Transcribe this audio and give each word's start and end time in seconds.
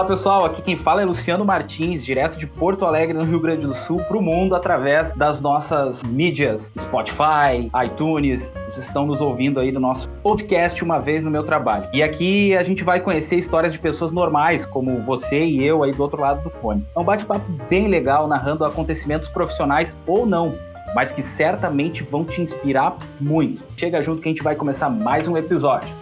Olá 0.00 0.08
pessoal, 0.08 0.46
aqui 0.46 0.62
quem 0.62 0.76
fala 0.78 1.02
é 1.02 1.04
Luciano 1.04 1.44
Martins, 1.44 2.02
direto 2.02 2.38
de 2.38 2.46
Porto 2.46 2.86
Alegre, 2.86 3.12
no 3.12 3.22
Rio 3.22 3.38
Grande 3.38 3.66
do 3.66 3.74
Sul, 3.74 4.02
para 4.04 4.16
o 4.16 4.22
mundo 4.22 4.54
através 4.54 5.12
das 5.12 5.42
nossas 5.42 6.02
mídias, 6.02 6.72
Spotify, 6.78 7.70
iTunes. 7.84 8.50
Vocês 8.66 8.86
estão 8.86 9.04
nos 9.04 9.20
ouvindo 9.20 9.60
aí 9.60 9.70
no 9.70 9.78
nosso 9.78 10.08
podcast 10.22 10.82
Uma 10.82 10.98
Vez 10.98 11.22
no 11.22 11.30
Meu 11.30 11.42
Trabalho. 11.42 11.86
E 11.92 12.02
aqui 12.02 12.56
a 12.56 12.62
gente 12.62 12.82
vai 12.82 12.98
conhecer 12.98 13.36
histórias 13.36 13.74
de 13.74 13.78
pessoas 13.78 14.10
normais, 14.10 14.64
como 14.64 15.02
você 15.02 15.44
e 15.44 15.62
eu 15.62 15.82
aí 15.82 15.92
do 15.92 16.02
outro 16.02 16.18
lado 16.18 16.42
do 16.42 16.48
fone. 16.48 16.82
É 16.96 16.98
um 16.98 17.04
bate-papo 17.04 17.44
bem 17.68 17.86
legal, 17.86 18.26
narrando 18.26 18.64
acontecimentos 18.64 19.28
profissionais 19.28 19.98
ou 20.06 20.24
não, 20.24 20.54
mas 20.94 21.12
que 21.12 21.20
certamente 21.20 22.02
vão 22.02 22.24
te 22.24 22.40
inspirar 22.40 22.96
muito. 23.20 23.62
Chega 23.76 24.00
junto 24.00 24.22
que 24.22 24.30
a 24.30 24.32
gente 24.32 24.42
vai 24.42 24.56
começar 24.56 24.88
mais 24.88 25.28
um 25.28 25.36
episódio. 25.36 25.94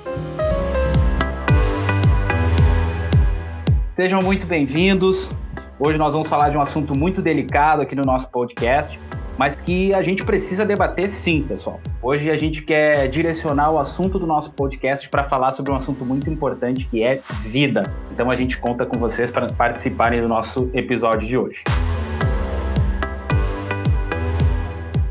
Sejam 3.98 4.20
muito 4.22 4.46
bem-vindos. 4.46 5.34
Hoje 5.76 5.98
nós 5.98 6.12
vamos 6.12 6.28
falar 6.28 6.50
de 6.50 6.56
um 6.56 6.60
assunto 6.60 6.96
muito 6.96 7.20
delicado 7.20 7.82
aqui 7.82 7.96
no 7.96 8.04
nosso 8.04 8.30
podcast, 8.30 8.96
mas 9.36 9.56
que 9.56 9.92
a 9.92 10.00
gente 10.02 10.24
precisa 10.24 10.64
debater 10.64 11.08
sim, 11.08 11.42
pessoal. 11.42 11.80
Hoje 12.00 12.30
a 12.30 12.36
gente 12.36 12.62
quer 12.62 13.08
direcionar 13.08 13.72
o 13.72 13.76
assunto 13.76 14.16
do 14.16 14.24
nosso 14.24 14.52
podcast 14.52 15.08
para 15.08 15.24
falar 15.24 15.50
sobre 15.50 15.72
um 15.72 15.74
assunto 15.74 16.04
muito 16.04 16.30
importante 16.30 16.86
que 16.86 17.02
é 17.02 17.20
vida. 17.42 17.92
Então 18.12 18.30
a 18.30 18.36
gente 18.36 18.56
conta 18.58 18.86
com 18.86 19.00
vocês 19.00 19.32
para 19.32 19.48
participarem 19.48 20.22
do 20.22 20.28
nosso 20.28 20.70
episódio 20.74 21.26
de 21.26 21.36
hoje. 21.36 21.64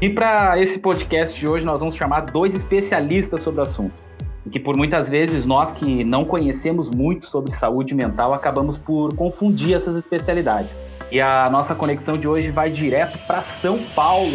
E 0.02 0.10
para 0.10 0.58
esse 0.62 0.80
podcast 0.80 1.38
de 1.38 1.46
hoje 1.46 1.66
nós 1.66 1.82
vamos 1.82 1.94
chamar 1.94 2.22
dois 2.22 2.56
especialistas 2.56 3.42
sobre 3.42 3.60
o 3.60 3.64
assunto 3.64 4.07
e 4.48 4.50
que 4.50 4.60
por 4.60 4.78
muitas 4.78 5.10
vezes 5.10 5.46
nós 5.46 5.74
que 5.74 6.06
não 6.06 6.24
conhecemos 6.24 6.90
muito 6.90 7.28
sobre 7.28 7.54
saúde 7.54 7.94
mental 7.94 8.34
acabamos 8.34 8.78
por 8.78 9.14
confundir 9.14 9.76
essas 9.76 9.98
especialidades. 9.98 10.78
E 11.12 11.20
a 11.20 11.50
nossa 11.50 11.76
conexão 11.76 12.18
de 12.18 12.30
hoje 12.30 12.50
vai 12.50 12.72
direto 12.72 13.20
para 13.28 13.42
São 13.42 13.78
Paulo. 13.94 14.32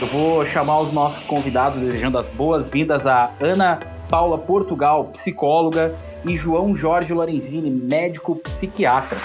Eu 0.00 0.08
vou 0.08 0.44
chamar 0.44 0.80
os 0.80 0.90
nossos 0.90 1.22
convidados 1.22 1.78
desejando 1.78 2.18
as 2.18 2.26
boas-vindas 2.26 3.06
a 3.06 3.30
Ana 3.40 3.78
Paula 4.10 4.38
Portugal, 4.38 5.04
psicóloga, 5.06 5.94
e 6.24 6.36
João 6.36 6.74
Jorge 6.74 7.14
Lorenzini, 7.14 7.70
médico 7.70 8.34
psiquiatra. 8.34 9.18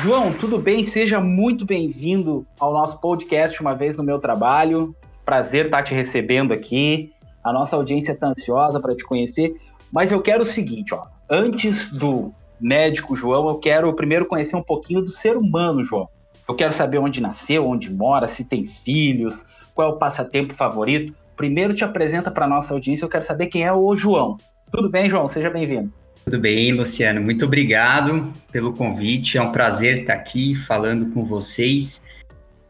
João, 0.00 0.32
tudo 0.32 0.58
bem? 0.58 0.82
Seja 0.86 1.20
muito 1.20 1.66
bem-vindo 1.66 2.46
ao 2.58 2.72
nosso 2.72 2.98
podcast 2.98 3.60
Uma 3.60 3.74
Vez 3.74 3.98
no 3.98 4.02
Meu 4.02 4.18
Trabalho. 4.18 4.96
Prazer 5.24 5.66
estar 5.66 5.82
te 5.82 5.94
recebendo 5.94 6.52
aqui. 6.52 7.12
A 7.42 7.52
nossa 7.52 7.76
audiência 7.76 8.12
está 8.12 8.28
ansiosa 8.28 8.80
para 8.80 8.94
te 8.94 9.04
conhecer. 9.04 9.54
Mas 9.92 10.10
eu 10.10 10.20
quero 10.20 10.42
o 10.42 10.46
seguinte, 10.46 10.94
ó. 10.94 11.06
Antes 11.28 11.90
do 11.90 12.32
médico 12.60 13.16
João, 13.16 13.48
eu 13.48 13.56
quero 13.56 13.92
primeiro 13.94 14.26
conhecer 14.26 14.56
um 14.56 14.62
pouquinho 14.62 15.00
do 15.00 15.08
ser 15.08 15.36
humano, 15.36 15.82
João. 15.82 16.08
Eu 16.48 16.54
quero 16.54 16.72
saber 16.72 16.98
onde 16.98 17.20
nasceu, 17.20 17.66
onde 17.66 17.90
mora, 17.90 18.26
se 18.26 18.44
tem 18.44 18.66
filhos, 18.66 19.46
qual 19.74 19.90
é 19.90 19.92
o 19.92 19.96
passatempo 19.96 20.52
favorito. 20.54 21.14
Primeiro 21.36 21.72
te 21.72 21.84
apresenta 21.84 22.30
para 22.30 22.46
nossa 22.46 22.74
audiência, 22.74 23.04
eu 23.04 23.08
quero 23.08 23.24
saber 23.24 23.46
quem 23.46 23.64
é 23.64 23.72
o 23.72 23.94
João. 23.94 24.36
Tudo 24.70 24.90
bem, 24.90 25.08
João? 25.08 25.26
Seja 25.26 25.48
bem-vindo. 25.48 25.92
Tudo 26.24 26.38
bem, 26.38 26.72
Luciano. 26.72 27.20
Muito 27.20 27.44
obrigado 27.44 28.32
pelo 28.52 28.72
convite. 28.72 29.38
É 29.38 29.42
um 29.42 29.50
prazer 29.50 30.00
estar 30.00 30.14
aqui 30.14 30.54
falando 30.54 31.12
com 31.12 31.24
vocês. 31.24 32.02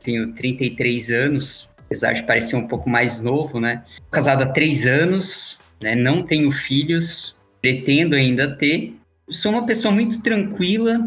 Tenho 0.02 0.32
33 0.32 1.10
anos, 1.10 1.68
apesar 1.91 2.12
de 2.12 2.22
parecer 2.22 2.55
um 2.55 2.69
pouco 2.69 2.88
mais 2.88 3.20
novo, 3.20 3.58
né? 3.58 3.83
Casado 4.12 4.44
há 4.44 4.46
três 4.46 4.86
anos, 4.86 5.58
né? 5.80 5.97
Não 5.97 6.22
tenho 6.22 6.52
filhos, 6.52 7.34
pretendo 7.60 8.14
ainda 8.14 8.48
ter. 8.48 8.94
Sou 9.28 9.50
uma 9.50 9.66
pessoa 9.66 9.92
muito 9.92 10.20
tranquila. 10.20 11.00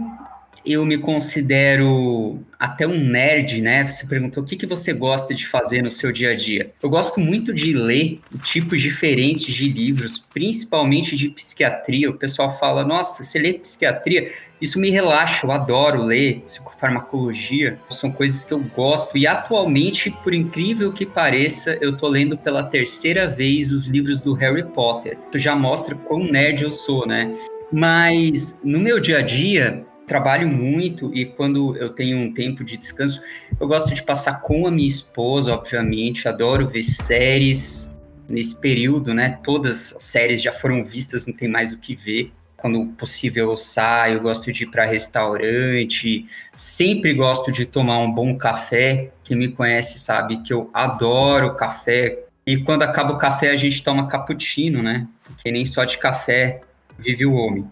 Eu 0.66 0.85
me 0.85 0.97
considero 0.97 2.40
até 2.59 2.85
um 2.85 2.97
nerd, 2.97 3.62
né? 3.62 3.88
Você 3.88 4.06
perguntou 4.06 4.44
o 4.44 4.46
que, 4.46 4.57
que 4.57 4.66
você 4.66 4.91
gosta 4.91 5.34
de 5.34 5.47
fazer 5.47 5.81
no 5.81 5.91
seu 5.91 6.12
dia 6.12 6.31
a 6.31 6.35
dia. 6.35 6.72
Eu 6.81 6.90
gosto 6.90 7.18
muito 7.18 7.53
de 7.53 7.74
ler 7.74 8.19
tipos 8.41 8.81
diferentes 8.81 9.53
de 9.53 9.69
livros, 9.69 10.18
principalmente 10.18 11.16
de 11.16 11.30
psiquiatria. 11.30 12.09
O 12.09 12.18
pessoal 12.18 12.57
fala, 12.57 12.86
nossa, 12.86 13.24
você 13.24 13.40
lê 13.40 13.53
psiquiatria? 13.53 14.34
Isso 14.63 14.79
me 14.79 14.90
relaxa, 14.90 15.46
eu 15.46 15.51
adoro 15.51 16.03
ler 16.03 16.41
psicofarmacologia, 16.46 17.78
são 17.90 18.09
coisas 18.09 18.46
que 18.46 18.53
eu 18.53 18.59
gosto. 18.59 19.18
E 19.18 19.28
atualmente, 19.28 20.09
por 20.24 20.34
incrível 20.34 20.94
que 20.94 21.06
pareça, 21.06 21.78
eu 21.81 21.97
tô 21.97 22.07
lendo 22.07 22.38
pela 22.38 22.63
terceira 22.63 23.28
vez 23.28 23.74
os 23.74 23.88
livros 23.88 24.22
do 24.22 24.34
Harry 24.34 24.63
Potter. 24.63 25.18
Isso 25.29 25.40
já 25.40 25.53
mostra 25.53 25.96
quão 25.96 26.24
nerd 26.24 26.63
eu 26.63 26.72
sou, 26.72 27.06
né? 27.06 27.38
Mas 27.74 28.57
no 28.63 28.79
meu 28.79 29.01
dia 29.01 29.18
a 29.18 29.22
dia, 29.22 29.85
trabalho 30.07 30.47
muito 30.47 31.13
e 31.13 31.25
quando 31.25 31.75
eu 31.75 31.90
tenho 31.90 32.18
um 32.18 32.34
tempo 32.34 32.63
de 32.63 32.78
descanso, 32.78 33.22
eu 33.59 33.68
gosto 33.68 33.94
de 33.94 34.01
passar 34.01 34.40
com 34.40 34.66
a 34.66 34.72
minha 34.72 34.88
esposa, 34.88 35.53
obviamente, 35.53 36.25
adoro 36.25 36.69
ver 36.69 36.84
séries 36.84 37.94
nesse 38.30 38.57
período, 38.62 39.13
né? 39.13 39.40
Todas 39.44 39.94
as 39.94 40.06
séries 40.06 40.41
já 40.41 40.53
foram 40.53 40.85
vistas, 40.85 41.25
não 41.25 41.34
tem 41.34 41.50
mais 41.50 41.74
o 41.74 41.78
que 41.78 41.97
ver 41.97 42.31
quando 42.63 42.85
possível 42.97 43.50
eu 43.50 43.57
saio, 43.57 44.22
gosto 44.22 44.50
de 44.50 44.63
ir 44.63 44.68
para 44.68 44.85
restaurante, 44.85 46.25
sempre 46.56 47.13
gosto 47.13 47.51
de 47.51 47.66
tomar 47.66 47.97
um 47.97 48.09
bom 48.09 48.38
café. 48.38 49.12
Quem 49.22 49.35
me 49.35 49.50
conhece 49.50 50.00
sabe 50.00 50.41
que 50.44 50.53
eu 50.53 50.69
adoro 50.74 51.56
café. 51.56 52.24
E 52.47 52.56
quando 52.63 52.84
acaba 52.84 53.12
o 53.12 53.18
café, 53.18 53.50
a 53.50 53.57
gente 53.57 53.84
toma 53.84 54.07
cappuccino, 54.07 54.81
né? 54.81 55.06
Porque 55.25 55.51
nem 55.51 55.66
só 55.66 55.84
de 55.84 55.97
café 55.97 56.62
vive 56.97 57.25
o 57.25 57.34
homem. 57.34 57.68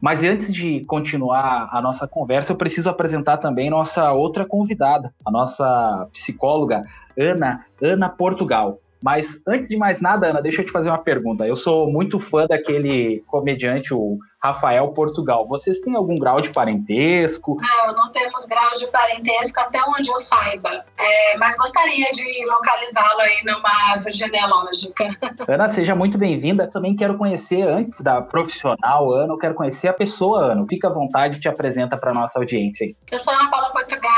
Mas 0.00 0.22
antes 0.22 0.52
de 0.52 0.84
continuar 0.84 1.68
a 1.72 1.82
nossa 1.82 2.06
conversa, 2.06 2.52
eu 2.52 2.56
preciso 2.56 2.88
apresentar 2.88 3.38
também 3.38 3.68
nossa 3.68 4.12
outra 4.12 4.46
convidada, 4.46 5.12
a 5.26 5.32
nossa 5.32 6.08
psicóloga 6.12 6.84
Ana, 7.18 7.64
Ana 7.82 8.08
Portugal. 8.08 8.78
Mas 9.00 9.40
antes 9.46 9.68
de 9.68 9.76
mais 9.76 10.00
nada, 10.00 10.28
Ana, 10.28 10.42
deixa 10.42 10.62
eu 10.62 10.66
te 10.66 10.72
fazer 10.72 10.90
uma 10.90 10.98
pergunta. 10.98 11.46
Eu 11.46 11.56
sou 11.56 11.90
muito 11.90 12.18
fã 12.18 12.46
daquele 12.46 13.22
comediante, 13.26 13.94
o 13.94 14.18
Rafael 14.42 14.88
Portugal. 14.92 15.46
Vocês 15.48 15.80
têm 15.80 15.96
algum 15.96 16.14
grau 16.14 16.40
de 16.40 16.50
parentesco? 16.50 17.56
Não, 17.60 17.94
não 17.94 18.12
temos 18.12 18.46
grau 18.46 18.76
de 18.78 18.86
parentesco 18.88 19.60
até 19.60 19.80
onde 19.82 20.08
eu 20.08 20.20
saiba. 20.20 20.84
É, 20.96 21.36
mas 21.38 21.56
gostaria 21.56 22.10
de 22.12 22.46
localizá-lo 22.46 23.20
aí 23.20 23.44
numa 23.44 23.92
árvore 23.92 24.12
genealógica. 24.14 25.04
Ana, 25.48 25.68
seja 25.68 25.94
muito 25.94 26.16
bem-vinda. 26.16 26.68
Também 26.68 26.94
quero 26.94 27.16
conhecer, 27.18 27.68
antes 27.68 28.00
da 28.00 28.22
profissional, 28.22 29.12
Ana, 29.12 29.32
eu 29.32 29.38
quero 29.38 29.54
conhecer 29.54 29.88
a 29.88 29.92
pessoa, 29.92 30.52
Ana. 30.52 30.64
Fica 30.68 30.88
à 30.88 30.92
vontade 30.92 31.36
e 31.36 31.40
te 31.40 31.48
apresenta 31.48 31.96
para 31.96 32.14
nossa 32.14 32.38
audiência. 32.38 32.86
Eu 33.10 33.18
sou 33.20 33.32
Ana 33.32 33.50
Paula 33.50 33.70
Portugal, 33.70 34.17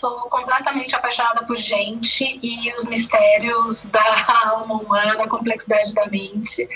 sou 0.00 0.28
completamente 0.30 0.94
apaixonada 0.94 1.44
por 1.46 1.56
gente 1.58 2.40
e 2.42 2.74
os 2.74 2.88
mistérios 2.88 3.84
da 3.86 4.02
alma 4.50 4.76
humana, 4.76 5.22
a 5.22 5.28
complexidade 5.28 5.94
da 5.94 6.06
mente. 6.06 6.66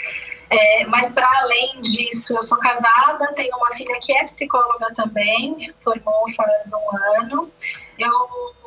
É, 0.50 0.84
mas 0.86 1.12
para 1.12 1.28
além 1.42 1.80
disso, 1.82 2.36
eu 2.36 2.42
sou 2.42 2.58
casada, 2.58 3.32
tenho 3.34 3.56
uma 3.56 3.74
filha 3.76 3.98
que 4.00 4.12
é 4.12 4.24
psicóloga 4.24 4.92
também, 4.94 5.72
formou 5.82 6.24
faz 6.36 6.66
um 6.72 7.22
ano. 7.22 7.50
Eu 7.98 8.10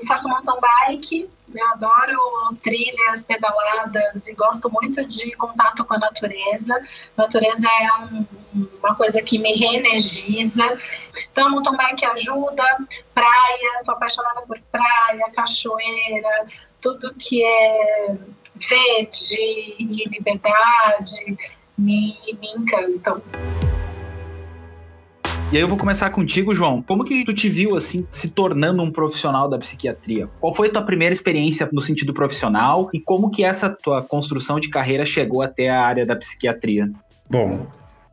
faço 0.07 0.27
mountain 0.29 0.57
bike, 0.59 1.29
eu 1.53 1.67
adoro 1.73 2.55
trilhas, 2.63 3.23
pedaladas 3.25 4.25
e 4.25 4.33
gosto 4.33 4.71
muito 4.71 5.05
de 5.07 5.31
contato 5.35 5.83
com 5.85 5.93
a 5.95 5.99
natureza. 5.99 6.81
Natureza 7.15 7.67
é 7.67 8.03
um, 8.03 8.25
uma 8.79 8.95
coisa 8.95 9.21
que 9.21 9.38
me 9.38 9.53
reenergiza. 9.53 10.77
Então, 11.31 11.51
mountain 11.51 11.75
bike 11.75 12.05
ajuda, 12.05 12.63
praia, 13.13 13.83
sou 13.83 13.94
apaixonada 13.95 14.41
por 14.41 14.59
praia, 14.71 15.31
cachoeira, 15.35 16.47
tudo 16.81 17.13
que 17.15 17.44
é 17.44 18.15
verde 18.69 19.75
e 19.80 20.03
liberdade 20.09 21.38
me, 21.77 22.18
me 22.41 22.47
encantam. 22.57 23.21
E 25.50 25.56
aí 25.56 25.62
eu 25.62 25.68
vou 25.68 25.77
começar 25.77 26.09
contigo, 26.09 26.53
João. 26.53 26.81
Como 26.81 27.06
que 27.06 27.24
tu 27.24 27.33
te 27.33 27.47
viu 27.47 27.77
assim 27.77 28.06
se 28.12 28.27
tornando 28.27 28.83
um 28.83 28.91
profissional 28.91 29.47
da 29.47 29.57
psiquiatria? 29.57 30.27
Qual 30.41 30.53
foi 30.53 30.68
a 30.68 30.71
tua 30.71 30.81
primeira 30.81 31.13
experiência 31.13 31.69
no 31.71 31.79
sentido 31.79 32.13
profissional 32.13 32.89
e 32.94 33.00
como 33.00 33.29
que 33.29 33.45
essa 33.45 33.69
tua 33.69 34.01
construção 34.01 34.59
de 34.59 34.69
carreira 34.69 35.06
chegou 35.06 35.41
até 35.41 35.69
a 35.69 35.81
área 35.81 36.06
da 36.06 36.18
psiquiatria? 36.18 36.91
Bom, 37.29 37.65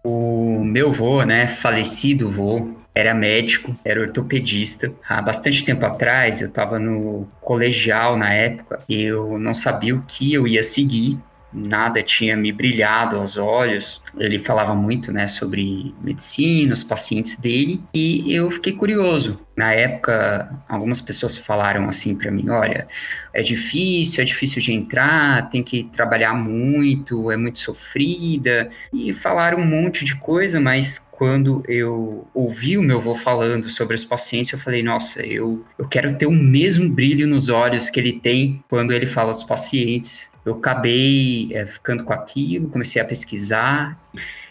o 0.04 0.62
meu 0.62 0.92
vô, 0.92 1.24
né, 1.24 1.48
falecido 1.48 2.30
vô, 2.30 2.68
era 2.94 3.12
médico, 3.12 3.74
era 3.84 4.00
ortopedista. 4.00 4.92
Há 5.08 5.20
bastante 5.20 5.64
tempo 5.64 5.84
atrás, 5.84 6.40
eu 6.40 6.46
estava 6.46 6.78
no 6.78 7.26
colegial 7.40 8.16
na 8.16 8.32
época, 8.32 8.80
eu 8.88 9.40
não 9.40 9.54
sabia 9.54 9.96
o 9.96 10.02
que 10.02 10.32
eu 10.32 10.46
ia 10.46 10.62
seguir 10.62 11.18
nada 11.54 12.02
tinha 12.02 12.36
me 12.36 12.50
brilhado 12.50 13.16
aos 13.16 13.36
olhos. 13.36 14.02
Ele 14.18 14.38
falava 14.38 14.74
muito, 14.74 15.12
né, 15.12 15.26
sobre 15.26 15.94
medicina, 16.02 16.74
os 16.74 16.82
pacientes 16.82 17.36
dele, 17.36 17.80
e 17.94 18.32
eu 18.34 18.50
fiquei 18.50 18.72
curioso. 18.72 19.38
Na 19.56 19.72
época, 19.72 20.50
algumas 20.68 21.00
pessoas 21.00 21.36
falaram 21.36 21.86
assim 21.86 22.16
para 22.16 22.30
mim: 22.30 22.50
olha, 22.50 22.88
é 23.32 23.40
difícil, 23.40 24.22
é 24.22 24.24
difícil 24.24 24.60
de 24.60 24.72
entrar, 24.72 25.48
tem 25.48 25.62
que 25.62 25.84
trabalhar 25.84 26.34
muito, 26.34 27.30
é 27.30 27.36
muito 27.36 27.60
sofrida, 27.60 28.68
e 28.92 29.14
falaram 29.14 29.58
um 29.58 29.66
monte 29.66 30.04
de 30.04 30.16
coisa, 30.16 30.60
mas 30.60 30.98
quando 30.98 31.62
eu 31.68 32.26
ouvi 32.34 32.76
o 32.76 32.82
meu 32.82 32.98
avô 32.98 33.14
falando 33.14 33.70
sobre 33.70 33.94
os 33.94 34.04
pacientes, 34.04 34.52
eu 34.52 34.58
falei, 34.58 34.82
nossa, 34.82 35.24
eu, 35.24 35.64
eu 35.78 35.86
quero 35.86 36.16
ter 36.16 36.26
o 36.26 36.32
mesmo 36.32 36.88
brilho 36.88 37.28
nos 37.28 37.48
olhos 37.48 37.88
que 37.88 38.00
ele 38.00 38.14
tem 38.14 38.62
quando 38.68 38.92
ele 38.92 39.06
fala 39.06 39.30
dos 39.30 39.44
pacientes. 39.44 40.33
Eu 40.44 40.54
acabei 40.54 41.50
é, 41.52 41.66
ficando 41.66 42.04
com 42.04 42.12
aquilo, 42.12 42.68
comecei 42.68 43.00
a 43.00 43.04
pesquisar 43.04 43.96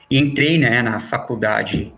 e 0.10 0.18
entrei 0.18 0.57
né, 0.57 0.81
na 0.81 1.00
faculdade 1.00 1.94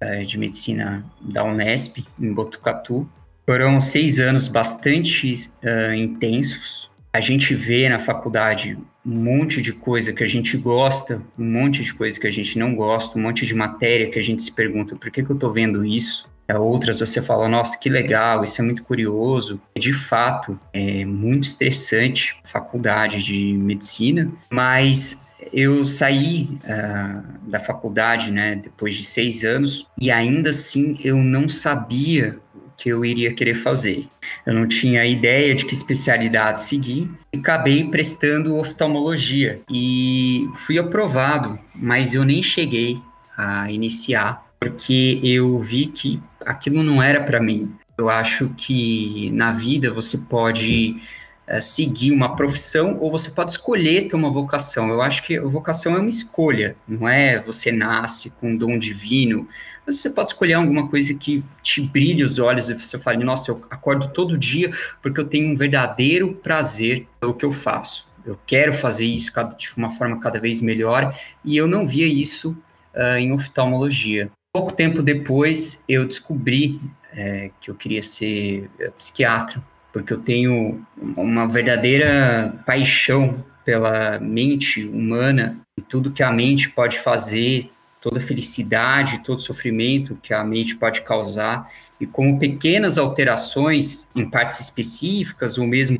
é, 0.00 0.22
de 0.22 0.38
medicina 0.38 1.04
da 1.20 1.44
Unesp, 1.44 2.04
em 2.18 2.32
Botucatu. 2.32 3.08
Foram 3.46 3.80
seis 3.80 4.18
anos 4.20 4.48
bastante 4.48 5.50
uh, 5.62 5.94
intensos. 5.94 6.90
A 7.12 7.20
gente 7.20 7.54
vê 7.54 7.88
na 7.88 7.98
faculdade 7.98 8.76
um 9.04 9.14
monte 9.18 9.60
de 9.60 9.72
coisa 9.72 10.12
que 10.12 10.24
a 10.24 10.26
gente 10.26 10.56
gosta, 10.56 11.20
um 11.38 11.44
monte 11.44 11.82
de 11.82 11.92
coisa 11.92 12.18
que 12.18 12.26
a 12.26 12.30
gente 12.30 12.58
não 12.58 12.74
gosta, 12.74 13.18
um 13.18 13.22
monte 13.22 13.44
de 13.44 13.54
matéria 13.54 14.10
que 14.10 14.18
a 14.18 14.22
gente 14.22 14.42
se 14.42 14.50
pergunta 14.50 14.96
por 14.96 15.10
que, 15.10 15.22
que 15.22 15.30
eu 15.30 15.34
estou 15.34 15.52
vendo 15.52 15.84
isso. 15.84 16.26
É, 16.46 16.58
outras 16.58 17.00
você 17.00 17.22
fala, 17.22 17.48
nossa, 17.48 17.78
que 17.78 17.88
legal, 17.88 18.44
isso 18.44 18.60
é 18.60 18.64
muito 18.64 18.82
curioso. 18.82 19.60
De 19.76 19.92
fato, 19.92 20.58
é 20.72 21.04
muito 21.04 21.44
estressante 21.44 22.36
a 22.44 22.48
faculdade 22.48 23.22
de 23.22 23.54
medicina, 23.54 24.30
mas 24.50 25.24
eu 25.52 25.84
saí 25.84 26.48
uh, 26.64 27.50
da 27.50 27.60
faculdade, 27.60 28.30
né, 28.30 28.56
depois 28.56 28.94
de 28.94 29.04
seis 29.04 29.44
anos, 29.44 29.86
e 29.98 30.10
ainda 30.10 30.50
assim 30.50 30.98
eu 31.02 31.16
não 31.16 31.48
sabia 31.48 32.38
que 32.76 32.88
eu 32.88 33.04
iria 33.04 33.32
querer 33.32 33.54
fazer. 33.54 34.08
Eu 34.44 34.52
não 34.52 34.66
tinha 34.66 35.06
ideia 35.06 35.54
de 35.54 35.64
que 35.64 35.74
especialidade 35.74 36.62
seguir 36.62 37.10
e 37.32 37.38
acabei 37.38 37.88
prestando 37.88 38.56
oftalmologia 38.56 39.60
e 39.70 40.48
fui 40.54 40.78
aprovado, 40.78 41.58
mas 41.74 42.14
eu 42.14 42.24
nem 42.24 42.42
cheguei 42.42 43.00
a 43.36 43.70
iniciar 43.70 44.44
porque 44.58 45.20
eu 45.22 45.60
vi 45.60 45.86
que 45.86 46.22
aquilo 46.44 46.82
não 46.82 47.02
era 47.02 47.22
para 47.22 47.40
mim. 47.40 47.74
Eu 47.96 48.08
acho 48.08 48.48
que 48.56 49.30
na 49.30 49.52
vida 49.52 49.92
você 49.92 50.18
pode 50.18 51.00
é, 51.46 51.60
seguir 51.60 52.10
uma 52.10 52.34
profissão 52.34 52.98
ou 53.00 53.10
você 53.10 53.30
pode 53.30 53.52
escolher 53.52 54.08
ter 54.08 54.16
uma 54.16 54.30
vocação. 54.30 54.88
Eu 54.88 55.02
acho 55.02 55.22
que 55.22 55.36
a 55.36 55.42
vocação 55.42 55.94
é 55.94 55.98
uma 55.98 56.08
escolha, 56.08 56.74
não 56.88 57.06
é 57.06 57.38
você 57.38 57.70
nasce 57.70 58.30
com 58.30 58.50
um 58.50 58.56
dom 58.56 58.78
divino. 58.78 59.46
Você 59.84 60.08
pode 60.08 60.30
escolher 60.30 60.54
alguma 60.54 60.88
coisa 60.88 61.12
que 61.12 61.44
te 61.62 61.82
brilhe 61.82 62.24
os 62.24 62.38
olhos 62.38 62.70
e 62.70 62.74
você 62.74 62.98
fale, 62.98 63.22
nossa, 63.22 63.50
eu 63.50 63.62
acordo 63.70 64.08
todo 64.08 64.38
dia 64.38 64.70
porque 65.02 65.20
eu 65.20 65.26
tenho 65.26 65.52
um 65.52 65.56
verdadeiro 65.56 66.34
prazer 66.34 67.06
pelo 67.20 67.34
que 67.34 67.44
eu 67.44 67.52
faço. 67.52 68.08
Eu 68.24 68.38
quero 68.46 68.72
fazer 68.72 69.04
isso 69.04 69.30
de 69.58 69.70
uma 69.76 69.90
forma 69.90 70.18
cada 70.18 70.40
vez 70.40 70.62
melhor 70.62 71.14
e 71.44 71.56
eu 71.56 71.66
não 71.66 71.86
via 71.86 72.06
isso 72.06 72.56
uh, 72.94 73.18
em 73.18 73.32
oftalmologia. 73.32 74.30
Pouco 74.54 74.72
tempo 74.72 75.02
depois, 75.02 75.82
eu 75.88 76.06
descobri 76.06 76.80
é, 77.12 77.50
que 77.60 77.72
eu 77.72 77.74
queria 77.74 78.04
ser 78.04 78.70
psiquiatra 78.96 79.60
porque 79.92 80.12
eu 80.12 80.18
tenho 80.18 80.84
uma 80.96 81.48
verdadeira 81.48 82.54
paixão 82.64 83.44
pela 83.64 84.20
mente 84.20 84.84
humana 84.84 85.58
e 85.76 85.82
tudo 85.82 86.12
que 86.12 86.22
a 86.22 86.30
mente 86.32 86.70
pode 86.70 87.00
fazer, 87.00 87.68
toda 88.00 88.20
felicidade, 88.20 89.24
todo 89.24 89.40
sofrimento 89.40 90.16
que 90.22 90.32
a 90.32 90.44
mente 90.44 90.76
pode 90.76 91.02
causar, 91.02 91.68
e 92.00 92.06
como 92.06 92.38
pequenas 92.38 92.96
alterações 92.96 94.06
em 94.14 94.28
partes 94.28 94.60
específicas 94.60 95.58
ou 95.58 95.66
mesmo 95.66 95.98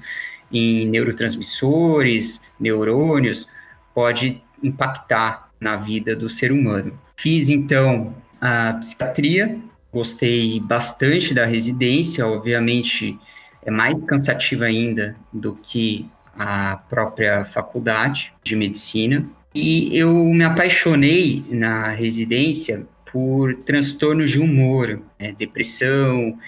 em 0.53 0.87
neurotransmissores, 0.87 2.41
neurônios, 2.59 3.49
pode 3.93 4.41
impactar 4.63 5.51
na 5.59 5.75
vida 5.75 6.15
do 6.15 6.29
ser 6.29 6.53
humano. 6.53 6.97
Fiz 7.17 7.49
então 7.49 8.15
a 8.45 8.75
psiquiatria, 8.75 9.59
gostei 9.91 10.61
bastante 10.61 11.33
da 11.33 11.47
residência, 11.47 12.27
obviamente 12.27 13.19
é 13.63 13.71
mais 13.71 14.05
cansativa 14.05 14.67
ainda 14.67 15.17
do 15.33 15.57
que 15.57 16.07
a 16.37 16.77
própria 16.91 17.43
faculdade 17.47 18.35
de 18.45 18.55
medicina. 18.55 19.27
E 19.55 19.97
eu 19.97 20.13
me 20.13 20.45
apaixonei 20.45 21.43
na 21.49 21.89
residência 21.93 22.87
por 23.11 23.57
transtornos 23.65 24.31
de 24.31 24.39
humor, 24.39 25.01
né, 25.19 25.33
depressão, 25.33 26.39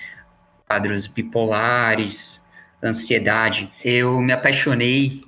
quadros 0.69 1.06
bipolares, 1.06 2.44
ansiedade. 2.82 3.72
Eu 3.82 4.20
me 4.20 4.34
apaixonei 4.34 5.22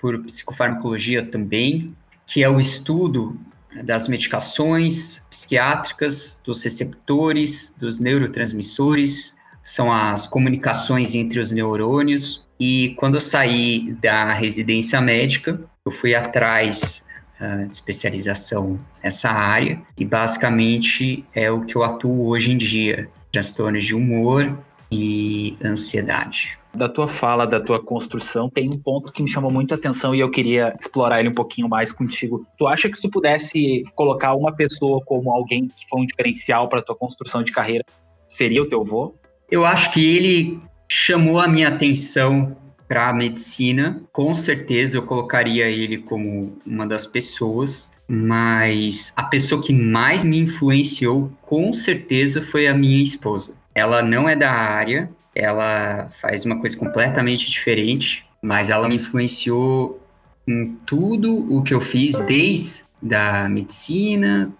por 0.00 0.18
psicofarmacologia 0.24 1.22
também, 1.24 1.94
que 2.26 2.42
é 2.42 2.48
o 2.48 2.58
estudo 2.58 3.38
das 3.84 4.08
medicações 4.08 5.22
psiquiátricas, 5.30 6.40
dos 6.44 6.62
receptores, 6.62 7.74
dos 7.78 7.98
neurotransmissores, 7.98 9.34
são 9.62 9.92
as 9.92 10.26
comunicações 10.26 11.14
entre 11.14 11.38
os 11.38 11.52
neurônios. 11.52 12.46
E 12.58 12.94
quando 12.96 13.14
eu 13.14 13.20
saí 13.20 13.92
da 14.02 14.32
residência 14.32 15.00
médica, 15.00 15.60
eu 15.84 15.92
fui 15.92 16.14
atrás 16.14 17.04
uh, 17.40 17.66
de 17.66 17.74
especialização 17.74 18.78
nessa 19.02 19.30
área 19.30 19.80
e 19.96 20.04
basicamente 20.04 21.24
é 21.34 21.50
o 21.50 21.62
que 21.62 21.76
eu 21.76 21.84
atuo 21.84 22.26
hoje 22.26 22.52
em 22.52 22.58
dia: 22.58 23.08
transtornos 23.32 23.84
de 23.84 23.94
humor 23.94 24.58
e 24.90 25.56
ansiedade. 25.64 26.59
Da 26.72 26.88
tua 26.88 27.08
fala, 27.08 27.46
da 27.46 27.58
tua 27.60 27.82
construção, 27.82 28.48
tem 28.48 28.70
um 28.70 28.78
ponto 28.78 29.12
que 29.12 29.22
me 29.22 29.28
chamou 29.28 29.50
muita 29.50 29.74
atenção 29.74 30.14
e 30.14 30.20
eu 30.20 30.30
queria 30.30 30.74
explorar 30.78 31.20
ele 31.20 31.28
um 31.28 31.34
pouquinho 31.34 31.68
mais 31.68 31.92
contigo. 31.92 32.46
Tu 32.56 32.66
acha 32.66 32.88
que 32.88 32.96
se 32.96 33.02
tu 33.02 33.10
pudesse 33.10 33.82
colocar 33.94 34.34
uma 34.34 34.54
pessoa 34.54 35.02
como 35.04 35.32
alguém 35.32 35.66
que 35.66 35.88
foi 35.88 36.00
um 36.00 36.06
diferencial 36.06 36.68
para 36.68 36.80
tua 36.80 36.94
construção 36.94 37.42
de 37.42 37.50
carreira, 37.50 37.84
seria 38.28 38.62
o 38.62 38.68
teu 38.68 38.84
vô? 38.84 39.14
Eu 39.50 39.66
acho 39.66 39.90
que 39.92 40.16
ele 40.16 40.60
chamou 40.88 41.40
a 41.40 41.48
minha 41.48 41.68
atenção 41.68 42.56
para 42.90 43.08
a 43.08 43.12
medicina. 43.12 44.02
Com 44.12 44.34
certeza 44.34 44.98
eu 44.98 45.02
colocaria 45.02 45.68
ele 45.68 45.98
como 45.98 46.56
uma 46.66 46.84
das 46.84 47.06
pessoas, 47.06 47.92
mas 48.08 49.12
a 49.16 49.22
pessoa 49.22 49.62
que 49.62 49.72
mais 49.72 50.24
me 50.24 50.38
influenciou, 50.38 51.30
com 51.42 51.72
certeza, 51.72 52.42
foi 52.42 52.66
a 52.66 52.74
minha 52.74 53.00
esposa. 53.00 53.56
Ela 53.72 54.02
não 54.02 54.28
é 54.28 54.34
da 54.34 54.50
área, 54.50 55.08
ela 55.40 56.08
faz 56.20 56.44
uma 56.44 56.60
coisa 56.60 56.76
completamente 56.76 57.50
diferente, 57.50 58.24
mas 58.42 58.70
ela 58.70 58.88
me 58.88 58.96
influenciou 58.96 60.00
em 60.46 60.76
tudo 60.86 61.46
o 61.52 61.62
que 61.62 61.72
eu 61.72 61.80
fiz, 61.80 62.20
desde 62.20 62.84
da 63.00 63.48
medicina, 63.48 64.52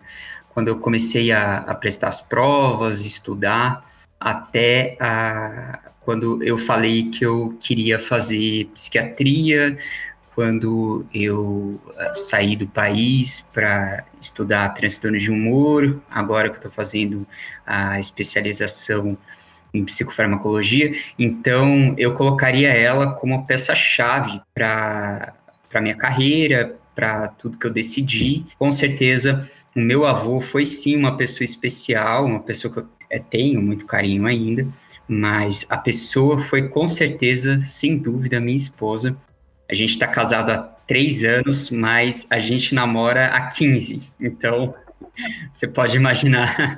quando 0.55 0.69
eu 0.69 0.79
comecei 0.79 1.31
a, 1.31 1.59
a 1.59 1.75
prestar 1.75 2.09
as 2.09 2.23
provas, 2.23 3.05
estudar 3.05 3.85
até 4.19 4.97
a, 4.99 5.91
quando 6.01 6.43
eu 6.43 6.57
falei 6.57 7.11
que 7.11 7.25
eu 7.25 7.57
queria 7.61 7.99
fazer 7.99 8.67
psiquiatria, 8.73 9.79
quando 10.35 11.07
eu 11.13 11.81
uh, 11.87 12.15
saí 12.15 12.57
do 12.57 12.67
país 12.67 13.43
para 13.53 14.05
estudar 14.21 14.71
transtornos 14.71 15.23
de 15.23 15.31
humor, 15.31 16.01
agora 16.11 16.49
que 16.49 16.57
estou 16.57 16.71
fazendo 16.71 17.27
a 17.67 17.99
especialização 17.99 19.19
em 19.73 19.85
psicofarmacologia, 19.85 20.93
então 21.19 21.95
eu 21.97 22.13
colocaria 22.13 22.71
ela 22.71 23.15
como 23.15 23.47
peça-chave 23.47 24.41
para 24.55 25.35
a 25.73 25.81
minha 25.81 25.97
carreira, 25.97 26.77
para 26.95 27.29
tudo 27.29 27.57
que 27.57 27.67
eu 27.67 27.71
decidi. 27.71 28.45
Com 28.59 28.71
certeza, 28.71 29.49
o 29.75 29.81
meu 29.81 30.07
avô 30.07 30.41
foi 30.41 30.65
sim 30.65 30.97
uma 30.97 31.17
pessoa 31.17 31.45
especial, 31.45 32.27
uma 32.27 32.41
pessoa 32.41 32.73
que 32.73 32.81
eu 32.81 32.87
é, 33.09 33.19
tenho 33.19 33.63
muito 33.63 33.87
carinho 33.87 34.27
ainda, 34.27 34.67
mas 35.07 35.67
a 35.69 35.77
pessoa 35.77 36.39
foi 36.39 36.69
com 36.69 36.87
certeza, 36.87 37.61
sem 37.61 37.99
dúvida, 37.99 38.39
minha 38.39 38.57
esposa. 38.57 39.17
A 39.69 39.75
gente 39.75 39.91
está 39.91 40.07
casado 40.07 40.51
há 40.51 40.59
três 40.87 41.25
anos, 41.25 41.71
mas 41.71 42.27
a 42.29 42.39
gente 42.39 42.75
namora 42.75 43.27
há 43.27 43.47
15. 43.47 44.03
Então, 44.21 44.75
você 45.53 45.67
pode 45.67 45.97
imaginar, 45.97 46.77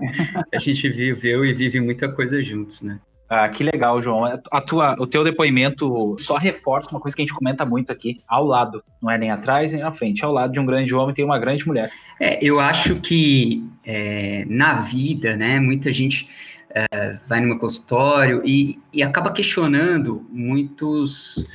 a 0.52 0.58
gente 0.58 0.88
viveu 0.88 1.44
e 1.44 1.52
vive 1.52 1.80
muita 1.80 2.08
coisa 2.08 2.42
juntos, 2.42 2.82
né? 2.82 3.00
Ah, 3.34 3.48
que 3.48 3.64
legal, 3.64 4.02
João. 4.02 4.26
A 4.50 4.60
tua, 4.60 4.94
o 4.98 5.06
teu 5.06 5.24
depoimento 5.24 6.14
só 6.18 6.36
reforça 6.36 6.90
uma 6.90 7.00
coisa 7.00 7.16
que 7.16 7.22
a 7.22 7.24
gente 7.24 7.34
comenta 7.34 7.64
muito 7.64 7.90
aqui, 7.90 8.20
ao 8.28 8.44
lado. 8.44 8.84
Não 9.00 9.10
é 9.10 9.16
nem 9.16 9.30
atrás 9.30 9.72
nem 9.72 9.80
na 9.80 9.90
frente. 9.90 10.22
Ao 10.22 10.30
lado 10.30 10.52
de 10.52 10.60
um 10.60 10.66
grande 10.66 10.94
homem 10.94 11.14
tem 11.14 11.24
uma 11.24 11.38
grande 11.38 11.66
mulher. 11.66 11.90
É, 12.20 12.44
eu 12.44 12.60
acho 12.60 12.96
que 12.96 13.58
é, 13.86 14.44
na 14.46 14.82
vida, 14.82 15.34
né, 15.34 15.58
muita 15.58 15.90
gente 15.90 16.28
é, 16.74 17.16
vai 17.26 17.40
no 17.40 17.46
meu 17.46 17.58
consultório 17.58 18.42
e, 18.44 18.78
e 18.92 19.02
acaba 19.02 19.32
questionando 19.32 20.26
muitos 20.30 21.46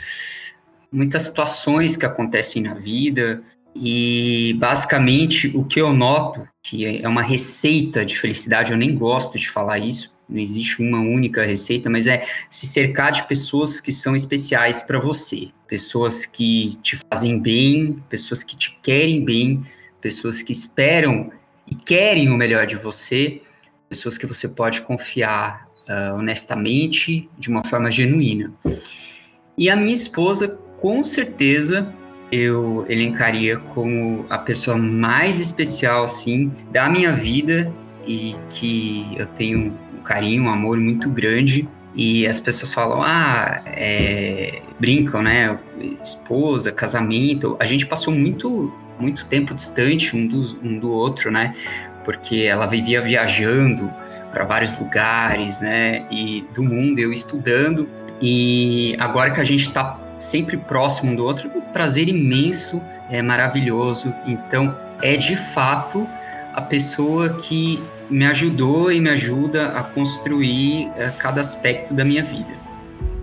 muitas 0.91 1.23
situações 1.23 1.95
que 1.95 2.05
acontecem 2.05 2.63
na 2.63 2.73
vida, 2.73 3.43
e 3.79 4.53
basicamente 4.59 5.47
o 5.55 5.63
que 5.63 5.79
eu 5.79 5.93
noto, 5.93 6.47
que 6.63 6.85
é 6.85 7.07
uma 7.07 7.21
receita 7.21 8.05
de 8.05 8.17
felicidade, 8.17 8.71
eu 8.71 8.77
nem 8.77 8.95
gosto 8.95 9.37
de 9.37 9.49
falar 9.49 9.79
isso, 9.79 10.15
não 10.27 10.39
existe 10.39 10.81
uma 10.81 10.99
única 10.99 11.45
receita, 11.45 11.89
mas 11.89 12.07
é 12.07 12.25
se 12.49 12.65
cercar 12.65 13.11
de 13.11 13.23
pessoas 13.27 13.79
que 13.79 13.91
são 13.91 14.15
especiais 14.15 14.81
para 14.81 14.99
você, 14.99 15.49
pessoas 15.67 16.25
que 16.25 16.75
te 16.81 16.97
fazem 17.09 17.39
bem, 17.39 18.03
pessoas 18.09 18.43
que 18.43 18.55
te 18.57 18.77
querem 18.81 19.23
bem, 19.23 19.63
pessoas 20.01 20.41
que 20.41 20.51
esperam 20.51 21.31
e 21.65 21.75
querem 21.75 22.29
o 22.29 22.37
melhor 22.37 22.65
de 22.65 22.75
você, 22.75 23.41
pessoas 23.87 24.17
que 24.17 24.25
você 24.25 24.49
pode 24.49 24.81
confiar 24.81 25.65
uh, 25.87 26.15
honestamente, 26.15 27.29
de 27.37 27.49
uma 27.49 27.63
forma 27.63 27.89
genuína. 27.89 28.53
E 29.57 29.69
a 29.69 29.75
minha 29.75 29.93
esposa, 29.93 30.47
com 30.79 31.03
certeza, 31.03 31.93
eu 32.31 32.85
elencaria 32.89 33.57
como 33.57 34.25
a 34.29 34.37
pessoa 34.37 34.77
mais 34.77 35.39
especial, 35.39 36.03
assim, 36.03 36.51
da 36.71 36.89
minha 36.89 37.13
vida 37.13 37.71
e 38.05 38.35
que 38.49 39.07
eu 39.17 39.25
tenho 39.27 39.73
um 39.97 40.01
carinho, 40.01 40.43
um 40.43 40.49
amor 40.49 40.77
muito 40.77 41.09
grande. 41.09 41.67
E 41.95 42.27
as 42.27 42.39
pessoas 42.39 42.73
falam, 42.73 43.01
ah, 43.01 43.61
é... 43.65 44.61
brincam, 44.79 45.21
né? 45.21 45.57
Esposa, 46.03 46.71
casamento. 46.71 47.55
A 47.59 47.65
gente 47.65 47.85
passou 47.85 48.13
muito, 48.13 48.73
muito 48.99 49.25
tempo 49.25 49.53
distante 49.55 50.15
um 50.15 50.27
do, 50.27 50.59
um 50.63 50.79
do 50.79 50.91
outro, 50.91 51.31
né? 51.31 51.55
Porque 52.05 52.43
ela 52.43 52.67
vivia 52.67 53.01
viajando 53.01 53.91
para 54.31 54.43
vários 54.45 54.77
lugares, 54.77 55.59
né? 55.59 56.05
E 56.11 56.45
do 56.53 56.61
mundo, 56.61 56.99
eu 56.99 57.11
estudando. 57.11 57.89
E 58.21 58.95
agora 58.99 59.31
que 59.31 59.41
a 59.41 59.43
gente 59.43 59.67
está 59.67 59.99
sempre 60.19 60.57
próximo 60.57 61.11
um 61.11 61.15
do 61.15 61.23
outro, 61.23 61.49
um 61.55 61.61
prazer 61.61 62.07
imenso, 62.07 62.81
é 63.09 63.21
maravilhoso. 63.21 64.13
Então, 64.25 64.75
é 65.01 65.15
de 65.15 65.35
fato 65.35 66.07
a 66.53 66.61
pessoa 66.61 67.29
que 67.29 67.81
me 68.09 68.25
ajudou 68.25 68.91
e 68.91 68.99
me 68.99 69.09
ajuda 69.09 69.69
a 69.77 69.83
construir 69.83 70.87
uh, 70.87 71.15
cada 71.17 71.41
aspecto 71.41 71.93
da 71.93 72.03
minha 72.03 72.23
vida. 72.23 72.57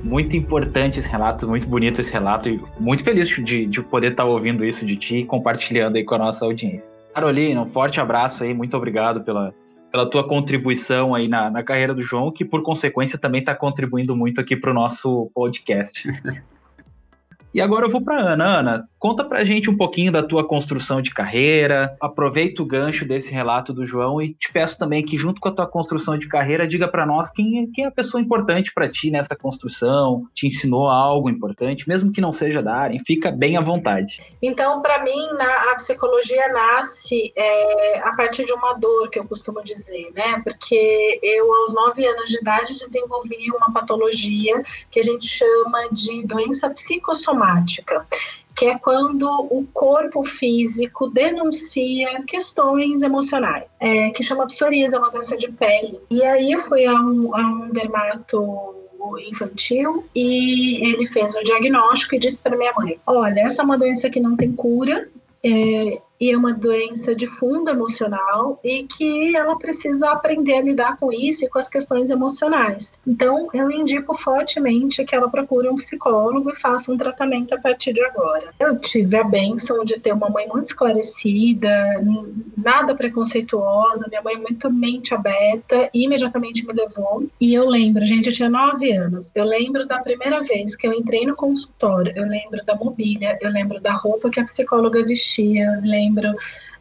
Muito 0.02 0.36
importante 0.36 0.98
esse 0.98 1.10
relato, 1.10 1.48
muito 1.48 1.66
bonito 1.66 2.00
esse 2.00 2.12
relato 2.12 2.48
e 2.48 2.62
muito 2.78 3.02
feliz 3.02 3.28
de, 3.28 3.66
de 3.66 3.82
poder 3.82 4.12
estar 4.12 4.24
ouvindo 4.24 4.64
isso 4.64 4.84
de 4.84 4.96
ti 4.96 5.16
e 5.18 5.24
compartilhando 5.24 5.96
aí 5.96 6.04
com 6.04 6.14
a 6.14 6.18
nossa 6.18 6.44
audiência. 6.44 6.92
Carolina, 7.14 7.62
um 7.62 7.66
forte 7.66 8.00
abraço 8.00 8.44
aí, 8.44 8.52
muito 8.52 8.76
obrigado 8.76 9.22
pela, 9.22 9.54
pela 9.90 10.04
tua 10.08 10.26
contribuição 10.26 11.14
aí 11.14 11.26
na, 11.26 11.50
na 11.50 11.62
carreira 11.62 11.94
do 11.94 12.02
João, 12.02 12.30
que 12.30 12.44
por 12.44 12.62
consequência 12.62 13.18
também 13.18 13.40
está 13.40 13.54
contribuindo 13.54 14.14
muito 14.14 14.40
aqui 14.40 14.54
para 14.54 14.70
o 14.70 14.74
nosso 14.74 15.30
podcast. 15.34 16.06
E 17.54 17.60
agora 17.60 17.86
eu 17.86 17.90
vou 17.90 18.02
para 18.02 18.20
Ana. 18.20 18.58
Ana, 18.58 18.88
conta 19.04 19.22
para 19.22 19.40
a 19.40 19.44
gente 19.44 19.68
um 19.68 19.76
pouquinho 19.76 20.10
da 20.10 20.22
tua 20.22 20.42
construção 20.42 21.02
de 21.02 21.10
carreira. 21.10 21.94
Aproveita 22.00 22.62
o 22.62 22.64
gancho 22.64 23.04
desse 23.04 23.30
relato 23.30 23.70
do 23.70 23.84
João 23.84 24.22
e 24.22 24.32
te 24.32 24.50
peço 24.50 24.78
também 24.78 25.04
que, 25.04 25.14
junto 25.14 25.42
com 25.42 25.48
a 25.50 25.52
tua 25.52 25.66
construção 25.66 26.16
de 26.16 26.26
carreira, 26.26 26.66
diga 26.66 26.88
para 26.88 27.04
nós 27.04 27.30
quem 27.30 27.64
é, 27.64 27.66
quem 27.74 27.84
é 27.84 27.88
a 27.88 27.90
pessoa 27.90 28.18
importante 28.18 28.72
para 28.72 28.88
ti 28.88 29.10
nessa 29.10 29.36
construção, 29.36 30.22
te 30.32 30.46
ensinou 30.46 30.88
algo 30.88 31.28
importante, 31.28 31.86
mesmo 31.86 32.10
que 32.10 32.18
não 32.18 32.32
seja 32.32 32.62
da 32.62 32.74
área. 32.74 32.98
Fica 33.06 33.30
bem 33.30 33.58
à 33.58 33.60
vontade. 33.60 34.22
Então, 34.40 34.80
para 34.80 35.04
mim, 35.04 35.32
na, 35.36 35.72
a 35.72 35.74
psicologia 35.76 36.48
nasce 36.48 37.30
é, 37.36 37.98
a 37.98 38.12
partir 38.16 38.46
de 38.46 38.54
uma 38.54 38.72
dor, 38.72 39.10
que 39.10 39.18
eu 39.18 39.28
costumo 39.28 39.62
dizer, 39.62 40.12
né? 40.14 40.40
Porque 40.42 41.20
eu, 41.22 41.52
aos 41.52 41.74
nove 41.74 42.06
anos 42.06 42.30
de 42.30 42.38
idade, 42.38 42.74
desenvolvi 42.78 43.50
uma 43.54 43.70
patologia 43.70 44.62
que 44.90 44.98
a 44.98 45.02
gente 45.02 45.26
chama 45.26 45.90
de 45.92 46.26
doença 46.26 46.70
psicossomática 46.70 47.24
somática, 47.24 48.06
que 48.56 48.66
é 48.66 48.78
quando 48.78 49.28
o 49.50 49.66
corpo 49.72 50.24
físico 50.38 51.08
denuncia 51.10 52.22
questões 52.26 53.02
emocionais, 53.02 53.64
é, 53.80 54.10
que 54.10 54.22
chama 54.22 54.46
psoríase, 54.46 54.94
é 54.94 54.98
uma 54.98 55.10
doença 55.10 55.36
de 55.36 55.50
pele. 55.52 56.00
E 56.10 56.22
aí 56.22 56.52
eu 56.52 56.60
fui 56.68 56.86
a 56.86 56.94
um, 56.94 57.34
a 57.34 57.40
um 57.40 57.70
dermato 57.70 58.74
infantil 59.28 60.04
e 60.14 60.86
ele 60.86 61.06
fez 61.08 61.34
o 61.34 61.44
diagnóstico 61.44 62.14
e 62.14 62.18
disse 62.18 62.42
para 62.42 62.56
minha 62.56 62.72
mãe: 62.74 62.98
Olha, 63.06 63.40
essa 63.40 63.62
é 63.62 63.64
uma 63.64 63.78
doença 63.78 64.08
que 64.08 64.20
não 64.20 64.36
tem 64.36 64.52
cura, 64.52 65.08
é, 65.44 66.00
e 66.20 66.30
é 66.30 66.36
uma 66.36 66.52
doença 66.52 67.14
de 67.14 67.26
fundo 67.38 67.70
emocional 67.70 68.58
e 68.62 68.84
que 68.84 69.36
ela 69.36 69.58
precisa 69.58 70.10
aprender 70.10 70.54
a 70.54 70.62
lidar 70.62 70.96
com 70.96 71.12
isso 71.12 71.44
e 71.44 71.48
com 71.48 71.58
as 71.58 71.68
questões 71.68 72.10
emocionais. 72.10 72.90
Então, 73.06 73.48
eu 73.52 73.70
indico 73.70 74.16
fortemente 74.22 75.04
que 75.04 75.14
ela 75.14 75.28
procure 75.28 75.68
um 75.68 75.76
psicólogo 75.76 76.50
e 76.50 76.60
faça 76.60 76.90
um 76.92 76.96
tratamento 76.96 77.54
a 77.54 77.60
partir 77.60 77.92
de 77.92 78.02
agora. 78.04 78.52
Eu 78.58 78.78
tive 78.78 79.16
a 79.16 79.24
benção 79.24 79.84
de 79.84 79.98
ter 79.98 80.12
uma 80.12 80.28
mãe 80.28 80.46
muito 80.48 80.66
esclarecida, 80.66 81.68
nada 82.56 82.94
preconceituosa, 82.94 84.06
minha 84.08 84.22
mãe 84.22 84.36
muito 84.36 84.70
mente 84.70 85.12
aberta, 85.14 85.90
e 85.92 86.04
imediatamente 86.04 86.64
me 86.64 86.72
levou. 86.72 87.26
E 87.40 87.54
eu 87.54 87.68
lembro, 87.68 88.04
gente, 88.06 88.28
eu 88.28 88.34
tinha 88.34 88.48
nove 88.48 88.92
anos, 88.92 89.30
eu 89.34 89.44
lembro 89.44 89.86
da 89.86 89.98
primeira 89.98 90.42
vez 90.42 90.76
que 90.76 90.86
eu 90.86 90.92
entrei 90.92 91.26
no 91.26 91.34
consultório, 91.34 92.12
eu 92.16 92.26
lembro 92.26 92.64
da 92.64 92.74
mobília, 92.76 93.36
eu 93.40 93.50
lembro 93.50 93.80
da 93.80 93.92
roupa 93.92 94.30
que 94.30 94.40
a 94.40 94.44
psicóloga 94.44 95.04
vestia, 95.04 95.64
eu 95.64 95.80
lembro 95.82 96.03
lembro 96.04 96.34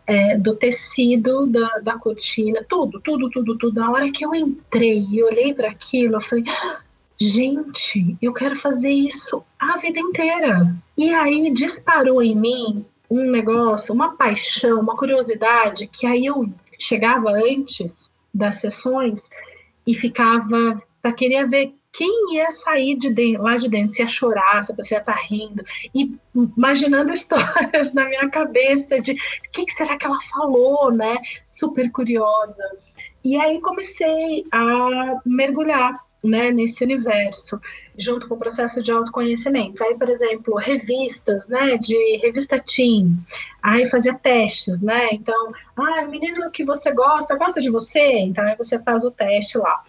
é, 0.05 0.37
do 0.37 0.55
tecido 0.55 1.47
da, 1.47 1.79
da 1.79 1.97
cortina, 1.97 2.63
tudo, 2.67 2.99
tudo, 3.01 3.29
tudo, 3.29 3.57
tudo. 3.57 3.79
Na 3.79 3.91
hora 3.91 4.11
que 4.11 4.25
eu 4.25 4.35
entrei 4.35 5.05
e 5.09 5.23
olhei 5.23 5.53
para 5.53 5.69
aquilo, 5.69 6.15
eu 6.15 6.21
falei, 6.21 6.43
gente, 7.19 8.17
eu 8.21 8.33
quero 8.33 8.55
fazer 8.57 8.91
isso 8.91 9.43
a 9.59 9.77
vida 9.77 9.99
inteira. 9.99 10.75
E 10.97 11.13
aí 11.13 11.53
disparou 11.53 12.21
em 12.21 12.35
mim 12.35 12.85
um 13.09 13.29
negócio, 13.29 13.93
uma 13.93 14.15
paixão, 14.15 14.81
uma 14.81 14.97
curiosidade, 14.97 15.87
que 15.87 16.05
aí 16.05 16.25
eu 16.25 16.45
chegava 16.79 17.31
antes 17.31 17.93
das 18.33 18.59
sessões 18.59 19.21
e 19.85 19.93
ficava 19.93 20.81
para 21.01 21.13
querer 21.13 21.47
ver 21.47 21.73
quem 21.93 22.35
ia 22.35 22.51
sair 22.63 22.97
de 22.97 23.13
dentro, 23.13 23.43
lá 23.43 23.57
de 23.57 23.69
dentro, 23.69 23.93
se 23.93 24.01
ia 24.01 24.07
chorar, 24.07 24.63
se 24.63 24.71
a 24.71 24.75
pessoa 24.75 24.97
ia 24.97 25.01
estar 25.01 25.13
tá 25.13 25.21
rindo, 25.21 25.63
e 25.93 26.11
imaginando 26.57 27.13
histórias 27.13 27.93
na 27.93 28.05
minha 28.05 28.29
cabeça 28.29 28.99
de 28.99 29.11
o 29.11 29.51
que, 29.53 29.65
que, 29.65 29.73
será 29.75 29.97
que 29.97 30.05
ela 30.05 30.19
falou, 30.33 30.91
né? 30.91 31.17
Super 31.59 31.91
curiosa. 31.91 32.63
E 33.23 33.37
aí 33.37 33.61
comecei 33.61 34.45
a 34.51 35.21
mergulhar 35.25 35.97
né, 36.23 36.51
nesse 36.51 36.83
universo, 36.83 37.59
junto 37.97 38.27
com 38.27 38.35
o 38.35 38.39
processo 38.39 38.81
de 38.81 38.91
autoconhecimento. 38.91 39.83
Aí, 39.83 39.95
por 39.97 40.09
exemplo, 40.09 40.55
revistas, 40.55 41.47
né, 41.49 41.77
de 41.77 42.17
revista 42.23 42.63
Teen, 42.75 43.17
aí 43.61 43.89
fazia 43.89 44.13
testes, 44.13 44.81
né, 44.81 45.09
então, 45.11 45.51
ah, 45.75 46.05
menino 46.05 46.49
que 46.51 46.63
você 46.63 46.91
gosta, 46.91 47.35
gosta 47.35 47.61
de 47.61 47.69
você? 47.69 48.19
Então, 48.19 48.43
aí 48.45 48.55
você 48.55 48.81
faz 48.83 49.03
o 49.03 49.11
teste 49.11 49.57
lá. 49.57 49.83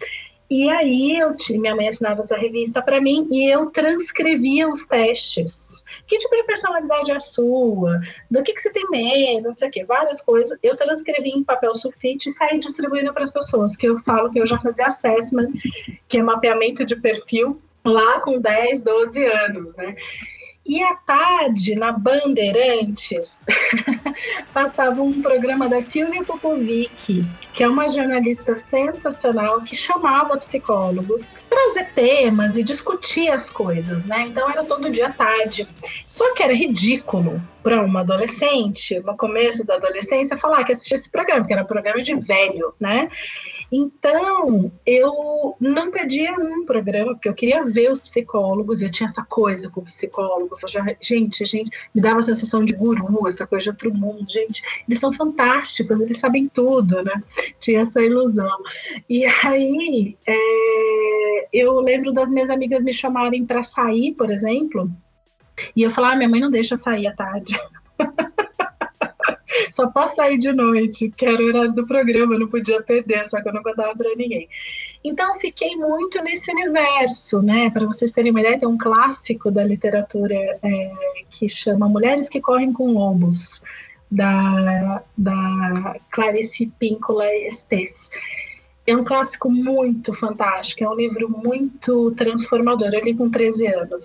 E 0.51 0.69
aí 0.69 1.19
eu 1.19 1.35
minha 1.59 1.75
mãe 1.75 1.89
assinava 1.89 2.21
essa 2.21 2.37
revista 2.37 2.83
para 2.83 3.01
mim 3.01 3.27
e 3.31 3.53
eu 3.53 3.71
transcrevia 3.71 4.69
os 4.69 4.87
testes. 4.87 5.65
Que 6.07 6.19
tipo 6.19 6.37
de 6.37 6.45
personalidade 6.45 7.11
é 7.11 7.17
a 7.17 7.21
sua? 7.21 8.01
Do 8.31 8.43
que, 8.43 8.53
que 8.53 8.61
você 8.61 8.71
tem 8.71 8.89
medo? 8.91 9.49
Não 9.49 9.55
sei 9.55 9.69
o 9.69 9.71
quê, 9.71 9.85
várias 9.85 10.21
coisas. 10.23 10.59
Eu 10.63 10.77
transcrevi 10.77 11.31
em 11.31 11.45
papel 11.45 11.75
sulfite 11.77 12.29
e 12.29 12.33
saí 12.33 12.59
distribuindo 12.59 13.13
para 13.13 13.25
as 13.25 13.33
pessoas, 13.33 13.77
que 13.77 13.89
eu 13.89 13.99
falo 14.01 14.31
que 14.31 14.39
eu 14.39 14.47
já 14.47 14.59
fazia 14.59 14.87
assessment, 14.87 15.51
que 16.09 16.19
é 16.19 16.23
mapeamento 16.23 16.85
de 16.85 16.97
perfil, 16.97 17.61
lá 17.85 18.21
com 18.21 18.41
10, 18.41 18.83
12 18.83 19.25
anos, 19.25 19.77
né? 19.77 19.95
E 20.67 20.83
à 20.83 20.95
tarde, 20.95 21.75
na 21.75 21.93
Bandeirantes, 21.93 23.31
passava 24.55 25.03
um 25.03 25.21
programa 25.21 25.69
da 25.69 25.83
Silvia 25.83 26.25
Popovic, 26.25 27.23
que 27.53 27.63
é 27.63 27.69
uma 27.69 27.87
jornalista 27.91 28.57
sensacional 28.71 29.61
que 29.61 29.77
chamava 29.77 30.39
psicólogos 30.39 31.23
para 31.51 31.65
trazer 31.65 31.93
temas 31.95 32.57
e 32.57 32.63
discutir 32.63 33.29
as 33.29 33.51
coisas, 33.51 34.05
né? 34.07 34.23
Então 34.29 34.49
era 34.51 34.65
todo 34.65 34.91
dia 34.91 35.09
à 35.09 35.13
tarde. 35.13 35.69
Só 36.07 36.35
que 36.35 36.43
era 36.43 36.55
ridículo 36.55 37.43
para 37.63 37.83
uma 37.83 38.01
adolescente, 38.01 39.01
no 39.01 39.17
começo 39.17 39.65
da 39.65 39.75
adolescência, 39.75 40.37
falar 40.37 40.65
que 40.65 40.73
assistia 40.73 40.97
esse 40.97 41.11
programa, 41.11 41.41
porque 41.41 41.53
era 41.53 41.63
um 41.63 41.67
programa 41.67 42.03
de 42.03 42.15
velho, 42.15 42.75
né? 42.81 43.09
Então, 43.71 44.71
eu 44.87 45.57
não 45.61 45.91
pedia 45.91 46.33
um 46.33 46.65
programa, 46.65 47.13
porque 47.15 47.29
eu 47.29 47.35
queria 47.35 47.65
ver 47.65 47.91
os 47.91 48.03
psicólogos, 48.03 48.81
eu 48.81 48.91
tinha 48.91 49.09
essa 49.09 49.25
coisa 49.25 49.69
com 49.71 49.81
o 49.81 49.85
psicólogo. 49.85 50.57
Eu 50.63 50.97
gente, 51.03 51.45
gente, 51.45 51.71
me 51.95 52.01
dava 52.01 52.21
a 52.21 52.25
sensação 52.25 52.65
de 52.65 52.73
guru, 52.73 53.29
essa 53.29 53.47
coisa 53.47 53.65
de 53.65 53.71
outro 53.71 53.95
mundo. 53.95 54.25
Gente, 54.31 54.63
eles 54.89 55.01
são 55.01 55.13
fantásticos, 55.13 56.01
eles 56.01 56.21
sabem 56.21 56.49
tudo, 56.49 57.03
né? 57.03 57.23
Tinha 57.61 57.83
essa 57.83 58.01
ilusão. 58.01 58.59
E 59.09 59.25
aí, 59.25 60.17
é, 60.27 61.49
eu 61.53 61.81
lembro 61.81 62.13
das 62.13 62.31
minhas 62.31 62.51
amigas 62.51 62.83
me 62.83 62.93
chamarem 62.93 63.45
para 63.45 63.65
sair, 63.65 64.13
por 64.15 64.31
exemplo, 64.31 64.91
e 65.77 65.83
eu 65.83 65.93
falava, 65.93 66.15
ah, 66.15 66.17
minha 66.17 66.29
mãe 66.29 66.41
não 66.41 66.51
deixa 66.51 66.77
sair 66.77 67.07
à 67.07 67.15
tarde. 67.15 67.55
só 69.73 69.89
posso 69.89 70.15
sair 70.17 70.39
de 70.39 70.53
noite, 70.53 71.13
que 71.17 71.25
era 71.25 71.43
o 71.43 71.47
horário 71.47 71.73
do 71.73 71.87
programa, 71.87 72.35
eu 72.35 72.41
não 72.41 72.49
podia 72.49 72.83
perder, 72.83 73.29
só 73.29 73.43
que 73.43 73.49
eu 73.49 73.53
não 73.53 73.63
contava 73.63 73.95
para 73.97 74.15
ninguém. 74.17 74.49
Então 75.05 75.39
fiquei 75.39 75.77
muito 75.77 76.23
nesse 76.23 76.51
universo, 76.51 77.43
né? 77.43 77.71
Para 77.71 77.87
vocês 77.87 78.11
terem 78.13 78.31
uma 78.31 78.41
ideia, 78.41 78.59
tem 78.59 78.69
um 78.69 78.79
clássico 78.79 79.51
da 79.51 79.65
literatura 79.65 80.35
é, 80.35 80.93
que 81.31 81.49
chama 81.49 81.89
Mulheres 81.89 82.29
que 82.29 82.41
Correm 82.41 82.73
com 82.73 82.93
Lobos, 82.93 83.61
da, 84.11 85.03
da 85.17 85.97
Clarice 86.11 86.73
Píncola 86.79 87.27
Estes. 87.27 87.91
É 88.87 88.95
um 88.95 89.05
clássico 89.05 89.51
muito 89.51 90.13
fantástico, 90.15 90.85
é 90.85 90.89
um 90.89 90.95
livro 90.95 91.29
muito 91.31 92.11
transformador. 92.13 92.89
Eu 92.93 93.05
li 93.05 93.15
com 93.15 93.31
13 93.31 93.67
anos, 93.67 94.05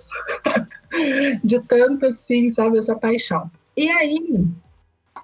de 1.44 1.60
tanto 1.60 2.06
assim, 2.06 2.52
sabe, 2.54 2.78
essa 2.78 2.96
paixão. 2.96 3.50
E 3.76 3.88
aí, 3.88 4.44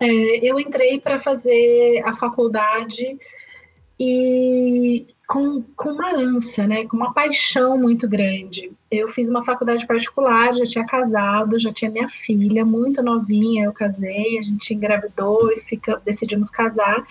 é, 0.01 0.51
eu 0.51 0.59
entrei 0.59 1.01
para 1.01 1.21
fazer 1.21 2.03
a 2.05 2.17
faculdade 2.17 3.19
e 3.99 5.07
com, 5.27 5.63
com 5.75 5.91
uma 5.91 6.15
ânsia, 6.15 6.67
né, 6.67 6.87
com 6.87 6.97
uma 6.97 7.13
paixão 7.13 7.77
muito 7.77 8.09
grande. 8.09 8.71
Eu 8.91 9.09
fiz 9.09 9.29
uma 9.29 9.45
faculdade 9.45 9.87
particular, 9.87 10.55
já 10.55 10.65
tinha 10.67 10.87
casado, 10.87 11.59
já 11.59 11.73
tinha 11.73 11.91
minha 11.91 12.09
filha, 12.25 12.65
muito 12.65 13.03
novinha, 13.03 13.65
eu 13.65 13.73
casei, 13.73 14.39
a 14.39 14.43
gente 14.43 14.73
engravidou 14.73 15.51
e 15.53 15.61
fica, 15.63 16.01
decidimos 16.05 16.49
casar. 16.51 17.05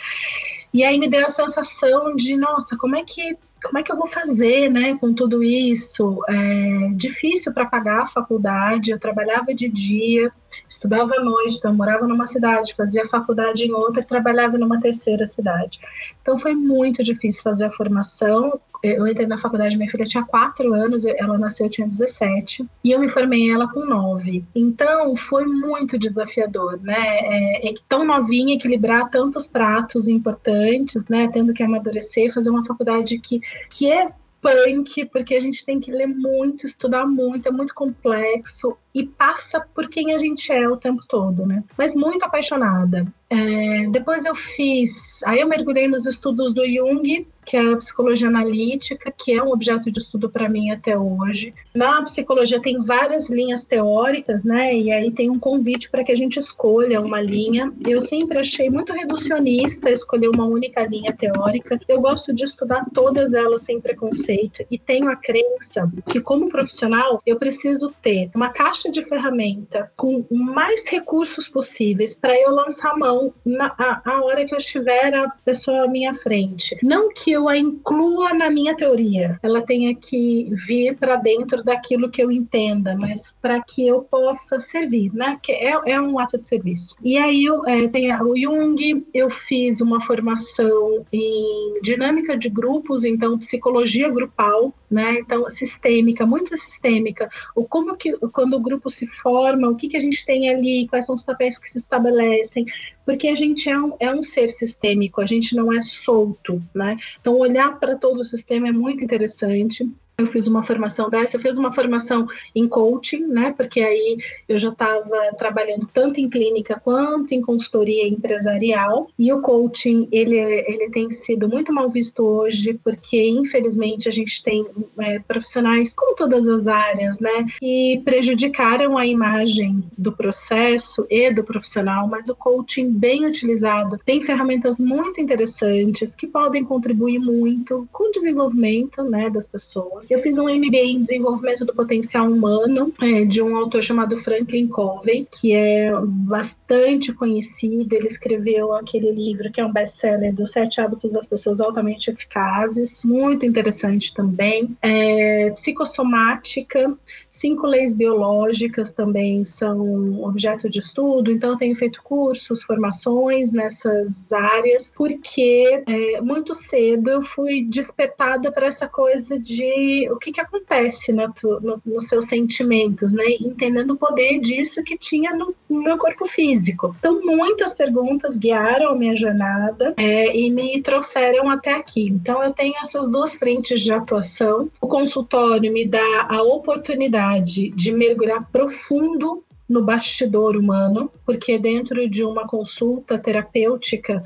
E 0.73 0.83
aí 0.83 0.97
me 0.97 1.09
deu 1.09 1.25
a 1.25 1.31
sensação 1.31 2.15
de, 2.15 2.37
nossa, 2.37 2.77
como 2.77 2.95
é 2.95 3.03
que 3.03 3.37
como 3.63 3.79
é 3.79 3.83
que 3.83 3.91
eu 3.91 3.97
vou 3.97 4.07
fazer, 4.07 4.69
né, 4.69 4.95
com 4.99 5.11
tudo 5.13 5.41
isso? 5.41 6.23
É 6.29 6.89
difícil 6.95 7.51
para 7.51 7.65
pagar 7.65 8.03
a 8.03 8.07
faculdade. 8.07 8.91
Eu 8.91 8.99
trabalhava 8.99 9.55
de 9.55 9.67
dia, 9.67 10.31
estudava 10.69 11.15
à 11.15 11.23
noite, 11.23 11.57
então 11.57 11.73
morava 11.73 12.07
numa 12.07 12.27
cidade, 12.27 12.75
fazia 12.75 13.07
faculdade 13.07 13.63
em 13.63 13.71
outra 13.71 14.01
e 14.01 14.05
trabalhava 14.05 14.57
numa 14.57 14.79
terceira 14.79 15.27
cidade. 15.29 15.79
Então 16.21 16.37
foi 16.39 16.53
muito 16.53 17.03
difícil 17.03 17.41
fazer 17.41 17.65
a 17.65 17.71
formação 17.71 18.59
eu 18.93 19.07
entrei 19.07 19.25
na 19.25 19.39
faculdade, 19.39 19.75
minha 19.75 19.89
filha 19.89 20.05
tinha 20.05 20.23
4 20.23 20.73
anos, 20.73 21.03
ela 21.05 21.37
nasceu, 21.37 21.69
tinha 21.69 21.87
17, 21.87 22.65
e 22.83 22.91
eu 22.91 22.99
me 22.99 23.09
formei 23.09 23.51
ela 23.51 23.67
com 23.67 23.85
9. 23.85 24.43
Então, 24.53 25.15
foi 25.29 25.45
muito 25.45 25.97
desafiador, 25.97 26.79
né? 26.81 26.95
É, 26.95 27.69
é 27.69 27.73
tão 27.89 28.05
novinha, 28.05 28.55
equilibrar 28.55 29.09
tantos 29.09 29.47
pratos 29.47 30.07
importantes, 30.07 31.03
né? 31.09 31.29
Tendo 31.33 31.53
que 31.53 31.63
amadurecer, 31.63 32.33
fazer 32.33 32.49
uma 32.49 32.65
faculdade 32.65 33.17
que, 33.19 33.39
que 33.71 33.91
é 33.91 34.11
punk, 34.41 35.05
porque 35.05 35.33
a 35.33 35.39
gente 35.39 35.65
tem 35.65 35.79
que 35.79 35.91
ler 35.91 36.07
muito, 36.07 36.67
estudar 36.67 37.07
muito, 37.07 37.47
é 37.49 37.51
muito 37.51 37.73
complexo 37.73 38.77
e 38.95 39.05
passa 39.05 39.59
por 39.75 39.89
quem 39.89 40.15
a 40.15 40.17
gente 40.17 40.49
é 40.49 40.69
o 40.69 40.77
tempo 40.77 41.03
todo, 41.09 41.45
né? 41.45 41.61
Mas 41.77 41.93
muito 41.93 42.23
apaixonada. 42.23 43.05
É, 43.29 43.89
depois 43.89 44.23
eu 44.23 44.35
fiz, 44.55 44.91
aí 45.25 45.41
eu 45.41 45.47
mergulhei 45.47 45.87
nos 45.87 46.05
estudos 46.05 46.53
do 46.53 46.65
Jung, 46.65 47.27
que 47.45 47.55
é 47.55 47.73
a 47.73 47.77
psicologia 47.77 48.27
analítica, 48.27 49.13
que 49.17 49.33
é 49.33 49.43
um 49.43 49.51
objeto 49.51 49.91
de 49.91 49.99
estudo 49.99 50.29
para 50.29 50.49
mim 50.49 50.71
até 50.71 50.97
hoje. 50.97 51.53
Na 51.73 52.03
psicologia 52.03 52.61
tem 52.61 52.83
várias 52.83 53.29
linhas 53.29 53.63
teóricas, 53.65 54.43
né? 54.43 54.75
E 54.75 54.91
aí 54.91 55.11
tem 55.11 55.29
um 55.29 55.39
convite 55.39 55.89
para 55.89 56.03
que 56.03 56.11
a 56.11 56.15
gente 56.15 56.39
escolha 56.39 57.01
uma 57.01 57.21
linha. 57.21 57.71
Eu 57.85 58.01
sempre 58.03 58.39
achei 58.39 58.69
muito 58.69 58.91
reducionista 58.93 59.91
escolher 59.91 60.29
uma 60.29 60.45
única 60.45 60.85
linha 60.85 61.13
teórica. 61.13 61.79
Eu 61.87 62.01
gosto 62.01 62.33
de 62.33 62.43
estudar 62.43 62.83
todas 62.93 63.33
elas 63.33 63.63
sem 63.63 63.79
preconceito 63.79 64.63
e 64.69 64.77
tenho 64.77 65.07
a 65.07 65.15
crença 65.15 65.89
que 66.09 66.19
como 66.19 66.49
profissional 66.49 67.21
eu 67.25 67.37
preciso 67.37 67.93
ter 68.01 68.29
uma 68.35 68.49
caixa 68.49 68.84
de 68.91 69.03
ferramenta 69.05 69.91
com 69.95 70.25
mais 70.29 70.87
recursos 70.89 71.47
possíveis 71.49 72.15
para 72.15 72.35
eu 72.39 72.51
lançar 72.51 72.91
a 72.91 72.97
mão 72.97 73.33
na 73.45 73.67
a, 73.77 74.01
a 74.05 74.23
hora 74.23 74.45
que 74.45 74.53
eu 74.53 74.59
estiver 74.59 75.13
a 75.13 75.29
pessoa 75.43 75.85
à 75.85 75.87
minha 75.87 76.13
frente. 76.15 76.77
Não 76.83 77.09
que 77.13 77.31
eu 77.31 77.47
a 77.47 77.57
inclua 77.57 78.33
na 78.33 78.49
minha 78.49 78.75
teoria, 78.75 79.39
ela 79.41 79.61
tenha 79.61 79.95
que 79.95 80.49
vir 80.67 80.97
para 80.97 81.15
dentro 81.15 81.63
daquilo 81.63 82.09
que 82.09 82.21
eu 82.21 82.31
entenda, 82.31 82.95
mas 82.95 83.21
para 83.41 83.61
que 83.61 83.87
eu 83.87 84.01
possa 84.03 84.59
servir, 84.71 85.13
né? 85.13 85.39
Que 85.41 85.51
é, 85.51 85.79
é 85.85 86.01
um 86.01 86.19
ato 86.19 86.37
de 86.37 86.47
serviço. 86.47 86.95
E 87.03 87.17
aí 87.17 87.45
eu, 87.45 87.65
é, 87.67 87.87
tem 87.87 88.13
o 88.21 88.35
Jung, 88.37 89.05
eu 89.13 89.29
fiz 89.47 89.81
uma 89.81 90.05
formação 90.05 91.05
em 91.11 91.79
dinâmica 91.81 92.37
de 92.37 92.49
grupos, 92.49 93.03
então 93.03 93.39
psicologia 93.39 94.09
grupal, 94.09 94.73
né? 94.95 95.19
Então 95.19 95.49
sistêmica, 95.49 96.25
muito 96.25 96.57
sistêmica. 96.57 97.27
O 97.53 97.65
como 97.65 97.97
que 97.97 98.13
quando 98.29 98.53
o 98.53 98.61
grupo 98.61 98.89
se 98.89 99.05
forma, 99.21 99.67
o 99.67 99.75
que 99.75 99.89
que 99.89 99.97
a 99.97 99.99
gente 99.99 100.25
tem 100.25 100.49
ali, 100.49 100.87
quais 100.87 101.05
são 101.05 101.15
os 101.15 101.23
papéis 101.23 101.59
que 101.59 101.69
se 101.69 101.79
estabelecem, 101.79 102.65
porque 103.05 103.27
a 103.27 103.35
gente 103.35 103.69
é 103.69 103.77
um, 103.77 103.93
é 103.99 104.09
um 104.15 104.23
ser 104.23 104.49
sistêmico, 104.51 105.19
a 105.19 105.25
gente 105.25 105.53
não 105.53 105.73
é 105.73 105.81
solto, 106.05 106.61
né? 106.73 106.97
Então, 107.19 107.37
olhar 107.37 107.77
para 107.77 107.97
todo 107.97 108.21
o 108.21 108.25
sistema 108.25 108.69
é 108.69 108.71
muito 108.71 109.03
interessante 109.03 109.85
eu 110.17 110.27
fiz 110.27 110.47
uma 110.47 110.65
formação 110.65 111.09
dessa, 111.09 111.35
eu 111.35 111.41
fiz 111.41 111.57
uma 111.57 111.73
formação 111.73 112.27
em 112.55 112.67
coaching, 112.67 113.27
né? 113.27 113.53
Porque 113.55 113.81
aí 113.81 114.17
eu 114.47 114.57
já 114.57 114.69
estava 114.69 115.33
trabalhando 115.37 115.87
tanto 115.93 116.19
em 116.19 116.29
clínica 116.29 116.79
quanto 116.81 117.33
em 117.33 117.41
consultoria 117.41 118.07
empresarial. 118.07 119.09
E 119.19 119.31
o 119.33 119.41
coaching 119.41 120.07
ele, 120.11 120.37
ele 120.37 120.89
tem 120.91 121.09
sido 121.25 121.49
muito 121.49 121.73
mal 121.73 121.89
visto 121.89 122.23
hoje, 122.23 122.79
porque 122.83 123.29
infelizmente 123.29 124.07
a 124.07 124.11
gente 124.11 124.41
tem 124.43 124.65
é, 124.99 125.19
profissionais, 125.19 125.93
como 125.93 126.15
todas 126.15 126.47
as 126.47 126.67
áreas, 126.67 127.19
né? 127.19 127.45
Que 127.59 128.01
prejudicaram 128.05 128.97
a 128.97 129.05
imagem 129.05 129.83
do 129.97 130.13
processo 130.13 131.05
e 131.09 131.33
do 131.33 131.43
profissional, 131.43 132.07
mas 132.07 132.29
o 132.29 132.35
coaching 132.35 132.91
bem 132.91 133.25
utilizado 133.25 133.97
tem 134.05 134.23
ferramentas 134.23 134.77
muito 134.79 135.19
interessantes 135.19 136.15
que 136.15 136.27
podem 136.27 136.63
contribuir 136.63 137.19
muito 137.19 137.87
com 137.91 138.09
o 138.09 138.11
desenvolvimento, 138.11 139.03
né, 139.03 139.29
das 139.29 139.47
pessoas 139.47 140.04
eu 140.13 140.21
fiz 140.21 140.37
um 140.37 140.43
MBA 140.43 140.77
em 140.77 141.01
desenvolvimento 141.01 141.65
do 141.65 141.73
potencial 141.73 142.27
humano 142.27 142.93
é, 143.01 143.25
de 143.25 143.41
um 143.41 143.55
autor 143.55 143.83
chamado 143.83 144.17
Franklin 144.23 144.67
Covey, 144.67 145.27
que 145.39 145.53
é 145.53 145.91
bastante 146.03 147.13
conhecido. 147.13 147.93
Ele 147.93 148.07
escreveu 148.07 148.73
aquele 148.73 149.11
livro 149.11 149.51
que 149.51 149.61
é 149.61 149.65
um 149.65 149.71
best-seller 149.71 150.33
dos 150.33 150.51
Sete 150.51 150.81
Hábitos 150.81 151.11
das 151.11 151.27
Pessoas 151.27 151.59
Altamente 151.59 152.09
Eficazes, 152.09 152.89
muito 153.03 153.45
interessante 153.45 154.13
também. 154.13 154.75
É, 154.81 155.51
psicossomática, 155.51 156.95
Cinco 157.39 157.67
leis 157.67 157.95
biológicas 157.95 158.93
também 158.93 159.45
são 159.45 160.23
objeto 160.23 160.69
de 160.69 160.79
estudo, 160.79 161.31
então 161.31 161.51
eu 161.51 161.57
tenho 161.57 161.75
feito 161.75 162.01
cursos, 162.03 162.63
formações 162.63 163.51
nessas 163.51 164.09
áreas, 164.31 164.91
porque 164.95 165.83
é, 165.87 166.21
muito 166.21 166.53
cedo 166.69 167.09
eu 167.09 167.21
fui 167.23 167.65
despertada 167.69 168.51
para 168.51 168.67
essa 168.67 168.87
coisa 168.87 169.37
de 169.39 170.09
o 170.11 170.17
que, 170.17 170.31
que 170.31 170.41
acontece 170.41 171.11
no, 171.11 171.33
no, 171.61 171.81
nos 171.85 172.07
seus 172.07 172.27
sentimentos, 172.27 173.11
né? 173.11 173.25
Entendendo 173.39 173.91
o 173.91 173.97
poder 173.97 174.39
disso 174.39 174.83
que 174.83 174.97
tinha 174.97 175.35
no, 175.35 175.53
no 175.69 175.83
meu 175.83 175.97
corpo 175.97 176.25
físico. 176.27 176.95
Então, 176.99 177.21
muitas 177.23 177.73
perguntas 177.73 178.37
guiaram 178.37 178.91
a 178.91 178.95
minha 178.95 179.15
jornada 179.15 179.93
é, 179.97 180.35
e 180.35 180.49
me 180.49 180.81
trouxeram 180.81 181.49
até 181.49 181.73
aqui. 181.73 182.07
Então, 182.09 182.43
eu 182.43 182.53
tenho 182.53 182.73
essas 182.83 183.09
duas 183.11 183.33
frentes 183.35 183.81
de 183.81 183.91
atuação. 183.91 184.69
O 184.81 184.87
consultório 184.87 185.71
me 185.71 185.85
dá 185.87 186.27
a 186.29 186.41
oportunidade 186.43 187.25
de 187.41 187.91
mergulhar 187.91 188.49
profundo 188.51 189.43
no 189.67 189.83
bastidor 189.83 190.55
humano, 190.55 191.11
porque 191.25 191.57
dentro 191.57 192.07
de 192.09 192.23
uma 192.23 192.47
consulta 192.47 193.17
terapêutica 193.17 194.23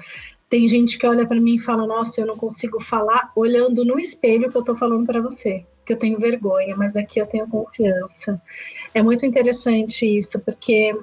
tem 0.50 0.68
gente 0.68 0.98
que 0.98 1.06
olha 1.06 1.28
para 1.28 1.40
mim 1.40 1.56
e 1.56 1.64
fala: 1.64 1.86
Nossa, 1.86 2.20
eu 2.20 2.26
não 2.26 2.36
consigo 2.36 2.84
falar 2.84 3.32
olhando 3.36 3.86
no 3.86 4.00
espelho 4.00 4.50
que 4.50 4.58
eu 4.58 4.62
estou 4.62 4.76
falando 4.76 5.06
para 5.06 5.22
você, 5.22 5.64
que 5.86 5.94
eu 5.94 5.98
tenho 5.98 6.20
vergonha, 6.20 6.76
mas 6.76 6.96
aqui 6.96 7.20
eu 7.22 7.28
tenho 7.28 7.48
confiança. 7.48 8.42
É 8.94 9.02
muito 9.02 9.26
interessante 9.26 10.06
isso, 10.06 10.40
porque 10.40 10.94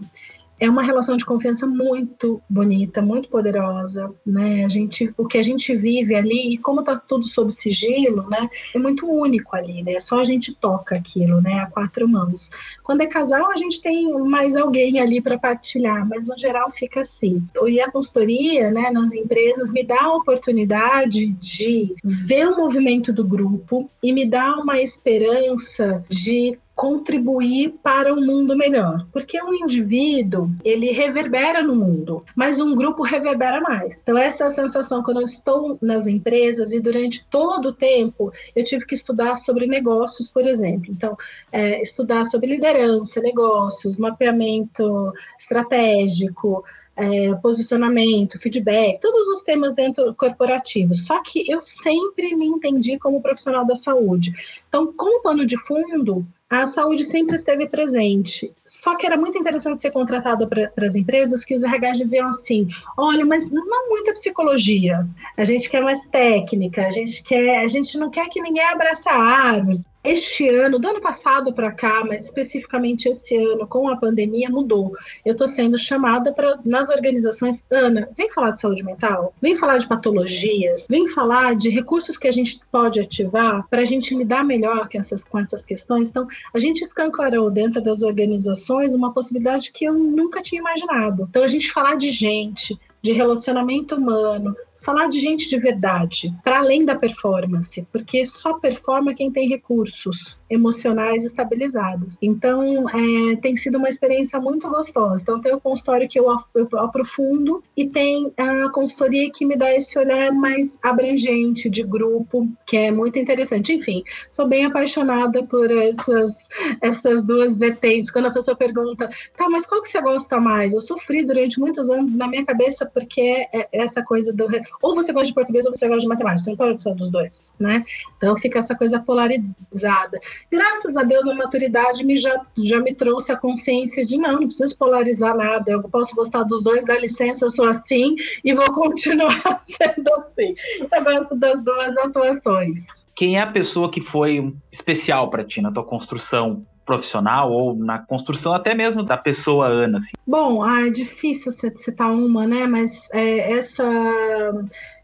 é 0.58 0.68
uma 0.68 0.82
relação 0.82 1.16
de 1.16 1.24
confiança 1.24 1.66
muito 1.66 2.40
bonita, 2.48 3.02
muito 3.02 3.28
poderosa, 3.28 4.12
né? 4.24 4.64
A 4.64 4.68
gente, 4.68 5.12
o 5.16 5.26
que 5.26 5.38
a 5.38 5.42
gente 5.42 5.74
vive 5.76 6.14
ali 6.14 6.54
e 6.54 6.58
como 6.58 6.82
tá 6.82 6.96
tudo 6.96 7.24
sob 7.26 7.52
sigilo, 7.52 8.28
né? 8.28 8.48
É 8.74 8.78
muito 8.78 9.06
único 9.06 9.54
ali, 9.54 9.82
né? 9.82 10.00
Só 10.00 10.20
a 10.20 10.24
gente 10.24 10.54
toca 10.54 10.96
aquilo, 10.96 11.40
né? 11.42 11.60
A 11.60 11.66
quatro 11.66 12.08
mãos. 12.08 12.50
Quando 12.82 13.02
é 13.02 13.06
casal, 13.06 13.50
a 13.50 13.56
gente 13.56 13.82
tem 13.82 14.10
mais 14.20 14.56
alguém 14.56 14.98
ali 14.98 15.20
para 15.20 15.38
partilhar, 15.38 16.08
mas 16.08 16.26
no 16.26 16.38
geral 16.38 16.70
fica 16.72 17.02
assim. 17.02 17.46
E 17.66 17.80
a 17.80 17.90
consultoria, 17.90 18.70
né? 18.70 18.90
Nas 18.90 19.12
empresas 19.12 19.70
me 19.70 19.84
dá 19.84 20.02
a 20.02 20.16
oportunidade 20.16 21.32
de 21.32 21.94
ver 22.26 22.48
o 22.48 22.56
movimento 22.56 23.12
do 23.12 23.24
grupo 23.24 23.90
e 24.02 24.12
me 24.12 24.28
dá 24.28 24.56
uma 24.56 24.80
esperança 24.80 26.02
de 26.08 26.58
contribuir 26.76 27.74
para 27.82 28.12
um 28.12 28.20
mundo 28.20 28.54
melhor. 28.54 29.06
Porque 29.10 29.42
um 29.42 29.54
indivíduo, 29.54 30.50
ele 30.62 30.92
reverbera 30.92 31.62
no 31.62 31.74
mundo, 31.74 32.22
mas 32.36 32.60
um 32.60 32.76
grupo 32.76 33.02
reverbera 33.02 33.62
mais. 33.62 33.98
Então, 34.02 34.16
essa 34.18 34.44
é 34.44 34.46
a 34.48 34.54
sensação 34.54 35.02
quando 35.02 35.22
eu 35.22 35.26
estou 35.26 35.78
nas 35.80 36.06
empresas 36.06 36.70
e 36.70 36.78
durante 36.78 37.24
todo 37.30 37.70
o 37.70 37.72
tempo 37.72 38.30
eu 38.54 38.62
tive 38.62 38.84
que 38.84 38.94
estudar 38.94 39.38
sobre 39.38 39.66
negócios, 39.66 40.30
por 40.30 40.46
exemplo. 40.46 40.92
Então, 40.92 41.16
é, 41.50 41.82
estudar 41.82 42.26
sobre 42.26 42.50
liderança, 42.50 43.20
negócios, 43.20 43.96
mapeamento 43.96 45.14
estratégico, 45.40 46.62
é, 46.94 47.34
posicionamento, 47.36 48.38
feedback, 48.38 49.00
todos 49.00 49.26
os 49.28 49.42
temas 49.44 49.74
dentro 49.74 50.14
corporativo. 50.14 50.94
Só 50.94 51.22
que 51.22 51.50
eu 51.50 51.62
sempre 51.82 52.34
me 52.34 52.46
entendi 52.46 52.98
como 52.98 53.22
profissional 53.22 53.66
da 53.66 53.76
saúde. 53.76 54.30
Então, 54.68 54.92
como 54.92 55.22
pano 55.22 55.46
de 55.46 55.58
fundo, 55.66 56.26
a 56.48 56.68
saúde 56.68 57.04
sempre 57.06 57.36
esteve 57.36 57.68
presente. 57.68 58.52
Só 58.82 58.96
que 58.96 59.06
era 59.06 59.16
muito 59.16 59.36
interessante 59.36 59.82
ser 59.82 59.90
contratada 59.90 60.46
para 60.46 60.86
as 60.86 60.94
empresas 60.94 61.44
que 61.44 61.56
os 61.56 61.62
RH 61.62 61.92
diziam 61.92 62.28
assim: 62.28 62.68
olha, 62.96 63.24
mas 63.24 63.50
não 63.50 63.88
muita 63.88 64.12
psicologia. 64.12 65.06
A 65.36 65.44
gente 65.44 65.68
quer 65.68 65.82
mais 65.82 66.00
técnica, 66.08 66.86
a 66.86 66.90
gente 66.90 67.22
quer, 67.24 67.64
a 67.64 67.68
gente 67.68 67.98
não 67.98 68.10
quer 68.10 68.28
que 68.28 68.40
ninguém 68.40 68.64
abraça 68.64 69.10
árvores 69.10 69.80
este 70.06 70.48
ano, 70.48 70.78
do 70.78 70.88
ano 70.88 71.00
passado 71.00 71.52
para 71.52 71.72
cá, 71.72 72.04
mas 72.06 72.24
especificamente 72.24 73.08
esse 73.08 73.36
ano, 73.36 73.66
com 73.66 73.88
a 73.88 73.96
pandemia, 73.96 74.48
mudou. 74.48 74.92
Eu 75.24 75.32
estou 75.32 75.48
sendo 75.48 75.78
chamada 75.78 76.32
para, 76.32 76.58
nas 76.64 76.88
organizações, 76.88 77.62
Ana, 77.70 78.08
vem 78.16 78.30
falar 78.32 78.52
de 78.52 78.60
saúde 78.60 78.82
mental, 78.84 79.34
vem 79.40 79.56
falar 79.58 79.78
de 79.78 79.88
patologias, 79.88 80.86
vem 80.88 81.08
falar 81.08 81.56
de 81.56 81.70
recursos 81.70 82.16
que 82.16 82.28
a 82.28 82.32
gente 82.32 82.58
pode 82.70 83.00
ativar 83.00 83.66
para 83.68 83.82
a 83.82 83.84
gente 83.84 84.14
lidar 84.14 84.44
melhor 84.44 84.88
com 84.88 84.98
essas, 84.98 85.24
com 85.24 85.38
essas 85.38 85.64
questões. 85.64 86.08
Então, 86.08 86.26
a 86.54 86.58
gente 86.58 86.84
escancarou 86.84 87.50
dentro 87.50 87.82
das 87.82 88.02
organizações 88.02 88.94
uma 88.94 89.12
possibilidade 89.12 89.70
que 89.72 89.84
eu 89.84 89.94
nunca 89.94 90.42
tinha 90.42 90.60
imaginado. 90.60 91.26
Então, 91.28 91.42
a 91.42 91.48
gente 91.48 91.72
falar 91.72 91.96
de 91.96 92.10
gente, 92.10 92.78
de 93.02 93.12
relacionamento 93.12 93.94
humano, 93.94 94.54
falar 94.86 95.08
de 95.08 95.20
gente 95.20 95.48
de 95.48 95.58
verdade, 95.58 96.32
para 96.44 96.60
além 96.60 96.84
da 96.84 96.94
performance, 96.94 97.84
porque 97.92 98.24
só 98.24 98.54
performa 98.60 99.14
quem 99.14 99.32
tem 99.32 99.48
recursos 99.48 100.40
emocionais 100.48 101.24
estabilizados. 101.24 102.16
Então, 102.22 102.88
é, 102.88 103.36
tem 103.42 103.56
sido 103.56 103.78
uma 103.78 103.88
experiência 103.88 104.38
muito 104.38 104.68
gostosa. 104.68 105.20
Então, 105.20 105.40
tem 105.40 105.52
o 105.52 105.60
consultório 105.60 106.08
que 106.08 106.20
eu, 106.20 106.30
aprofundo 106.78 107.60
e 107.76 107.88
tem 107.88 108.32
a 108.36 108.70
consultoria 108.70 109.28
que 109.34 109.44
me 109.44 109.56
dá 109.56 109.74
esse 109.74 109.98
olhar 109.98 110.32
mais 110.32 110.70
abrangente 110.80 111.68
de 111.68 111.82
grupo, 111.82 112.48
que 112.64 112.76
é 112.76 112.92
muito 112.92 113.18
interessante. 113.18 113.72
Enfim, 113.72 114.04
sou 114.30 114.46
bem 114.46 114.66
apaixonada 114.66 115.42
por 115.42 115.68
essas, 115.68 116.32
essas 116.80 117.26
duas 117.26 117.56
vertentes. 117.56 118.12
Quando 118.12 118.26
a 118.26 118.32
pessoa 118.32 118.56
pergunta, 118.56 119.10
tá, 119.36 119.48
mas 119.48 119.66
qual 119.66 119.82
que 119.82 119.90
você 119.90 120.00
gosta 120.00 120.38
mais? 120.38 120.72
Eu 120.72 120.80
sofri 120.80 121.24
durante 121.24 121.58
muitos 121.58 121.90
anos 121.90 122.14
na 122.14 122.28
minha 122.28 122.44
cabeça 122.44 122.86
porque 122.86 123.20
é 123.52 123.68
essa 123.72 124.00
coisa 124.02 124.32
do 124.32 124.46
ou 124.82 124.94
você 124.94 125.12
gosta 125.12 125.28
de 125.28 125.34
português 125.34 125.66
ou 125.66 125.74
você 125.74 125.86
gosta 125.86 126.02
de 126.02 126.08
matemática, 126.08 126.44
você 126.44 126.50
não 126.50 126.56
pode 126.56 126.72
gostar 126.74 126.94
dos 126.94 127.10
dois, 127.10 127.34
né? 127.58 127.84
Então 128.16 128.36
fica 128.36 128.60
essa 128.60 128.74
coisa 128.74 128.98
polarizada. 129.00 130.20
Graças 130.50 130.96
a 130.96 131.02
Deus 131.02 131.26
a 131.26 131.34
maturidade 131.34 132.04
me 132.04 132.18
já, 132.18 132.40
já 132.64 132.80
me 132.80 132.94
trouxe 132.94 133.32
a 133.32 133.36
consciência 133.36 134.04
de 134.06 134.16
não, 134.18 134.32
não 134.32 134.48
preciso 134.48 134.76
polarizar 134.78 135.36
nada, 135.36 135.70
eu 135.70 135.82
posso 135.84 136.14
gostar 136.14 136.42
dos 136.44 136.62
dois, 136.62 136.84
dá 136.84 136.98
licença, 136.98 137.44
eu 137.44 137.50
sou 137.50 137.68
assim 137.68 138.14
e 138.44 138.54
vou 138.54 138.70
continuar 138.72 139.62
sendo 139.64 140.12
assim. 140.14 140.54
Eu 140.80 141.04
gosto 141.04 141.36
das 141.36 141.62
duas 141.62 141.96
atuações. 141.98 142.80
Quem 143.14 143.38
é 143.38 143.40
a 143.40 143.46
pessoa 143.46 143.90
que 143.90 144.00
foi 144.00 144.54
especial 144.70 145.30
para 145.30 145.42
ti 145.42 145.62
na 145.62 145.72
tua 145.72 145.84
construção 145.84 146.66
profissional 146.86 147.52
ou 147.52 147.76
na 147.76 147.98
construção 147.98 148.54
até 148.54 148.74
mesmo 148.74 149.02
da 149.02 149.16
pessoa 149.16 149.66
Ana? 149.66 149.98
Assim? 149.98 150.12
Bom, 150.26 150.62
ah, 150.62 150.86
é 150.86 150.90
difícil 150.90 151.52
citar 151.84 152.12
uma, 152.12 152.46
né? 152.46 152.66
Mas 152.66 152.90
é, 153.12 153.58
essa 153.58 153.84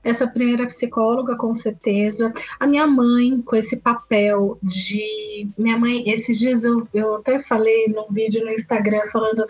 essa 0.04 0.26
primeira 0.26 0.66
psicóloga, 0.66 1.36
com 1.36 1.54
certeza. 1.54 2.32
A 2.58 2.66
minha 2.66 2.86
mãe, 2.86 3.40
com 3.42 3.54
esse 3.54 3.76
papel 3.76 4.58
de. 4.62 5.46
Minha 5.56 5.78
mãe, 5.78 6.08
esses 6.10 6.38
dias 6.38 6.64
eu, 6.64 6.86
eu 6.92 7.16
até 7.16 7.40
falei 7.44 7.86
num 7.88 8.12
vídeo 8.12 8.44
no 8.44 8.50
Instagram 8.52 9.00
falando 9.12 9.46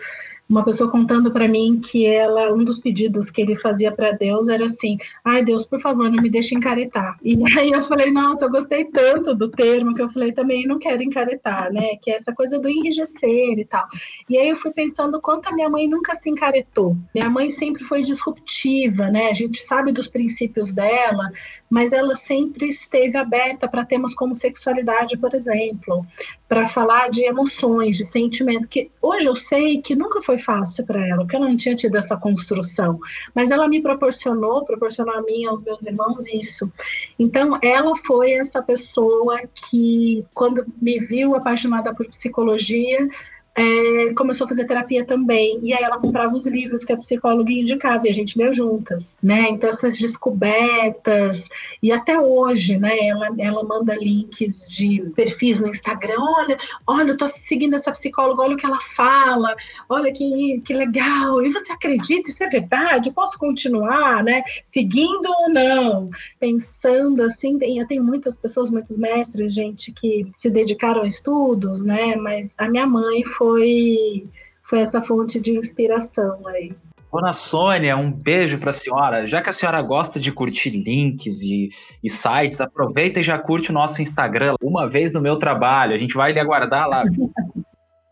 uma 0.49 0.63
pessoa 0.63 0.91
contando 0.91 1.31
para 1.31 1.47
mim 1.47 1.79
que 1.79 2.05
ela 2.05 2.53
um 2.53 2.63
dos 2.63 2.79
pedidos 2.79 3.29
que 3.29 3.41
ele 3.41 3.55
fazia 3.55 3.91
para 3.91 4.11
Deus 4.11 4.47
era 4.47 4.65
assim: 4.65 4.97
"Ai, 5.23 5.43
Deus, 5.43 5.65
por 5.65 5.81
favor, 5.81 6.09
não 6.11 6.21
me 6.21 6.29
deixe 6.29 6.53
encaretar". 6.53 7.17
E 7.23 7.37
aí 7.57 7.71
eu 7.71 7.83
falei: 7.85 8.11
"Nossa, 8.11 8.45
eu 8.45 8.51
gostei 8.51 8.85
tanto 8.85 9.33
do 9.33 9.49
termo 9.49 9.95
que 9.95 10.01
eu 10.01 10.11
falei 10.11 10.31
também 10.33 10.67
não 10.67 10.79
quero 10.79 11.01
encaretar, 11.01 11.71
né? 11.71 11.95
Que 12.01 12.11
é 12.11 12.17
essa 12.17 12.33
coisa 12.33 12.59
do 12.59 12.69
enrijecer 12.69 13.57
e 13.57 13.65
tal". 13.65 13.87
E 14.29 14.37
aí 14.37 14.49
eu 14.49 14.57
fui 14.57 14.71
pensando 14.71 15.19
quanto 15.21 15.47
a 15.47 15.53
minha 15.53 15.69
mãe 15.69 15.87
nunca 15.87 16.15
se 16.15 16.29
encaretou. 16.29 16.95
Minha 17.13 17.29
mãe 17.29 17.51
sempre 17.51 17.83
foi 17.85 18.03
disruptiva, 18.03 19.07
né? 19.09 19.29
A 19.29 19.33
gente 19.33 19.59
sabe 19.67 19.91
dos 19.91 20.07
princípios 20.07 20.73
dela, 20.73 21.29
mas 21.69 21.91
ela 21.91 22.15
sempre 22.27 22.69
esteve 22.69 23.17
aberta 23.17 23.67
para 23.67 23.85
temas 23.85 24.13
como 24.15 24.35
sexualidade, 24.35 25.17
por 25.17 25.33
exemplo, 25.33 26.05
para 26.47 26.69
falar 26.69 27.09
de 27.09 27.23
emoções, 27.23 27.97
de 27.97 28.05
sentimento, 28.11 28.67
que 28.67 28.91
hoje 29.01 29.25
eu 29.25 29.35
sei 29.35 29.81
que 29.81 29.95
nunca 29.95 30.21
foi 30.21 30.32
fácil 30.39 30.85
para 30.85 31.07
ela, 31.07 31.21
porque 31.23 31.35
eu 31.35 31.41
não 31.41 31.57
tinha 31.57 31.75
tido 31.75 31.97
essa 31.97 32.15
construção, 32.17 32.99
mas 33.33 33.51
ela 33.51 33.67
me 33.67 33.81
proporcionou, 33.81 34.65
proporcionou 34.65 35.15
a 35.15 35.21
mim 35.21 35.45
aos 35.45 35.63
meus 35.63 35.85
irmãos 35.85 36.25
isso. 36.27 36.71
Então, 37.17 37.57
ela 37.61 37.95
foi 38.05 38.33
essa 38.33 38.61
pessoa 38.61 39.39
que, 39.69 40.25
quando 40.33 40.65
me 40.81 40.99
viu 40.99 41.35
apaixonada 41.35 41.93
por 41.93 42.05
psicologia, 42.07 43.07
é, 43.55 44.13
começou 44.15 44.45
a 44.45 44.49
fazer 44.49 44.65
terapia 44.65 45.05
também. 45.05 45.59
E 45.61 45.73
aí 45.73 45.83
ela 45.83 45.99
comprava 45.99 46.33
os 46.35 46.45
livros 46.45 46.83
que 46.83 46.91
a 46.91 46.97
psicóloga 46.97 47.51
indicava 47.51 48.07
e 48.07 48.09
a 48.09 48.13
gente 48.13 48.37
leu 48.37 48.53
juntas, 48.53 49.03
né? 49.21 49.49
Então 49.49 49.69
essas 49.69 49.97
descobertas 49.99 51.37
e 51.81 51.91
até 51.91 52.19
hoje, 52.19 52.77
né? 52.77 52.97
Ela, 53.07 53.29
ela 53.37 53.63
manda 53.63 53.95
links 53.95 54.55
de 54.75 55.11
perfis 55.15 55.59
no 55.59 55.67
Instagram. 55.67 56.19
Olha, 56.19 56.57
olha, 56.87 57.11
eu 57.11 57.17
tô 57.17 57.27
seguindo 57.47 57.75
essa 57.75 57.91
psicóloga, 57.91 58.41
olha 58.41 58.55
o 58.55 58.57
que 58.57 58.65
ela 58.65 58.79
fala, 58.95 59.55
olha 59.87 60.11
que, 60.11 60.61
que 60.65 60.73
legal. 60.73 61.43
E 61.45 61.53
você 61.53 61.71
acredita? 61.71 62.29
Isso 62.29 62.43
é 62.43 62.49
verdade? 62.49 63.09
Eu 63.09 63.13
posso 63.13 63.37
continuar, 63.37 64.23
né? 64.23 64.43
Seguindo 64.73 65.27
ou 65.27 65.49
não? 65.49 66.09
Pensando 66.39 67.21
assim, 67.23 67.59
tem, 67.59 67.85
tenho 67.85 68.03
muitas 68.03 68.35
pessoas, 68.37 68.71
muitos 68.71 68.97
mestres, 68.97 69.53
gente 69.53 69.91
que 69.91 70.25
se 70.41 70.49
dedicaram 70.49 71.03
a 71.03 71.07
estudos, 71.07 71.83
né? 71.83 72.15
Mas 72.15 72.51
a 72.57 72.67
minha 72.67 72.87
mãe 72.87 73.23
foi 73.37 73.42
foi, 73.43 74.25
foi 74.69 74.79
essa 74.79 75.01
fonte 75.01 75.39
de 75.41 75.51
inspiração 75.51 76.47
aí. 76.47 76.71
Dona 77.11 77.33
Sônia, 77.33 77.95
um 77.95 78.11
beijo 78.11 78.57
para 78.57 78.71
a 78.71 78.73
senhora. 78.73 79.27
Já 79.27 79.41
que 79.41 79.49
a 79.49 79.53
senhora 79.53 79.81
gosta 79.81 80.19
de 80.19 80.31
curtir 80.31 80.71
links 80.71 81.41
e, 81.41 81.69
e, 82.01 82.09
sites, 82.09 82.59
aproveita 82.59 83.19
e 83.19 83.23
já 83.23 83.37
curte 83.37 83.69
o 83.69 83.73
nosso 83.73 84.01
Instagram. 84.01 84.55
Uma 84.63 84.89
vez 84.89 85.13
no 85.13 85.21
meu 85.21 85.35
trabalho, 85.35 85.93
a 85.93 85.97
gente 85.97 86.15
vai 86.15 86.31
lhe 86.31 86.39
aguardar 86.39 86.87
lá. 86.87 87.03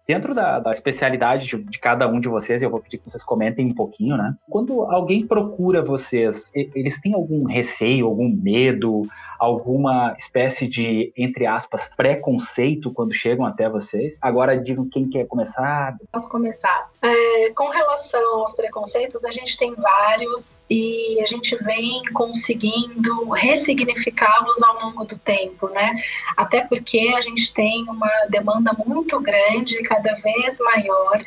Dentro 0.06 0.36
da, 0.36 0.60
da 0.60 0.72
especialidade 0.72 1.48
de, 1.48 1.63
de, 1.63 1.80
cada 1.80 2.08
um 2.08 2.20
de 2.20 2.28
vocês, 2.28 2.62
eu 2.62 2.70
vou 2.70 2.82
pedir 2.82 2.98
que 2.98 3.10
vocês 3.10 3.24
comentem 3.24 3.65
um 3.67 3.74
pouquinho, 3.74 4.17
né? 4.17 4.36
Quando 4.50 4.82
alguém 4.82 5.26
procura 5.26 5.82
vocês, 5.82 6.52
eles 6.54 7.00
têm 7.00 7.13
algum 7.13 7.46
receio, 7.46 8.08
algum 8.08 8.28
medo, 8.30 9.04
alguma 9.41 10.13
espécie 10.19 10.67
de, 10.67 11.12
entre 11.17 11.47
aspas, 11.47 11.89
preconceito 11.97 12.93
quando 12.93 13.12
chegam 13.12 13.43
até 13.43 13.67
vocês? 13.67 14.19
Agora 14.21 14.56
digam 14.56 14.88
quem 14.88 15.10
quer 15.10 15.25
começar. 15.25 15.97
Posso 16.12 16.30
começar. 16.30 16.91
É, 17.01 17.49
com 17.56 17.67
relação 17.69 18.41
aos 18.41 18.56
preconceitos, 18.56 19.25
a 19.25 19.32
gente 19.32 19.58
tem 19.58 19.73
vários 19.73 20.63
e 20.69 21.19
a 21.23 21.25
gente 21.25 21.56
vem 21.63 22.04
conseguindo 22.13 23.32
ressignificá-los 23.32 24.62
ao 24.62 24.86
longo 24.86 25.06
do 25.06 25.17
tempo, 25.17 25.67
né? 25.69 25.95
Até 26.38 26.62
porque 26.67 26.99
a 27.17 27.21
gente 27.21 27.51
tem 27.56 27.84
uma 27.89 28.12
demanda 28.30 28.71
muito 28.86 29.19
grande, 29.19 29.82
cada 29.84 30.13
vez 30.21 30.60
maior, 30.60 31.19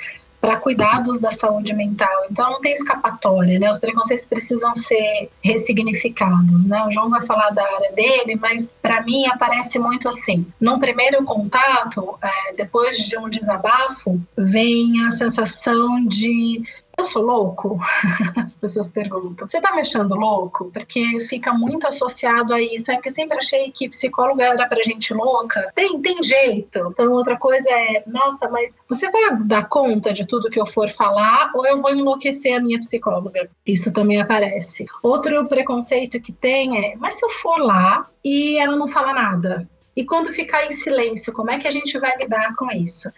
para 0.44 0.56
cuidados 0.56 1.18
da 1.20 1.32
saúde 1.32 1.72
mental. 1.72 2.26
Então 2.30 2.50
não 2.50 2.60
tem 2.60 2.74
escapatória, 2.74 3.58
né? 3.58 3.72
Os 3.72 3.78
preconceitos 3.78 4.26
precisam 4.26 4.74
ser 4.76 5.30
ressignificados, 5.42 6.66
né? 6.66 6.84
O 6.84 6.90
João 6.90 7.08
vai 7.08 7.24
falar 7.26 7.48
da 7.50 7.62
área 7.62 7.92
dele, 7.92 8.36
mas 8.36 8.70
para 8.82 9.02
mim 9.02 9.26
aparece 9.26 9.78
muito 9.78 10.06
assim. 10.06 10.46
Num 10.60 10.78
primeiro 10.78 11.24
contato, 11.24 12.18
é, 12.22 12.52
depois 12.56 12.94
de 13.08 13.16
um 13.16 13.30
desabafo, 13.30 14.20
vem 14.36 15.02
a 15.06 15.12
sensação 15.12 16.04
de 16.04 16.62
eu 16.96 17.04
sou 17.06 17.22
louco? 17.22 17.78
As 18.36 18.54
pessoas 18.56 18.88
perguntam. 18.90 19.48
Você 19.48 19.60
tá 19.60 19.74
me 19.74 19.80
achando 19.80 20.14
louco? 20.14 20.70
Porque 20.72 21.02
fica 21.28 21.52
muito 21.52 21.86
associado 21.86 22.52
a 22.52 22.60
isso. 22.60 22.90
É 22.90 22.96
que 22.96 23.08
eu 23.08 23.12
sempre 23.12 23.38
achei 23.38 23.70
que 23.72 23.88
psicólogo 23.88 24.40
era 24.40 24.66
pra 24.68 24.82
gente 24.82 25.12
louca. 25.12 25.72
Tem, 25.74 26.00
tem 26.00 26.22
jeito. 26.22 26.78
Então, 26.92 27.12
outra 27.12 27.36
coisa 27.36 27.68
é, 27.68 28.02
nossa, 28.06 28.48
mas 28.50 28.74
você 28.88 29.10
vai 29.10 29.36
dar 29.44 29.68
conta 29.68 30.12
de 30.12 30.26
tudo 30.26 30.50
que 30.50 30.60
eu 30.60 30.66
for 30.68 30.90
falar 30.94 31.50
ou 31.54 31.66
eu 31.66 31.80
vou 31.80 31.94
enlouquecer 31.94 32.56
a 32.56 32.60
minha 32.60 32.78
psicóloga? 32.80 33.48
Isso 33.66 33.92
também 33.92 34.20
aparece. 34.20 34.86
Outro 35.02 35.46
preconceito 35.46 36.20
que 36.20 36.32
tem 36.32 36.78
é, 36.78 36.96
mas 36.96 37.18
se 37.18 37.24
eu 37.24 37.30
for 37.42 37.58
lá 37.58 38.08
e 38.24 38.56
ela 38.58 38.76
não 38.76 38.88
fala 38.88 39.12
nada? 39.12 39.68
E 39.96 40.04
quando 40.04 40.32
ficar 40.32 40.66
em 40.66 40.76
silêncio, 40.78 41.32
como 41.32 41.50
é 41.50 41.58
que 41.58 41.68
a 41.68 41.70
gente 41.70 41.96
vai 41.98 42.16
lidar 42.16 42.54
com 42.56 42.70
isso? 42.72 43.08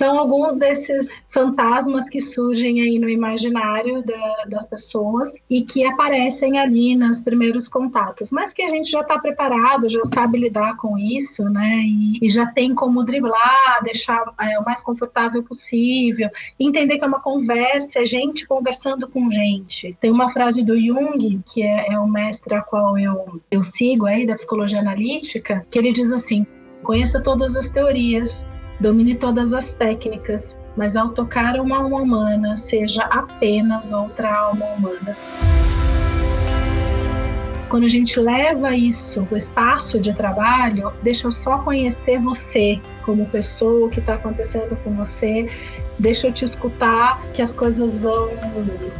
São 0.00 0.18
alguns 0.18 0.56
desses 0.58 1.08
fantasmas 1.30 2.08
que 2.08 2.22
surgem 2.22 2.80
aí 2.80 2.98
no 2.98 3.06
imaginário 3.06 4.02
da, 4.02 4.44
das 4.48 4.66
pessoas 4.66 5.28
e 5.48 5.62
que 5.62 5.84
aparecem 5.84 6.58
ali 6.58 6.96
nos 6.96 7.20
primeiros 7.20 7.68
contatos, 7.68 8.30
mas 8.30 8.54
que 8.54 8.62
a 8.62 8.70
gente 8.70 8.90
já 8.90 9.02
está 9.02 9.18
preparado, 9.18 9.90
já 9.90 10.00
sabe 10.14 10.38
lidar 10.38 10.74
com 10.78 10.96
isso, 10.96 11.44
né? 11.44 11.82
E, 11.84 12.26
e 12.26 12.30
já 12.30 12.46
tem 12.46 12.74
como 12.74 13.04
driblar, 13.04 13.84
deixar 13.84 14.24
é, 14.40 14.58
o 14.58 14.64
mais 14.64 14.82
confortável 14.82 15.42
possível, 15.42 16.30
entender 16.58 16.96
que 16.96 17.04
é 17.04 17.08
uma 17.08 17.20
conversa, 17.20 17.98
é 17.98 18.06
gente 18.06 18.46
conversando 18.46 19.06
com 19.06 19.30
gente. 19.30 19.94
Tem 20.00 20.10
uma 20.10 20.32
frase 20.32 20.64
do 20.64 20.80
Jung, 20.80 21.42
que 21.52 21.62
é, 21.62 21.92
é 21.92 21.98
o 21.98 22.08
mestre 22.08 22.54
a 22.54 22.62
qual 22.62 22.96
eu, 22.96 23.42
eu 23.50 23.62
sigo 23.64 24.06
aí 24.06 24.26
da 24.26 24.34
psicologia 24.34 24.80
analítica, 24.80 25.66
que 25.70 25.78
ele 25.78 25.92
diz 25.92 26.10
assim: 26.10 26.46
conheça 26.82 27.22
todas 27.22 27.54
as 27.54 27.68
teorias, 27.70 28.30
Domine 28.80 29.14
todas 29.14 29.52
as 29.52 29.70
técnicas, 29.74 30.56
mas 30.74 30.96
ao 30.96 31.10
tocar 31.10 31.60
uma 31.60 31.76
alma 31.76 32.00
humana, 32.00 32.56
seja 32.56 33.02
apenas 33.02 33.92
outra 33.92 34.34
alma 34.34 34.64
humana. 34.64 35.14
Quando 37.68 37.84
a 37.84 37.88
gente 37.90 38.18
leva 38.18 38.74
isso, 38.74 39.28
o 39.30 39.36
espaço 39.36 40.00
de 40.00 40.14
trabalho, 40.14 40.90
deixa 41.02 41.26
eu 41.26 41.32
só 41.32 41.58
conhecer 41.58 42.18
você 42.20 42.80
como 43.04 43.26
pessoa, 43.26 43.86
o 43.86 43.90
que 43.90 44.00
está 44.00 44.14
acontecendo 44.14 44.74
com 44.82 44.94
você, 44.94 45.46
deixa 45.98 46.28
eu 46.28 46.32
te 46.32 46.46
escutar, 46.46 47.20
que 47.34 47.42
as 47.42 47.52
coisas 47.52 47.98
vão, 47.98 48.30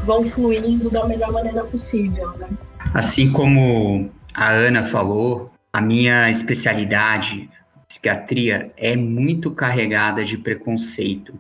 vão 0.05 0.31
fluindo 0.31 0.91
da 0.91 1.07
melhor 1.07 1.33
maneira 1.33 1.65
possível. 1.65 2.31
Né? 2.39 2.49
Assim 2.93 3.33
como 3.33 4.11
a 4.35 4.51
Ana 4.51 4.85
falou, 4.85 5.51
a 5.73 5.81
minha 5.81 6.29
especialidade 6.29 7.49
psiquiatria 7.91 8.73
é 8.77 8.97
muito 8.97 9.51
carregada 9.51 10.25
de 10.25 10.39
preconceito. 10.39 11.35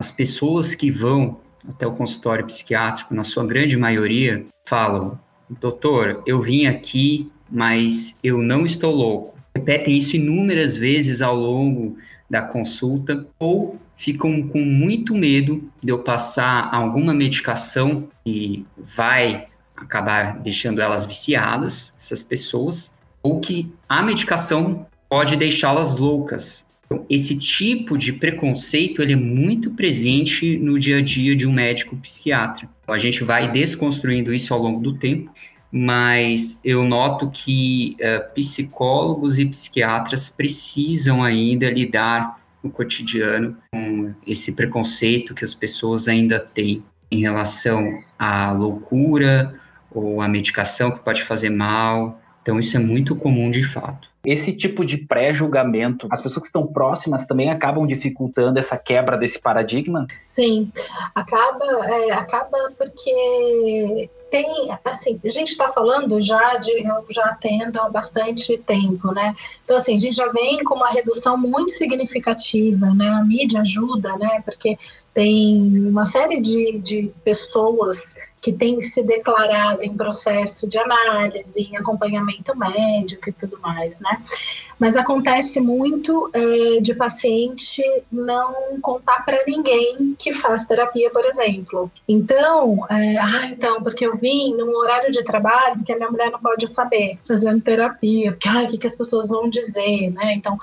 As 0.00 0.10
pessoas 0.10 0.74
que 0.74 0.90
vão 0.90 1.38
até 1.68 1.86
o 1.86 1.92
consultório 1.92 2.46
psiquiátrico, 2.46 3.14
na 3.14 3.22
sua 3.22 3.46
grande 3.46 3.76
maioria, 3.76 4.46
falam: 4.66 5.20
Doutor, 5.60 6.22
eu 6.26 6.40
vim 6.40 6.64
aqui, 6.64 7.30
mas 7.50 8.18
eu 8.24 8.38
não 8.38 8.64
estou 8.64 8.92
louco. 8.92 9.38
Repetem 9.54 9.98
isso 9.98 10.16
inúmeras 10.16 10.78
vezes 10.78 11.20
ao 11.20 11.36
longo 11.36 11.98
da 12.28 12.40
consulta 12.40 13.26
ou 13.38 13.78
ficam 13.94 14.48
com 14.48 14.60
muito 14.60 15.14
medo 15.14 15.70
de 15.82 15.92
eu 15.92 15.98
passar 15.98 16.74
alguma 16.74 17.12
medicação 17.12 18.08
que 18.24 18.64
vai 18.78 19.46
acabar 19.76 20.38
deixando 20.38 20.80
elas 20.80 21.04
viciadas, 21.04 21.94
essas 21.98 22.22
pessoas, 22.22 22.90
ou 23.22 23.40
que 23.40 23.70
a 23.86 24.02
medicação 24.02 24.86
pode 25.12 25.36
deixá-las 25.36 25.98
loucas. 25.98 26.64
Então, 26.86 27.04
esse 27.10 27.36
tipo 27.36 27.98
de 27.98 28.14
preconceito 28.14 29.02
ele 29.02 29.12
é 29.12 29.16
muito 29.16 29.72
presente 29.72 30.56
no 30.56 30.78
dia 30.78 31.00
a 31.00 31.02
dia 31.02 31.36
de 31.36 31.46
um 31.46 31.52
médico 31.52 31.94
psiquiatra. 31.98 32.66
Então, 32.82 32.94
a 32.94 32.98
gente 32.98 33.22
vai 33.22 33.52
desconstruindo 33.52 34.32
isso 34.32 34.54
ao 34.54 34.60
longo 34.62 34.80
do 34.80 34.94
tempo, 34.94 35.30
mas 35.70 36.58
eu 36.64 36.82
noto 36.82 37.30
que 37.30 37.94
uh, 38.00 38.32
psicólogos 38.32 39.38
e 39.38 39.44
psiquiatras 39.44 40.30
precisam 40.30 41.22
ainda 41.22 41.68
lidar 41.68 42.40
no 42.64 42.70
cotidiano 42.70 43.54
com 43.70 44.14
esse 44.26 44.52
preconceito 44.52 45.34
que 45.34 45.44
as 45.44 45.54
pessoas 45.54 46.08
ainda 46.08 46.40
têm 46.40 46.82
em 47.10 47.20
relação 47.20 47.98
à 48.18 48.50
loucura 48.50 49.60
ou 49.90 50.22
à 50.22 50.26
medicação 50.26 50.90
que 50.90 51.00
pode 51.00 51.22
fazer 51.22 51.50
mal. 51.50 52.18
Então, 52.40 52.58
isso 52.58 52.74
é 52.78 52.80
muito 52.80 53.14
comum 53.14 53.50
de 53.50 53.62
fato. 53.62 54.10
Esse 54.24 54.52
tipo 54.52 54.84
de 54.84 54.98
pré-julgamento, 54.98 56.06
as 56.10 56.20
pessoas 56.20 56.42
que 56.42 56.46
estão 56.46 56.66
próximas 56.66 57.26
também 57.26 57.50
acabam 57.50 57.86
dificultando 57.86 58.58
essa 58.58 58.76
quebra 58.76 59.16
desse 59.16 59.40
paradigma? 59.40 60.06
Sim, 60.34 60.70
acaba, 61.14 61.64
é, 61.86 62.12
acaba 62.12 62.72
porque 62.78 64.08
tem, 64.32 64.46
assim, 64.82 65.20
a 65.22 65.28
gente 65.28 65.50
está 65.50 65.70
falando 65.72 66.18
já 66.22 66.56
de, 66.56 66.70
eu 66.86 67.04
já 67.10 67.24
atendo 67.26 67.78
há 67.78 67.90
bastante 67.90 68.56
tempo, 68.58 69.12
né? 69.12 69.34
Então, 69.62 69.76
assim, 69.76 69.96
a 69.96 69.98
gente 69.98 70.16
já 70.16 70.26
vem 70.28 70.64
com 70.64 70.76
uma 70.76 70.88
redução 70.88 71.36
muito 71.36 71.70
significativa, 71.72 72.86
né? 72.94 73.08
A 73.10 73.24
mídia 73.24 73.60
ajuda, 73.60 74.16
né? 74.16 74.40
Porque 74.42 74.78
tem 75.12 75.86
uma 75.86 76.06
série 76.06 76.40
de, 76.40 76.78
de 76.78 77.12
pessoas 77.22 77.98
que 78.42 78.52
tem 78.52 78.82
se 78.82 79.02
declarado 79.04 79.82
em 79.82 79.96
processo 79.96 80.68
de 80.68 80.76
análise, 80.76 81.60
em 81.60 81.76
acompanhamento 81.76 82.58
médico 82.58 83.30
e 83.30 83.32
tudo 83.32 83.56
mais, 83.60 83.98
né? 84.00 84.20
Mas 84.80 84.96
acontece 84.96 85.60
muito 85.60 86.28
é, 86.32 86.80
de 86.80 86.92
paciente 86.94 87.82
não 88.10 88.80
contar 88.80 89.24
para 89.24 89.38
ninguém 89.46 90.16
que 90.18 90.34
faz 90.40 90.66
terapia, 90.66 91.08
por 91.10 91.24
exemplo. 91.24 91.88
Então, 92.08 92.84
é, 92.90 93.16
ah, 93.16 93.46
então, 93.46 93.80
porque 93.80 94.04
eu 94.04 94.18
vim 94.18 94.56
num 94.56 94.76
horário 94.76 95.12
de 95.12 95.22
trabalho 95.22 95.84
que 95.84 95.92
a 95.92 95.96
minha 95.96 96.10
mulher 96.10 96.32
não 96.32 96.40
pode 96.40 96.66
saber 96.74 97.20
fazendo 97.26 97.60
terapia, 97.60 98.32
porque, 98.32 98.48
ah, 98.48 98.64
o 98.64 98.68
que, 98.68 98.78
que 98.78 98.88
as 98.88 98.96
pessoas 98.96 99.28
vão 99.28 99.48
dizer, 99.48 100.10
né? 100.10 100.34
Então, 100.34 100.58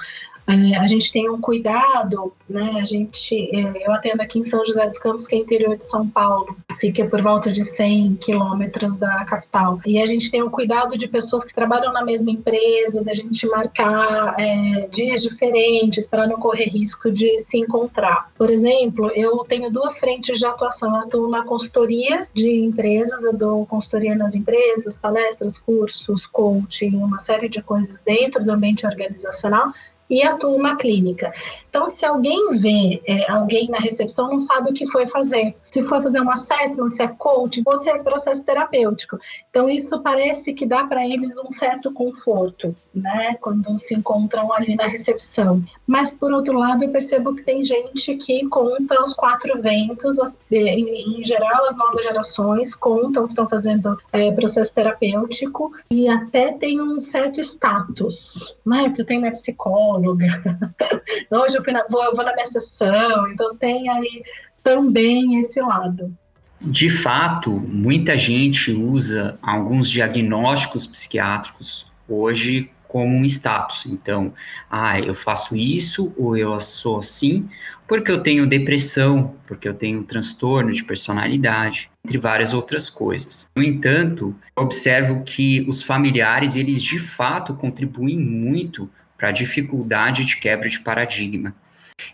é, 0.49 0.75
a 0.77 0.87
gente 0.87 1.11
tem 1.11 1.29
um 1.29 1.39
cuidado, 1.39 2.33
né? 2.49 2.79
A 2.81 2.85
gente, 2.85 3.55
é, 3.55 3.87
eu 3.87 3.91
atendo 3.91 4.23
aqui 4.23 4.39
em 4.39 4.45
São 4.45 4.65
José 4.65 4.87
dos 4.87 4.97
Campos, 4.97 5.27
que 5.27 5.35
é 5.35 5.37
interior 5.37 5.77
de 5.77 5.85
São 5.85 6.07
Paulo, 6.09 6.57
fica 6.79 7.05
por 7.07 7.21
volta 7.21 7.51
de 7.51 7.63
100 7.75 8.15
quilômetros 8.15 8.97
da 8.97 9.23
capital. 9.25 9.79
E 9.85 10.01
a 10.01 10.07
gente 10.07 10.31
tem 10.31 10.41
um 10.41 10.49
cuidado 10.49 10.97
de 10.97 11.07
pessoas 11.07 11.45
que 11.45 11.53
trabalham 11.53 11.93
na 11.93 12.03
mesma 12.03 12.31
empresa, 12.31 13.03
da 13.03 13.13
gente 13.13 13.45
marcar 13.47 14.35
é, 14.39 14.87
dias 14.91 15.21
diferentes 15.21 16.07
para 16.07 16.25
não 16.25 16.37
correr 16.39 16.65
risco 16.65 17.11
de 17.11 17.43
se 17.43 17.59
encontrar. 17.59 18.31
Por 18.35 18.49
exemplo, 18.49 19.11
eu 19.13 19.45
tenho 19.47 19.71
duas 19.71 19.99
frentes 19.99 20.39
de 20.39 20.45
atuação. 20.47 20.89
Eu 20.89 21.01
atuo 21.01 21.29
na 21.29 21.43
consultoria 21.43 22.27
de 22.33 22.65
empresas, 22.65 23.23
eu 23.23 23.37
dou 23.37 23.67
consultoria 23.67 24.15
nas 24.15 24.33
empresas, 24.33 24.97
palestras, 24.97 25.59
cursos, 25.59 26.25
coaching, 26.25 26.95
uma 26.95 27.19
série 27.19 27.49
de 27.49 27.61
coisas 27.61 28.01
dentro 28.03 28.43
do 28.43 28.51
ambiente 28.51 28.83
organizacional 28.87 29.71
e 30.09 30.23
atuo 30.23 30.61
na 30.61 30.75
clínica. 30.75 31.31
Então, 31.69 31.89
se 31.91 32.03
alguém 32.03 32.57
vê 32.59 33.01
é, 33.05 33.31
alguém 33.31 33.69
na 33.69 33.77
recepção, 33.77 34.27
não 34.27 34.39
sabe 34.39 34.71
o 34.71 34.73
que 34.73 34.87
foi 34.87 35.05
fazer. 35.07 35.55
Se 35.65 35.83
for 35.83 36.01
fazer 36.01 36.19
uma 36.19 36.33
assessment, 36.33 36.89
se 36.91 37.03
é 37.03 37.07
coach, 37.07 37.61
ou 37.65 37.79
se 37.79 37.89
é 37.89 37.99
processo 37.99 38.43
terapêutico. 38.43 39.19
Então, 39.49 39.69
isso 39.69 40.01
parece 40.01 40.51
que 40.53 40.65
dá 40.65 40.85
para 40.85 41.05
eles 41.05 41.37
um 41.37 41.51
certo 41.51 41.93
conforto, 41.93 42.75
né? 42.93 43.35
Quando 43.39 43.79
se 43.81 43.93
encontram 43.93 44.51
ali 44.51 44.75
na 44.75 44.87
recepção. 44.87 45.63
Mas, 45.85 46.09
por 46.15 46.31
outro 46.31 46.57
lado, 46.57 46.83
eu 46.83 46.89
percebo 46.89 47.35
que 47.35 47.43
tem 47.43 47.63
gente 47.63 48.15
que 48.17 48.47
conta 48.49 49.01
os 49.03 49.13
quatro 49.13 49.61
ventos, 49.61 50.17
em, 50.51 51.23
geral, 51.23 51.67
as 51.67 51.77
novas 51.77 52.03
gerações 52.03 52.75
contam 52.75 53.25
que 53.25 53.33
estão 53.33 53.47
fazendo 53.47 53.95
é, 54.11 54.31
processo 54.31 54.73
terapêutico 54.73 55.71
e 55.91 56.09
até 56.09 56.53
tem 56.53 56.81
um 56.81 56.99
certo 56.99 57.39
status, 57.41 58.55
né? 58.65 58.85
Porque 58.85 59.01
eu 59.01 59.05
tenho 59.05 59.21
minha 59.21 59.33
psicóloga, 59.33 59.98
hoje 61.31 61.55
eu, 61.55 61.73
na, 61.73 61.85
vou, 61.89 62.15
vou 62.15 62.23
na 62.23 62.33
minha 62.33 62.47
sessão, 62.47 63.31
então 63.31 63.55
tem 63.55 63.89
aí 63.89 64.23
também 64.63 65.41
esse 65.41 65.59
lado. 65.61 66.13
De 66.61 66.89
fato, 66.89 67.51
muita 67.51 68.17
gente 68.17 68.71
usa 68.71 69.39
alguns 69.41 69.89
diagnósticos 69.89 70.85
psiquiátricos 70.85 71.89
hoje 72.07 72.69
como 72.87 73.15
um 73.15 73.23
status. 73.23 73.85
Então, 73.85 74.33
ah, 74.69 74.99
eu 74.99 75.15
faço 75.15 75.55
isso 75.55 76.13
ou 76.17 76.35
eu 76.35 76.59
sou 76.59 76.99
assim 76.99 77.47
porque 77.89 78.11
eu 78.11 78.21
tenho 78.21 78.45
depressão, 78.45 79.33
porque 79.47 79.67
eu 79.67 79.73
tenho 79.73 80.03
transtorno 80.03 80.71
de 80.71 80.83
personalidade, 80.83 81.89
entre 82.05 82.19
várias 82.19 82.53
outras 82.53 82.87
coisas. 82.87 83.49
No 83.55 83.63
entanto, 83.63 84.35
observo 84.55 85.23
que 85.23 85.65
os 85.67 85.81
familiares, 85.81 86.55
eles 86.55 86.83
de 86.83 86.99
fato 86.99 87.55
contribuem 87.55 88.15
muito 88.15 88.87
para 89.19 89.29
a 89.29 89.33
dificuldade 89.33 90.23
de 90.23 90.37
quebra 90.37 90.69
de 90.69 90.79
paradigma. 90.79 91.53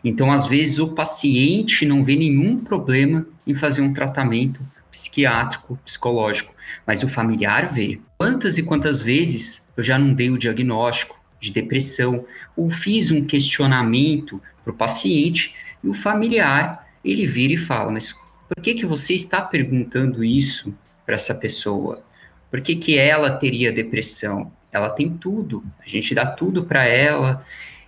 Então, 0.03 0.31
às 0.31 0.47
vezes, 0.47 0.79
o 0.79 0.89
paciente 0.89 1.85
não 1.85 2.03
vê 2.03 2.15
nenhum 2.15 2.57
problema 2.57 3.25
em 3.45 3.53
fazer 3.53 3.81
um 3.81 3.93
tratamento 3.93 4.59
psiquiátrico, 4.91 5.79
psicológico, 5.85 6.53
mas 6.85 7.03
o 7.03 7.07
familiar 7.07 7.71
vê. 7.71 7.99
Quantas 8.17 8.57
e 8.57 8.63
quantas 8.63 9.01
vezes 9.01 9.65
eu 9.77 9.83
já 9.83 9.99
não 9.99 10.13
dei 10.13 10.31
o 10.31 10.37
diagnóstico 10.37 11.19
de 11.39 11.51
depressão 11.51 12.25
ou 12.57 12.71
fiz 12.71 13.11
um 13.11 13.23
questionamento 13.23 14.41
para 14.63 14.73
o 14.73 14.75
paciente 14.75 15.53
e 15.83 15.87
o 15.87 15.93
familiar 15.93 16.87
ele 17.03 17.27
vira 17.27 17.53
e 17.53 17.57
fala: 17.57 17.91
Mas 17.91 18.13
por 18.47 18.63
que, 18.63 18.73
que 18.73 18.85
você 18.85 19.13
está 19.13 19.41
perguntando 19.41 20.23
isso 20.23 20.73
para 21.05 21.15
essa 21.15 21.35
pessoa? 21.35 22.03
Por 22.49 22.61
que, 22.61 22.75
que 22.75 22.97
ela 22.97 23.29
teria 23.29 23.71
depressão? 23.71 24.51
Ela 24.75 24.89
tem 24.89 25.09
tudo, 25.09 25.63
a 25.83 25.87
gente 25.87 26.13
dá 26.13 26.25
tudo 26.25 26.65
para 26.65 26.85
ela. 26.85 27.45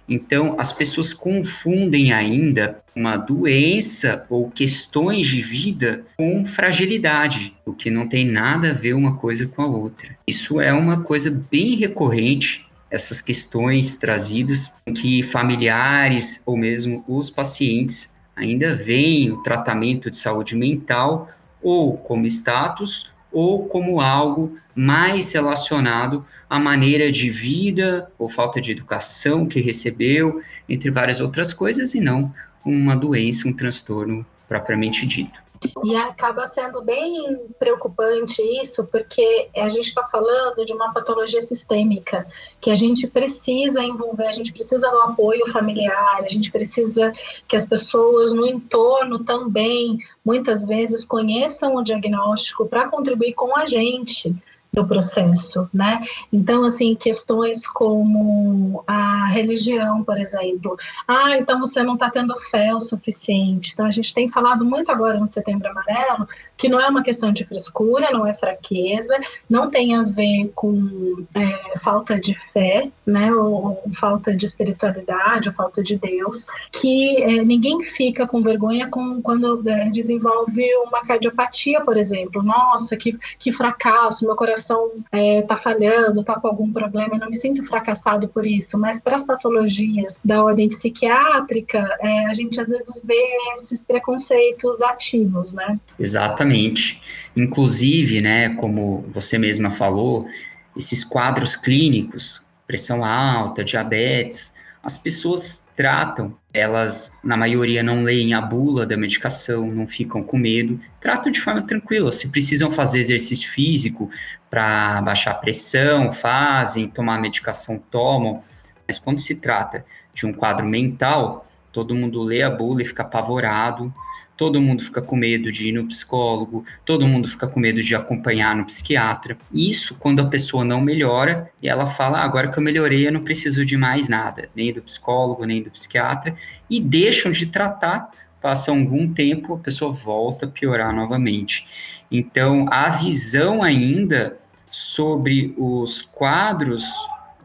Então, 0.07 0.55
as 0.57 0.71
pessoas 0.71 1.13
confundem 1.13 2.13
ainda 2.13 2.79
uma 2.95 3.17
doença 3.17 4.25
ou 4.29 4.49
questões 4.49 5.27
de 5.27 5.41
vida 5.41 6.05
com 6.15 6.45
fragilidade, 6.45 7.53
o 7.65 7.73
que 7.73 7.91
não 7.91 8.07
tem 8.07 8.25
nada 8.25 8.69
a 8.69 8.73
ver 8.73 8.93
uma 8.93 9.17
coisa 9.17 9.45
com 9.47 9.61
a 9.61 9.67
outra. 9.67 10.17
Isso 10.25 10.61
é 10.61 10.71
uma 10.71 11.01
coisa 11.01 11.29
bem 11.51 11.75
recorrente 11.75 12.65
essas 12.89 13.19
questões 13.19 13.97
trazidas, 13.97 14.73
em 14.87 14.93
que 14.93 15.21
familiares 15.23 16.41
ou 16.45 16.55
mesmo 16.55 17.03
os 17.05 17.29
pacientes 17.29 18.15
ainda 18.33 18.77
veem 18.77 19.29
o 19.29 19.43
tratamento 19.43 20.09
de 20.09 20.15
saúde 20.15 20.55
mental 20.55 21.29
ou 21.61 21.97
como 21.97 22.25
status 22.27 23.11
ou 23.37 23.67
como 23.67 24.01
algo 24.01 24.57
mais 24.73 25.31
relacionado 25.31 26.25
à 26.49 26.57
maneira 26.57 27.11
de 27.11 27.29
vida 27.29 28.11
ou 28.17 28.27
falta 28.27 28.59
de 28.59 28.71
educação 28.71 29.45
que 29.45 29.61
recebeu, 29.61 30.41
entre 30.67 30.89
várias 30.89 31.21
outras 31.21 31.53
coisas, 31.53 31.93
e 31.93 31.99
não 31.99 32.33
uma 32.65 32.97
doença, 32.97 33.47
um 33.47 33.53
transtorno 33.53 34.25
propriamente 34.47 35.05
dito. 35.05 35.39
E 35.83 35.95
acaba 35.95 36.47
sendo 36.47 36.81
bem 36.83 37.47
preocupante 37.59 38.41
isso, 38.61 38.85
porque 38.91 39.49
a 39.55 39.69
gente 39.69 39.87
está 39.87 40.05
falando 40.07 40.65
de 40.65 40.73
uma 40.73 40.93
patologia 40.93 41.41
sistêmica, 41.41 42.25
que 42.61 42.69
a 42.69 42.75
gente 42.75 43.07
precisa 43.07 43.81
envolver, 43.81 44.27
a 44.27 44.33
gente 44.33 44.51
precisa 44.53 44.89
do 44.89 45.01
apoio 45.01 45.51
familiar, 45.51 46.19
a 46.23 46.29
gente 46.29 46.51
precisa 46.51 47.11
que 47.47 47.55
as 47.55 47.67
pessoas 47.67 48.33
no 48.33 48.45
entorno 48.45 49.23
também, 49.23 49.97
muitas 50.23 50.65
vezes, 50.67 51.05
conheçam 51.05 51.75
o 51.75 51.83
diagnóstico 51.83 52.67
para 52.67 52.89
contribuir 52.89 53.33
com 53.33 53.55
a 53.57 53.65
gente 53.65 54.35
do 54.77 54.87
processo, 54.87 55.67
né? 55.73 55.99
Então, 56.31 56.63
assim, 56.63 56.93
questões 56.93 57.65
como 57.69 58.83
a 58.85 59.27
religião, 59.27 60.03
por 60.03 60.17
exemplo. 60.19 60.77
Ah, 61.07 61.35
então 61.35 61.59
você 61.59 61.81
não 61.81 61.95
está 61.95 62.11
tendo 62.11 62.35
fé 62.51 62.73
o 62.75 62.79
suficiente. 62.79 63.71
Então, 63.73 63.87
a 63.87 63.91
gente 63.91 64.13
tem 64.13 64.29
falado 64.29 64.63
muito 64.63 64.91
agora 64.91 65.19
no 65.19 65.27
Setembro 65.29 65.67
Amarelo 65.67 66.27
que 66.57 66.69
não 66.69 66.79
é 66.79 66.87
uma 66.87 67.03
questão 67.03 67.31
de 67.31 67.45
frescura, 67.45 68.11
não 68.11 68.25
é 68.25 68.33
fraqueza, 68.33 69.15
não 69.49 69.69
tem 69.69 69.95
a 69.95 70.03
ver 70.03 70.51
com 70.55 71.25
é, 71.35 71.79
falta 71.79 72.19
de 72.19 72.35
fé, 72.51 72.89
né? 73.05 73.31
Ou, 73.31 73.53
ou, 73.53 73.83
falta 73.99 74.35
de 74.35 74.45
espiritualidade, 74.45 75.49
ou 75.49 75.55
falta 75.55 75.83
de 75.83 75.97
Deus, 75.97 76.45
que 76.73 77.23
é, 77.23 77.43
ninguém 77.43 77.83
fica 77.95 78.27
com 78.27 78.41
vergonha 78.41 78.89
com, 78.89 79.21
quando 79.21 79.67
é, 79.67 79.89
desenvolve 79.89 80.65
uma 80.87 81.01
cardiopatia, 81.01 81.81
por 81.81 81.97
exemplo. 81.97 82.43
Nossa, 82.43 82.95
que, 82.97 83.17
que 83.39 83.51
fracasso, 83.51 84.25
meu 84.25 84.35
coração 84.35 84.66
coração 84.67 84.91
está 84.97 85.17
é, 85.17 85.41
tá 85.43 85.57
falhando, 85.57 86.19
está 86.19 86.39
com 86.39 86.47
algum 86.47 86.71
problema, 86.71 87.15
eu 87.15 87.19
não 87.19 87.29
me 87.29 87.39
sinto 87.39 87.65
fracassado 87.65 88.27
por 88.27 88.45
isso, 88.45 88.77
mas 88.77 88.99
para 89.01 89.15
as 89.15 89.25
patologias 89.25 90.15
da 90.23 90.43
ordem 90.43 90.69
psiquiátrica, 90.69 91.79
é, 92.01 92.25
a 92.27 92.33
gente 92.33 92.59
às 92.59 92.67
vezes 92.67 93.01
vê 93.03 93.27
esses 93.57 93.83
preconceitos 93.85 94.81
ativos, 94.81 95.53
né? 95.53 95.79
Exatamente. 95.99 97.01
Inclusive, 97.35 98.21
né, 98.21 98.49
como 98.55 99.05
você 99.13 99.37
mesma 99.37 99.71
falou, 99.71 100.27
esses 100.75 101.03
quadros 101.03 101.55
clínicos, 101.55 102.45
pressão 102.67 103.03
alta, 103.03 103.63
diabetes, 103.63 104.53
as 104.87 104.97
pessoas 104.97 105.65
tratam, 105.75 106.33
elas, 106.53 107.19
na 107.21 107.35
maioria, 107.35 107.83
não 107.83 108.03
leem 108.03 108.33
a 108.33 108.39
bula 108.39 108.85
da 108.85 108.95
medicação, 108.95 109.69
não 109.69 109.85
ficam 109.85 110.23
com 110.23 110.37
medo, 110.37 110.79
tratam 111.01 111.29
de 111.29 111.41
forma 111.41 111.61
tranquila. 111.61 112.09
Se 112.09 112.29
precisam 112.29 112.71
fazer 112.71 113.01
exercício 113.01 113.51
físico 113.51 114.09
para 114.49 115.01
baixar 115.01 115.31
a 115.31 115.35
pressão, 115.35 116.13
fazem, 116.13 116.87
tomar 116.87 117.19
medicação, 117.19 117.77
tomam. 117.91 118.41
Mas 118.87 118.97
quando 118.97 119.19
se 119.19 119.35
trata 119.35 119.85
de 120.13 120.25
um 120.25 120.31
quadro 120.31 120.65
mental, 120.65 121.45
todo 121.73 121.93
mundo 121.93 122.23
lê 122.23 122.41
a 122.41 122.49
bula 122.49 122.81
e 122.81 122.85
fica 122.85 123.03
apavorado, 123.03 123.93
todo 124.37 124.61
mundo 124.61 124.83
fica 124.83 125.01
com 125.01 125.15
medo 125.15 125.51
de 125.51 125.69
ir 125.69 125.71
no 125.71 125.87
psicólogo, 125.87 126.63
todo 126.85 127.07
mundo 127.07 127.27
fica 127.27 127.47
com 127.47 127.59
medo 127.59 127.81
de 127.81 127.95
acompanhar 127.95 128.55
no 128.55 128.65
psiquiatra. 128.65 129.35
Isso 129.51 129.95
quando 129.95 130.21
a 130.21 130.27
pessoa 130.27 130.63
não 130.63 130.79
melhora 130.79 131.49
e 131.61 131.67
ela 131.67 131.87
fala: 131.87 132.19
ah, 132.19 132.23
agora 132.23 132.49
que 132.49 132.59
eu 132.59 132.63
melhorei, 132.63 133.07
eu 133.07 133.11
não 133.11 133.23
preciso 133.23 133.65
de 133.65 133.75
mais 133.75 134.07
nada, 134.07 134.49
nem 134.55 134.71
do 134.71 134.81
psicólogo, 134.81 135.43
nem 135.43 135.63
do 135.63 135.71
psiquiatra, 135.71 136.35
e 136.69 136.79
deixam 136.79 137.31
de 137.31 137.47
tratar. 137.47 138.11
Passa 138.39 138.69
algum 138.69 139.11
tempo, 139.11 139.55
a 139.55 139.57
pessoa 139.57 139.91
volta 139.91 140.45
a 140.45 140.49
piorar 140.49 140.95
novamente. 140.95 141.67
Então, 142.09 142.67
a 142.69 142.87
visão 142.89 143.63
ainda 143.63 144.37
sobre 144.69 145.55
os 145.57 146.03
quadros 146.03 146.85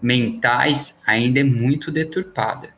mentais 0.03 1.01
ainda 1.07 1.41
é 1.41 1.45
muito 1.45 1.91
deturpada. 1.91 2.75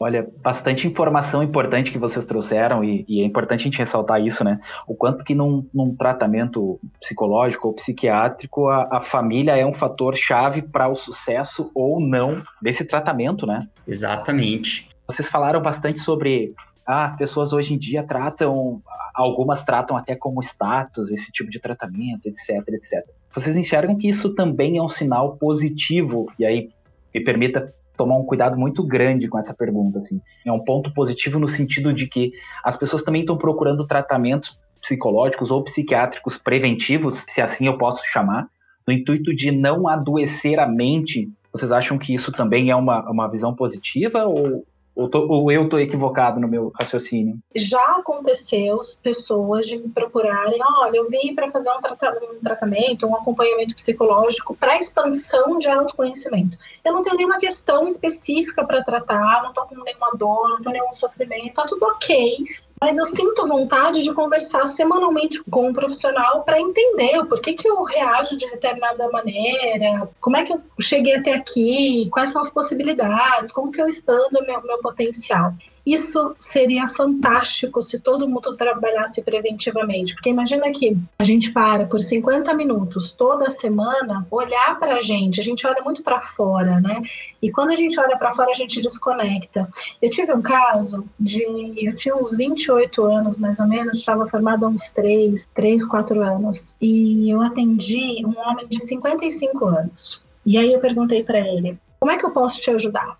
Olha, 0.00 0.28
bastante 0.40 0.86
informação 0.86 1.42
importante 1.42 1.90
que 1.90 1.98
vocês 1.98 2.24
trouxeram, 2.24 2.84
e, 2.84 3.04
e, 3.08 3.20
é 3.20 3.24
importante 3.24 3.62
a 3.62 3.64
gente 3.64 3.78
ressaltar 3.78 4.24
isso, 4.24 4.44
né? 4.44 4.60
O 4.86 4.94
quanto 4.94 5.24
que 5.24 5.34
num, 5.34 5.68
num 5.74 5.94
tratamento 5.96 6.78
psicológico 7.00 7.66
ou 7.66 7.74
psiquiátrico, 7.74 8.68
a, 8.68 8.88
a 8.98 9.00
família 9.00 9.56
é 9.56 9.66
um 9.66 9.72
fator 9.72 10.14
chave 10.14 10.62
para 10.62 10.86
o 10.86 10.94
sucesso 10.94 11.70
ou 11.74 12.00
não 12.00 12.42
desse 12.62 12.84
tratamento, 12.84 13.44
né? 13.44 13.66
Exatamente. 13.88 14.88
Vocês 15.04 15.28
falaram 15.28 15.60
bastante 15.60 15.98
sobre 15.98 16.54
ah, 16.86 17.04
as 17.04 17.16
pessoas 17.16 17.52
hoje 17.52 17.74
em 17.74 17.78
dia 17.78 18.04
tratam, 18.04 18.80
algumas 19.12 19.64
tratam 19.64 19.96
até 19.96 20.14
como 20.14 20.40
status 20.40 21.10
esse 21.10 21.32
tipo 21.32 21.50
de 21.50 21.58
tratamento, 21.58 22.26
etc, 22.26 22.66
etc. 22.68 23.04
Vocês 23.34 23.56
enxergam 23.56 23.96
que 23.96 24.08
isso 24.08 24.32
também 24.32 24.78
é 24.78 24.82
um 24.82 24.88
sinal 24.88 25.36
positivo, 25.36 26.32
e 26.38 26.46
aí 26.46 26.70
me 27.12 27.24
permita 27.24 27.74
tomar 27.98 28.16
um 28.16 28.24
cuidado 28.24 28.56
muito 28.56 28.82
grande 28.82 29.28
com 29.28 29.38
essa 29.38 29.52
pergunta, 29.52 29.98
assim. 29.98 30.20
É 30.46 30.52
um 30.52 30.60
ponto 30.60 30.94
positivo 30.94 31.38
no 31.38 31.48
sentido 31.48 31.92
de 31.92 32.06
que 32.06 32.32
as 32.64 32.76
pessoas 32.76 33.02
também 33.02 33.22
estão 33.22 33.36
procurando 33.36 33.86
tratamentos 33.86 34.56
psicológicos 34.80 35.50
ou 35.50 35.62
psiquiátricos 35.64 36.38
preventivos, 36.38 37.24
se 37.28 37.42
assim 37.42 37.66
eu 37.66 37.76
posso 37.76 38.02
chamar, 38.06 38.48
no 38.86 38.94
intuito 38.94 39.34
de 39.34 39.50
não 39.50 39.88
adoecer 39.88 40.58
a 40.60 40.66
mente. 40.66 41.28
Vocês 41.52 41.72
acham 41.72 41.98
que 41.98 42.14
isso 42.14 42.30
também 42.30 42.70
é 42.70 42.76
uma, 42.76 43.10
uma 43.10 43.28
visão 43.28 43.54
positiva 43.54 44.24
ou, 44.24 44.64
ou, 44.98 45.08
tô, 45.08 45.24
ou 45.28 45.52
eu 45.52 45.62
estou 45.62 45.78
equivocado 45.78 46.40
no 46.40 46.48
meu 46.48 46.72
raciocínio? 46.76 47.38
Já 47.54 47.80
aconteceu 47.98 48.80
pessoas 49.00 49.64
de 49.66 49.78
me 49.78 49.88
procurarem, 49.90 50.58
olha, 50.80 50.96
eu 50.96 51.08
vim 51.08 51.36
para 51.36 51.48
fazer 51.52 51.70
um, 51.70 51.80
trata 51.80 52.18
um, 52.20 52.40
tratamento, 52.40 53.06
um 53.06 53.14
acompanhamento 53.14 53.76
psicológico 53.76 54.56
para 54.56 54.80
expansão 54.80 55.56
de 55.60 55.68
autoconhecimento. 55.68 56.58
Eu 56.84 56.92
não 56.94 57.04
tenho 57.04 57.16
nenhuma 57.16 57.38
questão 57.38 57.86
específica 57.86 58.66
para 58.66 58.82
tratar, 58.82 59.42
não 59.42 59.50
estou 59.50 59.66
com 59.66 59.84
nenhuma 59.84 60.10
dor, 60.16 60.48
não 60.48 60.62
tenho 60.62 60.72
nenhum 60.72 60.92
sofrimento, 60.94 61.46
está 61.46 61.64
tudo 61.64 61.84
ok 61.86 62.44
mas 62.80 62.96
eu 62.96 63.06
sinto 63.08 63.46
vontade 63.46 64.02
de 64.02 64.12
conversar 64.14 64.68
semanalmente 64.68 65.42
com 65.50 65.68
um 65.68 65.72
profissional 65.72 66.42
para 66.44 66.60
entender 66.60 67.18
o 67.18 67.26
porquê 67.26 67.54
que 67.54 67.68
eu 67.68 67.82
reajo 67.82 68.36
de 68.36 68.50
determinada 68.50 69.08
maneira, 69.10 70.08
como 70.20 70.36
é 70.36 70.44
que 70.44 70.52
eu 70.52 70.60
cheguei 70.80 71.16
até 71.16 71.34
aqui, 71.34 72.08
quais 72.12 72.32
são 72.32 72.42
as 72.42 72.50
possibilidades, 72.50 73.52
como 73.52 73.72
que 73.72 73.80
eu 73.80 73.88
expando 73.88 74.44
meu, 74.46 74.62
meu 74.62 74.78
potencial. 74.78 75.52
Isso 75.88 76.36
seria 76.52 76.86
fantástico 76.88 77.82
se 77.82 77.98
todo 77.98 78.28
mundo 78.28 78.54
trabalhasse 78.58 79.22
preventivamente, 79.22 80.12
porque 80.12 80.28
imagina 80.28 80.70
que 80.70 80.94
a 81.18 81.24
gente 81.24 81.50
para 81.50 81.86
por 81.86 81.98
50 81.98 82.52
minutos 82.52 83.14
toda 83.16 83.50
semana, 83.52 84.26
olhar 84.30 84.78
para 84.78 84.96
a 84.96 85.02
gente, 85.02 85.40
a 85.40 85.42
gente 85.42 85.66
olha 85.66 85.82
muito 85.82 86.02
para 86.02 86.20
fora, 86.36 86.78
né? 86.78 87.00
E 87.40 87.50
quando 87.50 87.70
a 87.70 87.76
gente 87.76 87.98
olha 87.98 88.18
para 88.18 88.34
fora, 88.34 88.50
a 88.50 88.54
gente 88.54 88.82
desconecta. 88.82 89.66
Eu 90.02 90.10
tive 90.10 90.30
um 90.34 90.42
caso 90.42 91.06
de. 91.18 91.42
Eu 91.78 91.96
tinha 91.96 92.14
uns 92.14 92.36
28 92.36 93.04
anos, 93.04 93.38
mais 93.38 93.58
ou 93.58 93.66
menos, 93.66 93.96
estava 93.96 94.26
formada 94.26 94.66
há 94.66 94.68
uns 94.68 94.92
3, 94.92 95.48
3, 95.54 95.86
4 95.88 96.20
anos, 96.22 96.76
e 96.82 97.30
eu 97.30 97.40
atendi 97.40 98.22
um 98.26 98.38
homem 98.38 98.68
de 98.68 98.86
55 98.86 99.64
anos. 99.64 100.22
E 100.44 100.58
aí 100.58 100.70
eu 100.70 100.80
perguntei 100.80 101.24
para 101.24 101.38
ele: 101.38 101.78
como 101.98 102.12
é 102.12 102.18
que 102.18 102.26
eu 102.26 102.30
posso 102.30 102.60
te 102.60 102.70
ajudar? 102.72 103.16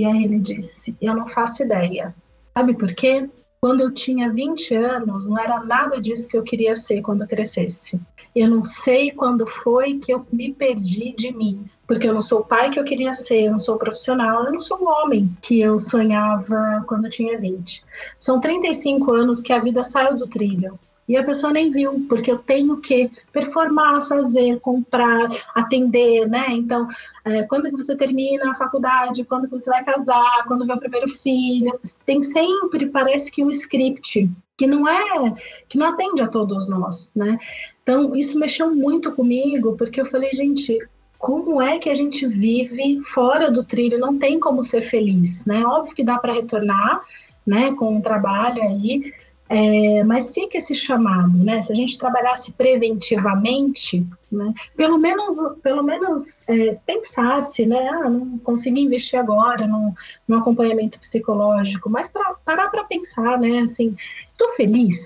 E 0.00 0.04
aí 0.06 0.24
ele 0.24 0.38
disse: 0.38 0.96
Eu 0.98 1.14
não 1.14 1.28
faço 1.28 1.62
ideia. 1.62 2.14
Sabe 2.54 2.72
por 2.72 2.94
quê? 2.94 3.28
Quando 3.60 3.82
eu 3.82 3.92
tinha 3.92 4.32
20 4.32 4.74
anos, 4.74 5.28
não 5.28 5.38
era 5.38 5.62
nada 5.62 6.00
disso 6.00 6.26
que 6.26 6.38
eu 6.38 6.42
queria 6.42 6.74
ser 6.74 7.02
quando 7.02 7.28
crescesse. 7.28 8.00
Eu 8.34 8.48
não 8.48 8.64
sei 8.64 9.10
quando 9.10 9.46
foi 9.62 9.98
que 9.98 10.10
eu 10.10 10.26
me 10.32 10.54
perdi 10.54 11.14
de 11.14 11.30
mim, 11.36 11.66
porque 11.86 12.08
eu 12.08 12.14
não 12.14 12.22
sou 12.22 12.40
o 12.40 12.44
pai 12.46 12.70
que 12.70 12.80
eu 12.80 12.84
queria 12.84 13.12
ser, 13.12 13.42
eu 13.42 13.52
não 13.52 13.58
sou 13.58 13.76
profissional, 13.76 14.46
eu 14.46 14.52
não 14.54 14.62
sou 14.62 14.78
o 14.80 14.88
homem 14.88 15.36
que 15.42 15.60
eu 15.60 15.78
sonhava 15.78 16.82
quando 16.88 17.04
eu 17.04 17.10
tinha 17.10 17.38
20. 17.38 17.84
São 18.22 18.40
35 18.40 19.12
anos 19.12 19.42
que 19.42 19.52
a 19.52 19.58
vida 19.58 19.84
saiu 19.84 20.16
do 20.16 20.26
trilho 20.28 20.78
e 21.10 21.16
a 21.16 21.24
pessoa 21.24 21.52
nem 21.52 21.72
viu, 21.72 22.06
porque 22.08 22.30
eu 22.30 22.38
tenho 22.38 22.76
que 22.76 23.10
performar, 23.32 24.06
fazer, 24.06 24.60
comprar, 24.60 25.28
atender, 25.56 26.28
né? 26.28 26.46
Então, 26.50 26.86
é, 27.24 27.42
quando 27.42 27.64
que 27.64 27.76
você 27.76 27.96
termina 27.96 28.48
a 28.48 28.54
faculdade, 28.54 29.24
quando 29.24 29.48
que 29.48 29.58
você 29.58 29.68
vai 29.68 29.82
casar, 29.82 30.44
quando 30.46 30.64
vem 30.64 30.76
o 30.76 30.78
primeiro 30.78 31.08
filho, 31.18 31.80
tem 32.06 32.22
sempre, 32.22 32.86
parece 32.90 33.28
que 33.32 33.42
um 33.42 33.50
script 33.50 34.30
que 34.56 34.68
não 34.68 34.86
é, 34.86 35.34
que 35.68 35.76
não 35.76 35.88
atende 35.88 36.22
a 36.22 36.28
todos 36.28 36.68
nós, 36.68 37.10
né? 37.16 37.36
Então, 37.82 38.14
isso 38.14 38.38
mexeu 38.38 38.72
muito 38.72 39.10
comigo, 39.10 39.76
porque 39.76 40.00
eu 40.00 40.06
falei, 40.06 40.30
gente, 40.30 40.78
como 41.18 41.60
é 41.60 41.80
que 41.80 41.90
a 41.90 41.94
gente 41.96 42.24
vive 42.24 43.00
fora 43.12 43.50
do 43.50 43.64
trilho? 43.64 43.98
Não 43.98 44.16
tem 44.16 44.38
como 44.38 44.62
ser 44.62 44.88
feliz, 44.88 45.44
né? 45.44 45.64
Óbvio 45.64 45.92
que 45.92 46.04
dá 46.04 46.20
para 46.20 46.34
retornar, 46.34 47.02
né, 47.44 47.72
com 47.72 47.98
o 47.98 48.02
trabalho 48.02 48.62
aí, 48.62 49.12
É, 49.52 50.04
mas 50.04 50.30
fica 50.30 50.58
esse 50.58 50.76
chamado, 50.76 51.36
né? 51.36 51.60
Se 51.62 51.72
a 51.72 51.74
gente 51.74 51.98
trabalhasse 51.98 52.52
preventivamente, 52.52 54.06
né? 54.30 54.54
Pelo 54.76 54.96
menos, 54.96 55.58
pelo 55.60 55.82
menos 55.82 56.22
é, 56.46 56.78
pensasse, 56.86 57.66
né? 57.66 57.88
Ah, 57.88 58.08
não 58.08 58.38
consegui 58.38 58.82
investir 58.82 59.18
agora 59.18 59.66
no, 59.66 59.92
no 60.28 60.36
acompanhamento 60.36 61.00
psicológico, 61.00 61.90
mas 61.90 62.08
pra, 62.12 62.36
parar 62.44 62.70
para 62.70 62.84
pensar, 62.84 63.40
né? 63.40 63.62
Assim, 63.62 63.96
estou 64.28 64.54
feliz? 64.54 64.96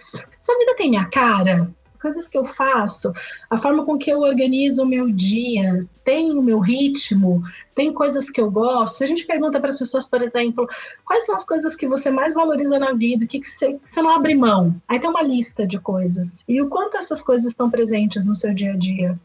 Sua 0.42 0.58
vida 0.58 0.74
tem 0.76 0.90
minha 0.90 1.06
cara? 1.06 1.66
Coisas 2.04 2.28
que 2.28 2.36
eu 2.36 2.44
faço, 2.44 3.10
a 3.48 3.56
forma 3.56 3.82
com 3.82 3.96
que 3.96 4.10
eu 4.10 4.20
organizo 4.20 4.82
o 4.82 4.86
meu 4.86 5.10
dia, 5.10 5.86
tem 6.04 6.32
o 6.32 6.42
meu 6.42 6.60
ritmo, 6.60 7.42
tem 7.74 7.94
coisas 7.94 8.28
que 8.28 8.38
eu 8.38 8.50
gosto. 8.50 8.98
Se 8.98 9.04
a 9.04 9.06
gente 9.06 9.26
pergunta 9.26 9.58
para 9.58 9.70
as 9.70 9.78
pessoas, 9.78 10.06
por 10.06 10.20
exemplo, 10.20 10.68
quais 11.02 11.24
são 11.24 11.34
as 11.34 11.46
coisas 11.46 11.74
que 11.74 11.88
você 11.88 12.10
mais 12.10 12.34
valoriza 12.34 12.78
na 12.78 12.92
vida, 12.92 13.24
o 13.24 13.28
que, 13.28 13.40
que 13.40 13.50
você, 13.52 13.80
você 13.86 14.02
não 14.02 14.10
abre 14.10 14.34
mão? 14.34 14.74
Aí 14.86 15.00
tem 15.00 15.08
uma 15.08 15.22
lista 15.22 15.66
de 15.66 15.78
coisas. 15.78 16.28
E 16.46 16.60
o 16.60 16.68
quanto 16.68 16.98
essas 16.98 17.22
coisas 17.22 17.50
estão 17.50 17.70
presentes 17.70 18.26
no 18.26 18.34
seu 18.34 18.52
dia 18.52 18.74
a 18.74 18.76
dia? 18.76 19.18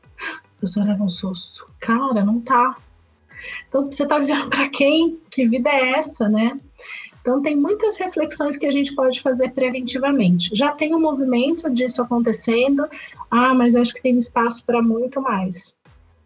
A 0.57 0.61
pessoa 0.61 0.86
leva 0.86 1.03
um 1.03 1.09
susto. 1.09 1.67
Cara, 1.82 2.23
não 2.23 2.39
tá. 2.39 2.77
Então, 3.67 3.91
você 3.91 4.07
tá 4.07 4.19
vivendo 4.19 4.49
para 4.49 4.69
quem? 4.69 5.19
Que 5.30 5.49
vida 5.49 5.69
é 5.69 5.99
essa, 5.99 6.30
né? 6.30 6.57
Então, 7.22 7.41
tem 7.41 7.55
muitas 7.55 7.97
reflexões 7.97 8.57
que 8.57 8.65
a 8.65 8.72
gente 8.72 8.95
pode 8.95 9.22
fazer 9.22 9.49
preventivamente. 9.49 10.55
Já 10.55 10.72
tem 10.72 10.95
um 10.95 10.99
movimento 10.99 11.70
disso 11.70 12.01
acontecendo, 12.01 12.86
ah, 13.30 13.53
mas 13.53 13.76
acho 13.76 13.93
que 13.93 14.01
tem 14.01 14.20
espaço 14.20 14.65
para 14.65 14.82
muito 14.82 15.22
mais. 15.22 15.55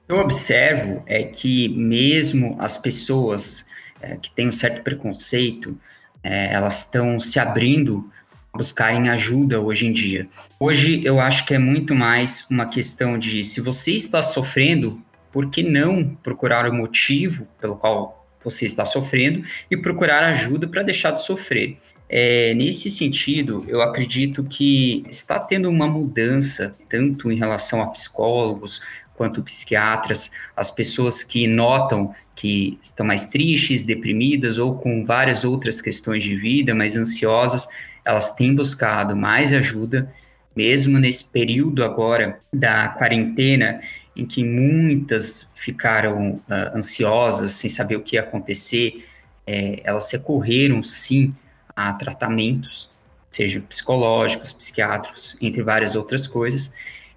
Eu 0.08 0.18
observo 0.18 1.02
é 1.06 1.24
que 1.24 1.70
mesmo 1.70 2.56
as 2.60 2.78
pessoas 2.78 3.66
é, 4.02 4.18
que 4.18 4.30
têm 4.30 4.50
um 4.50 4.52
certo 4.52 4.84
preconceito, 4.84 5.78
é, 6.22 6.54
elas 6.54 6.80
estão 6.80 7.20
se 7.20 7.40
abrindo 7.40 8.12
a 8.54 8.58
buscarem 8.58 9.10
ajuda 9.10 9.60
hoje 9.62 9.88
em 9.88 9.94
dia. 9.94 10.28
Hoje 10.60 11.02
eu 11.04 11.20
acho 11.20 11.46
que 11.46 11.54
é 11.54 11.58
muito 11.58 11.96
mais 11.96 12.46
uma 12.50 12.66
questão 12.66 13.18
de 13.18 13.44
se 13.44 13.62
você 13.62 13.94
está 13.94 14.22
sofrendo, 14.22 15.02
por 15.32 15.50
que 15.50 15.64
não 15.64 16.16
procurar 16.22 16.70
o 16.70 16.74
motivo 16.74 17.48
pelo 17.60 17.76
qual 17.76 18.23
você 18.44 18.66
está 18.66 18.86
sofrendo 18.86 19.44
e 19.70 19.78
procurar 19.78 20.24
ajuda 20.24 20.68
para 20.68 20.84
deixar 20.84 21.12
de 21.12 21.24
sofrer. 21.24 21.78
É, 22.10 22.54
nesse 22.54 22.90
sentido, 22.90 23.66
eu 23.68 23.82
acredito 23.82 24.44
que 24.44 25.04
está 25.10 25.40
tendo 25.40 25.70
uma 25.70 25.88
mudança, 25.88 26.76
tanto 26.88 27.32
em 27.32 27.36
relação 27.36 27.82
a 27.82 27.88
psicólogos 27.88 28.82
quanto 29.16 29.42
psiquiatras, 29.42 30.32
as 30.56 30.70
pessoas 30.70 31.24
que 31.24 31.48
notam 31.48 32.14
que 32.36 32.78
estão 32.82 33.06
mais 33.06 33.28
tristes, 33.28 33.84
deprimidas 33.84 34.58
ou 34.58 34.76
com 34.76 35.06
várias 35.06 35.44
outras 35.44 35.82
questões 35.82 36.24
de 36.24 36.36
vida, 36.36 36.74
mais 36.74 36.96
ansiosas, 36.96 37.68
elas 38.04 38.34
têm 38.34 38.56
buscado 38.56 39.16
mais 39.16 39.54
ajuda, 39.54 40.14
mesmo 40.56 41.00
nesse 41.00 41.26
período 41.26 41.84
agora 41.84 42.40
da 42.52 42.90
quarentena, 42.90 43.82
em 44.16 44.26
que 44.26 44.44
muitas 44.44 45.50
ficaram 45.56 46.34
uh, 46.34 46.78
ansiosas, 46.78 47.54
sem 47.54 47.70
saber 47.70 47.96
o 47.96 48.02
que 48.02 48.16
ia 48.16 48.22
acontecer, 48.22 49.06
é, 49.46 49.82
elas 49.84 50.10
recorreram 50.12 50.84
sim 50.84 51.34
a 51.76 51.92
tratamentos, 51.94 52.90
sejam 53.32 53.62
psicológicos, 53.64 54.54
psiquiátricos, 54.54 55.36
entre 55.42 55.64
várias 55.64 55.96
outras 55.96 56.28
coisas. 56.28 56.72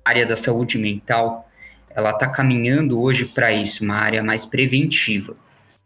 A 0.04 0.10
área 0.10 0.26
da 0.26 0.36
saúde 0.36 0.78
mental, 0.78 1.48
ela 1.90 2.10
está 2.10 2.26
caminhando 2.26 3.00
hoje 3.00 3.26
para 3.26 3.52
isso, 3.52 3.84
uma 3.84 3.96
área 3.96 4.22
mais 4.22 4.46
preventiva. 4.46 5.36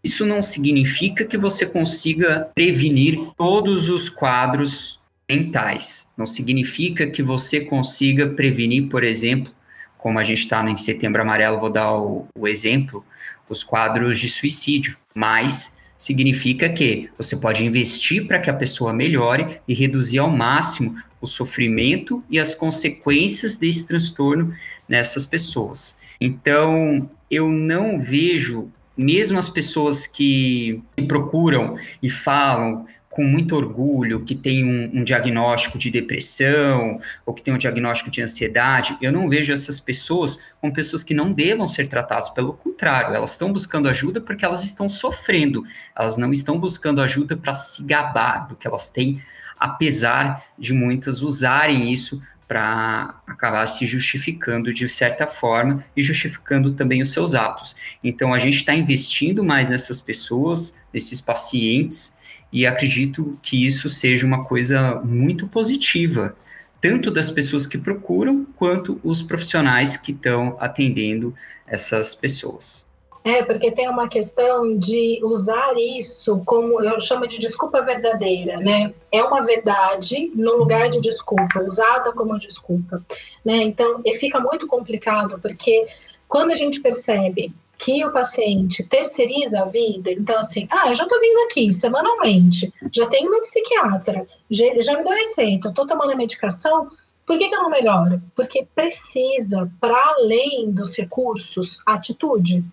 Isso 0.03 0.25
não 0.25 0.41
significa 0.41 1.25
que 1.25 1.37
você 1.37 1.67
consiga 1.67 2.51
prevenir 2.55 3.19
todos 3.37 3.89
os 3.91 4.09
quadros 4.09 4.99
mentais. 5.29 6.11
Não 6.17 6.27
significa 6.27 7.07
que 7.07 7.23
você 7.23 7.61
consiga 7.61 8.29
prevenir, 8.29 8.89
por 8.89 9.05
exemplo, 9.05 9.53
como 10.01 10.19
a 10.19 10.25
gente 10.25 10.41
está 10.41 10.69
em 10.69 10.77
Setembro 10.77 11.23
Amarelo, 11.23 11.61
vou 11.61 11.71
dar 11.71 11.95
o, 11.95 12.27
o 12.35 12.49
exemplo, 12.49 13.05
os 13.49 13.63
quadros 13.63 14.19
de 14.19 14.29
suicídio. 14.29 14.97
Mas 15.15 15.77
significa 15.99 16.69
que 16.69 17.11
você 17.19 17.37
pode 17.37 17.65
investir 17.65 18.27
para 18.27 18.39
que 18.39 18.49
a 18.49 18.55
pessoa 18.55 18.93
melhore 18.93 19.61
e 19.69 19.75
reduzir 19.75 20.19
ao 20.19 20.31
máximo 20.31 20.97
o 21.21 21.27
sofrimento 21.27 22.25
e 22.31 22.41
as 22.41 22.55
consequências 22.55 23.57
desse 23.57 23.87
transtorno 23.87 24.55
nessas 24.89 25.27
pessoas. 25.27 25.99
Então, 26.19 27.09
eu 27.31 27.49
não 27.49 28.01
vejo, 28.01 28.71
mesmo 28.97 29.39
as 29.39 29.49
pessoas 29.49 30.07
que 30.07 30.83
procuram 31.07 31.77
e 32.03 32.09
falam 32.09 32.87
com 33.21 33.25
muito 33.25 33.55
orgulho 33.55 34.25
que 34.25 34.35
tem 34.35 34.65
um, 34.65 35.01
um, 35.01 35.05
diagnóstico 35.05 35.77
de 35.77 35.91
depressão 35.91 36.99
ou 37.27 37.35
que 37.35 37.43
tem 37.43 37.53
um 37.53 37.59
diagnóstico 37.59 38.11
de 38.11 38.23
ansiedade, 38.23 38.97
eu 39.03 39.13
não 39.13 39.29
vejo 39.29 39.53
essas 39.53 39.79
pessoas 39.79 40.39
como 40.59 40.73
pessoas 40.73 41.05
que 41.05 41.13
não 41.13 41.31
devam 41.31 41.69
ser 41.69 41.87
tratadas. 41.87 42.31
Pelo 42.31 42.55
contrário, 42.55 43.15
elas 43.15 43.33
estão 43.33 43.53
buscando 43.53 43.91
ajuda 43.91 44.23
porque 44.23 44.43
elas 44.43 44.65
estão 44.65 44.89
sofrendo. 44.89 45.65
Elas 45.95 46.17
não 46.17 46.33
estão 46.33 46.59
buscando 46.59 47.03
ajuda 47.03 47.37
para 47.37 47.53
se 47.53 47.83
gabar 47.83 48.49
do 48.49 48.57
que 48.57 48.67
elas 48.67 48.89
têm, 48.89 49.23
apesar 49.59 50.43
de 50.59 50.73
muitas 50.73 51.21
usarem 51.21 51.93
isso 51.93 52.23
para 52.49 53.21
acabar 53.27 53.67
se 53.67 53.85
justificando 53.85 54.73
de 54.73 54.89
certa 54.89 55.27
forma 55.27 55.85
e 55.95 56.03
justificando 56.03 56.73
também 56.73 57.03
os 57.03 57.13
seus 57.13 57.35
atos. 57.35 57.77
Então, 58.03 58.33
a 58.33 58.39
gente 58.39 58.57
está 58.57 58.75
investindo 58.75 59.45
mais 59.45 59.69
nessas 59.69 60.01
pessoas, 60.01 60.75
nesses 60.91 61.21
pacientes 61.21 62.19
e 62.53 62.67
acredito 62.67 63.39
que 63.43 63.67
isso 63.67 63.89
seja 63.89 64.27
uma 64.27 64.45
coisa 64.45 65.01
muito 65.05 65.47
positiva, 65.47 66.37
tanto 66.81 67.11
das 67.11 67.31
pessoas 67.31 67.67
que 67.67 67.79
procuram, 67.79 68.47
quanto 68.57 69.01
os 69.05 69.23
profissionais 69.23 69.97
que 69.97 70.13
estão 70.13 70.57
atendendo 70.59 71.35
essas 71.67 72.15
pessoas. 72.15 72.89
É, 73.23 73.43
porque 73.43 73.71
tem 73.71 73.87
uma 73.89 74.09
questão 74.09 74.79
de 74.79 75.21
usar 75.23 75.75
isso 75.77 76.43
como 76.47 76.83
eu 76.83 76.99
chamo 77.03 77.27
de 77.27 77.39
desculpa 77.39 77.83
verdadeira, 77.83 78.57
né? 78.57 78.95
É 79.13 79.23
uma 79.23 79.43
verdade 79.45 80.33
no 80.35 80.57
lugar 80.57 80.91
de 80.91 81.03
desculpa, 81.03 81.61
usada 81.61 82.13
como 82.13 82.39
desculpa, 82.39 83.03
né? 83.45 83.63
Então, 83.63 84.03
fica 84.19 84.41
muito 84.41 84.67
complicado 84.67 85.39
porque 85.39 85.87
quando 86.27 86.53
a 86.53 86.55
gente 86.55 86.81
percebe 86.81 87.53
que 87.81 88.05
o 88.05 88.13
paciente 88.13 88.85
terceiriza 88.85 89.61
a 89.61 89.65
vida, 89.65 90.11
então 90.11 90.39
assim, 90.39 90.69
ah, 90.71 90.91
eu 90.91 90.95
já 90.95 91.07
tô 91.07 91.19
vindo 91.19 91.39
aqui 91.47 91.73
semanalmente, 91.73 92.73
já 92.95 93.07
tenho 93.07 93.31
meu 93.31 93.41
psiquiatra, 93.41 94.27
já, 94.51 94.83
já 94.83 94.99
me 94.99 95.05
deu 95.05 95.13
receita, 95.13 95.73
tô 95.73 95.87
tomando 95.87 96.13
a 96.13 96.17
medicação, 96.17 96.89
por 97.27 97.39
que, 97.39 97.49
que 97.49 97.55
eu 97.55 97.63
não 97.63 97.71
melhoro? 97.71 98.21
Porque 98.35 98.67
precisa, 98.75 99.71
para 99.81 99.97
além 100.19 100.73
dos 100.73 100.97
recursos, 100.97 101.81
atitude. 101.87 102.65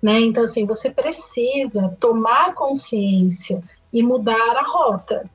Né? 0.00 0.20
Então, 0.20 0.44
assim, 0.44 0.64
você 0.64 0.88
precisa 0.88 1.96
tomar 2.00 2.54
consciência 2.54 3.62
e 3.92 4.02
mudar 4.02 4.56
a 4.56 4.62
rota. 4.62 5.28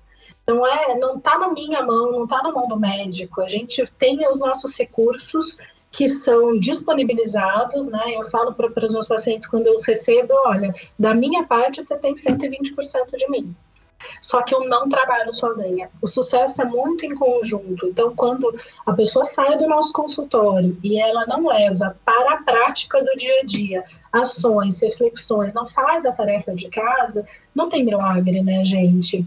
Não 0.47 0.65
é, 0.65 0.97
não 0.97 1.17
está 1.17 1.37
na 1.37 1.49
minha 1.49 1.83
mão, 1.83 2.11
não 2.11 2.23
está 2.23 2.41
na 2.41 2.51
mão 2.51 2.69
do 2.69 2.79
médico. 2.79 3.41
A 3.41 3.49
gente 3.49 3.85
tem 3.99 4.17
os 4.29 4.39
nossos 4.39 4.77
recursos 4.77 5.57
que 5.97 6.07
são 6.19 6.59
disponibilizados, 6.59 7.87
né? 7.87 8.03
Eu 8.15 8.29
falo 8.29 8.53
para 8.53 8.85
os 8.85 8.93
meus 8.93 9.07
pacientes 9.07 9.47
quando 9.47 9.65
eu 9.65 9.73
os 9.73 9.83
recebo, 9.83 10.31
olha, 10.45 10.71
da 10.97 11.15
minha 11.15 11.43
parte 11.47 11.83
você 11.83 11.97
tem 11.97 12.13
120% 12.13 13.17
de 13.17 13.29
mim. 13.31 13.55
Só 14.21 14.43
que 14.43 14.53
eu 14.53 14.69
não 14.69 14.87
trabalho 14.87 15.33
sozinha. 15.33 15.89
O 15.99 16.07
sucesso 16.07 16.61
é 16.61 16.65
muito 16.65 17.03
em 17.03 17.15
conjunto. 17.15 17.87
Então, 17.87 18.15
quando 18.15 18.47
a 18.85 18.93
pessoa 18.93 19.25
sai 19.25 19.57
do 19.57 19.67
nosso 19.67 19.91
consultório 19.91 20.77
e 20.83 21.01
ela 21.01 21.25
não 21.25 21.47
leva 21.47 21.97
para 22.05 22.33
a 22.33 22.43
prática 22.43 23.03
do 23.03 23.17
dia 23.17 23.41
a 23.41 23.45
dia 23.45 23.83
ações, 24.13 24.79
reflexões, 24.79 25.51
não 25.55 25.67
faz 25.69 26.05
a 26.05 26.11
tarefa 26.11 26.53
de 26.53 26.69
casa, 26.69 27.25
não 27.55 27.69
tem 27.69 27.83
milagre, 27.83 28.43
né, 28.43 28.63
gente? 28.65 29.25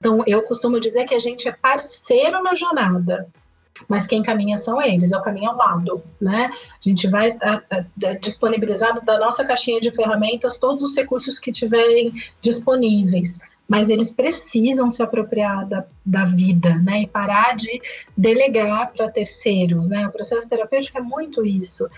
Então, 0.00 0.22
eu 0.26 0.42
costumo 0.44 0.80
dizer 0.80 1.04
que 1.06 1.14
a 1.14 1.20
gente 1.20 1.46
é 1.46 1.52
parceiro 1.52 2.42
na 2.42 2.54
jornada 2.54 3.28
mas 3.88 4.06
quem 4.06 4.22
caminha 4.22 4.58
são 4.58 4.80
eles, 4.80 5.12
é 5.12 5.16
o 5.16 5.22
caminho 5.22 5.50
ao 5.50 5.56
lado, 5.56 6.02
né? 6.20 6.50
A 6.52 6.88
gente 6.88 7.08
vai 7.08 7.36
a, 7.42 7.62
a, 7.70 8.12
disponibilizar 8.22 9.04
da 9.04 9.18
nossa 9.18 9.44
caixinha 9.44 9.80
de 9.80 9.90
ferramentas 9.90 10.58
todos 10.58 10.82
os 10.82 10.96
recursos 10.96 11.38
que 11.38 11.52
tiverem 11.52 12.12
disponíveis, 12.40 13.30
mas 13.68 13.88
eles 13.88 14.12
precisam 14.12 14.90
se 14.90 15.02
apropriar 15.02 15.66
da, 15.68 15.84
da 16.04 16.24
vida, 16.24 16.74
né? 16.76 17.02
E 17.02 17.06
parar 17.06 17.56
de 17.56 17.80
delegar 18.16 18.92
para 18.92 19.10
terceiros, 19.10 19.88
né? 19.88 20.06
O 20.06 20.12
processo 20.12 20.48
terapêutico 20.48 20.98
é 20.98 21.02
muito 21.02 21.44
isso. 21.44 21.88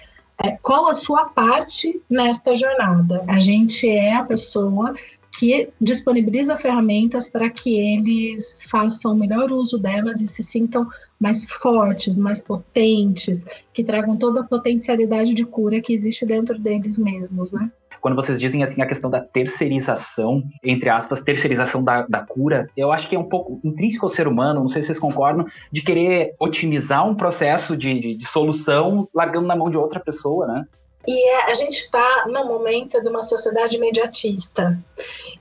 É, 0.43 0.53
qual 0.63 0.89
a 0.89 0.95
sua 0.95 1.27
parte 1.31 2.01
nesta 2.09 2.55
jornada? 2.55 3.25
A 3.27 3.41
gente 3.41 3.89
é 3.89 4.15
a 4.15 4.25
pessoa 4.25 4.95
que 5.39 5.71
disponibiliza 5.81 6.57
ferramentas 6.57 7.31
para 7.31 7.49
que 7.49 7.79
eles 7.79 8.45
façam 8.69 9.15
melhor 9.15 9.53
uso 9.53 9.79
delas 9.79 10.21
e 10.21 10.27
se 10.29 10.43
sintam 10.43 10.87
mais 11.19 11.39
fortes, 11.63 12.19
mais 12.19 12.43
potentes, 12.43 13.45
que 13.73 13.85
tragam 13.85 14.17
toda 14.17 14.41
a 14.41 14.45
potencialidade 14.45 15.35
de 15.35 15.45
cura 15.45 15.81
que 15.81 15.95
existe 15.95 16.27
dentro 16.27 16.59
deles 16.59 16.99
mesmos, 16.99 17.53
né? 17.53 17.71
quando 18.01 18.15
vocês 18.15 18.39
dizem 18.39 18.63
assim 18.63 18.81
a 18.81 18.87
questão 18.87 19.11
da 19.11 19.21
terceirização, 19.21 20.45
entre 20.63 20.89
aspas, 20.89 21.21
terceirização 21.21 21.83
da, 21.83 22.03
da 22.03 22.21
cura, 22.25 22.69
eu 22.77 22.93
acho 22.93 23.09
que 23.09 23.17
é 23.17 23.19
um 23.19 23.29
pouco 23.29 23.61
intrínseco 23.65 24.07
ao 24.07 24.09
ser 24.09 24.29
humano, 24.29 24.61
não 24.61 24.69
sei 24.69 24.83
se 24.83 24.87
vocês 24.87 25.01
concordam, 25.01 25.45
de 25.73 25.83
querer 25.83 26.33
otimizar 26.39 27.09
um 27.09 27.15
processo 27.15 27.77
de, 27.77 27.99
de, 27.99 28.15
de 28.15 28.27
solução 28.27 29.09
largando 29.13 29.49
na 29.49 29.57
mão 29.57 29.69
de 29.69 29.77
outra 29.77 29.99
pessoa, 29.99 30.47
né? 30.47 30.65
E 31.07 31.29
é, 31.29 31.51
a 31.51 31.55
gente 31.55 31.77
está 31.77 32.27
no 32.27 32.45
momento 32.45 33.01
de 33.01 33.09
uma 33.09 33.23
sociedade 33.23 33.77
imediatista. 33.77 34.79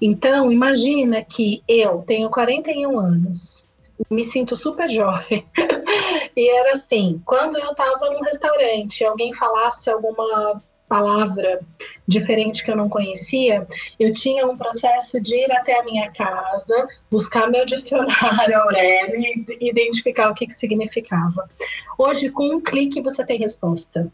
Então, 0.02 0.52
imagina 0.52 1.24
que 1.24 1.62
eu 1.68 2.04
tenho 2.08 2.30
41 2.30 3.00
anos, 3.00 3.68
me 4.10 4.32
sinto 4.32 4.56
super 4.56 4.90
jovem. 4.90 5.46
e 6.36 6.50
era 6.50 6.74
assim, 6.74 7.22
quando 7.26 7.58
eu 7.58 7.72
estava 7.72 8.10
num 8.12 8.22
restaurante, 8.22 9.04
alguém 9.04 9.34
falasse 9.34 9.90
alguma 9.90 10.62
palavra 10.88 11.60
diferente 12.08 12.64
que 12.64 12.72
eu 12.72 12.76
não 12.78 12.88
conhecia, 12.88 13.68
eu 14.00 14.14
tinha 14.14 14.48
um 14.48 14.58
processo 14.58 15.20
de 15.22 15.36
ir 15.36 15.52
até 15.52 15.80
a 15.80 15.84
minha 15.84 16.10
casa, 16.12 16.88
buscar 17.12 17.50
meu 17.50 17.66
dicionário 17.66 18.58
Aurélio 18.58 19.20
e 19.60 19.70
identificar 19.70 20.32
o 20.32 20.34
que, 20.34 20.48
que 20.48 20.54
significava. 20.54 21.50
Hoje, 21.98 22.30
com 22.30 22.56
um 22.56 22.62
clique, 22.62 23.02
você 23.02 23.26
tem 23.26 23.38
resposta. 23.40 24.10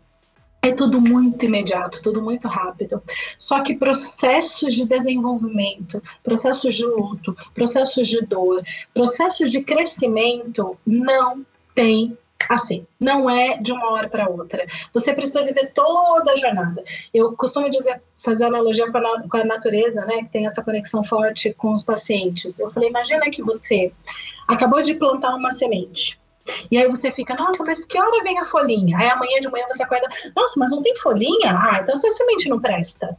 É 0.63 0.71
tudo 0.73 1.01
muito 1.01 1.43
imediato, 1.43 2.01
tudo 2.01 2.21
muito 2.21 2.47
rápido. 2.47 3.03
Só 3.37 3.61
que 3.61 3.75
processos 3.75 4.73
de 4.73 4.85
desenvolvimento, 4.85 6.01
processos 6.23 6.73
de 6.73 6.85
luto, 6.85 7.35
processos 7.53 8.07
de 8.07 8.25
dor, 8.25 8.63
processos 8.93 9.51
de 9.51 9.61
crescimento 9.61 10.77
não 10.87 11.45
tem 11.75 12.17
assim, 12.49 12.85
não 12.99 13.29
é 13.29 13.57
de 13.57 13.71
uma 13.71 13.91
hora 13.91 14.09
para 14.09 14.29
outra. 14.29 14.65
Você 14.93 15.13
precisa 15.13 15.43
viver 15.43 15.71
toda 15.73 16.31
a 16.31 16.37
jornada. 16.37 16.83
Eu 17.13 17.33
costumo 17.35 17.69
dizer, 17.69 18.01
fazer 18.23 18.45
analogia 18.45 18.89
com 18.91 19.37
a, 19.37 19.45
natureza, 19.45 20.05
né, 20.05 20.23
que 20.23 20.29
tem 20.29 20.47
essa 20.47 20.63
conexão 20.63 21.03
forte 21.03 21.53
com 21.53 21.73
os 21.73 21.83
pacientes. 21.83 22.57
Eu 22.57 22.69
falei, 22.71 22.89
imagina 22.89 23.29
que 23.29 23.43
você 23.43 23.91
acabou 24.47 24.81
de 24.81 24.95
plantar 24.95 25.35
uma 25.35 25.53
semente. 25.53 26.17
E 26.69 26.77
aí 26.77 26.87
você 26.87 27.11
fica, 27.11 27.35
nossa, 27.35 27.63
mas 27.63 27.85
que 27.85 27.99
hora 27.99 28.23
vem 28.23 28.37
a 28.39 28.45
folhinha? 28.45 28.97
Aí 28.97 29.09
amanhã 29.09 29.39
de 29.39 29.49
manhã 29.49 29.65
você 29.67 29.83
acorda, 29.83 30.07
nossa, 30.35 30.53
mas 30.57 30.71
não 30.71 30.81
tem 30.81 30.95
folhinha? 30.97 31.51
Ah, 31.51 31.79
então 31.81 31.97
essa 31.97 32.13
semente 32.13 32.49
não 32.49 32.59
presta. 32.59 33.17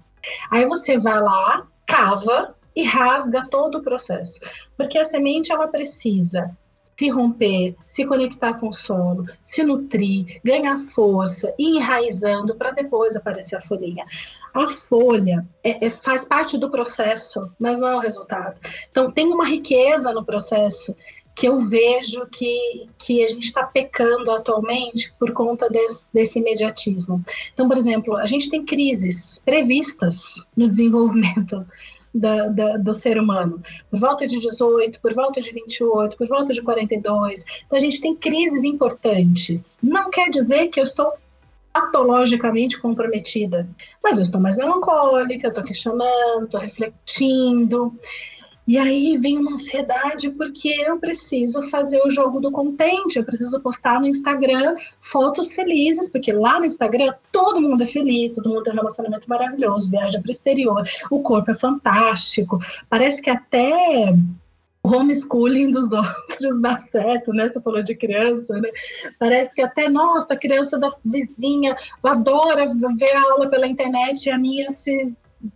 Aí 0.50 0.66
você 0.66 0.98
vai 0.98 1.20
lá, 1.20 1.66
cava 1.86 2.54
e 2.74 2.84
rasga 2.84 3.46
todo 3.50 3.78
o 3.78 3.82
processo. 3.82 4.38
Porque 4.76 4.98
a 4.98 5.06
semente, 5.06 5.52
ela 5.52 5.68
precisa 5.68 6.50
se 6.98 7.08
romper, 7.08 7.74
se 7.88 8.04
conectar 8.06 8.54
com 8.54 8.68
o 8.68 8.72
solo, 8.72 9.24
se 9.44 9.64
nutrir, 9.64 10.40
ganhar 10.44 10.78
força, 10.94 11.52
ir 11.58 11.76
enraizando 11.76 12.54
para 12.54 12.70
depois 12.70 13.16
aparecer 13.16 13.56
a 13.56 13.62
folhinha. 13.62 14.04
A 14.54 14.68
folha 14.88 15.44
é, 15.62 15.86
é, 15.86 15.90
faz 15.90 16.24
parte 16.24 16.56
do 16.56 16.70
processo, 16.70 17.50
mas 17.58 17.78
não 17.78 17.88
é 17.88 17.96
o 17.96 18.00
resultado. 18.00 18.60
Então, 18.90 19.10
tem 19.10 19.26
uma 19.32 19.46
riqueza 19.46 20.12
no 20.12 20.24
processo 20.24 20.94
que 21.34 21.48
eu 21.48 21.68
vejo 21.68 22.26
que, 22.26 22.88
que 22.98 23.24
a 23.24 23.28
gente 23.28 23.46
está 23.46 23.64
pecando 23.64 24.30
atualmente 24.30 25.12
por 25.18 25.32
conta 25.32 25.68
desse, 25.68 26.12
desse 26.12 26.38
imediatismo. 26.38 27.24
Então, 27.52 27.68
por 27.68 27.76
exemplo, 27.76 28.16
a 28.16 28.26
gente 28.26 28.48
tem 28.50 28.64
crises 28.64 29.40
previstas 29.44 30.16
no 30.56 30.68
desenvolvimento 30.68 31.66
da, 32.14 32.46
da, 32.46 32.76
do 32.76 32.94
ser 32.94 33.18
humano, 33.18 33.60
por 33.90 33.98
volta 33.98 34.26
de 34.26 34.38
18, 34.38 35.00
por 35.00 35.12
volta 35.12 35.42
de 35.42 35.52
28, 35.52 36.16
por 36.16 36.28
volta 36.28 36.54
de 36.54 36.62
42. 36.62 37.44
Então, 37.66 37.78
a 37.78 37.80
gente 37.80 38.00
tem 38.00 38.14
crises 38.14 38.62
importantes. 38.62 39.64
Não 39.82 40.10
quer 40.10 40.30
dizer 40.30 40.68
que 40.68 40.78
eu 40.78 40.84
estou 40.84 41.12
patologicamente 41.72 42.78
comprometida, 42.78 43.68
mas 44.00 44.16
eu 44.16 44.22
estou 44.22 44.40
mais 44.40 44.56
melancólica, 44.56 45.48
estou 45.48 45.64
questionando, 45.64 46.44
estou 46.44 46.60
refletindo. 46.60 47.92
E 48.66 48.78
aí 48.78 49.18
vem 49.18 49.38
uma 49.38 49.54
ansiedade 49.54 50.30
porque 50.30 50.68
eu 50.68 50.98
preciso 50.98 51.68
fazer 51.68 52.00
o 52.06 52.10
jogo 52.10 52.40
do 52.40 52.50
contente, 52.50 53.18
eu 53.18 53.24
preciso 53.24 53.60
postar 53.60 54.00
no 54.00 54.06
Instagram 54.06 54.74
fotos 55.12 55.52
felizes, 55.52 56.08
porque 56.10 56.32
lá 56.32 56.58
no 56.58 56.64
Instagram 56.64 57.12
todo 57.30 57.60
mundo 57.60 57.82
é 57.82 57.86
feliz, 57.88 58.34
todo 58.34 58.48
mundo 58.48 58.62
tem 58.62 58.72
um 58.72 58.76
relacionamento 58.76 59.28
maravilhoso, 59.28 59.90
viaja 59.90 60.18
para 60.18 60.28
o 60.28 60.32
exterior, 60.32 60.82
o 61.10 61.22
corpo 61.22 61.50
é 61.50 61.56
fantástico. 61.58 62.58
Parece 62.88 63.20
que 63.20 63.28
até 63.28 64.14
homeschooling 64.82 65.70
dos 65.70 65.90
outros 65.92 66.60
dá 66.62 66.78
certo, 66.90 67.32
né? 67.32 67.48
Você 67.48 67.60
falou 67.60 67.82
de 67.82 67.94
criança, 67.94 68.60
né? 68.60 68.70
Parece 69.18 69.54
que 69.54 69.60
até, 69.60 69.90
nossa, 69.90 70.32
a 70.32 70.38
criança 70.38 70.78
da 70.78 70.90
vizinha 71.04 71.76
adora 72.02 72.72
ver 72.96 73.12
a 73.12 73.22
aula 73.32 73.50
pela 73.50 73.66
internet 73.66 74.24
e 74.24 74.30
a 74.30 74.38
minha 74.38 74.72
se 74.72 75.14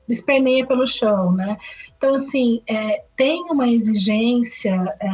esperneia 0.08 0.66
pelo 0.66 0.86
chão, 0.86 1.32
né? 1.32 1.56
Então, 1.96 2.14
assim, 2.14 2.62
é, 2.68 3.02
tem 3.16 3.42
uma 3.50 3.68
exigência 3.68 4.96
é, 5.00 5.08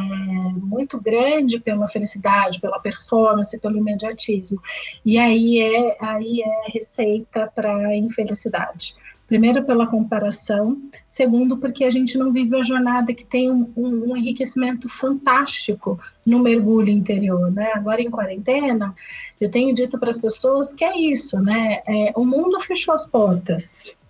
muito 0.61 1.01
grande 1.01 1.59
pela 1.59 1.87
felicidade, 1.87 2.61
pela 2.61 2.79
performance, 2.79 3.59
pelo 3.59 3.77
imediatismo. 3.77 4.61
E 5.03 5.17
aí 5.17 5.59
é, 5.59 5.97
aí 5.99 6.41
é 6.41 6.71
receita 6.71 7.51
para 7.55 7.95
infelicidade. 7.97 8.93
Primeiro, 9.27 9.65
pela 9.65 9.87
comparação. 9.87 10.77
Segundo, 11.17 11.57
porque 11.57 11.83
a 11.83 11.89
gente 11.89 12.15
não 12.17 12.31
vive 12.31 12.55
a 12.55 12.63
jornada 12.63 13.11
que 13.13 13.25
tem 13.25 13.49
um, 13.49 13.73
um, 13.75 14.11
um 14.11 14.17
enriquecimento 14.17 14.87
fantástico 14.99 15.99
no 16.23 16.37
mergulho 16.37 16.89
interior. 16.89 17.51
Né? 17.51 17.71
Agora, 17.73 17.99
em 18.01 18.11
quarentena, 18.11 18.93
eu 19.41 19.49
tenho 19.49 19.73
dito 19.73 19.99
para 19.99 20.11
as 20.11 20.21
pessoas 20.21 20.71
que 20.73 20.83
é 20.83 20.95
isso, 20.95 21.39
né? 21.41 21.81
É, 21.87 22.13
o 22.15 22.23
mundo 22.23 22.59
fechou 22.61 22.93
as 22.93 23.09
portas 23.09 23.63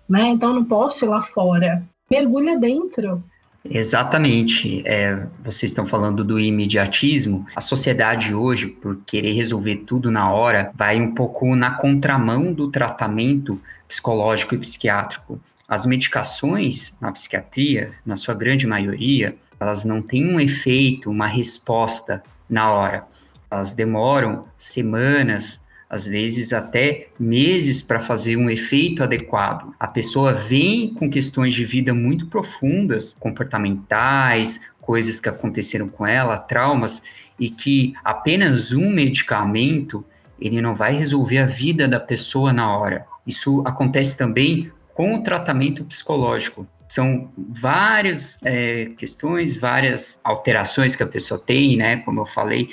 né? 0.08 0.30
Então 0.30 0.54
não 0.54 0.64
posso 0.64 1.06
ir 1.06 1.08
lá 1.08 1.24
fora. 1.34 1.84
Mergulha 2.10 2.58
dentro. 2.58 3.24
Exatamente. 3.70 4.84
É, 4.86 5.26
vocês 5.44 5.72
estão 5.72 5.88
falando 5.88 6.24
do 6.24 6.40
imediatismo. 6.40 7.46
A 7.56 7.62
sociedade 7.62 8.34
hoje, 8.34 8.68
por 8.68 8.98
querer 9.06 9.34
resolver 9.34 9.78
tudo 9.78 10.12
na 10.12 10.32
hora, 10.32 10.72
vai 10.76 11.02
um 11.02 11.14
pouco 11.14 11.56
na 11.56 11.72
contramão 11.72 12.54
do 12.54 12.70
tratamento 12.70 13.60
psicológico 13.88 14.56
e 14.56 14.60
psiquiátrico. 14.60 15.40
As 15.68 15.86
medicações 15.86 16.96
na 17.02 17.12
psiquiatria, 17.12 17.94
na 18.06 18.16
sua 18.16 18.36
grande 18.36 18.68
maioria, 18.68 19.36
elas 19.60 19.84
não 19.84 20.02
têm 20.02 20.28
um 20.32 20.40
efeito, 20.40 21.10
uma 21.10 21.28
resposta 21.28 22.22
na 22.48 22.72
hora. 22.72 23.08
Elas 23.50 23.74
demoram 23.74 24.46
semanas, 24.58 25.62
às 25.90 26.08
vezes 26.08 26.52
até 26.52 27.08
meses 27.20 27.82
para 27.82 28.00
fazer 28.00 28.38
um 28.38 28.50
efeito 28.50 29.04
adequado. 29.04 29.74
A 29.80 29.88
pessoa 29.88 30.34
vem 30.34 30.94
com 30.94 31.10
questões 31.10 31.54
de 31.54 31.64
vida 31.64 31.94
muito 31.94 32.28
profundas, 32.28 33.16
comportamentais, 33.20 34.60
coisas 34.82 35.20
que 35.20 35.30
aconteceram 35.30 35.88
com 35.88 36.06
ela, 36.06 36.38
traumas, 36.38 37.02
e 37.40 37.50
que 37.50 37.94
apenas 38.04 38.72
um 38.72 38.90
medicamento 38.90 40.06
ele 40.40 40.62
não 40.62 40.76
vai 40.76 40.94
resolver 40.94 41.40
a 41.40 41.46
vida 41.46 41.88
da 41.88 42.00
pessoa 42.00 42.52
na 42.52 42.76
hora. 42.78 43.06
Isso 43.26 43.64
acontece 43.66 44.18
também 44.18 44.72
com 44.94 45.16
o 45.16 45.24
tratamento 45.24 45.84
psicológico. 45.84 46.68
São 46.88 47.32
várias 47.36 48.38
é, 48.44 48.92
questões, 48.98 49.58
várias 49.58 50.20
alterações 50.24 50.96
que 50.96 51.04
a 51.04 51.08
pessoa 51.08 51.40
tem, 51.40 51.76
né? 51.76 51.98
Como 51.98 52.22
eu 52.22 52.26
falei, 52.26 52.70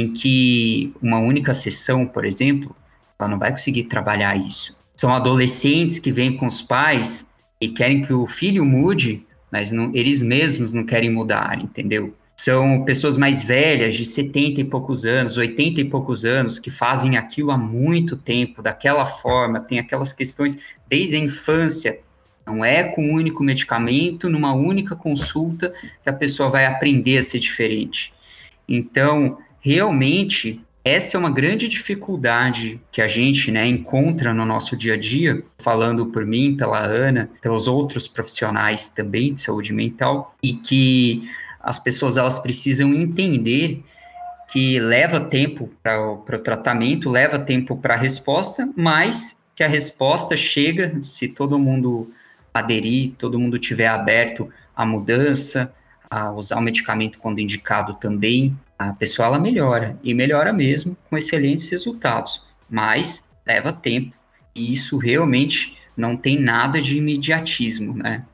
em 0.00 0.12
que 0.12 0.92
uma 1.00 1.20
única 1.20 1.54
sessão, 1.54 2.04
por 2.04 2.24
exemplo, 2.24 2.74
ela 3.16 3.28
não 3.28 3.38
vai 3.38 3.52
conseguir 3.52 3.84
trabalhar 3.84 4.36
isso. 4.36 4.76
São 4.96 5.14
adolescentes 5.14 6.00
que 6.00 6.10
vêm 6.10 6.36
com 6.36 6.46
os 6.46 6.60
pais 6.60 7.30
e 7.60 7.68
querem 7.68 8.02
que 8.02 8.12
o 8.12 8.26
filho 8.26 8.64
mude, 8.64 9.24
mas 9.52 9.70
não, 9.70 9.92
eles 9.94 10.20
mesmos 10.20 10.72
não 10.72 10.84
querem 10.84 11.10
mudar, 11.10 11.60
entendeu? 11.62 12.12
São 12.36 12.84
pessoas 12.84 13.16
mais 13.16 13.44
velhas, 13.44 13.94
de 13.94 14.04
70 14.04 14.62
e 14.62 14.64
poucos 14.64 15.06
anos, 15.06 15.36
80 15.36 15.80
e 15.80 15.84
poucos 15.84 16.24
anos, 16.24 16.58
que 16.58 16.70
fazem 16.70 17.16
aquilo 17.16 17.52
há 17.52 17.56
muito 17.56 18.16
tempo, 18.16 18.60
daquela 18.60 19.06
forma, 19.06 19.60
tem 19.60 19.78
aquelas 19.78 20.12
questões 20.12 20.58
desde 20.88 21.14
a 21.14 21.18
infância. 21.20 22.00
Não 22.44 22.64
é 22.64 22.82
com 22.82 23.10
um 23.10 23.14
único 23.14 23.44
medicamento, 23.44 24.28
numa 24.28 24.52
única 24.52 24.96
consulta, 24.96 25.72
que 26.02 26.10
a 26.10 26.12
pessoa 26.12 26.50
vai 26.50 26.66
aprender 26.66 27.18
a 27.18 27.22
ser 27.22 27.38
diferente. 27.38 28.12
Então, 28.68 29.38
realmente 29.64 30.60
essa 30.84 31.16
é 31.16 31.18
uma 31.18 31.30
grande 31.30 31.66
dificuldade 31.66 32.78
que 32.92 33.00
a 33.00 33.06
gente 33.06 33.50
né, 33.50 33.66
encontra 33.66 34.34
no 34.34 34.44
nosso 34.44 34.76
dia 34.76 34.92
a 34.92 34.96
dia, 34.98 35.42
falando 35.58 36.04
por 36.04 36.26
mim, 36.26 36.54
pela 36.54 36.80
Ana, 36.80 37.30
pelos 37.40 37.66
outros 37.66 38.06
profissionais 38.06 38.90
também 38.90 39.32
de 39.32 39.40
saúde 39.40 39.72
mental, 39.72 40.36
e 40.42 40.52
que 40.52 41.26
as 41.58 41.78
pessoas 41.78 42.18
elas 42.18 42.38
precisam 42.38 42.92
entender 42.92 43.82
que 44.52 44.78
leva 44.78 45.18
tempo 45.18 45.70
para 45.82 46.12
o 46.12 46.18
tratamento, 46.18 47.08
leva 47.08 47.38
tempo 47.38 47.74
para 47.78 47.94
a 47.94 47.96
resposta, 47.96 48.68
mas 48.76 49.38
que 49.56 49.64
a 49.64 49.68
resposta 49.68 50.36
chega 50.36 51.02
se 51.02 51.28
todo 51.28 51.58
mundo 51.58 52.12
aderir, 52.52 53.14
todo 53.16 53.38
mundo 53.40 53.58
tiver 53.58 53.86
aberto 53.86 54.50
à 54.76 54.84
mudança, 54.84 55.72
a 56.10 56.30
usar 56.30 56.58
o 56.58 56.60
medicamento 56.60 57.18
quando 57.18 57.38
indicado 57.38 57.94
também, 57.94 58.54
a 58.78 58.92
pessoa 58.92 59.26
ela 59.26 59.38
melhora 59.38 59.98
e 60.02 60.14
melhora 60.14 60.52
mesmo 60.52 60.96
com 61.08 61.16
excelentes 61.16 61.68
resultados, 61.70 62.42
mas 62.68 63.28
leva 63.46 63.72
tempo 63.72 64.16
e 64.54 64.72
isso 64.72 64.96
realmente 64.96 65.76
não 65.96 66.16
tem 66.16 66.38
nada 66.38 66.80
de 66.80 66.98
imediatismo, 66.98 67.94
né? 67.94 68.24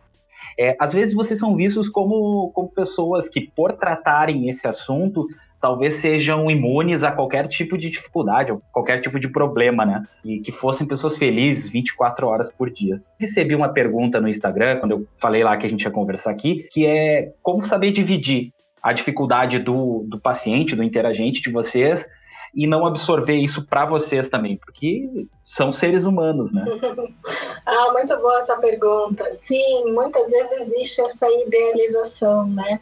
É, 0.59 0.77
às 0.79 0.93
vezes 0.93 1.15
vocês 1.15 1.39
são 1.39 1.57
vistos 1.57 1.89
como, 1.89 2.51
como 2.51 2.69
pessoas 2.69 3.29
que, 3.29 3.41
por 3.41 3.73
tratarem 3.73 4.49
esse 4.49 4.69
assunto, 4.69 5.27
talvez 5.61 5.95
sejam 5.95 6.51
imunes 6.51 7.03
a 7.03 7.13
qualquer 7.13 7.47
tipo 7.49 7.79
de 7.79 7.91
dificuldade, 7.91 8.53
ou 8.53 8.63
qualquer 8.73 9.01
tipo 9.01 9.19
de 9.19 9.29
problema, 9.29 9.87
né? 9.87 10.03
E 10.25 10.41
que 10.41 10.53
fossem 10.53 10.87
pessoas 10.87 11.17
felizes 11.17 11.71
24 11.71 12.27
horas 12.27 12.51
por 12.51 12.71
dia. 12.71 13.03
Recebi 13.19 13.55
uma 13.55 13.69
pergunta 13.69 14.21
no 14.21 14.29
Instagram, 14.29 14.79
quando 14.79 14.93
eu 14.93 15.07
falei 15.17 15.45
lá 15.45 15.57
que 15.57 15.67
a 15.67 15.71
gente 15.71 15.83
ia 15.83 15.91
conversar 15.91 16.31
aqui, 16.31 16.67
que 16.71 16.87
é 16.87 17.33
como 17.43 17.65
saber 17.65 17.93
dividir 17.93 18.53
a 18.83 18.93
dificuldade 18.93 19.59
do, 19.59 20.05
do 20.07 20.19
paciente, 20.19 20.77
do 20.77 20.83
interagente 20.83 21.43
de 21.43 21.51
vocês, 21.51 22.09
e 22.55 22.67
não 22.67 22.85
absorver 22.85 23.37
isso 23.37 23.65
para 23.67 23.85
vocês 23.87 24.29
também, 24.29 24.57
porque 24.57 25.27
são 25.41 25.71
seres 25.71 26.05
humanos, 26.05 26.53
né? 26.53 26.65
ah, 27.65 27.93
muito 27.93 28.17
boa 28.17 28.41
essa 28.41 28.57
pergunta. 28.57 29.25
Sim, 29.47 29.93
muitas 29.93 30.27
vezes 30.27 30.61
existe 30.63 31.01
essa 31.01 31.29
idealização, 31.31 32.49
né? 32.49 32.81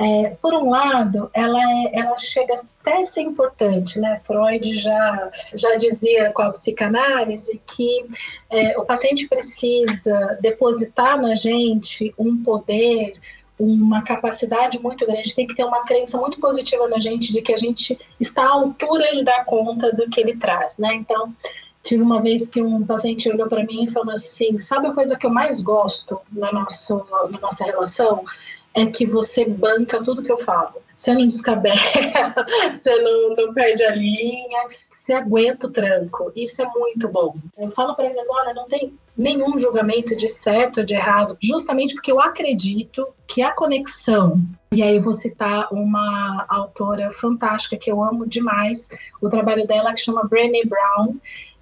É, 0.00 0.36
por 0.40 0.54
um 0.54 0.70
lado, 0.70 1.28
ela, 1.34 1.58
é, 1.58 1.98
ela 1.98 2.16
chega 2.18 2.62
até 2.80 3.02
a 3.02 3.06
ser 3.06 3.22
importante, 3.22 3.98
né? 3.98 4.20
Freud 4.24 4.78
já, 4.78 5.30
já 5.54 5.74
dizia 5.74 6.30
com 6.32 6.42
a 6.42 6.52
psicanálise 6.52 7.60
que 7.74 8.06
é, 8.48 8.78
o 8.78 8.84
paciente 8.84 9.26
precisa 9.26 10.38
depositar 10.40 11.20
na 11.20 11.34
gente 11.34 12.14
um 12.16 12.44
poder, 12.44 13.14
uma 13.58 14.02
capacidade 14.02 14.78
muito 14.78 15.04
grande, 15.06 15.34
tem 15.34 15.46
que 15.46 15.54
ter 15.54 15.64
uma 15.64 15.84
crença 15.84 16.16
muito 16.16 16.38
positiva 16.38 16.88
na 16.88 17.00
gente 17.00 17.32
de 17.32 17.42
que 17.42 17.52
a 17.52 17.56
gente 17.56 17.98
está 18.20 18.44
à 18.44 18.52
altura 18.52 19.16
de 19.16 19.24
dar 19.24 19.44
conta 19.44 19.92
do 19.92 20.08
que 20.10 20.20
ele 20.20 20.36
traz, 20.36 20.76
né? 20.78 20.94
Então, 20.94 21.34
tive 21.82 22.02
uma 22.02 22.22
vez 22.22 22.48
que 22.48 22.62
um 22.62 22.86
paciente 22.86 23.28
olhou 23.28 23.48
para 23.48 23.64
mim 23.64 23.84
e 23.84 23.92
falou 23.92 24.14
assim: 24.14 24.60
sabe 24.60 24.86
a 24.86 24.94
coisa 24.94 25.16
que 25.16 25.26
eu 25.26 25.30
mais 25.30 25.62
gosto 25.62 26.20
na, 26.32 26.52
nosso, 26.52 27.06
na 27.30 27.40
nossa 27.40 27.64
relação? 27.64 28.24
é 28.74 28.86
que 28.86 29.06
você 29.06 29.44
banca 29.44 30.02
tudo 30.04 30.22
que 30.22 30.30
eu 30.30 30.38
falo. 30.44 30.74
Você 30.96 31.12
não 31.12 31.26
descabela, 31.26 32.34
você 32.82 33.02
não, 33.02 33.34
não 33.36 33.54
perde 33.54 33.82
a 33.84 33.94
linha, 33.94 34.60
você 35.08 35.14
aguenta 35.14 35.66
o 35.66 35.70
tranco. 35.70 36.30
Isso 36.36 36.60
é 36.60 36.66
muito 36.66 37.08
bom. 37.08 37.34
Eu 37.56 37.70
falo 37.70 37.94
para 37.94 38.06
eles: 38.06 38.26
olha, 38.30 38.52
não 38.52 38.68
tem 38.68 38.92
nenhum 39.16 39.58
julgamento 39.58 40.14
de 40.14 40.28
certo 40.42 40.80
ou 40.80 40.86
de 40.86 40.94
errado, 40.94 41.36
justamente 41.42 41.94
porque 41.94 42.12
eu 42.12 42.20
acredito 42.20 43.08
que 43.26 43.40
a 43.40 43.52
conexão. 43.52 44.38
E 44.70 44.82
aí 44.82 44.96
eu 44.96 45.02
vou 45.02 45.14
citar 45.14 45.72
uma 45.72 46.44
autora 46.48 47.10
fantástica 47.20 47.78
que 47.78 47.90
eu 47.90 48.02
amo 48.02 48.28
demais, 48.28 48.78
o 49.20 49.30
trabalho 49.30 49.66
dela 49.66 49.94
que 49.94 50.04
chama 50.04 50.28
Brené 50.28 50.60
Brown, 50.66 51.16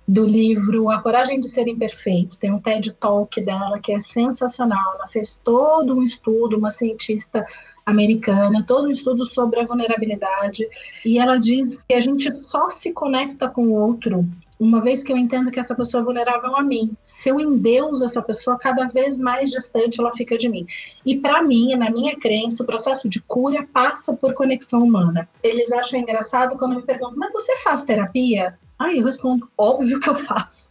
do 0.09 0.25
livro 0.25 0.91
A 0.91 1.01
Coragem 1.01 1.41
de 1.41 1.49
Ser 1.51 1.69
Imperfeito. 1.69 2.39
Tem 2.39 2.53
um 2.53 2.61
TED 2.61 2.93
Talk 2.95 3.41
dela 3.41 3.79
que 3.81 3.93
é 3.93 4.01
sensacional. 4.01 4.95
Ela 4.97 5.09
fez 5.09 5.39
todo 5.45 5.95
um 5.95 6.03
estudo, 6.03 6.59
uma 6.59 6.73
cientista 6.73 7.47
americana, 7.87 8.65
todo 8.67 8.89
um 8.89 8.91
estudo 8.91 9.25
sobre 9.27 9.61
a 9.61 9.65
vulnerabilidade. 9.65 10.69
E 11.05 11.19
ela 11.19 11.39
diz 11.39 11.81
que 11.89 11.95
a 11.95 12.01
gente 12.01 12.31
só 12.49 12.71
se 12.73 12.93
conecta 12.93 13.49
com 13.49 13.69
o 13.69 13.75
outro 13.75 14.27
uma 14.59 14.81
vez 14.81 15.03
que 15.05 15.13
eu 15.13 15.17
entendo 15.17 15.51
que 15.51 15.61
essa 15.61 15.75
pessoa 15.75 16.01
é 16.01 16.05
vulnerável 16.05 16.57
a 16.57 16.63
mim. 16.63 16.97
Se 17.23 17.29
eu 17.29 17.39
endeuso 17.39 18.05
essa 18.05 18.23
pessoa, 18.23 18.59
cada 18.59 18.87
vez 18.89 19.19
mais 19.19 19.51
distante 19.51 20.01
ela 20.01 20.13
fica 20.13 20.37
de 20.39 20.49
mim. 20.49 20.67
E 21.05 21.19
para 21.19 21.43
mim, 21.43 21.75
na 21.77 21.91
minha 21.91 22.19
crença, 22.19 22.63
o 22.63 22.67
processo 22.67 23.09
de 23.09 23.21
cura 23.23 23.67
passa 23.73 24.13
por 24.15 24.35
conexão 24.35 24.83
humana. 24.83 25.29
Eles 25.43 25.71
acham 25.73 26.01
engraçado 26.01 26.57
quando 26.59 26.77
me 26.77 26.83
perguntam, 26.83 27.19
mas 27.19 27.33
você 27.33 27.55
faz 27.63 27.85
terapia? 27.85 28.59
Aí 28.79 28.99
eu 28.99 29.05
respondo, 29.05 29.49
óbvio 29.57 30.01
que 30.01 30.09
eu 30.09 30.25
faço. 30.25 30.71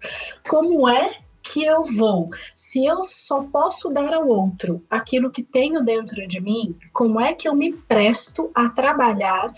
Como 0.50 0.88
é 0.90 1.18
que 1.44 1.64
eu 1.64 1.86
vou? 1.96 2.30
Se 2.76 2.86
eu 2.86 3.06
só 3.26 3.42
posso 3.44 3.90
dar 3.90 4.14
ao 4.14 4.28
outro 4.28 4.84
aquilo 4.90 5.32
que 5.32 5.42
tenho 5.42 5.82
dentro 5.82 6.28
de 6.28 6.42
mim, 6.42 6.76
como 6.92 7.22
é 7.22 7.34
que 7.34 7.48
eu 7.48 7.56
me 7.56 7.72
presto 7.72 8.52
a 8.54 8.68
trabalhar, 8.68 9.54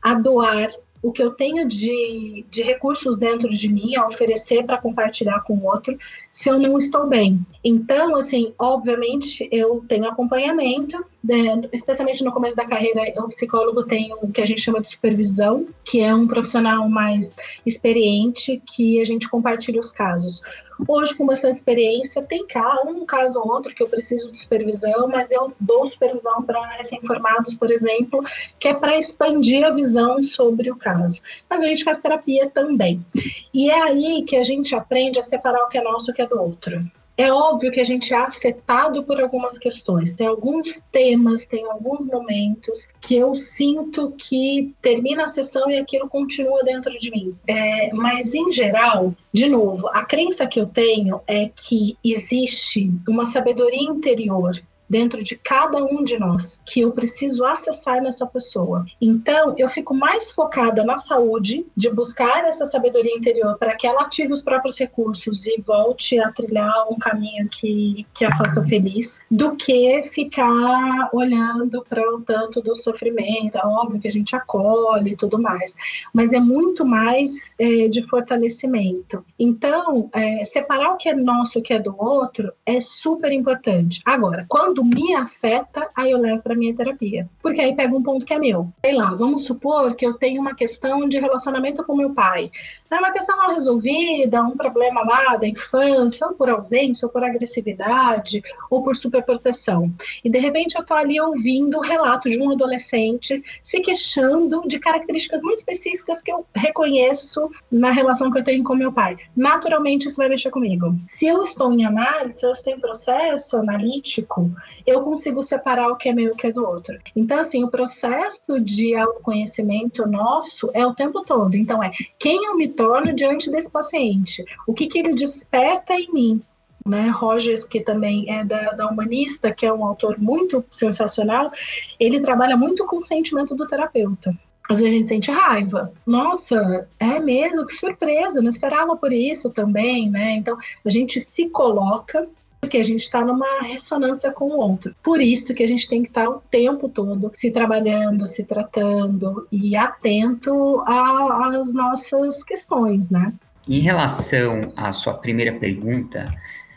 a 0.00 0.14
doar 0.14 0.68
o 1.02 1.10
que 1.10 1.20
eu 1.20 1.32
tenho 1.32 1.66
de, 1.66 2.46
de 2.48 2.62
recursos 2.62 3.18
dentro 3.18 3.48
de 3.48 3.68
mim 3.68 3.96
a 3.96 4.06
oferecer 4.06 4.64
para 4.64 4.78
compartilhar 4.78 5.40
com 5.40 5.54
o 5.54 5.66
outro 5.66 5.98
se 6.32 6.48
eu 6.48 6.58
não 6.58 6.78
estou 6.78 7.06
bem. 7.06 7.40
Então, 7.62 8.16
assim, 8.16 8.54
obviamente 8.58 9.48
eu 9.52 9.84
tenho 9.86 10.06
acompanhamento, 10.06 10.96
né, 11.22 11.60
especialmente 11.72 12.24
no 12.24 12.32
começo 12.32 12.56
da 12.56 12.66
carreira, 12.66 13.02
o 13.22 13.28
psicólogo 13.28 13.84
tem 13.84 14.12
o 14.22 14.32
que 14.32 14.40
a 14.40 14.46
gente 14.46 14.62
chama 14.62 14.80
de 14.80 14.90
supervisão, 14.90 15.66
que 15.84 16.00
é 16.00 16.14
um 16.14 16.26
profissional 16.26 16.88
mais 16.88 17.36
experiente 17.66 18.62
que 18.74 19.00
a 19.00 19.04
gente 19.04 19.28
compartilha 19.28 19.80
os 19.80 19.92
casos. 19.92 20.40
Hoje, 20.88 21.14
com 21.14 21.26
bastante 21.26 21.58
experiência, 21.58 22.22
tem 22.22 22.42
um 22.86 23.04
caso 23.04 23.38
ou 23.38 23.52
outro 23.52 23.74
que 23.74 23.82
eu 23.82 23.88
preciso 23.88 24.30
de 24.32 24.40
supervisão, 24.40 25.08
mas 25.08 25.30
eu 25.30 25.52
dou 25.60 25.86
supervisão 25.88 26.42
para 26.42 26.60
recém-formados, 26.76 27.54
por 27.56 27.70
exemplo, 27.70 28.20
que 28.58 28.68
é 28.68 28.74
para 28.74 28.98
expandir 28.98 29.64
a 29.64 29.70
visão 29.70 30.22
sobre 30.22 30.70
o 30.70 30.76
caso. 30.76 31.20
Mas 31.48 31.62
a 31.62 31.66
gente 31.66 31.84
faz 31.84 32.00
terapia 32.00 32.48
também. 32.50 33.04
E 33.52 33.70
é 33.70 33.82
aí 33.82 34.24
que 34.26 34.36
a 34.36 34.44
gente 34.44 34.74
aprende 34.74 35.18
a 35.18 35.24
separar 35.24 35.64
o 35.64 35.68
que 35.68 35.78
é 35.78 35.82
nosso 35.82 36.10
e 36.10 36.12
o 36.12 36.14
que 36.14 36.19
é 36.20 36.26
do 36.26 36.40
outro. 36.40 36.84
É 37.20 37.30
óbvio 37.30 37.70
que 37.70 37.80
a 37.80 37.84
gente 37.84 38.14
é 38.14 38.16
afetado 38.16 39.02
por 39.02 39.20
algumas 39.20 39.58
questões. 39.58 40.14
Tem 40.14 40.26
alguns 40.26 40.66
temas, 40.90 41.44
tem 41.48 41.66
alguns 41.66 42.06
momentos 42.06 42.78
que 43.02 43.14
eu 43.14 43.34
sinto 43.34 44.14
que 44.16 44.74
termina 44.80 45.24
a 45.24 45.28
sessão 45.28 45.70
e 45.70 45.76
aquilo 45.76 46.08
continua 46.08 46.64
dentro 46.64 46.90
de 46.98 47.10
mim. 47.10 47.34
É, 47.46 47.92
mas, 47.92 48.32
em 48.32 48.50
geral, 48.52 49.14
de 49.34 49.50
novo, 49.50 49.86
a 49.88 50.02
crença 50.02 50.46
que 50.46 50.58
eu 50.58 50.64
tenho 50.64 51.20
é 51.26 51.50
que 51.54 51.98
existe 52.02 52.90
uma 53.06 53.30
sabedoria 53.32 53.90
interior 53.90 54.52
dentro 54.90 55.22
de 55.22 55.36
cada 55.36 55.78
um 55.78 56.02
de 56.02 56.18
nós 56.18 56.60
que 56.66 56.80
eu 56.80 56.90
preciso 56.90 57.44
acessar 57.44 58.02
nessa 58.02 58.26
pessoa. 58.26 58.84
Então, 59.00 59.54
eu 59.56 59.68
fico 59.68 59.94
mais 59.94 60.32
focada 60.32 60.84
na 60.84 60.98
saúde, 60.98 61.64
de 61.76 61.88
buscar 61.90 62.44
essa 62.44 62.66
sabedoria 62.66 63.16
interior 63.16 63.56
para 63.56 63.76
que 63.76 63.86
ela 63.86 64.02
ative 64.02 64.32
os 64.32 64.42
próprios 64.42 64.76
recursos 64.78 65.46
e 65.46 65.60
volte 65.60 66.18
a 66.18 66.32
trilhar 66.32 66.86
um 66.90 66.98
caminho 66.98 67.48
que, 67.48 68.04
que 68.14 68.24
a 68.24 68.36
faça 68.36 68.62
feliz, 68.64 69.06
do 69.30 69.56
que 69.56 70.02
ficar 70.14 71.10
olhando 71.12 71.84
para 71.88 72.02
o 72.14 72.22
tanto 72.22 72.60
do 72.60 72.74
sofrimento. 72.76 73.56
É 73.56 73.64
óbvio 73.64 74.00
que 74.00 74.08
a 74.08 74.12
gente 74.12 74.34
acolhe 74.34 75.12
e 75.12 75.16
tudo 75.16 75.40
mais, 75.40 75.72
mas 76.12 76.32
é 76.32 76.40
muito 76.40 76.84
mais 76.84 77.30
é, 77.58 77.88
de 77.88 78.02
fortalecimento. 78.08 79.24
Então, 79.38 80.10
é, 80.12 80.44
separar 80.46 80.94
o 80.94 80.96
que 80.96 81.08
é 81.08 81.14
nosso 81.14 81.58
e 81.58 81.60
o 81.60 81.62
que 81.62 81.74
é 81.74 81.78
do 81.78 81.94
outro 81.96 82.52
é 82.66 82.80
super 82.80 83.30
importante. 83.32 84.00
Agora, 84.04 84.46
quando 84.48 84.79
quando 84.80 84.84
me 84.84 85.14
afeta, 85.14 85.88
aí 85.94 86.10
eu 86.10 86.18
levo 86.18 86.42
para 86.42 86.54
minha 86.54 86.74
terapia. 86.74 87.28
Porque 87.42 87.60
aí 87.60 87.74
pega 87.74 87.94
um 87.94 88.02
ponto 88.02 88.24
que 88.24 88.32
é 88.32 88.38
meu. 88.38 88.68
Sei 88.80 88.94
lá, 88.94 89.10
vamos 89.14 89.46
supor 89.46 89.94
que 89.94 90.06
eu 90.06 90.14
tenho 90.14 90.40
uma 90.40 90.54
questão 90.54 91.08
de 91.08 91.18
relacionamento 91.18 91.84
com 91.84 91.94
meu 91.94 92.14
pai. 92.14 92.50
É 92.90 92.98
uma 92.98 93.12
questão 93.12 93.36
mal 93.36 93.54
resolvida, 93.54 94.42
um 94.42 94.56
problema 94.56 95.02
lá 95.02 95.36
da 95.36 95.46
infância, 95.46 96.26
ou 96.26 96.34
por 96.34 96.50
ausência, 96.50 97.06
ou 97.06 97.12
por 97.12 97.22
agressividade, 97.22 98.42
ou 98.68 98.82
por 98.82 98.96
superproteção. 98.96 99.92
E 100.24 100.30
de 100.30 100.38
repente 100.38 100.76
eu 100.76 100.84
tô 100.84 100.94
ali 100.94 101.20
ouvindo 101.20 101.78
o 101.78 101.82
relato 101.82 102.28
de 102.28 102.40
um 102.42 102.50
adolescente 102.50 103.42
se 103.64 103.80
queixando 103.80 104.62
de 104.66 104.78
características 104.80 105.40
muito 105.42 105.60
específicas 105.60 106.20
que 106.22 106.32
eu 106.32 106.44
reconheço 106.54 107.48
na 107.70 107.92
relação 107.92 108.30
que 108.32 108.38
eu 108.38 108.44
tenho 108.44 108.64
com 108.64 108.74
meu 108.74 108.92
pai. 108.92 109.16
Naturalmente 109.36 110.08
isso 110.08 110.16
vai 110.16 110.28
mexer 110.28 110.50
comigo. 110.50 110.94
Se 111.18 111.26
eu 111.26 111.44
estou 111.44 111.72
em 111.72 111.84
análise, 111.84 112.40
se 112.40 112.46
eu 112.46 112.52
estou 112.52 112.72
em 112.72 112.80
processo 112.80 113.56
analítico, 113.56 114.50
eu 114.86 115.02
consigo 115.02 115.42
separar 115.42 115.88
o 115.88 115.96
que 115.96 116.08
é 116.08 116.12
meu 116.12 116.28
e 116.28 116.30
o 116.30 116.36
que 116.36 116.46
é 116.46 116.52
do 116.52 116.66
outro. 116.66 116.98
Então, 117.14 117.40
assim, 117.40 117.64
o 117.64 117.70
processo 117.70 118.60
de 118.60 118.94
autoconhecimento 118.94 120.06
nosso 120.06 120.70
é 120.74 120.86
o 120.86 120.94
tempo 120.94 121.22
todo. 121.24 121.54
Então, 121.54 121.82
é 121.82 121.90
quem 122.18 122.44
eu 122.46 122.56
me 122.56 122.68
torno 122.68 123.14
diante 123.14 123.50
desse 123.50 123.70
paciente, 123.70 124.44
o 124.66 124.74
que, 124.74 124.86
que 124.86 124.98
ele 124.98 125.14
desperta 125.14 125.94
em 125.94 126.12
mim, 126.12 126.42
né, 126.86 127.10
Rogers, 127.10 127.64
que 127.64 127.80
também 127.80 128.30
é 128.30 128.44
da, 128.44 128.70
da, 128.72 128.88
Humanista, 128.88 129.52
que 129.52 129.66
é 129.66 129.72
um 129.72 129.84
autor 129.84 130.18
muito 130.18 130.64
sensacional, 130.72 131.52
ele 131.98 132.20
trabalha 132.20 132.56
muito 132.56 132.86
com 132.86 132.98
o 132.98 133.04
sentimento 133.04 133.54
do 133.54 133.66
terapeuta. 133.66 134.34
Às 134.68 134.76
vezes 134.76 134.92
a 134.92 134.98
gente 134.98 135.08
sente 135.08 135.30
raiva. 135.30 135.92
Nossa, 136.06 136.88
é 136.98 137.18
mesmo, 137.18 137.66
que 137.66 137.74
surpresa, 137.74 138.40
não 138.40 138.50
esperava 138.50 138.96
por 138.96 139.12
isso 139.12 139.50
também, 139.50 140.08
né? 140.08 140.36
Então 140.36 140.56
a 140.84 140.90
gente 140.90 141.20
se 141.34 141.48
coloca 141.50 142.28
porque 142.60 142.76
a 142.76 142.82
gente 142.82 143.02
está 143.02 143.24
numa 143.24 143.62
ressonância 143.62 144.30
com 144.30 144.44
o 144.44 144.58
outro. 144.58 144.94
Por 145.02 145.20
isso 145.20 145.54
que 145.54 145.62
a 145.62 145.66
gente 145.66 145.88
tem 145.88 146.02
que 146.02 146.08
estar 146.08 146.28
o 146.28 146.42
tempo 146.50 146.88
todo 146.88 147.32
se 147.34 147.50
trabalhando, 147.50 148.26
se 148.28 148.44
tratando 148.44 149.48
e 149.50 149.74
atento 149.74 150.82
às 150.86 151.72
nossas 151.72 152.44
questões, 152.44 153.08
né? 153.08 153.32
Em 153.68 153.78
relação 153.78 154.72
à 154.76 154.92
sua 154.92 155.14
primeira 155.14 155.52
pergunta, 155.58 156.30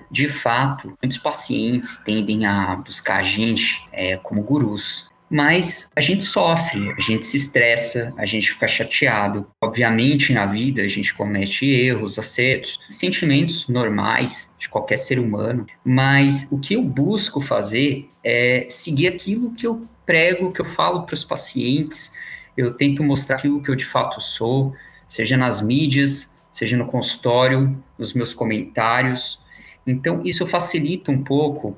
de 0.10 0.30
fato, 0.30 0.94
muitos 1.02 1.18
pacientes 1.18 1.98
tendem 1.98 2.46
a 2.46 2.76
buscar 2.76 3.18
a 3.18 3.24
gente 3.24 3.84
é, 3.92 4.16
como 4.18 4.44
gurus. 4.44 5.10
Mas 5.30 5.90
a 5.96 6.02
gente 6.02 6.24
sofre, 6.24 6.92
a 6.92 7.02
gente 7.02 7.26
se 7.26 7.38
estressa, 7.38 8.14
a 8.18 8.26
gente 8.26 8.52
fica 8.52 8.68
chateado. 8.68 9.48
Obviamente, 9.62 10.32
na 10.32 10.46
vida, 10.46 10.82
a 10.82 10.88
gente 10.88 11.14
comete 11.14 11.66
erros, 11.66 12.20
acertos, 12.20 12.80
sentimentos 12.90 13.68
normais 13.68 14.54
de 14.60 14.70
qualquer 14.70 14.98
ser 14.98 15.20
humano. 15.20 15.66
Mas 15.84 16.48
o 16.52 16.60
que 16.60 16.76
eu 16.76 16.84
busco 16.84 17.42
fazer 17.42 18.10
é 18.24 18.68
seguir 18.70 19.08
aquilo 19.08 19.54
que 19.54 19.66
eu 19.66 19.88
prego, 20.06 20.52
que 20.52 20.62
eu 20.62 20.66
falo 20.66 21.04
para 21.04 21.16
os 21.16 21.24
pacientes. 21.24 22.12
Eu 22.56 22.74
tento 22.74 23.04
mostrar 23.04 23.38
aquilo 23.38 23.62
que 23.62 23.72
eu 23.72 23.76
de 23.76 23.86
fato 23.86 24.22
sou, 24.22 24.76
seja 25.10 25.36
nas 25.36 25.62
mídias, 25.62 26.34
seja 26.52 26.78
no 26.78 26.86
consultório, 26.86 27.84
nos 27.98 28.14
meus 28.14 28.34
comentários. 28.34 29.42
Então, 29.86 30.22
isso 30.24 30.46
facilita 30.46 31.12
um 31.12 31.24
pouco 31.24 31.76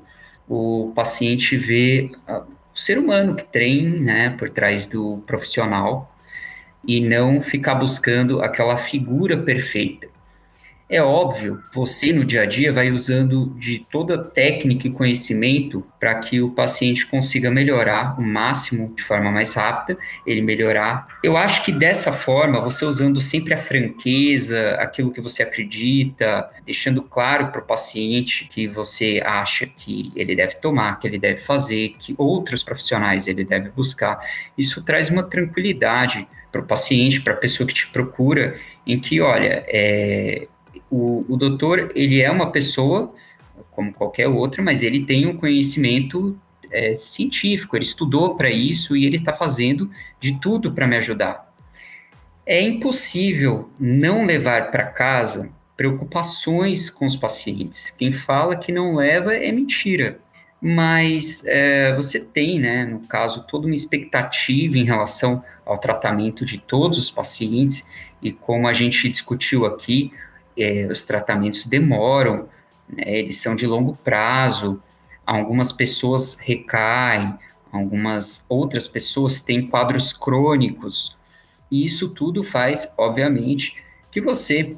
o 0.48 0.92
paciente 0.94 1.56
ver 1.56 2.12
o 2.76 2.78
ser 2.78 2.98
humano 2.98 3.34
que 3.34 3.44
treina 3.44 3.98
né, 4.12 4.30
por 4.38 4.50
trás 4.50 4.86
do 4.86 5.22
profissional 5.26 6.14
e 6.86 7.00
não 7.00 7.40
ficar 7.40 7.74
buscando 7.74 8.42
aquela 8.42 8.76
figura 8.76 9.38
perfeita. 9.38 10.08
É 10.88 11.02
óbvio, 11.02 11.60
você 11.72 12.12
no 12.12 12.24
dia 12.24 12.42
a 12.42 12.46
dia 12.46 12.72
vai 12.72 12.92
usando 12.92 13.52
de 13.58 13.84
toda 13.90 14.16
técnica 14.16 14.86
e 14.86 14.90
conhecimento 14.92 15.84
para 15.98 16.14
que 16.20 16.40
o 16.40 16.52
paciente 16.52 17.04
consiga 17.04 17.50
melhorar 17.50 18.16
o 18.20 18.22
máximo 18.22 18.94
de 18.94 19.02
forma 19.02 19.32
mais 19.32 19.52
rápida, 19.54 19.98
ele 20.24 20.40
melhorar. 20.40 21.18
Eu 21.24 21.36
acho 21.36 21.64
que 21.64 21.72
dessa 21.72 22.12
forma, 22.12 22.60
você 22.60 22.84
usando 22.84 23.20
sempre 23.20 23.52
a 23.52 23.58
franqueza, 23.58 24.76
aquilo 24.78 25.10
que 25.10 25.20
você 25.20 25.42
acredita, 25.42 26.48
deixando 26.64 27.02
claro 27.02 27.48
para 27.48 27.60
o 27.60 27.64
paciente 27.64 28.48
que 28.48 28.68
você 28.68 29.20
acha 29.26 29.66
que 29.66 30.12
ele 30.14 30.36
deve 30.36 30.54
tomar, 30.60 31.00
que 31.00 31.08
ele 31.08 31.18
deve 31.18 31.40
fazer, 31.40 31.96
que 31.98 32.14
outros 32.16 32.62
profissionais 32.62 33.26
ele 33.26 33.44
deve 33.44 33.70
buscar, 33.70 34.20
isso 34.56 34.80
traz 34.84 35.10
uma 35.10 35.24
tranquilidade 35.24 36.28
para 36.52 36.60
o 36.60 36.64
paciente, 36.64 37.20
para 37.20 37.32
a 37.32 37.36
pessoa 37.36 37.66
que 37.66 37.74
te 37.74 37.88
procura, 37.88 38.56
em 38.86 39.00
que, 39.00 39.20
olha, 39.20 39.64
é, 39.66 40.46
o, 40.90 41.24
o 41.28 41.36
doutor, 41.36 41.92
ele 41.94 42.20
é 42.20 42.30
uma 42.30 42.50
pessoa 42.50 43.14
como 43.70 43.92
qualquer 43.92 44.28
outra, 44.28 44.62
mas 44.62 44.82
ele 44.82 45.04
tem 45.04 45.26
um 45.26 45.36
conhecimento 45.36 46.38
é, 46.70 46.94
científico, 46.94 47.76
ele 47.76 47.84
estudou 47.84 48.34
para 48.34 48.50
isso 48.50 48.96
e 48.96 49.04
ele 49.04 49.18
está 49.18 49.32
fazendo 49.32 49.90
de 50.18 50.40
tudo 50.40 50.72
para 50.72 50.86
me 50.86 50.96
ajudar. 50.96 51.52
É 52.44 52.60
impossível 52.60 53.70
não 53.78 54.24
levar 54.24 54.70
para 54.70 54.84
casa 54.84 55.50
preocupações 55.76 56.88
com 56.88 57.04
os 57.04 57.16
pacientes. 57.16 57.90
Quem 57.90 58.12
fala 58.12 58.56
que 58.56 58.72
não 58.72 58.94
leva 58.94 59.34
é 59.34 59.52
mentira. 59.52 60.20
Mas 60.60 61.42
é, 61.44 61.94
você 61.94 62.18
tem, 62.18 62.58
né, 62.58 62.86
no 62.86 63.00
caso, 63.00 63.44
toda 63.46 63.66
uma 63.66 63.74
expectativa 63.74 64.78
em 64.78 64.84
relação 64.84 65.44
ao 65.66 65.76
tratamento 65.76 66.46
de 66.46 66.58
todos 66.58 66.98
os 66.98 67.10
pacientes, 67.10 67.86
e 68.22 68.32
como 68.32 68.66
a 68.66 68.72
gente 68.72 69.08
discutiu 69.10 69.66
aqui, 69.66 70.12
é, 70.56 70.86
os 70.90 71.04
tratamentos 71.04 71.66
demoram, 71.66 72.48
né, 72.88 73.18
eles 73.18 73.36
são 73.36 73.54
de 73.54 73.66
longo 73.66 73.96
prazo, 74.02 74.82
algumas 75.24 75.72
pessoas 75.72 76.38
recaem, 76.40 77.34
algumas 77.72 78.44
outras 78.48 78.86
pessoas 78.88 79.40
têm 79.40 79.66
quadros 79.66 80.12
crônicos, 80.12 81.16
e 81.70 81.84
isso 81.84 82.08
tudo 82.10 82.44
faz, 82.44 82.92
obviamente, 82.96 83.76
que 84.10 84.20
você 84.20 84.76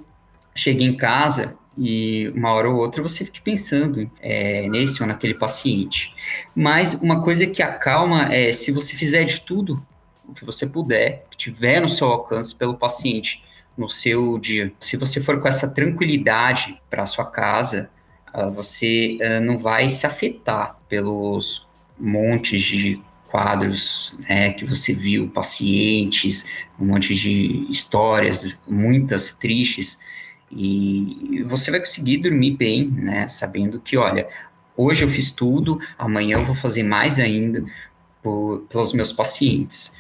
chegue 0.54 0.84
em 0.84 0.96
casa 0.96 1.56
e 1.76 2.28
uma 2.34 2.52
hora 2.52 2.68
ou 2.68 2.76
outra 2.76 3.02
você 3.02 3.24
fique 3.24 3.40
pensando 3.40 4.10
é, 4.20 4.68
nesse 4.68 5.00
ou 5.00 5.06
naquele 5.06 5.34
paciente. 5.34 6.12
Mas 6.54 6.94
uma 6.94 7.22
coisa 7.22 7.46
que 7.46 7.62
acalma 7.62 8.34
é 8.34 8.50
se 8.50 8.72
você 8.72 8.96
fizer 8.96 9.24
de 9.24 9.40
tudo 9.40 9.80
o 10.26 10.34
que 10.34 10.44
você 10.44 10.66
puder, 10.66 11.24
que 11.30 11.36
tiver 11.36 11.80
no 11.80 11.88
seu 11.88 12.08
alcance 12.08 12.54
pelo 12.54 12.74
paciente, 12.74 13.44
no 13.78 13.88
seu 13.88 14.36
dia. 14.38 14.72
Se 14.80 14.96
você 14.96 15.20
for 15.20 15.40
com 15.40 15.46
essa 15.46 15.68
tranquilidade 15.68 16.82
para 16.90 17.06
sua 17.06 17.24
casa, 17.24 17.88
uh, 18.34 18.50
você 18.50 19.16
uh, 19.22 19.40
não 19.40 19.56
vai 19.56 19.88
se 19.88 20.04
afetar 20.04 20.76
pelos 20.88 21.66
montes 21.98 22.60
de 22.60 23.00
quadros 23.30 24.16
né, 24.28 24.52
que 24.52 24.64
você 24.64 24.92
viu, 24.92 25.28
pacientes, 25.28 26.44
um 26.78 26.86
monte 26.86 27.14
de 27.14 27.66
histórias, 27.70 28.56
muitas 28.66 29.34
tristes, 29.34 29.98
e 30.50 31.44
você 31.46 31.70
vai 31.70 31.80
conseguir 31.80 32.18
dormir 32.18 32.52
bem, 32.52 32.88
né, 32.88 33.28
sabendo 33.28 33.80
que, 33.80 33.98
olha, 33.98 34.26
hoje 34.76 35.04
eu 35.04 35.08
fiz 35.08 35.30
tudo, 35.30 35.78
amanhã 35.98 36.38
eu 36.38 36.44
vou 36.44 36.54
fazer 36.54 36.82
mais 36.82 37.18
ainda 37.18 37.64
por, 38.22 38.60
pelos 38.70 38.94
meus 38.94 39.12
pacientes. 39.12 39.92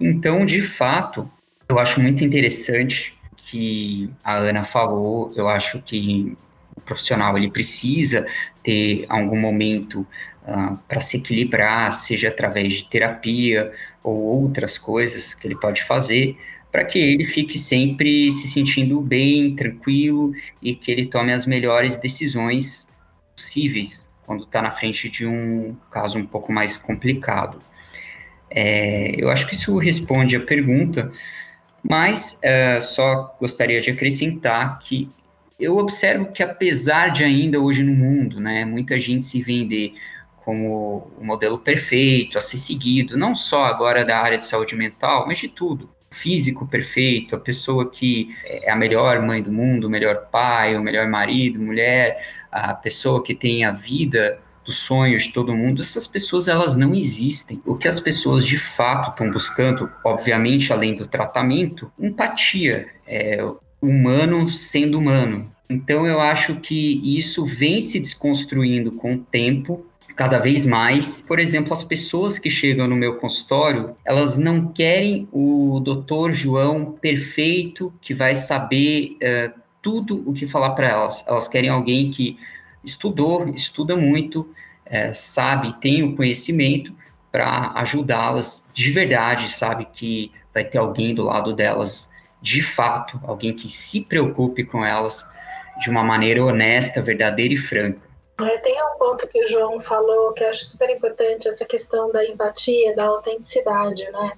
Então, 0.00 0.44
de 0.44 0.60
fato, 0.60 1.30
eu 1.68 1.78
acho 1.78 2.00
muito 2.00 2.24
interessante 2.24 3.16
que 3.44 4.08
a 4.22 4.36
Ana 4.36 4.64
falou, 4.64 5.32
eu 5.34 5.48
acho 5.48 5.82
que 5.82 6.36
o 6.76 6.80
profissional 6.80 7.36
ele 7.36 7.50
precisa 7.50 8.26
ter 8.62 9.04
algum 9.08 9.38
momento 9.38 10.00
uh, 10.00 10.06
ah, 10.46 10.78
para 10.86 11.00
se 11.00 11.16
equilibrar, 11.16 11.92
seja 11.92 12.28
através 12.28 12.74
de 12.74 12.88
terapia 12.88 13.72
ou 14.02 14.16
outras 14.16 14.78
coisas 14.78 15.34
que 15.34 15.46
ele 15.46 15.56
pode 15.56 15.82
fazer, 15.82 16.36
para 16.70 16.84
que 16.84 16.98
ele 16.98 17.24
fique 17.24 17.58
sempre 17.58 18.30
se 18.30 18.48
sentindo 18.48 19.00
bem, 19.00 19.54
tranquilo 19.54 20.32
e 20.62 20.74
que 20.74 20.90
ele 20.90 21.06
tome 21.06 21.32
as 21.32 21.44
melhores 21.44 21.96
decisões 21.96 22.88
possíveis 23.34 24.10
quando 24.24 24.44
está 24.44 24.62
na 24.62 24.70
frente 24.70 25.10
de 25.10 25.26
um 25.26 25.76
caso 25.90 26.16
um 26.16 26.24
pouco 26.24 26.52
mais 26.52 26.76
complicado. 26.76 27.60
É, 28.48 29.14
eu 29.18 29.30
acho 29.30 29.46
que 29.46 29.54
isso 29.54 29.76
responde 29.78 30.36
a 30.36 30.40
pergunta. 30.40 31.10
Mas 31.82 32.38
uh, 32.44 32.80
só 32.80 33.36
gostaria 33.40 33.80
de 33.80 33.90
acrescentar 33.90 34.78
que 34.78 35.10
eu 35.58 35.76
observo 35.76 36.26
que 36.26 36.42
apesar 36.42 37.08
de 37.08 37.24
ainda 37.24 37.60
hoje 37.60 37.82
no 37.82 37.92
mundo, 37.92 38.40
né, 38.40 38.64
muita 38.64 38.98
gente 38.98 39.24
se 39.24 39.42
vender 39.42 39.94
como 40.44 41.12
o 41.16 41.24
modelo 41.24 41.58
perfeito 41.58 42.36
a 42.36 42.40
ser 42.40 42.56
seguido, 42.56 43.16
não 43.16 43.34
só 43.34 43.64
agora 43.64 44.04
da 44.04 44.18
área 44.18 44.38
de 44.38 44.44
saúde 44.44 44.74
mental, 44.74 45.24
mas 45.26 45.38
de 45.38 45.48
tudo. 45.48 45.88
Físico 46.10 46.66
perfeito, 46.66 47.34
a 47.34 47.38
pessoa 47.38 47.88
que 47.88 48.34
é 48.44 48.70
a 48.70 48.76
melhor 48.76 49.22
mãe 49.22 49.40
do 49.40 49.52
mundo, 49.52 49.86
o 49.86 49.90
melhor 49.90 50.26
pai, 50.30 50.76
o 50.76 50.82
melhor 50.82 51.08
marido, 51.08 51.60
mulher, 51.60 52.22
a 52.50 52.74
pessoa 52.74 53.22
que 53.22 53.34
tem 53.34 53.64
a 53.64 53.70
vida 53.70 54.38
dos 54.64 54.76
sonhos 54.76 55.24
de 55.24 55.32
todo 55.32 55.54
mundo, 55.54 55.82
essas 55.82 56.06
pessoas 56.06 56.48
elas 56.48 56.76
não 56.76 56.94
existem. 56.94 57.60
O 57.66 57.76
que 57.76 57.88
as 57.88 57.98
pessoas 57.98 58.46
de 58.46 58.58
fato 58.58 59.10
estão 59.10 59.30
buscando, 59.30 59.90
obviamente, 60.04 60.72
além 60.72 60.94
do 60.94 61.06
tratamento, 61.06 61.90
empatia, 61.98 62.86
é, 63.06 63.44
humano 63.80 64.48
sendo 64.50 64.98
humano. 64.98 65.50
Então 65.68 66.06
eu 66.06 66.20
acho 66.20 66.56
que 66.60 67.00
isso 67.18 67.44
vem 67.44 67.80
se 67.80 67.98
desconstruindo 67.98 68.92
com 68.92 69.14
o 69.14 69.18
tempo, 69.18 69.86
cada 70.14 70.38
vez 70.38 70.66
mais. 70.66 71.20
Por 71.20 71.40
exemplo, 71.40 71.72
as 71.72 71.82
pessoas 71.82 72.38
que 72.38 72.50
chegam 72.50 72.86
no 72.86 72.94
meu 72.94 73.16
consultório, 73.16 73.96
elas 74.04 74.36
não 74.36 74.68
querem 74.68 75.26
o 75.32 75.80
doutor 75.80 76.32
João 76.32 76.92
perfeito, 76.92 77.92
que 78.00 78.14
vai 78.14 78.34
saber 78.34 79.16
uh, 79.16 79.60
tudo 79.80 80.22
o 80.26 80.32
que 80.32 80.46
falar 80.46 80.70
para 80.70 80.88
elas. 80.88 81.24
Elas 81.26 81.48
querem 81.48 81.70
alguém 81.70 82.10
que 82.10 82.36
estudou, 82.84 83.48
estuda 83.48 83.96
muito, 83.96 84.52
é, 84.84 85.12
sabe, 85.12 85.72
tem 85.80 86.02
o 86.02 86.16
conhecimento 86.16 86.92
para 87.30 87.72
ajudá-las 87.76 88.68
de 88.74 88.90
verdade, 88.90 89.50
sabe 89.50 89.86
que 89.92 90.30
vai 90.52 90.64
ter 90.64 90.78
alguém 90.78 91.14
do 91.14 91.22
lado 91.22 91.54
delas 91.54 92.10
de 92.42 92.60
fato, 92.60 93.20
alguém 93.24 93.54
que 93.54 93.68
se 93.68 94.02
preocupe 94.02 94.64
com 94.64 94.84
elas 94.84 95.26
de 95.80 95.88
uma 95.88 96.02
maneira 96.02 96.44
honesta, 96.44 97.00
verdadeira 97.00 97.54
e 97.54 97.56
franca. 97.56 98.00
É, 98.40 98.58
tem 98.58 98.82
um 98.82 98.98
ponto 98.98 99.26
que 99.28 99.44
o 99.44 99.48
João 99.48 99.80
falou 99.80 100.32
que 100.32 100.42
eu 100.42 100.48
acho 100.48 100.66
super 100.66 100.90
importante, 100.90 101.48
essa 101.48 101.64
questão 101.64 102.10
da 102.10 102.24
empatia, 102.24 102.94
da 102.96 103.04
autenticidade, 103.04 104.02
né, 104.10 104.32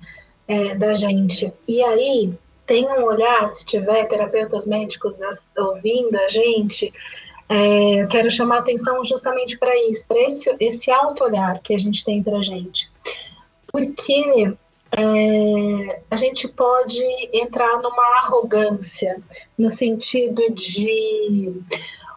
é, 0.46 0.74
da 0.74 0.94
gente. 0.94 1.52
E 1.66 1.82
aí, 1.82 2.32
tem 2.66 2.86
um 2.86 3.04
olhar, 3.04 3.48
se 3.56 3.66
tiver 3.66 4.04
terapeutas 4.06 4.66
médicos 4.66 5.16
ouvindo 5.56 6.16
a 6.16 6.28
gente, 6.28 6.92
é, 7.48 8.02
eu 8.02 8.08
quero 8.08 8.30
chamar 8.30 8.58
atenção 8.58 9.04
justamente 9.04 9.58
para 9.58 9.74
isso, 9.90 10.06
para 10.06 10.20
esse, 10.20 10.56
esse 10.60 10.90
auto-olhar 10.90 11.60
que 11.62 11.74
a 11.74 11.78
gente 11.78 12.04
tem 12.04 12.22
para 12.22 12.38
a 12.38 12.42
gente. 12.42 12.88
Porque 13.70 14.54
é, 14.96 16.02
a 16.10 16.16
gente 16.16 16.48
pode 16.48 17.02
entrar 17.32 17.80
numa 17.82 18.18
arrogância, 18.18 19.20
no 19.58 19.70
sentido 19.76 20.42
de 20.54 21.62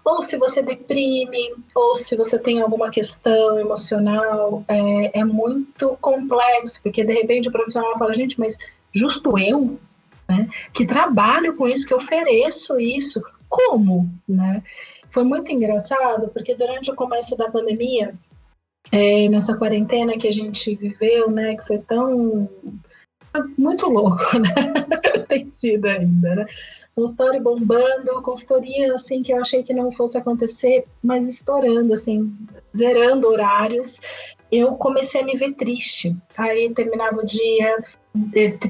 ou 0.06 0.24
se 0.24 0.38
você 0.38 0.62
deprime, 0.62 1.54
ou 1.76 1.96
se 1.96 2.16
você 2.16 2.40
tem 2.40 2.62
alguma 2.62 2.90
questão 2.90 3.60
emocional, 3.60 4.64
é, 4.66 5.20
é 5.20 5.26
muito 5.26 5.98
complexo, 6.00 6.82
porque 6.82 7.04
de 7.04 7.12
repente 7.12 7.50
o 7.50 7.52
profissional 7.52 7.98
fala, 8.00 8.14
gente, 8.14 8.40
mas 8.40 8.56
justo 8.96 9.38
eu, 9.38 9.78
né, 10.30 10.48
que 10.74 10.88
trabalho 10.88 11.58
com 11.58 11.68
isso, 11.68 11.86
que 11.86 11.94
ofereço 11.94 12.80
isso, 12.80 13.22
como, 13.50 14.10
né? 14.28 14.64
Foi 15.18 15.24
muito 15.24 15.52
engraçado, 15.52 16.30
porque 16.30 16.54
durante 16.54 16.92
o 16.92 16.96
começo 16.96 17.36
da 17.36 17.50
pandemia, 17.50 18.14
é, 18.92 19.28
nessa 19.28 19.58
quarentena 19.58 20.16
que 20.16 20.28
a 20.28 20.32
gente 20.32 20.76
viveu, 20.76 21.32
né, 21.32 21.56
que 21.56 21.66
foi 21.66 21.80
tão 21.80 22.48
muito 23.58 23.90
louco, 23.90 24.22
né? 24.38 24.86
Tem 25.28 25.50
sido 25.60 25.86
ainda, 25.86 26.36
né? 26.36 26.46
Consultório 26.96 27.42
bombando, 27.42 28.22
consultoria 28.22 28.94
assim 28.94 29.24
que 29.24 29.34
eu 29.34 29.42
achei 29.42 29.64
que 29.64 29.74
não 29.74 29.92
fosse 29.92 30.20
acontecer, 30.20 30.86
mas 31.04 31.28
estourando, 31.28 31.96
assim, 31.96 32.32
zerando 32.78 33.28
horários. 33.28 33.98
Eu 34.52 34.76
comecei 34.76 35.22
a 35.22 35.26
me 35.26 35.36
ver 35.36 35.56
triste. 35.56 36.16
Aí 36.38 36.72
terminava 36.76 37.18
o 37.18 37.26
dia, 37.26 37.76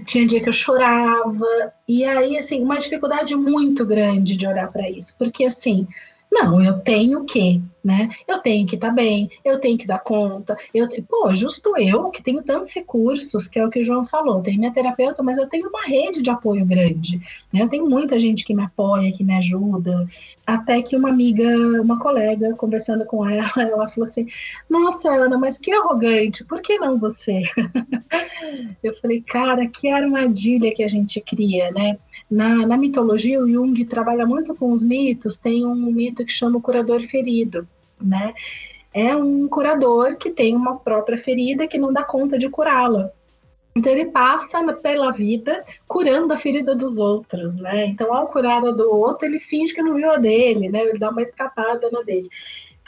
tinha 0.06 0.26
dia 0.26 0.42
que 0.42 0.48
eu 0.48 0.54
chorava, 0.54 1.74
e 1.86 2.06
aí, 2.06 2.38
assim, 2.38 2.64
uma 2.64 2.80
dificuldade 2.80 3.36
muito 3.36 3.86
grande 3.86 4.38
de 4.38 4.48
olhar 4.48 4.72
para 4.72 4.90
isso, 4.90 5.14
porque 5.20 5.44
assim 5.44 5.86
não, 6.32 6.62
eu 6.62 6.80
tenho 6.80 7.26
que, 7.26 7.62
né? 7.84 8.10
Eu 8.28 8.40
tenho 8.40 8.68
que 8.68 8.76
estar 8.76 8.90
tá 8.90 8.94
bem, 8.94 9.30
eu 9.46 9.60
tenho 9.60 9.78
que 9.78 9.88
dar 9.88 10.00
conta. 10.00 10.58
Eu, 10.74 10.88
pô, 11.08 11.34
justo 11.34 11.78
eu 11.78 12.10
que 12.12 12.22
tenho 12.22 12.44
tantos 12.44 12.70
recursos, 12.74 13.48
que 13.48 13.58
é 13.58 13.66
o 13.66 13.70
que 13.70 13.80
o 13.82 13.86
João 13.86 14.06
falou. 14.06 14.44
Tenho 14.44 14.60
minha 14.60 14.74
terapeuta, 14.74 15.24
mas 15.24 15.38
eu 15.38 15.48
tenho 15.48 15.70
uma 15.70 15.86
rede 15.86 16.22
de 16.22 16.30
apoio 16.30 16.66
grande. 16.66 17.18
Né? 17.52 17.62
Eu 17.62 17.70
tenho 17.70 17.90
muita 17.90 18.20
gente 18.20 18.44
que 18.44 18.54
me 18.54 18.64
apoia, 18.64 19.12
que 19.14 19.24
me 19.24 19.34
ajuda. 19.36 20.06
Até 20.46 20.82
que 20.82 20.96
uma 20.96 21.10
amiga, 21.10 21.48
uma 21.82 22.00
colega, 22.00 22.54
conversando 22.56 23.06
com 23.06 23.28
ela, 23.28 23.52
ela 23.58 23.90
falou 23.90 24.10
assim: 24.10 24.28
Nossa, 24.70 25.10
Ana, 25.10 25.38
mas 25.38 25.58
que 25.58 25.72
arrogante, 25.72 26.44
por 26.46 26.62
que 26.62 26.78
não 26.78 27.00
você? 27.00 27.44
eu 28.84 28.96
falei, 28.98 29.22
cara, 29.22 29.68
que 29.68 29.90
armadilha 29.90 30.74
que 30.74 30.84
a 30.84 30.88
gente 30.88 31.22
cria, 31.22 31.72
né? 31.72 31.98
Na, 32.30 32.68
na 32.68 32.78
mitologia, 32.78 33.42
o 33.42 33.50
Jung 33.50 33.86
trabalha 33.86 34.26
muito 34.26 34.56
com 34.56 34.72
os 34.72 34.84
mitos, 34.84 35.38
tem 35.38 35.66
um 35.66 35.92
mito 35.92 36.17
que 36.26 36.32
chama 36.32 36.58
o 36.58 36.62
curador 36.62 37.02
ferido, 37.08 37.68
né? 38.02 38.34
É 38.94 39.16
um 39.16 39.48
curador 39.48 40.18
que 40.18 40.32
tem 40.32 40.56
uma 40.56 40.78
própria 40.78 41.18
ferida 41.18 41.68
que 41.68 41.78
não 41.78 41.94
dá 41.94 42.04
conta 42.04 42.38
de 42.38 42.50
curá-la. 42.50 43.12
Então 43.76 43.92
ele 43.92 44.06
passa 44.06 44.74
pela 44.74 45.12
vida 45.12 45.64
curando 45.88 46.34
a 46.34 46.38
ferida 46.38 46.76
dos 46.76 46.98
outros, 46.98 47.56
né? 47.58 47.86
Então 47.86 48.14
ao 48.14 48.28
curar 48.28 48.66
a 48.66 48.72
do 48.72 48.92
outro, 48.92 49.28
ele 49.28 49.40
finge 49.40 49.74
que 49.74 49.84
não 49.84 49.94
viu 49.94 50.12
a 50.12 50.18
dele, 50.18 50.70
né? 50.70 50.82
Ele 50.82 50.98
dá 50.98 51.12
uma 51.12 51.22
escapada 51.22 51.90
na 51.92 52.02
dele. 52.02 52.30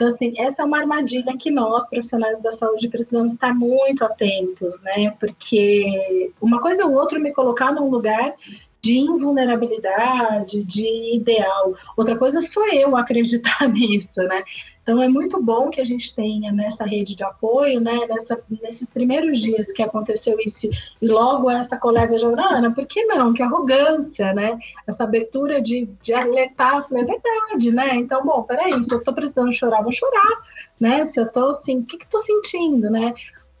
Então, 0.00 0.08
assim, 0.08 0.32
essa 0.38 0.62
é 0.62 0.64
uma 0.64 0.78
armadilha 0.78 1.36
que 1.38 1.50
nós, 1.50 1.86
profissionais 1.90 2.40
da 2.40 2.52
saúde, 2.52 2.88
precisamos 2.88 3.34
estar 3.34 3.54
muito 3.54 4.02
atentos, 4.02 4.80
né? 4.80 5.14
Porque 5.20 6.32
uma 6.40 6.58
coisa 6.58 6.86
ou 6.86 6.94
outra 6.94 7.18
me 7.18 7.34
colocar 7.34 7.70
num 7.70 7.90
lugar 7.90 8.34
de 8.82 8.98
invulnerabilidade, 8.98 10.64
de 10.64 11.16
ideal. 11.16 11.74
Outra 11.96 12.16
coisa 12.16 12.40
sou 12.42 12.66
eu 12.68 12.96
acreditar 12.96 13.68
nisso, 13.68 14.08
né? 14.16 14.42
Então 14.82 15.00
é 15.02 15.08
muito 15.08 15.40
bom 15.42 15.68
que 15.70 15.80
a 15.80 15.84
gente 15.84 16.12
tenha 16.16 16.50
nessa 16.50 16.84
rede 16.84 17.14
de 17.14 17.22
apoio, 17.22 17.78
né? 17.80 17.96
Nessa, 18.08 18.42
nesses 18.62 18.88
primeiros 18.90 19.38
dias 19.40 19.70
que 19.72 19.82
aconteceu 19.82 20.36
isso, 20.40 20.68
e 21.00 21.06
logo 21.06 21.50
essa 21.50 21.76
colega 21.76 22.18
Jorana, 22.18 22.74
por 22.74 22.86
que 22.86 23.04
não? 23.04 23.32
Que 23.32 23.42
arrogância, 23.42 24.32
né? 24.32 24.58
Essa 24.86 25.04
abertura 25.04 25.60
de, 25.60 25.88
de 26.02 26.12
alertar, 26.12 26.86
é 26.92 27.04
verdade, 27.04 27.70
né? 27.70 27.96
Então, 27.96 28.24
bom, 28.24 28.42
peraí, 28.42 28.82
se 28.84 28.92
eu 28.92 29.04
tô 29.04 29.12
precisando 29.12 29.52
chorar, 29.52 29.82
vou 29.82 29.92
chorar, 29.92 30.42
né? 30.80 31.06
Se 31.08 31.20
eu 31.20 31.30
tô 31.30 31.50
assim, 31.50 31.80
o 31.80 31.84
que 31.84 31.98
que 31.98 32.08
tô 32.08 32.18
sentindo, 32.24 32.90
né? 32.90 33.14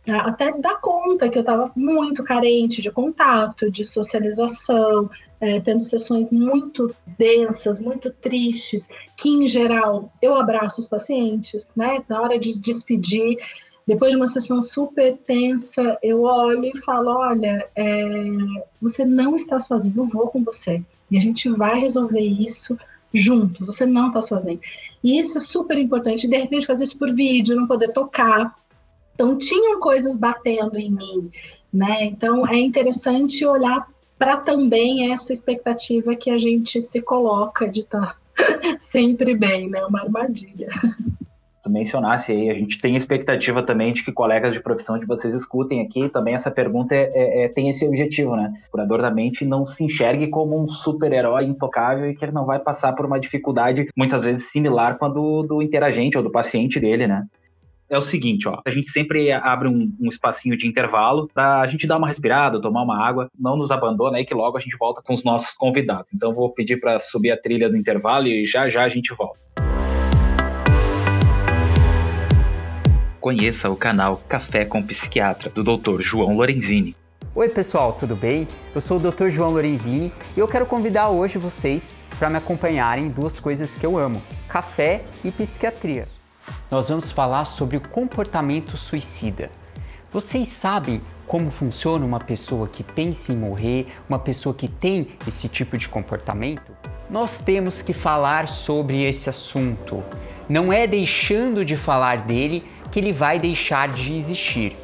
Até 0.06 0.52
dar 0.58 0.80
conta 0.80 1.28
que 1.28 1.38
eu 1.38 1.42
estava 1.42 1.70
muito 1.76 2.24
carente 2.24 2.80
de 2.80 2.90
contato, 2.90 3.70
de 3.70 3.84
socialização, 3.84 5.10
é, 5.40 5.60
tendo 5.60 5.82
sessões 5.84 6.30
muito 6.30 6.94
densas, 7.18 7.80
muito 7.80 8.10
tristes, 8.10 8.82
que 9.16 9.28
em 9.28 9.48
geral 9.48 10.10
eu 10.20 10.34
abraço 10.34 10.80
os 10.80 10.88
pacientes, 10.88 11.66
né? 11.76 12.02
Na 12.08 12.20
hora 12.22 12.38
de 12.38 12.58
despedir, 12.58 13.36
depois 13.86 14.10
de 14.10 14.16
uma 14.16 14.28
sessão 14.28 14.62
super 14.62 15.16
tensa, 15.26 15.98
eu 16.02 16.22
olho 16.22 16.64
e 16.64 16.80
falo: 16.80 17.10
olha, 17.10 17.66
é, 17.76 18.14
você 18.80 19.04
não 19.04 19.36
está 19.36 19.60
sozinho, 19.60 19.94
eu 19.96 20.08
vou 20.08 20.28
com 20.28 20.42
você. 20.44 20.82
E 21.10 21.18
a 21.18 21.20
gente 21.20 21.48
vai 21.50 21.78
resolver 21.78 22.20
isso 22.20 22.78
juntos, 23.12 23.66
você 23.66 23.84
não 23.84 24.08
está 24.08 24.22
sozinho. 24.22 24.60
E 25.02 25.20
isso 25.20 25.36
é 25.36 25.40
super 25.40 25.76
importante. 25.76 26.28
De 26.28 26.36
repente, 26.36 26.66
fazer 26.66 26.84
isso 26.84 26.98
por 26.98 27.12
vídeo, 27.12 27.56
não 27.56 27.66
poder 27.66 27.92
tocar, 27.92 28.54
então 29.20 29.36
tinham 29.36 29.78
coisas 29.78 30.16
batendo 30.16 30.78
em 30.78 30.90
mim, 30.90 31.30
né? 31.70 32.06
Então 32.06 32.46
é 32.48 32.58
interessante 32.58 33.44
olhar 33.44 33.86
para 34.18 34.38
também 34.38 35.12
essa 35.12 35.30
expectativa 35.34 36.16
que 36.16 36.30
a 36.30 36.38
gente 36.38 36.80
se 36.80 37.02
coloca 37.02 37.68
de 37.68 37.80
estar 37.80 38.16
tá 38.34 38.78
sempre 38.90 39.36
bem, 39.36 39.68
né? 39.68 39.84
Uma 39.84 40.00
armadilha. 40.00 40.70
Tu 41.62 41.68
mencionasse 41.68 42.32
aí, 42.32 42.48
a 42.48 42.54
gente 42.54 42.80
tem 42.80 42.96
expectativa 42.96 43.62
também 43.62 43.92
de 43.92 44.02
que 44.02 44.10
colegas 44.10 44.54
de 44.54 44.62
profissão 44.62 44.98
de 44.98 45.04
vocês 45.04 45.34
escutem 45.34 45.82
aqui. 45.82 46.08
Também 46.08 46.32
essa 46.32 46.50
pergunta 46.50 46.94
é, 46.94 47.10
é, 47.14 47.44
é 47.44 47.48
tem 47.50 47.68
esse 47.68 47.86
objetivo, 47.86 48.34
né? 48.34 48.50
O 48.68 48.70
curador 48.70 49.02
da 49.02 49.10
mente 49.10 49.44
não 49.44 49.66
se 49.66 49.84
enxergue 49.84 50.28
como 50.28 50.58
um 50.58 50.66
super-herói 50.66 51.44
intocável 51.44 52.08
e 52.08 52.14
que 52.16 52.24
ele 52.24 52.32
não 52.32 52.46
vai 52.46 52.58
passar 52.58 52.94
por 52.94 53.04
uma 53.04 53.20
dificuldade 53.20 53.88
muitas 53.94 54.24
vezes 54.24 54.50
similar 54.50 54.96
com 54.96 55.04
a 55.04 55.08
do, 55.10 55.42
do 55.42 55.60
interagente 55.60 56.16
ou 56.16 56.24
do 56.24 56.32
paciente 56.32 56.80
dele, 56.80 57.06
né? 57.06 57.26
É 57.90 57.98
o 57.98 58.00
seguinte, 58.00 58.48
ó. 58.48 58.60
A 58.64 58.70
gente 58.70 58.88
sempre 58.88 59.32
abre 59.32 59.68
um, 59.68 59.92
um 60.00 60.08
espacinho 60.08 60.56
de 60.56 60.66
intervalo 60.66 61.28
para 61.34 61.60
a 61.60 61.66
gente 61.66 61.88
dar 61.88 61.98
uma 61.98 62.06
respirada, 62.06 62.60
tomar 62.60 62.84
uma 62.84 63.04
água. 63.04 63.28
Não 63.36 63.56
nos 63.56 63.70
abandona 63.72 64.18
aí 64.18 64.24
que 64.24 64.32
logo 64.32 64.56
a 64.56 64.60
gente 64.60 64.76
volta 64.78 65.02
com 65.02 65.12
os 65.12 65.24
nossos 65.24 65.52
convidados. 65.54 66.14
Então 66.14 66.32
vou 66.32 66.54
pedir 66.54 66.78
para 66.78 67.00
subir 67.00 67.32
a 67.32 67.36
trilha 67.36 67.68
do 67.68 67.76
intervalo 67.76 68.28
e 68.28 68.46
já 68.46 68.68
já 68.68 68.84
a 68.84 68.88
gente 68.88 69.12
volta. 69.12 69.40
Conheça 73.20 73.68
o 73.68 73.76
canal 73.76 74.22
Café 74.28 74.64
com 74.64 74.80
Psiquiatra 74.82 75.50
do 75.50 75.64
Dr. 75.64 76.00
João 76.00 76.36
Lorenzini. 76.36 76.94
Oi, 77.34 77.48
pessoal, 77.48 77.92
tudo 77.92 78.14
bem? 78.14 78.48
Eu 78.74 78.80
sou 78.80 78.98
o 78.98 79.00
Dr. 79.00 79.28
João 79.28 79.50
Lorenzini 79.50 80.12
e 80.36 80.40
eu 80.40 80.48
quero 80.48 80.64
convidar 80.64 81.10
hoje 81.10 81.38
vocês 81.38 81.98
para 82.18 82.30
me 82.30 82.36
acompanharem 82.36 83.06
em 83.06 83.10
duas 83.10 83.40
coisas 83.40 83.74
que 83.74 83.84
eu 83.84 83.98
amo: 83.98 84.22
café 84.48 85.02
e 85.24 85.30
psiquiatria 85.30 86.19
nós 86.70 86.88
vamos 86.88 87.10
falar 87.10 87.44
sobre 87.44 87.76
o 87.76 87.80
comportamento 87.80 88.76
suicida. 88.76 89.50
Vocês 90.12 90.48
sabem 90.48 91.00
como 91.26 91.50
funciona 91.50 92.04
uma 92.04 92.18
pessoa 92.18 92.66
que 92.66 92.82
pensa 92.82 93.32
em 93.32 93.36
morrer, 93.36 93.86
uma 94.08 94.18
pessoa 94.18 94.54
que 94.54 94.66
tem 94.66 95.08
esse 95.26 95.48
tipo 95.48 95.78
de 95.78 95.88
comportamento? 95.88 96.72
Nós 97.08 97.38
temos 97.38 97.82
que 97.82 97.92
falar 97.92 98.48
sobre 98.48 99.04
esse 99.04 99.30
assunto. 99.30 100.02
Não 100.48 100.72
é 100.72 100.86
deixando 100.86 101.64
de 101.64 101.76
falar 101.76 102.22
dele 102.22 102.64
que 102.90 102.98
ele 102.98 103.12
vai 103.12 103.38
deixar 103.38 103.88
de 103.88 104.14
existir. 104.14 104.76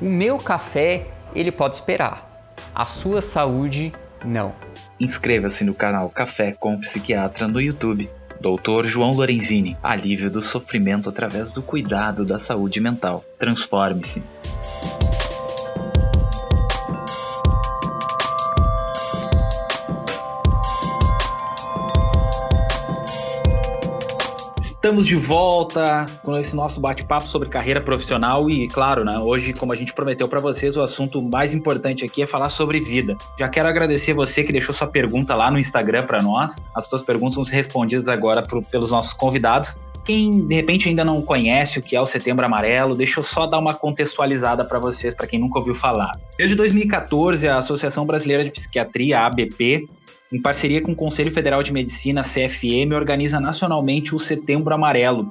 O 0.00 0.04
meu 0.04 0.38
café, 0.38 1.08
ele 1.34 1.50
pode 1.50 1.74
esperar. 1.74 2.54
A 2.72 2.84
sua 2.84 3.20
saúde, 3.20 3.92
não. 4.24 4.54
Inscreva-se 5.00 5.64
no 5.64 5.74
canal 5.74 6.08
Café 6.10 6.52
com 6.52 6.78
Psiquiatra 6.78 7.48
no 7.48 7.60
YouTube 7.60 8.08
Doutor 8.40 8.86
João 8.86 9.12
Lorenzini, 9.12 9.76
alívio 9.82 10.30
do 10.30 10.42
sofrimento 10.42 11.08
através 11.08 11.50
do 11.50 11.60
cuidado 11.60 12.24
da 12.24 12.38
saúde 12.38 12.80
mental. 12.80 13.24
Transforme-se. 13.38 14.22
Estamos 24.78 25.04
de 25.04 25.16
volta 25.16 26.06
com 26.22 26.38
esse 26.38 26.54
nosso 26.54 26.80
bate-papo 26.80 27.26
sobre 27.26 27.48
carreira 27.48 27.80
profissional 27.80 28.48
e, 28.48 28.68
claro, 28.68 29.04
né, 29.04 29.18
hoje, 29.18 29.52
como 29.52 29.72
a 29.72 29.74
gente 29.74 29.92
prometeu 29.92 30.28
para 30.28 30.38
vocês, 30.38 30.76
o 30.76 30.80
assunto 30.80 31.20
mais 31.20 31.52
importante 31.52 32.04
aqui 32.04 32.22
é 32.22 32.28
falar 32.28 32.48
sobre 32.48 32.78
vida. 32.78 33.18
Já 33.36 33.48
quero 33.48 33.68
agradecer 33.68 34.12
você 34.14 34.44
que 34.44 34.52
deixou 34.52 34.72
sua 34.72 34.86
pergunta 34.86 35.34
lá 35.34 35.50
no 35.50 35.58
Instagram 35.58 36.06
para 36.06 36.22
nós. 36.22 36.62
As 36.72 36.84
suas 36.84 37.02
perguntas 37.02 37.34
vão 37.34 37.44
ser 37.44 37.56
respondidas 37.56 38.08
agora 38.08 38.40
pro, 38.40 38.62
pelos 38.62 38.92
nossos 38.92 39.12
convidados. 39.12 39.76
Quem 40.04 40.46
de 40.46 40.54
repente 40.54 40.88
ainda 40.88 41.04
não 41.04 41.22
conhece 41.22 41.80
o 41.80 41.82
que 41.82 41.96
é 41.96 42.00
o 42.00 42.06
Setembro 42.06 42.46
Amarelo, 42.46 42.94
deixa 42.94 43.18
eu 43.18 43.24
só 43.24 43.48
dar 43.48 43.58
uma 43.58 43.74
contextualizada 43.74 44.64
para 44.64 44.78
vocês, 44.78 45.12
para 45.12 45.26
quem 45.26 45.40
nunca 45.40 45.58
ouviu 45.58 45.74
falar. 45.74 46.12
Desde 46.38 46.54
2014, 46.54 47.48
a 47.48 47.58
Associação 47.58 48.06
Brasileira 48.06 48.44
de 48.44 48.52
Psiquiatria, 48.52 49.26
ABP, 49.26 49.88
em 50.32 50.40
parceria 50.40 50.82
com 50.82 50.92
o 50.92 50.96
Conselho 50.96 51.30
Federal 51.30 51.62
de 51.62 51.72
Medicina, 51.72 52.22
CFM, 52.22 52.94
organiza 52.94 53.40
nacionalmente 53.40 54.14
o 54.14 54.18
Setembro 54.18 54.74
Amarelo. 54.74 55.30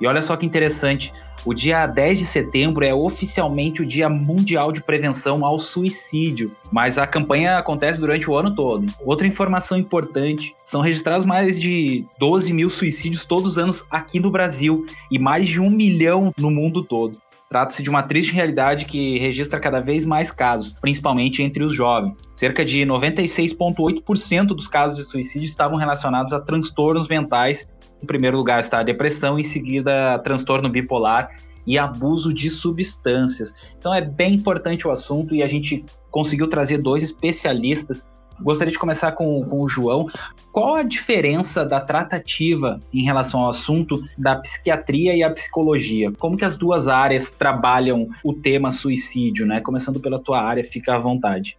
E 0.00 0.06
olha 0.06 0.22
só 0.22 0.36
que 0.36 0.46
interessante, 0.46 1.12
o 1.44 1.54
dia 1.54 1.86
10 1.86 2.18
de 2.18 2.24
setembro 2.24 2.84
é 2.84 2.92
oficialmente 2.92 3.82
o 3.82 3.86
Dia 3.86 4.08
Mundial 4.08 4.72
de 4.72 4.82
Prevenção 4.82 5.44
ao 5.44 5.58
Suicídio, 5.58 6.50
mas 6.72 6.98
a 6.98 7.06
campanha 7.06 7.56
acontece 7.56 8.00
durante 8.00 8.28
o 8.28 8.36
ano 8.36 8.54
todo. 8.54 8.86
Outra 9.04 9.26
informação 9.26 9.78
importante: 9.78 10.54
são 10.62 10.80
registrados 10.80 11.24
mais 11.24 11.60
de 11.60 12.04
12 12.18 12.52
mil 12.52 12.68
suicídios 12.68 13.24
todos 13.24 13.52
os 13.52 13.58
anos 13.58 13.84
aqui 13.90 14.18
no 14.18 14.30
Brasil 14.30 14.84
e 15.10 15.18
mais 15.18 15.46
de 15.46 15.60
um 15.60 15.70
milhão 15.70 16.32
no 16.36 16.50
mundo 16.50 16.82
todo. 16.82 17.16
Trata-se 17.48 17.82
de 17.82 17.88
uma 17.88 18.02
triste 18.02 18.32
realidade 18.32 18.86
que 18.86 19.18
registra 19.18 19.60
cada 19.60 19.80
vez 19.80 20.04
mais 20.04 20.32
casos, 20.32 20.74
principalmente 20.80 21.42
entre 21.42 21.62
os 21.62 21.74
jovens. 21.74 22.24
Cerca 22.34 22.64
de 22.64 22.80
96,8% 22.80 24.46
dos 24.48 24.66
casos 24.66 24.96
de 24.96 25.04
suicídio 25.04 25.46
estavam 25.46 25.78
relacionados 25.78 26.32
a 26.32 26.40
transtornos 26.40 27.06
mentais. 27.06 27.68
Em 28.02 28.06
primeiro 28.06 28.36
lugar 28.36 28.58
está 28.58 28.80
a 28.80 28.82
depressão, 28.82 29.38
em 29.38 29.44
seguida 29.44 30.18
transtorno 30.18 30.68
bipolar 30.68 31.30
e 31.66 31.78
abuso 31.78 32.32
de 32.34 32.50
substâncias. 32.50 33.52
Então 33.78 33.94
é 33.94 34.00
bem 34.00 34.34
importante 34.34 34.86
o 34.86 34.90
assunto 34.90 35.34
e 35.34 35.42
a 35.42 35.48
gente 35.48 35.84
conseguiu 36.10 36.48
trazer 36.48 36.78
dois 36.78 37.02
especialistas 37.02 38.06
Gostaria 38.40 38.72
de 38.72 38.78
começar 38.78 39.12
com, 39.12 39.44
com 39.44 39.62
o 39.62 39.68
João. 39.68 40.08
Qual 40.52 40.76
a 40.76 40.82
diferença 40.82 41.64
da 41.64 41.80
tratativa 41.80 42.80
em 42.92 43.02
relação 43.02 43.40
ao 43.40 43.50
assunto 43.50 44.02
da 44.16 44.36
psiquiatria 44.36 45.14
e 45.14 45.22
a 45.22 45.30
psicologia? 45.30 46.12
Como 46.18 46.36
que 46.36 46.44
as 46.44 46.56
duas 46.56 46.88
áreas 46.88 47.30
trabalham 47.30 48.08
o 48.22 48.32
tema 48.32 48.70
suicídio, 48.70 49.46
né? 49.46 49.60
Começando 49.60 50.00
pela 50.00 50.18
tua 50.18 50.40
área, 50.42 50.64
fica 50.64 50.94
à 50.94 50.98
vontade. 50.98 51.56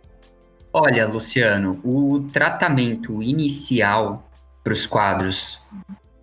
Olha, 0.71 1.07
Luciano, 1.07 1.80
o 1.84 2.19
tratamento 2.32 3.23
inicial 3.23 4.30
para 4.63 4.73
os 4.73 4.86
quadros 4.86 5.59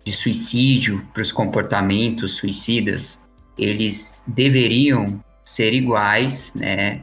de 0.05 0.13
suicídio, 0.13 1.05
para 1.13 1.21
os 1.21 1.31
comportamentos 1.31 2.33
suicidas, 2.33 3.19
eles 3.57 4.21
deveriam 4.27 5.19
ser 5.43 5.73
iguais, 5.73 6.53
né? 6.53 7.01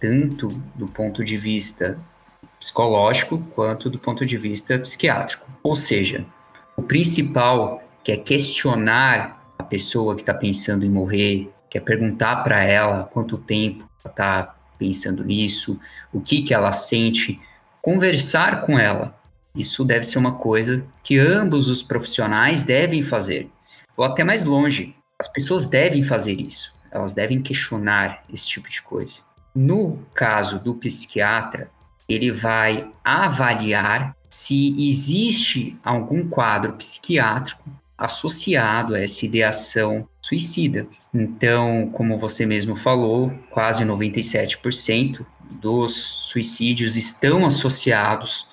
Tanto 0.00 0.48
do 0.74 0.86
ponto 0.86 1.24
de 1.24 1.36
vista 1.36 1.98
psicológico 2.58 3.38
quanto 3.54 3.88
do 3.88 3.98
ponto 3.98 4.24
de 4.26 4.36
vista 4.36 4.78
psiquiátrico. 4.78 5.46
Ou 5.62 5.76
seja, 5.76 6.24
o 6.76 6.82
principal 6.82 7.82
que 8.02 8.12
é 8.12 8.16
questionar 8.16 9.44
a 9.58 9.62
pessoa 9.62 10.14
que 10.14 10.22
está 10.22 10.32
pensando 10.32 10.84
em 10.84 10.88
morrer, 10.88 11.50
que 11.68 11.76
é 11.76 11.80
perguntar 11.80 12.36
para 12.36 12.62
ela 12.62 13.04
quanto 13.04 13.36
tempo 13.36 13.88
ela 14.02 14.12
está 14.12 14.54
pensando 14.78 15.24
nisso, 15.24 15.78
o 16.12 16.20
que, 16.20 16.42
que 16.42 16.54
ela 16.54 16.72
sente, 16.72 17.40
conversar 17.82 18.62
com 18.62 18.78
ela. 18.78 19.18
Isso 19.54 19.84
deve 19.84 20.04
ser 20.04 20.18
uma 20.18 20.32
coisa 20.32 20.84
que 21.02 21.18
ambos 21.18 21.68
os 21.68 21.82
profissionais 21.82 22.62
devem 22.62 23.02
fazer. 23.02 23.50
Ou 23.96 24.04
até 24.04 24.22
mais 24.22 24.44
longe, 24.44 24.94
as 25.18 25.26
pessoas 25.26 25.66
devem 25.66 26.02
fazer 26.02 26.40
isso. 26.40 26.72
Elas 26.90 27.12
devem 27.12 27.42
questionar 27.42 28.22
esse 28.32 28.46
tipo 28.46 28.70
de 28.70 28.80
coisa. 28.80 29.20
No 29.54 29.98
caso 30.14 30.58
do 30.58 30.74
psiquiatra, 30.74 31.68
ele 32.08 32.32
vai 32.32 32.90
avaliar 33.04 34.16
se 34.28 34.74
existe 34.88 35.78
algum 35.84 36.28
quadro 36.28 36.72
psiquiátrico 36.74 37.70
associado 37.96 38.94
a 38.94 39.00
essa 39.00 39.26
ideação 39.26 40.08
suicida. 40.22 40.86
Então, 41.12 41.90
como 41.92 42.18
você 42.18 42.46
mesmo 42.46 42.76
falou, 42.76 43.32
quase 43.50 43.84
97% 43.84 45.26
dos 45.50 45.94
suicídios 45.94 46.96
estão 46.96 47.44
associados 47.44 48.46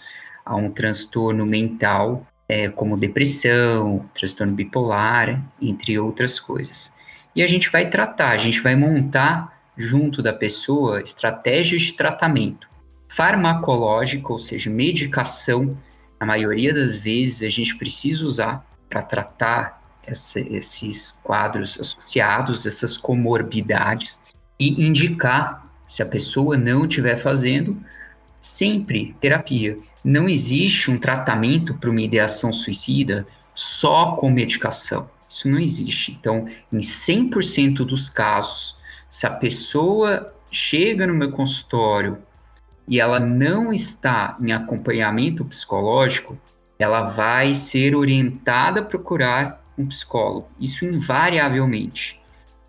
a 0.43 0.55
um 0.55 0.71
transtorno 0.71 1.45
mental, 1.45 2.25
é, 2.47 2.69
como 2.69 2.97
depressão, 2.97 4.09
transtorno 4.13 4.53
bipolar, 4.53 5.43
entre 5.61 5.99
outras 5.99 6.39
coisas. 6.39 6.93
E 7.35 7.43
a 7.43 7.47
gente 7.47 7.69
vai 7.69 7.89
tratar, 7.89 8.29
a 8.29 8.37
gente 8.37 8.61
vai 8.61 8.75
montar 8.75 9.59
junto 9.77 10.21
da 10.23 10.33
pessoa 10.33 11.01
estratégias 11.01 11.83
de 11.83 11.93
tratamento 11.93 12.67
farmacológica, 13.16 14.34
ou 14.34 14.38
seja, 14.38 14.70
medicação, 14.70 15.78
na 16.20 16.26
maioria 16.26 16.74
das 16.74 16.97
vezes 16.97 17.43
a 17.43 17.49
gente 17.49 17.78
precisa 17.78 18.26
usar 18.26 18.66
para 18.89 19.01
tratar 19.01 19.82
essa, 20.05 20.41
esses 20.41 21.13
quadros 21.24 21.80
associados, 21.80 22.66
essas 22.66 22.97
comorbidades, 22.97 24.22
e 24.59 24.86
indicar, 24.86 25.66
se 25.88 26.03
a 26.03 26.05
pessoa 26.05 26.57
não 26.57 26.86
estiver 26.86 27.16
fazendo, 27.16 27.82
sempre 28.41 29.16
terapia. 29.22 29.78
Não 30.03 30.28
existe 30.28 30.91
um 30.91 30.97
tratamento 30.97 31.74
para 31.76 31.89
uma 31.89 32.01
ideação 32.01 32.51
suicida 32.51 33.26
só 33.53 34.18
com 34.18 34.30
medicação. 34.30 35.09
Isso 35.30 35.47
não 35.47 35.59
existe. 35.59 36.11
Então, 36.11 36.45
em 36.72 36.80
100% 36.80 37.78
dos 37.78 38.09
casos, 38.09 38.76
se 39.09 39.26
a 39.26 39.32
pessoa 39.32 40.34
chega 40.51 41.07
no 41.07 41.13
meu 41.13 41.32
consultório 41.32 42.18
e 42.88 42.99
ela 42.99 43.19
não 43.19 43.73
está 43.73 44.38
em 44.39 44.51
acompanhamento 44.51 45.43
psicológico, 45.45 46.38
ela 46.77 47.03
vai 47.03 47.53
ser 47.53 47.95
orientada 47.95 48.81
a 48.81 48.83
procurar 48.83 49.63
um 49.77 49.88
psicólogo. 49.88 50.47
Isso 50.59 50.86
invariavelmente. 50.86 52.19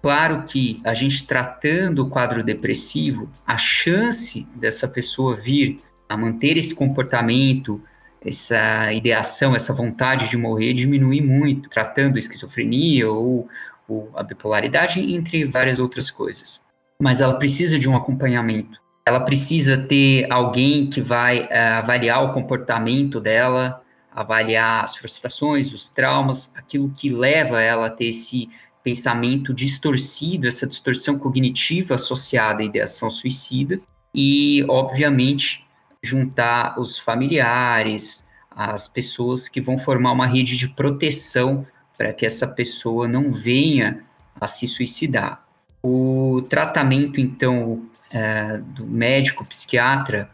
Claro 0.01 0.45
que 0.45 0.81
a 0.85 0.95
gente 0.95 1.27
tratando 1.27 2.05
o 2.05 2.09
quadro 2.09 2.43
depressivo, 2.43 3.29
a 3.47 3.57
chance 3.57 4.47
dessa 4.55 4.87
pessoa 4.87 5.35
vir 5.35 5.81
a 6.09 6.17
manter 6.17 6.57
esse 6.57 6.75
comportamento, 6.75 7.83
essa 8.25 8.93
ideação, 8.93 9.55
essa 9.55 9.73
vontade 9.73 10.29
de 10.31 10.37
morrer 10.37 10.73
diminui 10.73 11.21
muito, 11.21 11.69
tratando 11.69 12.19
esquizofrenia 12.19 13.11
ou, 13.11 13.49
ou 13.89 14.11
a 14.14 14.23
bipolaridade, 14.23 15.01
entre 15.01 15.45
várias 15.45 15.79
outras 15.79 16.11
coisas. 16.11 16.61
Mas 17.01 17.21
ela 17.21 17.35
precisa 17.35 17.79
de 17.79 17.89
um 17.89 17.97
acompanhamento 17.97 18.81
ela 19.07 19.21
precisa 19.21 19.79
ter 19.79 20.27
alguém 20.29 20.91
que 20.91 21.01
vai 21.01 21.45
uh, 21.45 21.79
avaliar 21.79 22.25
o 22.25 22.33
comportamento 22.33 23.21
dela, 23.21 23.81
avaliar 24.11 24.83
as 24.83 24.97
frustrações, 24.97 25.73
os 25.73 25.89
traumas, 25.89 26.53
aquilo 26.57 26.91
que 26.91 27.09
leva 27.09 27.61
ela 27.63 27.87
a 27.87 27.91
ter 27.91 28.07
esse 28.07 28.49
pensamento 28.83 29.55
distorcido, 29.55 30.49
essa 30.49 30.67
distorção 30.67 31.19
cognitiva 31.21 31.95
associada 31.95 32.63
à 32.63 32.65
ideação 32.65 33.09
suicida, 33.09 33.81
e, 34.13 34.65
obviamente, 34.69 35.65
juntar 36.03 36.79
os 36.81 36.99
familiares, 36.99 38.27
as 38.51 38.89
pessoas 38.89 39.49
que 39.49 39.61
vão 39.61 39.79
formar 39.79 40.13
uma 40.13 40.27
rede 40.27 40.57
de 40.57 40.69
proteção 40.69 41.65
para 41.97 42.13
que 42.13 42.27
essa 42.27 42.47
pessoa 42.47 43.07
não 43.07 43.31
venha 43.31 44.03
a 44.41 44.49
se 44.49 44.67
suicidar. 44.67 45.45
O 45.83 46.43
tratamento, 46.49 47.21
então, 47.21 47.83
é, 48.13 48.59
do 48.59 48.87
médico 48.87 49.45
psiquiatra, 49.45 50.31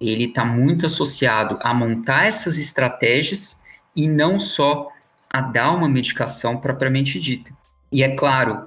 ele 0.00 0.24
está 0.24 0.44
muito 0.44 0.86
associado 0.86 1.58
a 1.60 1.72
montar 1.72 2.26
essas 2.26 2.58
estratégias 2.58 3.58
e 3.94 4.06
não 4.06 4.38
só 4.38 4.90
a 5.30 5.40
dar 5.40 5.72
uma 5.72 5.88
medicação 5.88 6.58
propriamente 6.58 7.18
dita. 7.18 7.50
E 7.90 8.02
é 8.02 8.14
claro, 8.14 8.66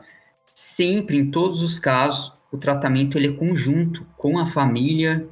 sempre 0.54 1.18
em 1.18 1.30
todos 1.30 1.62
os 1.62 1.80
casos, 1.80 2.34
o 2.52 2.58
tratamento 2.58 3.18
ele 3.18 3.28
é 3.28 3.32
conjunto 3.32 4.06
com 4.18 4.40
a 4.40 4.48
família, 4.48 5.28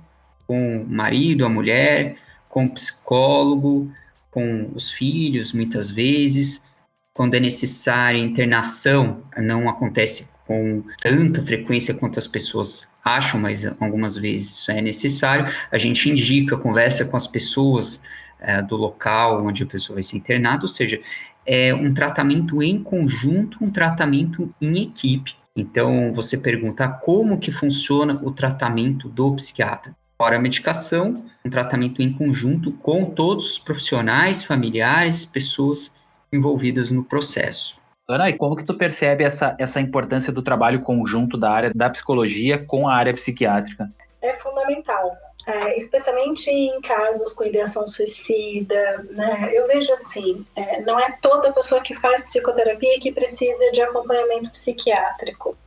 com 0.45 0.83
o 0.83 0.87
marido, 0.87 1.45
a 1.45 1.49
mulher, 1.49 2.17
com 2.47 2.65
o 2.65 2.69
psicólogo, 2.69 3.91
com 4.31 4.71
os 4.73 4.91
filhos, 4.91 5.51
muitas 5.51 5.89
vezes. 5.89 6.65
Quando 7.13 7.33
é 7.33 7.39
necessária 7.39 8.19
internação, 8.19 9.23
não 9.37 9.67
acontece 9.67 10.29
com 10.45 10.83
tanta 11.01 11.43
frequência 11.43 11.93
quanto 11.93 12.19
as 12.19 12.27
pessoas 12.27 12.87
acham, 13.07 13.39
mas 13.39 13.65
algumas 13.79 14.17
vezes 14.17 14.59
isso 14.59 14.71
é 14.71 14.81
necessário. 14.81 15.51
A 15.71 15.77
gente 15.77 16.09
indica, 16.09 16.57
conversa 16.57 17.05
com 17.05 17.15
as 17.15 17.27
pessoas 17.27 18.01
é, 18.39 18.61
do 18.61 18.75
local 18.75 19.45
onde 19.45 19.63
a 19.63 19.65
pessoa 19.65 19.95
vai 19.95 20.03
ser 20.03 20.17
internada, 20.17 20.63
ou 20.63 20.67
seja, 20.67 20.99
é 21.45 21.73
um 21.73 21.93
tratamento 21.93 22.61
em 22.61 22.81
conjunto, 22.81 23.57
um 23.61 23.71
tratamento 23.71 24.53
em 24.61 24.83
equipe. 24.83 25.35
Então, 25.55 26.13
você 26.13 26.37
pergunta 26.37 26.87
como 26.87 27.39
que 27.39 27.51
funciona 27.51 28.19
o 28.21 28.31
tratamento 28.31 29.09
do 29.09 29.33
psiquiatra. 29.35 29.95
Fora 30.17 30.35
a 30.35 30.41
medicação, 30.41 31.25
um 31.45 31.49
tratamento 31.49 32.01
em 32.01 32.11
conjunto 32.11 32.71
com 32.71 33.05
todos 33.05 33.51
os 33.51 33.59
profissionais, 33.59 34.43
familiares, 34.43 35.25
pessoas 35.25 35.95
envolvidas 36.31 36.91
no 36.91 37.03
processo. 37.03 37.77
Ana, 38.09 38.29
e 38.29 38.37
como 38.37 38.55
que 38.55 38.63
tu 38.63 38.73
percebe 38.73 39.25
essa, 39.25 39.53
essa 39.59 39.81
importância 39.81 40.31
do 40.31 40.41
trabalho 40.41 40.81
conjunto 40.81 41.37
da 41.37 41.51
área 41.51 41.71
da 41.75 41.89
psicologia 41.89 42.57
com 42.57 42.87
a 42.87 42.95
área 42.95 43.13
psiquiátrica? 43.13 43.89
É 44.21 44.33
fundamental, 44.37 45.11
é, 45.45 45.77
especialmente 45.77 46.49
em 46.49 46.79
casos 46.79 47.33
com 47.33 47.43
ideação 47.43 47.85
suicida, 47.85 49.05
né? 49.09 49.51
Eu 49.53 49.67
vejo 49.67 49.91
assim, 49.91 50.45
é, 50.55 50.79
não 50.83 50.97
é 50.97 51.17
toda 51.21 51.51
pessoa 51.51 51.81
que 51.81 51.95
faz 51.95 52.23
psicoterapia 52.29 52.97
que 53.01 53.11
precisa 53.11 53.71
de 53.73 53.81
acompanhamento 53.81 54.51
psiquiátrico 54.51 55.57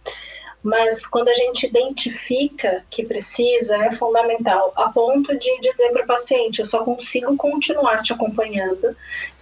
mas 0.62 1.06
quando 1.06 1.28
a 1.28 1.34
gente 1.34 1.66
identifica 1.66 2.84
que 2.90 3.06
precisa, 3.06 3.76
é 3.76 3.96
fundamental, 3.96 4.72
a 4.76 4.90
ponto 4.90 5.36
de 5.38 5.60
dizer 5.60 5.90
para 5.92 6.04
o 6.04 6.06
paciente: 6.06 6.60
eu 6.60 6.66
só 6.66 6.84
consigo 6.84 7.36
continuar 7.36 8.02
te 8.02 8.12
acompanhando 8.12 8.94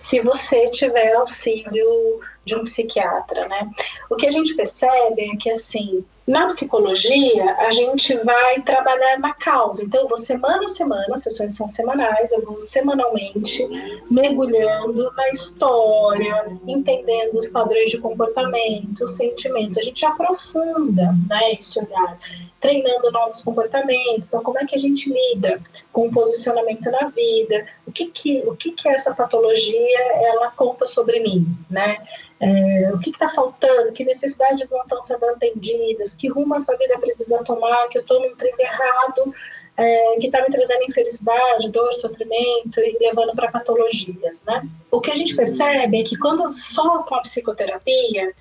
se 0.09 0.21
você 0.21 0.71
tiver 0.71 1.15
auxílio 1.15 2.21
de 2.49 2.57
um 2.57 2.65
psiquiatra, 2.65 3.47
né? 3.47 3.71
O 4.11 4.17
que 4.17 4.27
a 4.27 4.33
gente 4.33 4.55
percebe 4.55 5.31
é 5.31 5.37
que, 5.37 5.51
assim, 5.51 6.05
na 6.29 6.47
psicologia, 6.49 7.57
a 7.57 7.71
gente 7.71 8.15
vai 8.19 8.61
trabalhar 8.61 9.19
na 9.19 9.33
causa. 9.33 9.83
Então, 9.83 10.03
eu 10.03 10.09
vou 10.09 10.19
semana 10.19 10.63
a 10.63 10.69
semana, 10.75 11.07
as 11.15 11.23
sessões 11.23 11.57
são 11.57 11.67
semanais, 11.71 12.31
eu 12.31 12.43
vou 12.43 12.59
semanalmente 12.59 13.67
mergulhando 14.11 15.11
na 15.17 15.29
história, 15.31 16.59
entendendo 16.67 17.39
os 17.39 17.49
padrões 17.49 17.91
de 17.91 17.99
comportamento, 17.99 19.03
os 19.03 19.17
sentimentos. 19.17 19.79
A 19.79 19.83
gente 19.83 20.05
aprofunda 20.05 21.15
né, 21.31 21.55
esse 21.55 21.79
olhar, 21.79 22.19
treinando 22.61 23.11
novos 23.11 23.43
comportamentos. 23.43 24.29
Então, 24.29 24.43
como 24.43 24.59
é 24.59 24.67
que 24.67 24.77
a 24.77 24.79
gente 24.79 25.09
lida 25.09 25.63
com 25.93 26.09
o 26.09 26.13
posicionamento 26.13 26.91
na 26.91 27.09
vida? 27.09 27.65
O 27.87 27.93
que, 27.93 28.07
que, 28.07 28.43
o 28.47 28.55
que, 28.55 28.73
que 28.73 28.89
essa 28.91 29.15
patologia 29.15 30.13
ela 30.27 30.51
conta 30.51 30.87
sobre 30.89 31.21
mim, 31.21 31.47
né? 31.71 31.97
É, 32.41 32.91
o 32.95 33.01
que 33.01 33.11
está 33.11 33.29
faltando, 33.35 33.93
que 33.93 34.05
necessidades 34.05 34.71
não 34.71 34.81
estão 34.83 35.03
sendo 35.03 35.25
atendidas, 35.25 36.15
que 36.15 36.29
rumo 36.29 36.55
essa 36.55 36.77
vida 36.77 36.99
precisa 36.99 37.43
tomar, 37.43 37.89
que 37.89 37.99
eu 37.99 38.03
estou 38.03 38.21
no 38.21 38.37
trilho 38.37 38.61
errado, 38.61 39.35
é, 39.77 40.17
que 40.21 40.27
está 40.27 40.43
me 40.43 40.51
trazendo 40.51 40.85
infelicidade, 40.85 41.71
dor, 41.71 41.93
sofrimento 41.95 42.81
e 42.81 42.97
levando 43.01 43.35
para 43.35 43.51
patologias, 43.51 44.41
né? 44.47 44.63
O 44.91 45.01
que 45.01 45.11
a 45.11 45.17
gente 45.17 45.35
percebe 45.35 46.01
é 46.01 46.05
que 46.05 46.17
quando 46.19 46.49
só 46.75 47.03
com 47.03 47.15
a 47.17 47.23
psicoterapia, 47.23 48.33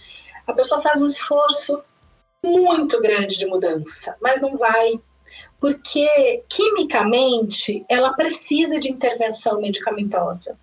a 0.45 0.53
pessoa 0.53 0.81
faz 0.81 1.01
um 1.01 1.05
esforço 1.05 1.83
muito 2.43 3.01
grande 3.01 3.37
de 3.37 3.45
mudança, 3.47 4.15
mas 4.21 4.41
não 4.41 4.57
vai, 4.57 4.93
porque 5.59 6.43
quimicamente 6.49 7.83
ela 7.89 8.13
precisa 8.13 8.79
de 8.79 8.89
intervenção 8.91 9.59
medicamentosa. 9.59 10.57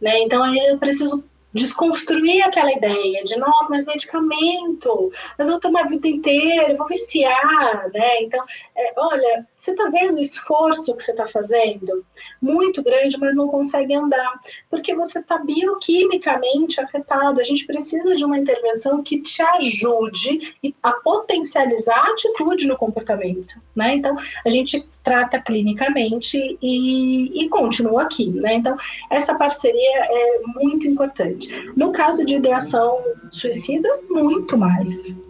Né? 0.00 0.22
Então, 0.22 0.44
eu 0.54 0.78
preciso 0.78 1.24
desconstruir 1.54 2.42
aquela 2.42 2.72
ideia 2.72 3.22
de, 3.24 3.36
nossa, 3.36 3.68
mas 3.70 3.84
medicamento, 3.86 5.12
mas 5.38 5.48
vou 5.48 5.60
tomar 5.60 5.84
a 5.84 5.88
vida 5.88 6.08
inteira, 6.08 6.76
vou 6.76 6.86
viciar, 6.88 7.90
né? 7.92 8.22
Então, 8.22 8.44
é, 8.76 8.92
olha, 8.96 9.46
você 9.64 9.70
está 9.70 9.88
vendo 9.88 10.16
o 10.16 10.20
esforço 10.20 10.94
que 10.94 11.04
você 11.04 11.10
está 11.10 11.26
fazendo? 11.28 12.04
Muito 12.40 12.82
grande, 12.82 13.16
mas 13.18 13.34
não 13.34 13.48
consegue 13.48 13.94
andar, 13.94 14.40
porque 14.68 14.94
você 14.94 15.20
está 15.20 15.38
bioquimicamente 15.38 16.80
afetado. 16.80 17.40
A 17.40 17.44
gente 17.44 17.66
precisa 17.66 18.14
de 18.14 18.24
uma 18.24 18.38
intervenção 18.38 19.02
que 19.02 19.22
te 19.22 19.42
ajude 19.42 20.54
a 20.82 20.92
potencializar 20.92 21.96
a 21.96 22.12
atitude 22.12 22.66
no 22.66 22.76
comportamento, 22.76 23.58
né? 23.74 23.96
Então, 23.96 24.16
a 24.44 24.50
gente 24.50 24.86
trata 25.02 25.40
clinicamente 25.40 26.58
e, 26.60 27.44
e 27.44 27.48
continua 27.48 28.02
aqui, 28.02 28.26
né? 28.28 28.54
Então, 28.54 28.76
essa 29.10 29.34
parceria 29.34 30.04
é 30.04 30.40
muito 30.56 30.86
importante. 30.86 31.48
No 31.74 31.90
caso 31.92 32.24
de 32.24 32.34
ideação 32.34 32.98
suicida, 33.30 33.88
muito 34.10 34.58
mais, 34.58 34.88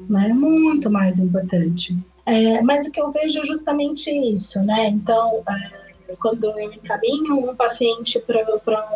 né? 0.08 0.28
Muito 0.28 0.90
mais 0.90 1.18
importante. 1.18 1.96
É, 2.26 2.62
mas 2.62 2.86
o 2.86 2.90
que 2.90 3.00
eu 3.00 3.10
vejo 3.10 3.38
é 3.38 3.46
justamente 3.46 4.10
isso, 4.10 4.58
né? 4.60 4.88
Então, 4.88 5.42
é, 5.48 6.16
quando 6.16 6.44
eu 6.44 6.58
encaminho 6.58 7.50
um 7.50 7.54
paciente 7.54 8.18
para 8.20 8.40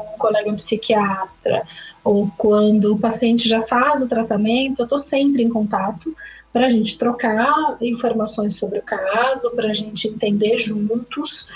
um 0.00 0.18
colega 0.18 0.52
psiquiatra, 0.54 1.62
ou 2.02 2.30
quando 2.36 2.94
o 2.94 2.98
paciente 2.98 3.48
já 3.48 3.62
faz 3.66 4.02
o 4.02 4.08
tratamento, 4.08 4.80
eu 4.80 4.84
estou 4.84 4.98
sempre 5.00 5.42
em 5.42 5.48
contato 5.48 6.14
para 6.52 6.66
a 6.66 6.70
gente 6.70 6.98
trocar 6.98 7.76
informações 7.80 8.58
sobre 8.58 8.78
o 8.78 8.82
caso, 8.82 9.50
para 9.54 9.68
a 9.68 9.74
gente 9.74 10.08
entender 10.08 10.60
juntos 10.60 11.48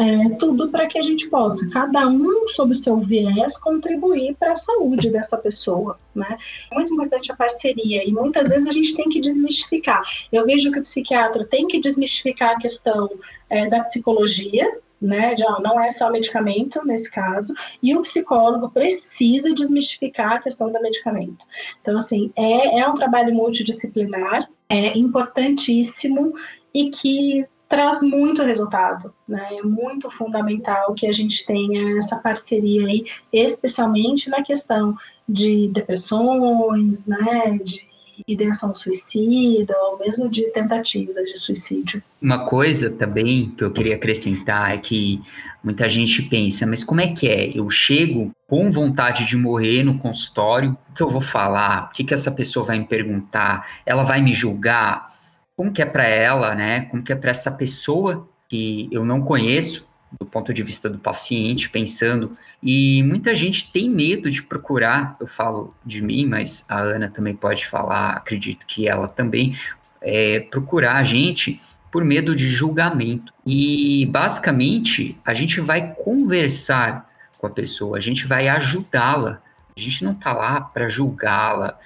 é, 0.00 0.30
tudo 0.36 0.70
para 0.70 0.86
que 0.86 0.98
a 0.98 1.02
gente 1.02 1.28
possa, 1.28 1.68
cada 1.68 2.08
um 2.08 2.48
sob 2.48 2.72
o 2.72 2.76
seu 2.76 2.96
viés, 2.96 3.58
contribuir 3.58 4.34
para 4.36 4.52
a 4.52 4.56
saúde 4.56 5.10
dessa 5.10 5.36
pessoa. 5.36 5.98
Né? 6.14 6.38
É 6.72 6.74
muito 6.74 6.94
importante 6.94 7.30
a 7.30 7.36
parceria 7.36 8.08
e 8.08 8.10
muitas 8.10 8.48
vezes 8.48 8.66
a 8.66 8.72
gente 8.72 8.96
tem 8.96 9.08
que 9.10 9.20
desmistificar. 9.20 10.02
Eu 10.32 10.46
vejo 10.46 10.70
que 10.72 10.78
o 10.78 10.82
psiquiatra 10.82 11.46
tem 11.46 11.66
que 11.66 11.80
desmistificar 11.80 12.56
a 12.56 12.58
questão 12.58 13.10
é, 13.50 13.66
da 13.66 13.80
psicologia, 13.84 14.66
né, 15.00 15.34
de, 15.34 15.42
ó, 15.44 15.60
não 15.60 15.80
é 15.80 15.92
só 15.92 16.10
medicamento 16.10 16.84
nesse 16.84 17.10
caso, 17.10 17.54
e 17.82 17.96
o 17.96 18.02
psicólogo 18.02 18.70
precisa 18.70 19.54
desmistificar 19.54 20.32
a 20.32 20.38
questão 20.40 20.70
do 20.70 20.80
medicamento. 20.80 21.42
Então, 21.80 21.98
assim, 21.98 22.30
é, 22.36 22.80
é 22.80 22.88
um 22.88 22.96
trabalho 22.96 23.34
multidisciplinar, 23.34 24.46
é 24.68 24.98
importantíssimo 24.98 26.34
e 26.74 26.90
que 26.90 27.46
traz 27.70 28.02
muito 28.02 28.42
resultado, 28.42 29.14
né? 29.28 29.48
É 29.52 29.62
muito 29.62 30.10
fundamental 30.10 30.92
que 30.92 31.06
a 31.06 31.12
gente 31.12 31.46
tenha 31.46 31.98
essa 31.98 32.16
parceria 32.16 32.84
aí, 32.84 33.04
especialmente 33.32 34.28
na 34.28 34.42
questão 34.42 34.96
de 35.26 35.68
depressões, 35.68 37.06
né? 37.06 37.60
De 37.64 37.88
ideação 38.26 38.74
suicida 38.74 39.74
ou 39.84 39.98
mesmo 39.98 40.28
de 40.28 40.42
tentativas 40.50 41.24
de 41.24 41.38
suicídio. 41.38 42.02
Uma 42.20 42.44
coisa 42.44 42.90
também 42.90 43.50
que 43.56 43.64
eu 43.64 43.70
queria 43.70 43.94
acrescentar 43.94 44.74
é 44.74 44.78
que 44.78 45.22
muita 45.62 45.88
gente 45.88 46.22
pensa, 46.22 46.66
mas 46.66 46.82
como 46.84 47.00
é 47.00 47.08
que 47.08 47.28
é? 47.28 47.56
Eu 47.56 47.70
chego 47.70 48.32
com 48.48 48.70
vontade 48.70 49.24
de 49.24 49.36
morrer 49.36 49.84
no 49.84 49.96
consultório, 49.96 50.76
o 50.90 50.94
que 50.94 51.02
eu 51.02 51.08
vou 51.08 51.22
falar? 51.22 51.86
O 51.86 51.94
que, 51.94 52.04
que 52.04 52.12
essa 52.12 52.32
pessoa 52.32 52.66
vai 52.66 52.78
me 52.78 52.84
perguntar? 52.84 53.66
Ela 53.86 54.02
vai 54.02 54.20
me 54.20 54.34
julgar? 54.34 55.19
Como 55.60 55.70
que 55.70 55.82
é 55.82 55.84
para 55.84 56.06
ela, 56.06 56.54
né? 56.54 56.86
Como 56.86 57.02
que 57.02 57.12
é 57.12 57.14
para 57.14 57.30
essa 57.30 57.50
pessoa 57.50 58.26
que 58.48 58.88
eu 58.90 59.04
não 59.04 59.20
conheço, 59.20 59.86
do 60.18 60.24
ponto 60.24 60.54
de 60.54 60.62
vista 60.62 60.88
do 60.88 60.98
paciente, 60.98 61.68
pensando. 61.68 62.34
E 62.62 63.02
muita 63.02 63.34
gente 63.34 63.70
tem 63.70 63.90
medo 63.90 64.30
de 64.30 64.42
procurar, 64.42 65.18
eu 65.20 65.26
falo 65.26 65.74
de 65.84 66.00
mim, 66.02 66.24
mas 66.24 66.64
a 66.66 66.80
Ana 66.80 67.10
também 67.10 67.36
pode 67.36 67.66
falar, 67.66 68.12
acredito 68.12 68.64
que 68.66 68.88
ela 68.88 69.06
também, 69.06 69.54
é, 70.00 70.40
procurar 70.40 70.96
a 70.96 71.02
gente 71.02 71.60
por 71.92 72.06
medo 72.06 72.34
de 72.34 72.48
julgamento. 72.48 73.30
E 73.44 74.06
basicamente 74.06 75.20
a 75.26 75.34
gente 75.34 75.60
vai 75.60 75.92
conversar 75.92 77.06
com 77.36 77.46
a 77.46 77.50
pessoa, 77.50 77.98
a 77.98 78.00
gente 78.00 78.26
vai 78.26 78.48
ajudá-la. 78.48 79.42
A 79.76 79.78
gente 79.78 80.04
não 80.04 80.12
está 80.12 80.32
lá 80.32 80.58
para 80.58 80.88
julgá-la. 80.88 81.78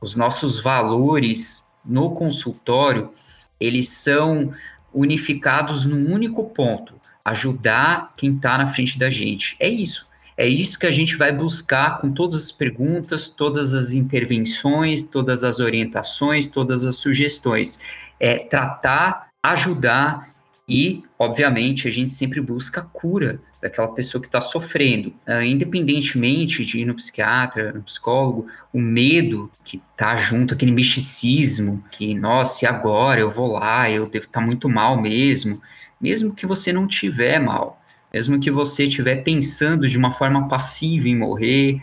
Os 0.00 0.16
nossos 0.16 0.58
valores 0.58 1.69
no 1.90 2.10
consultório, 2.14 3.10
eles 3.58 3.88
são 3.88 4.52
unificados 4.94 5.84
num 5.84 6.12
único 6.12 6.44
ponto: 6.50 6.94
ajudar 7.24 8.14
quem 8.16 8.34
está 8.34 8.56
na 8.56 8.66
frente 8.66 8.98
da 8.98 9.10
gente. 9.10 9.56
É 9.58 9.68
isso. 9.68 10.08
É 10.36 10.48
isso 10.48 10.78
que 10.78 10.86
a 10.86 10.90
gente 10.90 11.16
vai 11.16 11.30
buscar 11.32 12.00
com 12.00 12.10
todas 12.10 12.34
as 12.34 12.50
perguntas, 12.50 13.28
todas 13.28 13.74
as 13.74 13.90
intervenções, 13.92 15.02
todas 15.02 15.44
as 15.44 15.60
orientações, 15.60 16.46
todas 16.46 16.82
as 16.82 16.96
sugestões. 16.96 17.78
É 18.18 18.38
tratar, 18.38 19.28
ajudar 19.42 20.34
e, 20.66 21.02
obviamente, 21.18 21.86
a 21.86 21.90
gente 21.90 22.12
sempre 22.12 22.40
busca 22.40 22.80
cura 22.80 23.38
daquela 23.60 23.88
pessoa 23.88 24.20
que 24.20 24.28
está 24.28 24.40
sofrendo. 24.40 25.10
Uh, 25.26 25.42
independentemente 25.42 26.64
de 26.64 26.80
ir 26.80 26.84
no 26.86 26.94
psiquiatra, 26.94 27.72
no 27.72 27.82
psicólogo, 27.82 28.46
o 28.72 28.80
medo 28.80 29.50
que 29.64 29.82
está 29.92 30.16
junto, 30.16 30.54
aquele 30.54 30.72
misticismo, 30.72 31.84
que, 31.90 32.14
nossa, 32.14 32.64
e 32.64 32.68
agora 32.68 33.20
eu 33.20 33.30
vou 33.30 33.52
lá, 33.52 33.90
eu 33.90 34.08
devo 34.08 34.26
estar 34.26 34.40
tá 34.40 34.46
muito 34.46 34.68
mal 34.68 35.00
mesmo, 35.00 35.60
mesmo 36.00 36.34
que 36.34 36.46
você 36.46 36.72
não 36.72 36.86
tiver 36.86 37.38
mal, 37.38 37.80
mesmo 38.12 38.40
que 38.40 38.50
você 38.50 38.84
estiver 38.84 39.22
pensando 39.22 39.86
de 39.86 39.98
uma 39.98 40.12
forma 40.12 40.48
passiva 40.48 41.08
em 41.08 41.16
morrer, 41.16 41.82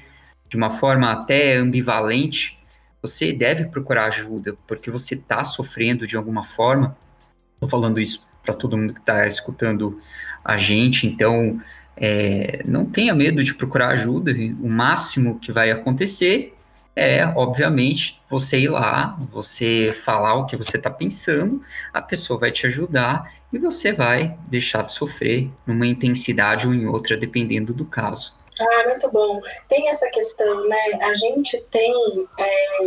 de 0.49 0.57
uma 0.57 0.71
forma 0.71 1.11
até 1.11 1.55
ambivalente, 1.55 2.57
você 3.01 3.31
deve 3.31 3.65
procurar 3.65 4.05
ajuda, 4.07 4.57
porque 4.65 4.89
você 4.89 5.13
está 5.13 5.43
sofrendo 5.43 6.07
de 6.07 6.17
alguma 6.17 6.43
forma. 6.43 6.97
Estou 7.53 7.69
falando 7.69 7.99
isso 7.99 8.25
para 8.43 8.53
todo 8.53 8.77
mundo 8.77 8.93
que 8.93 8.99
está 8.99 9.27
escutando 9.27 9.99
a 10.47 10.57
gente. 10.57 11.05
Então, 11.05 11.59
é, 11.95 12.61
não 12.65 12.85
tenha 12.85 13.13
medo 13.13 13.43
de 13.43 13.53
procurar 13.53 13.89
ajuda. 13.89 14.31
O 14.61 14.69
máximo 14.69 15.37
que 15.39 15.51
vai 15.51 15.69
acontecer 15.69 16.53
é, 16.99 17.23
obviamente, 17.35 18.19
você 18.27 18.57
ir 18.57 18.69
lá, 18.69 19.15
você 19.31 19.95
falar 20.03 20.33
o 20.33 20.47
que 20.47 20.57
você 20.57 20.77
está 20.77 20.89
pensando, 20.89 21.61
a 21.93 22.01
pessoa 22.01 22.39
vai 22.39 22.51
te 22.51 22.65
ajudar 22.65 23.31
e 23.53 23.59
você 23.59 23.93
vai 23.93 24.35
deixar 24.47 24.81
de 24.81 24.93
sofrer 24.93 25.47
numa 25.63 25.85
intensidade 25.85 26.65
ou 26.65 26.73
em 26.73 26.87
outra, 26.87 27.15
dependendo 27.15 27.71
do 27.71 27.85
caso. 27.85 28.33
Ah, 28.59 28.89
muito 28.89 29.09
bom. 29.11 29.39
Tem 29.69 29.87
essa 29.89 30.07
questão, 30.07 30.67
né? 30.67 30.99
A 31.01 31.13
gente 31.13 31.61
tem 31.71 32.27
é, 32.39 32.83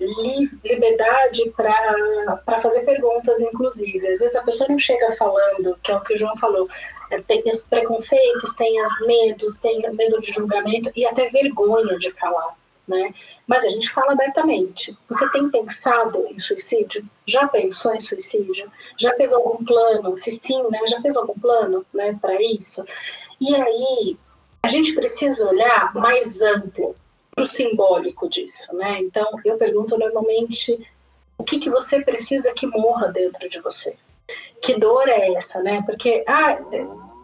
li, 0.00 0.50
liberdade 0.64 1.50
para 1.56 2.60
fazer 2.60 2.80
perguntas, 2.80 3.40
inclusive. 3.40 4.06
Às 4.06 4.20
vezes 4.20 4.36
a 4.36 4.42
pessoa 4.42 4.68
não 4.68 4.78
chega 4.78 5.16
falando, 5.16 5.78
que 5.82 5.90
é 5.90 5.96
o 5.96 6.00
que 6.02 6.14
o 6.14 6.18
João 6.18 6.36
falou, 6.36 6.68
é, 7.10 7.20
tem 7.22 7.42
os 7.46 7.62
preconceitos, 7.62 8.54
tem 8.56 8.84
os 8.84 9.06
medos, 9.06 9.58
tem 9.60 9.80
medo 9.94 10.20
de 10.20 10.32
julgamento 10.32 10.92
e 10.94 11.06
até 11.06 11.30
vergonha 11.30 11.98
de 11.98 12.10
falar. 12.12 12.54
Né? 12.86 13.12
Mas 13.46 13.64
a 13.64 13.68
gente 13.68 13.92
fala 13.92 14.12
abertamente. 14.12 14.96
Você 15.08 15.28
tem 15.30 15.50
pensado 15.50 16.26
em 16.26 16.38
suicídio? 16.38 17.04
Já 17.26 17.46
pensou 17.48 17.94
em 17.94 18.00
suicídio? 18.00 18.70
Já 18.98 19.14
fez 19.14 19.30
algum 19.30 19.62
plano? 19.62 20.18
Se 20.18 20.40
sim, 20.46 20.62
né? 20.70 20.80
Já 20.88 21.00
fez 21.02 21.14
algum 21.16 21.38
plano, 21.38 21.84
né, 21.92 22.18
para 22.18 22.40
isso? 22.40 22.82
E 23.38 23.54
aí 23.54 24.16
a 24.62 24.68
gente 24.68 24.94
precisa 24.94 25.48
olhar 25.48 25.94
mais 25.94 26.40
amplo 26.40 26.94
para 27.34 27.44
o 27.44 27.46
simbólico 27.46 28.28
disso, 28.28 28.74
né? 28.74 28.98
Então, 29.00 29.28
eu 29.44 29.56
pergunto 29.56 29.96
normalmente 29.96 30.78
o 31.38 31.44
que, 31.44 31.58
que 31.58 31.70
você 31.70 32.00
precisa 32.00 32.52
que 32.52 32.66
morra 32.66 33.08
dentro 33.08 33.48
de 33.48 33.60
você? 33.60 33.94
Que 34.62 34.78
dor 34.78 35.08
é 35.08 35.34
essa, 35.34 35.62
né? 35.62 35.82
Porque, 35.86 36.24
ah, 36.26 36.58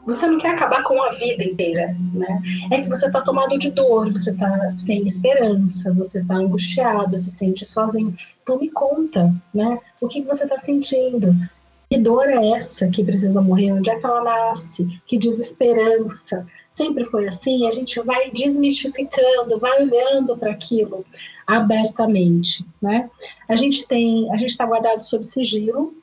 você 0.06 0.26
não 0.26 0.38
quer 0.38 0.50
acabar 0.50 0.84
com 0.84 1.02
a 1.02 1.10
vida 1.12 1.42
inteira, 1.42 1.96
né? 2.12 2.40
É 2.70 2.80
que 2.80 2.88
você 2.88 3.06
está 3.06 3.22
tomado 3.22 3.58
de 3.58 3.70
dor, 3.70 4.12
você 4.12 4.30
está 4.30 4.74
sem 4.84 5.06
esperança, 5.06 5.92
você 5.94 6.20
está 6.20 6.34
angustiado, 6.34 7.16
se 7.18 7.30
sente 7.36 7.66
sozinho. 7.66 8.14
Então 8.42 8.58
me 8.58 8.70
conta, 8.70 9.34
né? 9.52 9.78
O 10.00 10.08
que 10.08 10.22
você 10.22 10.44
está 10.44 10.58
sentindo? 10.58 11.34
Que 11.90 11.98
dor 11.98 12.26
é 12.26 12.50
essa 12.52 12.88
que 12.88 13.04
precisa 13.04 13.40
morrer? 13.40 13.72
Onde 13.72 13.90
é 13.90 13.98
que 13.98 14.06
ela 14.06 14.24
nasce? 14.24 15.00
Que 15.06 15.18
desesperança. 15.18 16.46
Sempre 16.76 17.04
foi 17.06 17.28
assim, 17.28 17.68
a 17.68 17.70
gente 17.70 18.00
vai 18.00 18.30
desmistificando, 18.30 19.60
vai 19.60 19.82
olhando 19.82 20.36
para 20.36 20.50
aquilo 20.50 21.04
abertamente, 21.46 22.64
né? 22.82 23.08
A 23.48 23.54
gente 23.54 23.86
tem, 23.86 24.32
a 24.32 24.36
gente 24.36 24.50
está 24.50 24.66
guardado 24.66 25.04
sob 25.04 25.24
sigilo, 25.24 25.94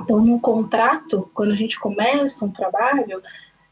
então 0.00 0.24
no 0.24 0.38
contrato, 0.38 1.28
quando 1.34 1.52
a 1.52 1.56
gente 1.56 1.78
começa 1.80 2.44
um 2.44 2.52
trabalho, 2.52 3.20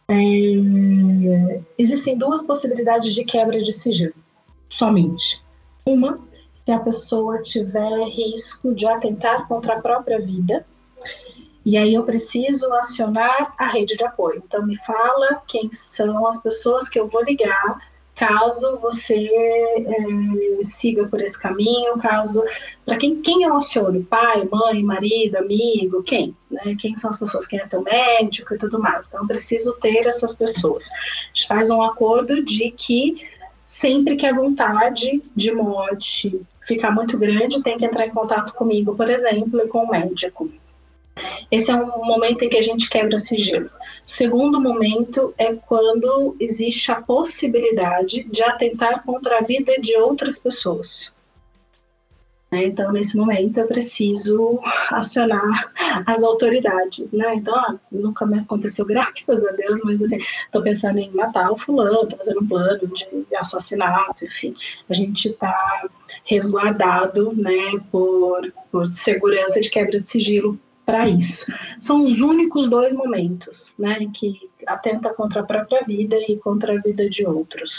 é, 0.09 1.61
existem 1.79 2.19
duas 2.19 2.45
possibilidades 2.45 3.15
de 3.15 3.25
quebra 3.25 3.63
de 3.63 3.73
sigilo, 3.75 4.15
somente. 4.71 5.41
Uma, 5.87 6.19
se 6.65 6.73
a 6.73 6.81
pessoa 6.81 7.41
tiver 7.43 8.09
risco 8.09 8.75
de 8.75 8.87
atentar 8.87 9.47
contra 9.47 9.77
a 9.77 9.81
própria 9.81 10.21
vida, 10.21 10.67
e 11.65 11.77
aí 11.77 11.95
eu 11.95 12.05
preciso 12.05 12.73
acionar 12.75 13.55
a 13.59 13.67
rede 13.67 13.97
de 13.97 14.05
apoio. 14.05 14.43
Então 14.47 14.67
me 14.67 14.77
fala 14.85 15.43
quem 15.47 15.71
são 15.97 16.27
as 16.27 16.43
pessoas 16.43 16.89
que 16.89 16.99
eu 16.99 17.09
vou 17.09 17.23
ligar 17.23 17.79
caso 18.17 18.79
você 18.83 19.15
é, 19.15 20.65
siga 20.79 21.09
por 21.09 21.23
esse 21.23 21.41
caminho, 21.41 21.99
caso 21.99 22.43
para 22.85 22.99
quem 22.99 23.23
quem 23.23 23.45
eu 23.45 23.57
aciono, 23.57 24.05
pai, 24.05 24.47
mãe, 24.51 24.83
marido, 24.83 25.37
amigo, 25.37 26.03
quem, 26.03 26.37
né? 26.51 26.77
Quem 26.79 26.95
são 26.97 27.11
as 27.11 27.19
pessoas, 27.19 27.47
quem 27.47 27.59
é 27.59 27.67
teu 27.67 27.83
médico 27.83 28.55
e 28.55 28.59
tudo 28.59 28.79
mais. 28.79 29.07
Então 29.07 29.23
eu 29.23 29.27
preciso 29.27 29.73
ter 29.81 30.07
essas 30.07 30.35
pessoas. 30.35 30.85
A 30.85 31.27
gente 31.29 31.49
faz 31.49 31.71
um 31.71 31.83
acordo 31.83 32.45
de 32.45 32.71
que 32.73 33.27
sempre 33.81 34.17
que 34.17 34.27
a 34.27 34.35
vontade 34.35 35.23
de 35.35 35.53
morte 35.53 36.43
ficar 36.67 36.93
muito 36.93 37.19
grande, 37.19 37.63
tem 37.63 37.77
que 37.77 37.85
entrar 37.85 38.07
em 38.07 38.11
contato 38.11 38.53
comigo, 38.55 38.95
por 38.95 39.09
exemplo, 39.11 39.61
e 39.61 39.67
com 39.67 39.85
o 39.85 39.91
médico. 39.91 40.49
Esse 41.51 41.71
é 41.71 41.75
um 41.75 42.05
momento 42.05 42.43
em 42.43 42.49
que 42.49 42.57
a 42.57 42.63
gente 42.63 42.89
quebra 42.89 43.19
sigilo. 43.21 43.67
O 44.07 44.11
segundo 44.11 44.61
momento 44.61 45.35
é 45.39 45.55
quando 45.55 46.37
existe 46.41 46.91
a 46.91 47.01
possibilidade 47.01 48.25
de 48.25 48.43
atentar 48.43 49.05
contra 49.05 49.39
a 49.39 49.43
vida 49.43 49.73
de 49.81 49.97
outras 49.97 50.39
pessoas. 50.39 51.11
Né? 52.51 52.65
Então, 52.65 52.91
nesse 52.93 53.17
momento, 53.17 53.59
eu 53.59 53.67
preciso 53.67 54.59
acionar 54.91 55.73
as 56.07 56.23
autoridades, 56.23 57.11
né? 57.13 57.37
Então, 57.37 57.55
ah, 57.55 57.77
nunca 57.93 58.27
me 58.27 58.41
aconteceu, 58.41 58.85
graças 58.85 59.29
a 59.29 59.53
Deus, 59.53 59.81
mas 59.85 60.03
assim, 60.03 60.19
pensando 60.63 60.99
em 60.99 61.11
matar 61.13 61.51
o 61.53 61.59
fulano, 61.59 62.03
estou 62.03 62.19
fazendo 62.19 62.43
um 62.43 62.49
plano 62.49 62.81
de 62.89 63.37
assassinato, 63.37 64.25
enfim. 64.25 64.55
A 64.89 64.95
gente 64.95 65.29
está 65.29 65.89
resguardado, 66.25 67.33
né, 67.35 67.81
por, 67.91 68.53
por 68.73 68.87
segurança 69.05 69.61
de 69.61 69.71
quebra 69.71 70.01
de 70.01 70.11
sigilo 70.11 70.59
para 70.91 71.09
isso. 71.09 71.47
São 71.83 72.05
os 72.05 72.21
únicos 72.21 72.69
dois 72.69 72.93
momentos, 72.93 73.73
né, 73.79 73.97
que 74.13 74.51
atenta 74.67 75.15
contra 75.15 75.41
a 75.41 75.47
própria 75.47 75.83
vida 75.85 76.17
e 76.29 76.37
contra 76.39 76.73
a 76.73 76.81
vida 76.81 77.09
de 77.09 77.25
outros. 77.25 77.71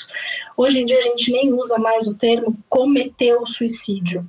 Hoje 0.56 0.80
em 0.80 0.86
dia 0.86 0.98
a 0.98 1.02
gente 1.02 1.30
nem 1.30 1.54
usa 1.54 1.78
mais 1.78 2.08
o 2.08 2.18
termo 2.18 2.58
cometeu 2.70 3.46
suicídio, 3.46 4.26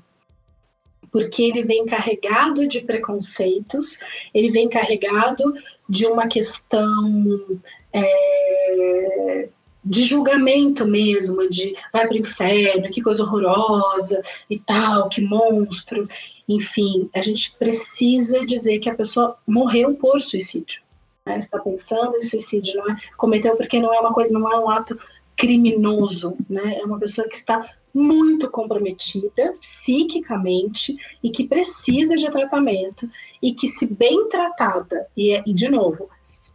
porque 1.12 1.42
ele 1.42 1.62
vem 1.62 1.86
carregado 1.86 2.66
de 2.66 2.80
preconceitos, 2.80 3.86
ele 4.34 4.50
vem 4.50 4.68
carregado 4.68 5.54
de 5.88 6.04
uma 6.06 6.26
questão 6.26 7.60
é, 7.92 9.48
de 9.84 10.04
julgamento 10.06 10.86
mesmo, 10.86 11.48
de 11.48 11.74
vai 11.92 12.06
para 12.06 12.14
o 12.14 12.18
inferno, 12.18 12.90
que 12.90 13.02
coisa 13.02 13.22
horrorosa 13.22 14.22
e 14.48 14.58
tal, 14.58 15.08
que 15.08 15.20
monstro. 15.20 16.06
Enfim, 16.48 17.08
a 17.14 17.22
gente 17.22 17.52
precisa 17.58 18.44
dizer 18.44 18.78
que 18.78 18.90
a 18.90 18.94
pessoa 18.94 19.36
morreu 19.46 19.94
por 19.94 20.20
suicídio. 20.20 20.80
Né? 21.24 21.38
Está 21.38 21.58
pensando 21.58 22.16
em 22.16 22.22
suicídio, 22.22 22.74
não 22.74 22.90
é? 22.90 22.96
Cometeu 23.16 23.56
porque 23.56 23.80
não 23.80 23.94
é 23.94 24.00
uma 24.00 24.12
coisa, 24.12 24.32
não 24.32 24.50
é 24.50 24.58
um 24.58 24.70
ato 24.70 24.98
criminoso, 25.36 26.36
né? 26.48 26.78
É 26.78 26.84
uma 26.84 26.98
pessoa 26.98 27.28
que 27.28 27.36
está 27.36 27.64
muito 27.94 28.50
comprometida 28.50 29.54
psiquicamente 29.60 30.96
e 31.22 31.30
que 31.30 31.46
precisa 31.46 32.14
de 32.16 32.30
tratamento 32.30 33.08
e 33.42 33.54
que 33.54 33.68
se 33.72 33.86
bem 33.86 34.28
tratada 34.28 35.06
e, 35.16 35.34
e 35.46 35.52
de 35.52 35.68
novo 35.68 36.08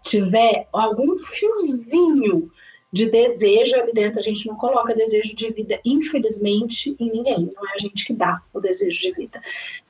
tiver 0.04 0.68
algum 0.72 1.18
fiozinho 1.18 2.50
de 2.92 3.10
desejo 3.10 3.76
ali 3.76 3.94
dentro. 3.94 4.20
A 4.20 4.24
gente 4.24 4.48
não 4.48 4.56
coloca 4.56 4.96
desejo 4.96 5.36
de 5.36 5.52
vida, 5.52 5.80
infelizmente, 5.86 6.96
em 7.00 7.12
ninguém. 7.12 7.52
Não 7.56 7.68
é 7.68 7.76
a 7.76 7.80
gente 7.80 8.06
que 8.06 8.14
dá 8.14 8.42
o 8.54 8.60
desejo 8.60 9.00
de 9.00 9.14
vida. 9.14 9.42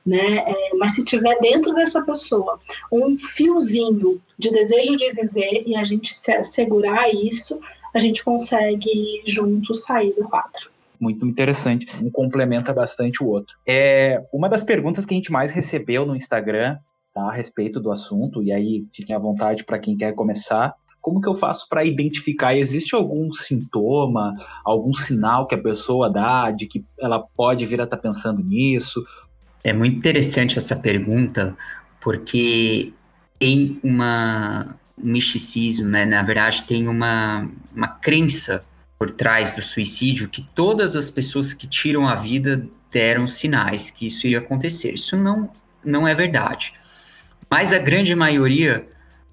Né? 0.04 0.38
É, 0.38 0.74
mas 0.76 0.94
se 0.94 1.04
tiver 1.04 1.38
dentro 1.40 1.74
dessa 1.74 2.02
pessoa 2.02 2.58
um 2.92 3.16
fiozinho 3.36 4.20
de 4.38 4.50
desejo 4.50 4.96
de 4.96 5.12
viver 5.12 5.62
e 5.66 5.76
a 5.76 5.84
gente 5.84 6.08
segurar 6.54 7.12
isso, 7.14 7.60
a 7.94 7.98
gente 7.98 8.22
consegue 8.24 9.22
juntos 9.26 9.82
sair 9.82 10.12
do 10.14 10.28
quadro 10.28 10.70
muito 11.00 11.24
interessante. 11.24 11.86
Um 12.02 12.10
complementa 12.10 12.72
bastante 12.72 13.22
o 13.22 13.28
outro. 13.28 13.56
É 13.66 14.20
uma 14.32 14.48
das 14.48 14.62
perguntas 14.62 15.06
que 15.06 15.14
a 15.14 15.16
gente 15.16 15.30
mais 15.30 15.52
recebeu 15.52 16.04
no 16.04 16.16
Instagram 16.16 16.76
tá, 17.14 17.22
a 17.22 17.32
respeito 17.32 17.80
do 17.80 17.90
assunto, 17.90 18.42
e 18.42 18.52
aí 18.52 18.82
fiquem 18.92 19.14
à 19.14 19.18
vontade 19.18 19.64
para 19.64 19.78
quem 19.78 19.96
quer 19.96 20.12
começar, 20.14 20.74
como 21.00 21.20
que 21.20 21.28
eu 21.28 21.36
faço 21.36 21.68
para 21.68 21.84
identificar? 21.84 22.54
Existe 22.54 22.94
algum 22.94 23.32
sintoma, 23.32 24.34
algum 24.64 24.92
sinal 24.92 25.46
que 25.46 25.54
a 25.54 25.62
pessoa 25.62 26.10
dá 26.10 26.50
de 26.50 26.66
que 26.66 26.84
ela 27.00 27.18
pode 27.18 27.64
vir 27.66 27.80
a 27.80 27.84
estar 27.84 27.96
tá 27.96 28.02
pensando 28.02 28.42
nisso? 28.42 29.04
É 29.62 29.72
muito 29.72 29.96
interessante 29.96 30.58
essa 30.58 30.76
pergunta, 30.76 31.56
porque 32.00 32.92
tem 33.38 33.78
uma, 33.82 34.78
um 34.96 35.12
misticismo, 35.12 35.88
né? 35.88 36.04
Na 36.04 36.22
verdade, 36.22 36.64
tem 36.64 36.88
uma, 36.88 37.48
uma 37.74 37.88
crença 37.88 38.64
por 38.98 39.10
trás 39.10 39.52
do 39.52 39.62
suicídio 39.62 40.28
que 40.28 40.42
todas 40.54 40.96
as 40.96 41.10
pessoas 41.10 41.52
que 41.52 41.66
tiram 41.66 42.08
a 42.08 42.16
vida 42.16 42.66
deram 42.90 43.26
sinais 43.26 43.90
que 43.90 44.06
isso 44.06 44.26
iria 44.26 44.38
acontecer. 44.38 44.94
Isso 44.94 45.16
não, 45.16 45.50
não 45.84 46.06
é 46.06 46.14
verdade. 46.14 46.74
Mas 47.50 47.72
a 47.72 47.78
grande 47.78 48.14
maioria 48.14 48.86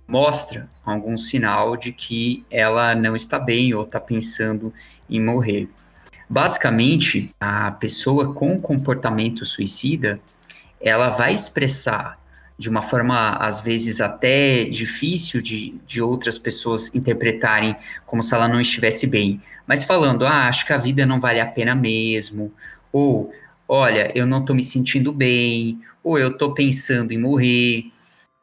mostra 0.08 0.70
algum 0.86 1.18
sinal 1.18 1.76
de 1.76 1.92
que 1.92 2.46
ela 2.50 2.94
não 2.96 3.16
está 3.16 3.40
bem 3.40 3.74
ou 3.74 3.84
está 3.84 4.00
pensando 4.00 4.74
em 5.10 5.22
morrer. 5.22 5.68
Basicamente, 6.30 7.30
a 7.40 7.72
pessoa 7.72 8.34
com 8.34 8.60
comportamento 8.60 9.46
suicida, 9.46 10.20
ela 10.80 11.10
vai 11.10 11.34
expressar 11.34 12.20
de 12.58 12.70
uma 12.70 12.82
forma, 12.82 13.32
às 13.36 13.60
vezes, 13.60 14.00
até 14.00 14.64
difícil 14.64 15.42
de, 15.42 15.76
de 15.86 16.02
outras 16.02 16.38
pessoas 16.38 16.94
interpretarem 16.96 17.76
como 18.06 18.24
se 18.24 18.34
ela 18.34 18.48
não 18.48 18.62
estivesse 18.62 19.06
bem, 19.06 19.42
mas 19.68 19.84
falando, 19.84 20.26
ah, 20.26 20.48
acho 20.48 20.66
que 20.66 20.72
a 20.72 20.78
vida 20.78 21.06
não 21.06 21.20
vale 21.20 21.42
a 21.42 21.46
pena 21.46 21.76
mesmo, 21.76 22.54
ou, 22.94 23.34
olha, 23.68 24.10
eu 24.16 24.26
não 24.26 24.40
estou 24.40 24.56
me 24.56 24.64
sentindo 24.64 25.12
bem, 25.12 25.82
ou 26.02 26.18
eu 26.18 26.30
estou 26.30 26.54
pensando 26.54 27.12
em 27.12 27.18
morrer 27.18 27.92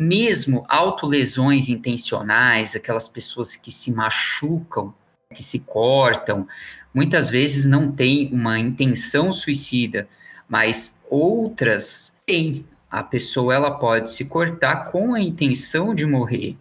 mesmo 0.03 0.65
autolesões 0.69 1.69
intencionais, 1.69 2.75
aquelas 2.75 3.09
pessoas 3.09 3.57
que 3.57 3.71
se 3.71 3.93
machucam, 3.93 4.93
que 5.35 5.43
se 5.43 5.61
cortam, 5.61 6.47
muitas 6.93 7.31
vezes 7.31 7.65
não 7.65 7.91
têm 7.91 8.29
uma 8.33 8.59
intenção 8.59 9.33
suicida, 9.33 10.09
mas 10.49 10.99
outras 11.09 12.15
têm. 12.27 12.67
A 12.91 13.03
pessoa 13.03 13.55
ela 13.55 13.71
pode 13.71 14.11
se 14.11 14.27
cortar 14.27 14.91
com 14.91 15.15
a 15.15 15.21
intenção 15.21 15.95
de 15.95 16.05
morrer. 16.05 16.57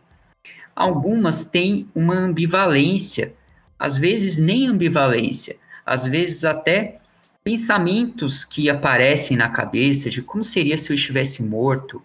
Algumas 0.73 1.43
têm 1.43 1.89
uma 1.93 2.15
ambivalência, 2.15 3.34
às 3.77 3.97
vezes 3.97 4.38
nem 4.38 4.68
ambivalência, 4.68 5.57
às 5.85 6.05
vezes 6.05 6.45
até 6.45 7.01
pensamentos 7.43 8.45
que 8.45 8.69
aparecem 8.69 9.35
na 9.35 9.49
cabeça 9.49 10.09
de 10.09 10.22
como 10.22 10.43
seria 10.43 10.77
se 10.77 10.91
eu 10.91 10.95
estivesse 10.95 11.43
morto, 11.43 12.01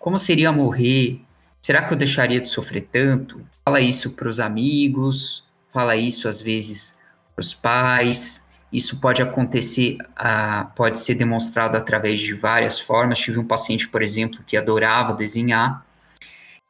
como 0.00 0.18
seria 0.18 0.50
morrer? 0.50 1.20
Será 1.60 1.82
que 1.82 1.92
eu 1.92 1.96
deixaria 1.96 2.40
de 2.40 2.48
sofrer 2.48 2.88
tanto? 2.90 3.46
Fala 3.62 3.80
isso 3.80 4.12
para 4.12 4.28
os 4.28 4.40
amigos, 4.40 5.44
fala 5.72 5.94
isso 5.94 6.26
às 6.26 6.40
vezes 6.40 6.98
para 7.36 7.42
os 7.42 7.54
pais. 7.54 8.42
Isso 8.72 8.98
pode 8.98 9.20
acontecer, 9.20 9.98
ah, 10.16 10.70
pode 10.74 10.98
ser 10.98 11.16
demonstrado 11.16 11.76
através 11.76 12.18
de 12.18 12.32
várias 12.32 12.80
formas. 12.80 13.18
Tive 13.18 13.38
um 13.38 13.46
paciente, 13.46 13.86
por 13.86 14.00
exemplo, 14.00 14.40
que 14.46 14.56
adorava 14.56 15.12
desenhar, 15.12 15.84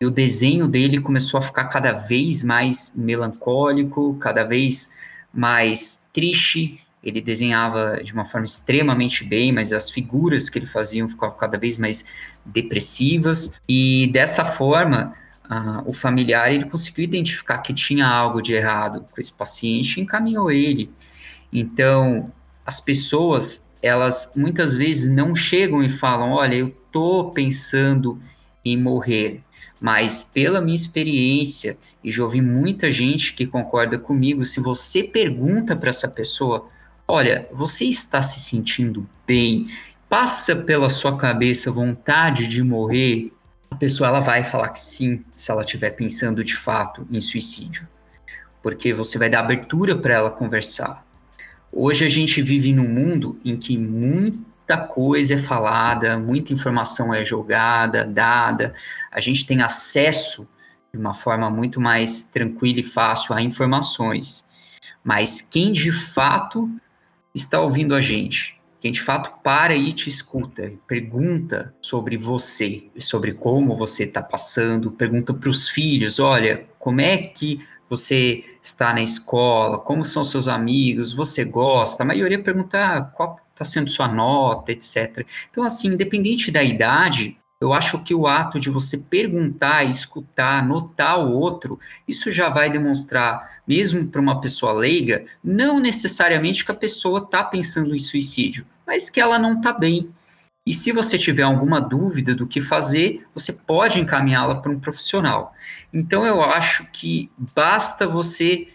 e 0.01 0.07
o 0.07 0.11
desenho 0.11 0.67
dele 0.67 1.01
começou 1.01 1.39
a 1.39 1.43
ficar 1.43 1.67
cada 1.67 1.93
vez 1.93 2.43
mais 2.43 2.93
melancólico, 2.97 4.17
cada 4.19 4.43
vez 4.45 4.91
mais 5.33 6.03
triste, 6.13 6.81
ele 7.03 7.21
desenhava 7.21 8.03
de 8.03 8.13
uma 8.13 8.25
forma 8.25 8.45
extremamente 8.45 9.25
bem, 9.25 9.53
mas 9.53 9.73
as 9.73 9.91
figuras 9.91 10.51
que 10.51 10.59
ele 10.59 10.67
fazia 10.67 11.07
ficavam 11.09 11.37
cada 11.37 11.57
vez 11.57 11.79
mais 11.79 12.05
depressivas, 12.45 13.55
e 13.69 14.09
dessa 14.13 14.45
forma, 14.45 15.15
uh, 15.45 15.83
o 15.89 15.93
familiar 15.93 16.53
ele 16.53 16.65
conseguiu 16.65 17.05
identificar 17.05 17.59
que 17.59 17.75
tinha 17.75 18.07
algo 18.07 18.41
de 18.41 18.55
errado 18.55 19.07
com 19.11 19.21
esse 19.21 19.33
paciente 19.33 19.99
e 19.99 20.03
encaminhou 20.03 20.51
ele. 20.51 20.93
Então, 21.53 22.33
as 22.65 22.81
pessoas, 22.81 23.67
elas 23.83 24.33
muitas 24.37 24.75
vezes 24.75 25.11
não 25.11 25.35
chegam 25.35 25.83
e 25.83 25.91
falam: 25.91 26.33
olha, 26.33 26.55
eu 26.55 26.69
estou 26.69 27.31
pensando 27.33 28.19
em 28.65 28.77
morrer, 28.77 29.43
mas 29.81 30.23
pela 30.23 30.61
minha 30.61 30.77
experiência, 30.77 31.77
e 32.05 32.11
já 32.11 32.23
ouvi 32.23 32.41
muita 32.41 32.91
gente 32.91 33.35
que 33.35 33.47
concorda 33.47 33.99
comigo, 33.99 34.45
se 34.45 34.61
você 34.61 35.03
pergunta 35.03 35.75
para 35.75 35.89
essa 35.89 36.09
pessoa, 36.09 36.69
olha, 37.09 37.49
você 37.53 37.85
está 37.87 38.23
se 38.23 38.39
sentindo 38.41 39.09
bem? 39.27 39.69
Passa 40.11 40.57
pela 40.57 40.91
sua 40.91 41.17
cabeça 41.17 41.71
vontade 41.71 42.49
de 42.49 42.65
morrer? 42.65 43.33
A 43.71 43.77
pessoa 43.77 44.09
ela 44.09 44.19
vai 44.19 44.43
falar 44.43 44.71
que 44.71 44.81
sim, 44.81 45.25
se 45.37 45.53
ela 45.53 45.63
estiver 45.63 45.91
pensando 45.91 46.43
de 46.43 46.57
fato 46.57 47.07
em 47.13 47.21
suicídio. 47.21 47.87
Porque 48.61 48.93
você 48.93 49.21
vai 49.21 49.31
dar 49.31 49.39
abertura 49.39 49.97
para 49.97 50.15
ela 50.15 50.31
conversar. 50.33 51.07
Hoje 51.71 52.05
a 52.05 52.09
gente 52.09 52.43
vive 52.43 52.73
num 52.73 52.89
mundo 52.89 53.41
em 53.45 53.57
que 53.57 53.79
muita 53.79 54.77
coisa 54.77 55.35
é 55.35 55.39
falada, 55.39 56.19
muita 56.19 56.53
informação 56.53 57.15
é 57.15 57.25
jogada, 57.25 58.05
dada, 58.05 58.75
a 59.13 59.21
gente 59.21 59.47
tem 59.47 59.63
acesso 59.63 60.45
de 60.93 60.99
uma 60.99 61.15
forma 61.15 61.49
muito 61.49 61.81
mais 61.81 62.25
tranquila 62.25 62.81
e 62.81 62.85
fácil 62.85 63.33
a 63.33 63.41
informações. 63.41 64.45
Mas 65.05 65.41
quem 65.41 65.73
de 65.73 65.93
fato 65.93 66.69
está 67.33 67.61
ouvindo 67.61 67.95
a 67.95 68.01
gente, 68.01 68.60
quem 68.81 68.91
de 68.91 69.03
fato 69.03 69.43
para 69.43 69.75
e 69.75 69.93
te 69.93 70.09
escuta, 70.09 70.73
pergunta 70.87 71.75
sobre 71.81 72.17
você, 72.17 72.85
sobre 72.99 73.35
como 73.35 73.77
você 73.77 74.05
está 74.05 74.23
passando, 74.23 74.91
pergunta 74.91 75.35
para 75.35 75.51
os 75.51 75.69
filhos, 75.69 76.19
olha, 76.19 76.67
como 76.79 77.01
é 77.01 77.19
que 77.19 77.61
você 77.89 78.45
está 78.63 78.93
na 78.95 79.03
escola, 79.03 79.79
como 79.79 80.05
são 80.05 80.25
seus 80.25 80.49
amigos, 80.49 81.13
você 81.13 81.45
gosta, 81.45 82.03
a 82.03 82.07
maioria 82.07 82.43
pergunta 82.43 82.79
ah, 82.79 83.03
qual 83.03 83.39
está 83.53 83.65
sendo 83.65 83.91
sua 83.91 84.09
nota, 84.09 84.73
etc. 84.73 85.27
Então, 85.51 85.63
assim, 85.63 85.89
independente 85.89 86.51
da 86.51 86.63
idade, 86.63 87.37
eu 87.61 87.73
acho 87.73 88.03
que 88.03 88.15
o 88.15 88.27
ato 88.27 88.59
de 88.59 88.71
você 88.71 88.97
perguntar, 88.97 89.85
escutar, 89.85 90.67
notar 90.67 91.19
o 91.19 91.33
outro, 91.33 91.79
isso 92.09 92.31
já 92.31 92.49
vai 92.49 92.71
demonstrar, 92.71 93.61
mesmo 93.67 94.07
para 94.09 94.21
uma 94.21 94.41
pessoa 94.41 94.73
leiga, 94.73 95.25
não 95.45 95.79
necessariamente 95.79 96.65
que 96.65 96.73
a 96.73 96.75
pessoa 96.75 97.21
está 97.21 97.45
pensando 97.45 97.95
em 97.95 97.99
suicídio, 97.99 98.67
mas 98.87 99.11
que 99.11 99.21
ela 99.21 99.39
não 99.39 99.59
está 99.59 99.73
bem, 99.73 100.11
e 100.67 100.75
se 100.75 100.93
você 100.93 101.19
tiver 101.19 101.43
alguma 101.43 101.81
dúvida 101.81 102.35
do 102.35 102.47
que 102.47 102.61
fazer, 102.61 103.27
você 103.35 103.53
pode 103.53 103.99
encaminhá-la 103.99 104.57
para 104.57 104.71
um 104.71 104.79
profissional. 104.79 105.55
Então 105.93 106.27
eu 106.27 106.43
acho 106.43 106.87
que 106.93 107.31
basta 107.55 108.07
você 108.07 108.69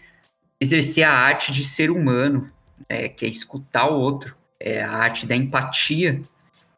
exercer 0.60 1.04
a 1.04 1.12
arte 1.12 1.52
de 1.52 1.64
ser 1.64 1.90
humano, 1.90 2.50
é, 2.88 3.08
que 3.08 3.24
é 3.24 3.28
escutar 3.28 3.86
o 3.86 3.98
outro, 3.98 4.36
é 4.58 4.82
a 4.82 4.90
arte 4.90 5.26
da 5.26 5.36
empatia. 5.36 6.20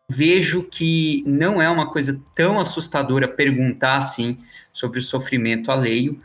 Vejo 0.09 0.63
que 0.63 1.23
não 1.27 1.61
é 1.61 1.69
uma 1.69 1.91
coisa 1.91 2.21
tão 2.35 2.59
assustadora 2.59 3.29
perguntar 3.29 3.97
assim 3.97 4.39
sobre 4.73 4.99
o 4.99 5.03
sofrimento 5.03 5.71
alheio. 5.71 6.21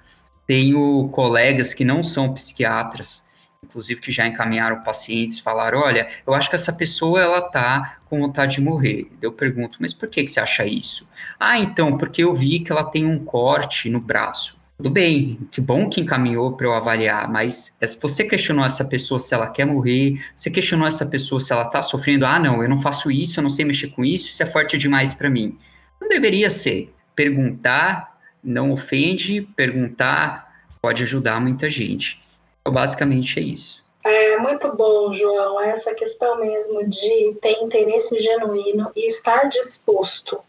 Tenho 0.48 1.10
colegas 1.10 1.74
que 1.74 1.84
não 1.84 2.04
são 2.04 2.34
psiquiatras 2.34 3.24
inclusive 3.64 4.02
que 4.02 4.12
já 4.12 4.28
encaminharam 4.28 4.84
pacientes, 4.84 5.40
falaram, 5.40 5.80
olha, 5.80 6.08
eu 6.28 6.34
acho 6.34 6.50
que 6.50 6.56
essa 6.56 6.74
pessoa 6.74 7.22
ela 7.22 7.42
tá 7.42 7.98
com 8.06 8.20
vontade 8.20 8.56
de 8.56 8.62
morrer. 8.62 9.10
Eu 9.22 9.32
pergunto, 9.32 9.78
mas 9.80 9.94
por 9.94 10.10
que, 10.10 10.24
que 10.24 10.32
você 10.32 10.40
acha 10.40 10.66
isso? 10.66 11.08
Ah, 11.40 11.58
então, 11.58 11.98
porque 11.98 12.24
eu 12.24 12.34
vi 12.36 12.60
que 12.60 12.72
ela 12.72 12.84
tem 12.84 13.06
um 13.06 13.24
corte 13.24 13.90
no 13.90 14.00
braço. 14.00 14.58
Tudo 14.78 14.90
bem, 14.90 15.40
que 15.52 15.62
bom 15.62 15.88
que 15.88 16.02
encaminhou 16.02 16.58
para 16.58 16.68
eu 16.68 16.74
avaliar, 16.74 17.32
mas 17.32 17.74
se 17.86 18.00
você 18.02 18.24
questionou 18.24 18.66
essa 18.66 18.84
pessoa 18.84 19.20
se 19.20 19.34
ela 19.34 19.50
quer 19.50 19.66
morrer, 19.66 20.20
você 20.36 20.50
questionou 20.50 20.88
essa 20.88 21.06
pessoa 21.06 21.40
se 21.40 21.54
ela 21.54 21.64
está 21.64 21.82
sofrendo, 21.82 22.26
ah, 22.26 22.40
não, 22.40 22.62
eu 22.62 22.68
não 22.68 22.82
faço 22.82 23.12
isso, 23.12 23.40
eu 23.40 23.44
não 23.44 23.50
sei 23.50 23.66
mexer 23.66 23.90
com 23.90 24.04
isso, 24.04 24.30
isso 24.30 24.42
é 24.42 24.46
forte 24.46 24.78
demais 24.78 25.14
para 25.14 25.30
mim. 25.30 25.58
Não 26.02 26.10
deveria 26.10 26.50
ser. 26.50 26.94
Perguntar 27.16 28.14
não 28.44 28.72
ofende, 28.72 29.42
perguntar 29.56 30.52
pode 30.82 31.04
ajudar 31.04 31.40
muita 31.40 31.70
gente. 31.70 32.22
Então, 32.60 32.74
basicamente 32.74 33.40
é 33.40 33.44
isso. 33.44 33.84
É 34.04 34.38
muito 34.38 34.76
bom, 34.76 35.14
João, 35.14 35.62
essa 35.62 35.94
questão 35.94 36.42
mesmo 36.42 36.90
de 36.90 37.38
ter 37.42 37.54
interesse 37.62 38.18
genuíno 38.20 38.92
e 38.94 39.08
estar 39.08 39.48
disposto 39.48 40.42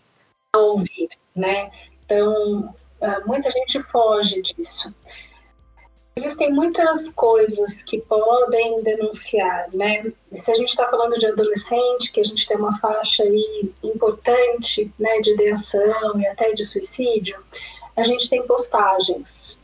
a 0.52 0.58
ouvir, 0.58 1.08
né? 1.36 1.70
Então, 2.04 2.74
é, 2.74 2.83
muita 3.26 3.50
gente 3.50 3.82
foge 3.90 4.42
disso. 4.42 4.94
Existem 6.16 6.52
muitas 6.52 7.10
coisas 7.14 7.82
que 7.84 8.00
podem 8.02 8.82
denunciar, 8.82 9.68
né? 9.72 10.12
Se 10.44 10.50
a 10.50 10.54
gente 10.54 10.68
está 10.68 10.88
falando 10.88 11.18
de 11.18 11.26
adolescente, 11.26 12.12
que 12.12 12.20
a 12.20 12.24
gente 12.24 12.46
tem 12.46 12.56
uma 12.56 12.78
faixa 12.78 13.24
aí 13.24 13.72
importante, 13.82 14.92
né, 14.98 15.20
de 15.20 15.32
ideação 15.32 16.20
e 16.20 16.26
até 16.28 16.52
de 16.52 16.64
suicídio, 16.66 17.36
a 17.96 18.04
gente 18.04 18.30
tem 18.30 18.46
postagens 18.46 19.58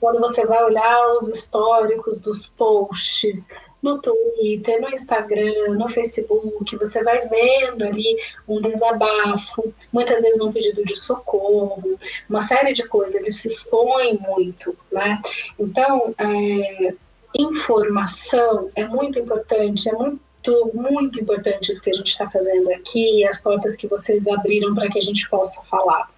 quando 0.00 0.20
você 0.20 0.44
vai 0.44 0.62
olhar 0.64 1.12
os 1.14 1.28
históricos 1.30 2.20
dos 2.20 2.46
posts 2.56 3.46
no 3.82 4.00
Twitter, 4.00 4.80
no 4.80 4.88
Instagram, 4.88 5.74
no 5.74 5.88
Facebook, 5.88 6.76
você 6.76 7.02
vai 7.02 7.26
vendo 7.28 7.84
ali 7.84 8.16
um 8.48 8.60
desabafo, 8.60 9.72
muitas 9.92 10.22
vezes 10.22 10.40
um 10.40 10.52
pedido 10.52 10.84
de 10.84 10.96
socorro, 11.00 11.98
uma 12.28 12.46
série 12.48 12.74
de 12.74 12.86
coisas, 12.88 13.14
eles 13.14 13.40
se 13.40 13.48
expõem 13.48 14.18
muito, 14.18 14.76
né? 14.90 15.20
Então, 15.58 16.14
é, 16.18 16.94
informação 17.34 18.70
é 18.74 18.84
muito 18.84 19.18
importante, 19.18 19.88
é 19.88 19.92
muito 19.92 20.26
muito 20.72 21.20
importante 21.20 21.72
isso 21.72 21.82
que 21.82 21.90
a 21.90 21.94
gente 21.94 22.08
está 22.08 22.30
fazendo 22.30 22.70
aqui, 22.70 23.26
as 23.26 23.42
portas 23.42 23.74
que 23.74 23.88
vocês 23.88 24.24
abriram 24.28 24.76
para 24.76 24.88
que 24.88 25.00
a 25.00 25.02
gente 25.02 25.28
possa 25.28 25.60
falar. 25.62 26.08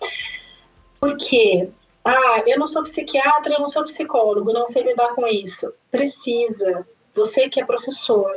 Porque 1.01 1.71
ah, 2.05 2.43
eu 2.47 2.59
não 2.59 2.69
sou 2.69 2.83
psiquiatra, 2.83 3.55
eu 3.55 3.61
não 3.61 3.69
sou 3.69 3.85
psicólogo, 3.85 4.53
não 4.53 4.67
sei 4.69 4.83
lidar 4.83 5.15
com 5.15 5.27
isso. 5.27 5.73
Precisa. 5.91 6.87
Você 7.15 7.49
que 7.49 7.61
é 7.61 7.65
professor, 7.65 8.35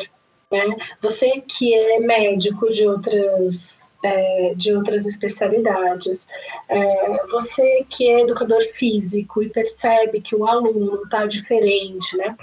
né? 0.52 0.65
Você 1.02 1.41
que 1.41 1.73
é 1.73 1.99
médico 1.99 2.72
de 2.72 2.88
outras 2.88 3.81
é, 4.03 4.53
de 4.56 4.73
outras 4.73 5.06
especialidades. 5.06 6.26
É, 6.68 7.27
você 7.27 7.85
que 7.89 8.10
é 8.10 8.22
educador 8.22 8.61
físico 8.77 9.43
e 9.43 9.49
percebe 9.49 10.22
que 10.22 10.35
o 10.35 10.45
aluno 10.48 11.03
está 11.03 11.26
diferente, 11.26 12.18
né? 12.18 12.35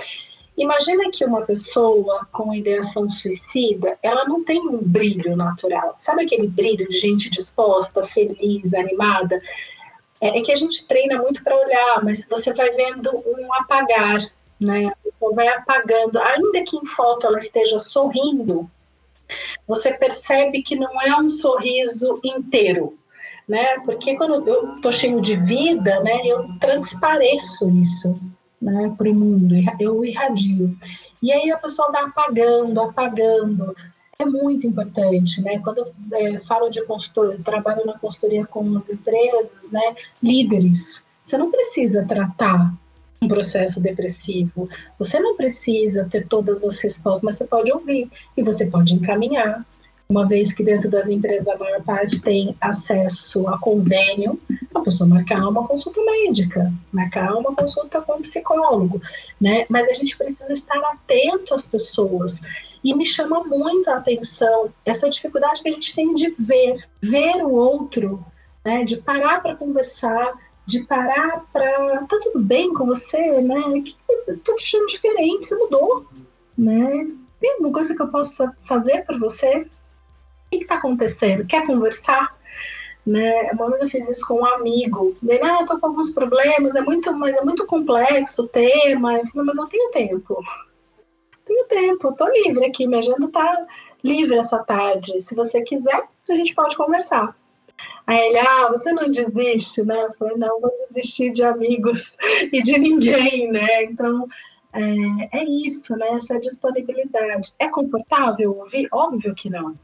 Imagina 0.57 1.11
que 1.13 1.25
uma 1.25 1.43
pessoa 1.43 2.27
com 2.33 2.53
ideação 2.53 3.09
suicida, 3.09 3.97
ela 4.03 4.25
não 4.25 4.43
tem 4.45 4.61
um 4.61 4.79
brilho 4.83 5.37
natural. 5.37 5.97
Sabe 6.01 6.25
aquele 6.25 6.49
brilho 6.49 6.89
de 6.89 6.99
gente 6.99 7.31
disposta, 7.31 8.05
feliz, 8.09 8.75
animada? 8.75 9.41
é, 10.21 10.39
é 10.39 10.43
que 10.43 10.53
a 10.53 10.57
gente 10.57 10.87
treina 10.87 11.17
muito 11.19 11.43
para 11.43 11.57
olhar, 11.57 12.05
mas 12.05 12.25
você 12.29 12.53
vai 12.53 12.71
vendo 12.73 13.11
um 13.15 13.55
apagar, 13.55 14.19
né? 14.61 14.87
A 14.87 14.97
pessoa 15.03 15.35
vai 15.35 15.49
apagando, 15.49 16.19
ainda 16.19 16.63
que 16.65 16.77
em 16.77 16.87
foto 16.97 17.27
ela 17.27 17.39
esteja 17.39 17.79
sorrindo, 17.81 18.69
você 19.67 19.93
percebe 19.93 20.63
que 20.63 20.75
não 20.75 21.01
é 21.03 21.17
um 21.21 21.29
sorriso 21.29 22.21
inteiro, 22.25 22.99
né? 23.49 23.79
Porque 23.85 24.17
quando 24.17 24.49
eu 24.49 24.77
estou 24.77 24.93
cheio 24.93 25.21
de 25.21 25.37
vida, 25.37 26.01
né, 26.01 26.21
eu 26.25 26.49
transpareço 26.61 27.71
isso, 27.71 28.15
né, 28.61 28.95
para 28.97 29.09
o 29.09 29.15
mundo, 29.15 29.55
eu 29.79 30.05
irradio. 30.05 30.77
E 31.23 31.33
aí 31.33 31.51
a 31.51 31.59
pessoa 31.59 31.91
vai 31.91 32.03
apagando, 32.03 32.81
apagando, 32.81 33.75
é 34.19 34.25
muito 34.25 34.67
importante, 34.67 35.41
né? 35.43 35.61
Quando 35.61 35.79
eu 35.79 35.87
é, 36.13 36.41
falo 36.41 36.69
de 36.71 36.85
consultoria, 36.85 37.39
trabalho 37.45 37.87
na 37.87 37.99
consultoria 37.99 38.45
com 38.47 38.77
as 38.77 38.89
empresas, 38.89 39.71
né? 39.71 39.95
Líderes, 40.23 41.03
você 41.23 41.39
não 41.39 41.51
precisa 41.51 42.05
tratar 42.05 42.73
um 43.21 43.29
processo 43.29 43.81
depressivo, 43.81 44.69
você 44.99 45.19
não 45.19 45.37
precisa 45.37 46.09
ter 46.11 46.27
todas 46.27 46.63
as 46.65 46.81
respostas, 46.81 47.23
mas 47.23 47.39
você 47.39 47.47
pode 47.47 47.73
ouvir 47.73 48.09
e 48.37 48.43
você 48.43 48.67
pode 48.67 48.95
encaminhar. 48.95 49.65
Uma 50.09 50.27
vez 50.27 50.55
que 50.55 50.65
dentro 50.65 50.91
das 50.91 51.07
empresas 51.07 51.47
a 51.49 51.59
maior 51.59 51.83
parte 51.83 52.19
tem 52.23 52.57
acesso 52.63 53.47
a 53.47 53.59
convênio, 53.59 54.41
a 54.75 54.81
pessoa 54.81 55.07
marcar 55.07 55.47
uma 55.47 55.69
consulta 55.69 56.01
médica, 56.03 56.73
marcar 56.91 57.35
uma 57.35 57.55
consulta 57.55 58.01
com 58.01 58.15
um 58.15 58.23
psicólogo, 58.23 59.03
né? 59.39 59.67
Mas 59.69 59.87
a 59.87 59.93
gente 59.93 60.17
precisa 60.17 60.51
estar 60.55 60.79
atento 60.79 61.55
às 61.55 61.67
pessoas. 61.67 62.41
E 62.83 62.95
me 62.95 63.05
chama 63.05 63.45
muito 63.45 63.91
a 63.91 63.97
atenção 63.97 64.73
essa 64.87 65.11
dificuldade 65.11 65.63
que 65.63 65.69
a 65.69 65.73
gente 65.73 65.95
tem 65.95 66.15
de 66.15 66.31
ver, 66.39 66.75
ver 67.03 67.45
o 67.45 67.53
outro, 67.53 68.25
né? 68.65 68.85
de 68.85 68.97
parar 68.99 69.43
para 69.43 69.57
conversar, 69.57 70.33
de 70.69 70.85
parar 70.85 71.47
para. 71.51 72.07
Tá 72.07 72.19
tudo 72.23 72.41
bem 72.41 72.73
com 72.75 72.87
você, 72.87 73.41
né? 73.41 73.83
Eu 74.27 74.39
tô 74.41 74.55
te 74.55 74.65
achando 74.65 74.87
diferente, 74.87 75.49
você 75.49 75.55
mudou, 75.57 76.07
né? 76.57 77.09
Tem 77.41 77.53
alguma 77.53 77.73
coisa 77.73 77.95
que 77.95 78.03
eu 78.03 78.09
possa 78.09 78.55
fazer 78.69 79.05
por 79.07 79.19
você? 79.19 79.67
O 80.47 80.51
que 80.51 80.57
está 80.57 80.75
acontecendo? 80.75 81.47
Quer 81.47 81.67
conversar? 81.67 82.37
Né? 83.07 83.51
Uma 83.53 83.71
vez 83.71 83.83
eu 83.83 83.89
fiz 83.89 84.09
isso 84.11 84.27
com 84.27 84.41
um 84.41 84.47
amigo. 84.47 85.17
Ele, 85.27 85.43
ah, 85.43 85.63
eu 85.63 85.67
tô 85.67 85.81
com 85.81 85.87
alguns 85.87 86.13
problemas, 86.13 86.75
é 86.75 86.83
muito, 86.83 87.11
mas 87.15 87.35
é 87.35 87.43
muito 87.43 87.67
complexo 87.67 88.43
o 88.43 88.49
tema. 88.49 89.15
Eu 89.15 89.27
falei, 89.29 89.47
mas 89.47 89.57
não 89.57 89.67
tenho 89.67 89.91
tempo 89.91 90.45
tenho 91.49 91.67
tempo, 91.67 92.11
estou 92.11 92.29
livre 92.31 92.67
aqui, 92.67 92.87
minha 92.87 93.01
agenda 93.01 93.25
está 93.25 93.67
livre 94.05 94.37
essa 94.37 94.59
tarde. 94.59 95.23
Se 95.23 95.35
você 95.35 95.63
quiser, 95.63 96.05
a 96.29 96.35
gente 96.35 96.55
pode 96.55 96.77
conversar. 96.77 97.35
Aí 98.07 98.19
ele, 98.19 98.39
ah, 98.39 98.69
você 98.69 98.93
não 98.93 99.11
desiste, 99.11 99.83
né? 99.83 100.05
Eu 100.05 100.13
falei, 100.15 100.37
não, 100.37 100.61
vou 100.61 100.73
desistir 100.89 101.33
de 101.33 101.43
amigos 101.43 102.03
e 102.53 102.63
de 102.63 102.79
ninguém, 102.79 103.51
né? 103.53 103.85
Então, 103.85 104.27
é, 104.73 105.39
é 105.41 105.45
isso, 105.45 105.95
né? 105.97 106.09
Essa 106.17 106.41
disponibilidade. 106.41 107.53
É 107.59 107.69
confortável 107.69 108.57
ouvir? 108.57 108.89
Óbvio 108.93 109.35
que 109.35 109.51
não. 109.51 109.75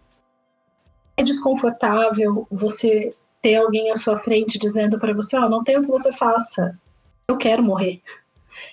É 1.16 1.22
desconfortável 1.22 2.46
você 2.50 3.14
ter 3.42 3.56
alguém 3.56 3.90
à 3.92 3.96
sua 3.96 4.18
frente 4.20 4.58
dizendo 4.58 4.98
para 4.98 5.12
você, 5.12 5.36
ó, 5.36 5.44
oh, 5.44 5.48
não 5.48 5.62
tem 5.62 5.76
o 5.76 5.82
que 5.82 5.90
você 5.90 6.10
faça, 6.14 6.78
eu 7.28 7.36
quero 7.36 7.62
morrer. 7.62 8.00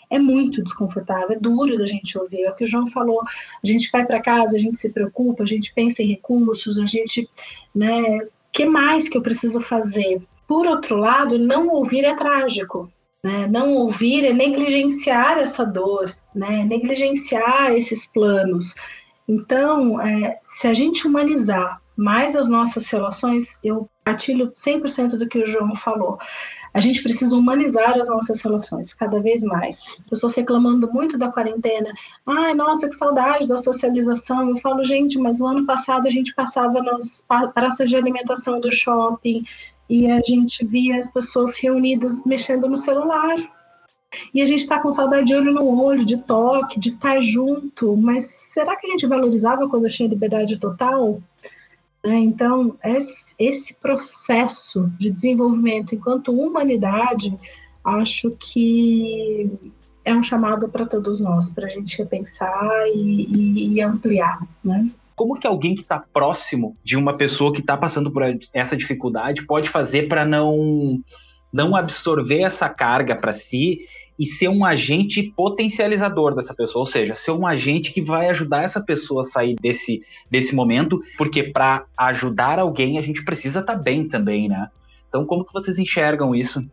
É 0.10 0.18
muito 0.18 0.64
desconfortável, 0.64 1.32
é 1.32 1.40
duro 1.40 1.78
da 1.78 1.86
gente 1.86 2.18
ouvir. 2.18 2.44
É 2.44 2.52
o 2.52 2.56
que 2.56 2.64
o 2.64 2.68
João 2.68 2.90
falou. 2.92 3.22
A 3.22 3.68
gente 3.68 3.90
vai 3.92 4.06
para 4.06 4.22
casa, 4.22 4.56
a 4.56 4.60
gente 4.60 4.78
se 4.78 4.90
preocupa, 4.90 5.44
a 5.44 5.48
gente 5.48 5.74
pensa 5.74 6.02
em 6.02 6.08
recursos, 6.08 6.80
a 6.80 6.86
gente, 6.86 7.30
né? 7.74 8.20
Que 8.54 8.66
mais 8.66 9.08
que 9.10 9.18
eu 9.18 9.22
preciso 9.22 9.62
fazer? 9.62 10.22
Por 10.48 10.66
outro 10.66 10.98
lado, 10.98 11.40
não 11.40 11.70
ouvir 11.70 12.04
é 12.04 12.16
trágico. 12.16 12.92
Né? 13.24 13.48
Não 13.48 13.74
ouvir 13.74 14.26
é 14.26 14.34
negligenciar 14.34 15.38
essa 15.38 15.64
dor, 15.64 16.12
né? 16.34 16.64
negligenciar 16.64 17.72
esses 17.74 18.06
planos. 18.08 18.66
Então, 19.28 20.02
é, 20.02 20.40
se 20.60 20.68
a 20.68 20.74
gente 20.74 21.08
humanizar 21.08 21.80
mais 22.02 22.36
as 22.36 22.50
nossas 22.50 22.84
relações, 22.88 23.46
eu 23.64 23.88
partilho 24.04 24.52
100% 24.66 25.18
do 25.18 25.28
que 25.28 25.38
o 25.38 25.48
João 25.48 25.76
falou. 25.76 26.18
A 26.74 26.80
gente 26.80 27.04
precisa 27.04 27.36
humanizar 27.36 27.92
as 27.92 28.08
nossas 28.08 28.42
relações 28.42 28.92
cada 28.96 29.20
vez 29.20 29.44
mais. 29.44 29.78
Pessoas 30.10 30.36
reclamando 30.36 30.92
muito 30.92 31.16
da 31.16 31.32
quarentena. 31.32 31.94
Ai, 32.26 32.56
nossa, 32.56 32.90
que 32.90 32.98
saudade 32.98 33.48
da 33.48 33.60
socialização. 33.60 34.50
Eu 34.50 34.58
falo, 34.62 34.84
gente, 34.84 35.20
mas 35.20 35.40
o 35.40 35.46
ano 35.46 35.64
passado 35.66 36.08
a 36.08 36.10
gente 36.10 36.34
passava 36.34 36.82
nas 36.82 37.54
praças 37.54 37.88
de 37.88 37.96
alimentação 37.96 38.60
do 38.60 38.74
shopping 38.74 39.44
e 39.88 40.10
a 40.10 40.20
gente 40.22 40.66
via 40.66 41.00
as 41.00 41.14
pessoas 41.14 41.56
reunidas 41.60 42.26
mexendo 42.26 42.68
no 42.68 42.80
celular. 42.80 43.36
E 44.34 44.42
a 44.42 44.46
gente 44.46 44.64
está 44.64 44.80
com 44.80 44.92
saudade 44.92 45.28
de 45.28 45.36
olho 45.36 45.54
no 45.54 45.84
olho, 45.84 46.04
de 46.04 46.18
toque, 46.18 46.80
de 46.80 46.90
estar 46.90 47.22
junto. 47.22 47.96
Mas 47.96 48.26
será 48.56 48.76
que 48.76 48.88
a 48.88 48.90
gente 48.90 49.06
valorizava 49.06 49.70
quando 49.70 49.88
tinha 49.90 50.10
liberdade 50.10 50.60
total? 50.60 51.22
Né? 52.04 52.20
Então, 52.20 52.78
esse 53.38 53.74
processo 53.76 54.92
de 55.00 55.12
desenvolvimento 55.12 55.96
enquanto 55.96 56.32
humanidade, 56.32 57.34
acho 57.84 58.32
que 58.32 59.50
é 60.04 60.14
um 60.14 60.24
chamado 60.24 60.70
para 60.70 60.86
todos 60.86 61.22
nós, 61.22 61.50
para 61.52 61.68
a 61.68 61.70
gente 61.70 61.98
repensar 61.98 62.88
e, 62.88 63.76
e, 63.76 63.82
ampliar, 63.82 64.40
né? 64.64 64.90
Como 65.16 65.38
que 65.38 65.46
alguém 65.46 65.76
que 65.76 65.82
está 65.82 66.00
próximo 66.00 66.76
de 66.84 66.98
uma 66.98 67.16
pessoa 67.16 67.54
que 67.54 67.60
está 67.60 67.78
passando 67.78 68.10
por 68.10 68.24
essa 68.54 68.76
dificuldade 68.76 69.46
pode 69.46 69.70
fazer 69.70 70.08
para 70.08 70.26
não 70.26 71.00
não 71.54 71.76
absorver 71.76 72.40
essa 72.40 72.70
carga 72.70 73.14
para 73.14 73.34
si 73.34 73.82
e 74.22 74.28
ser 74.28 74.50
um 74.50 74.64
agente 74.64 75.34
potencializador 75.36 76.36
dessa 76.36 76.54
pessoa, 76.54 76.84
ou 76.84 76.86
seja, 76.86 77.16
ser 77.16 77.32
um 77.32 77.48
agente 77.48 77.92
que 77.92 78.04
vai 78.04 78.30
ajudar 78.30 78.64
essa 78.64 78.80
pessoa 78.80 79.22
a 79.22 79.24
sair 79.24 79.56
desse, 79.60 80.06
desse 80.30 80.54
momento, 80.54 81.02
porque 81.18 81.42
para 81.42 81.88
ajudar 81.98 82.60
alguém 82.60 83.00
a 83.00 83.02
gente 83.02 83.26
precisa 83.26 83.62
estar 83.62 83.76
tá 83.76 83.80
bem 83.80 84.08
também, 84.08 84.48
né? 84.48 84.70
Então, 85.10 85.26
como 85.26 85.44
que 85.44 85.52
vocês 85.52 85.80
enxergam 85.80 86.36
isso? 86.36 86.64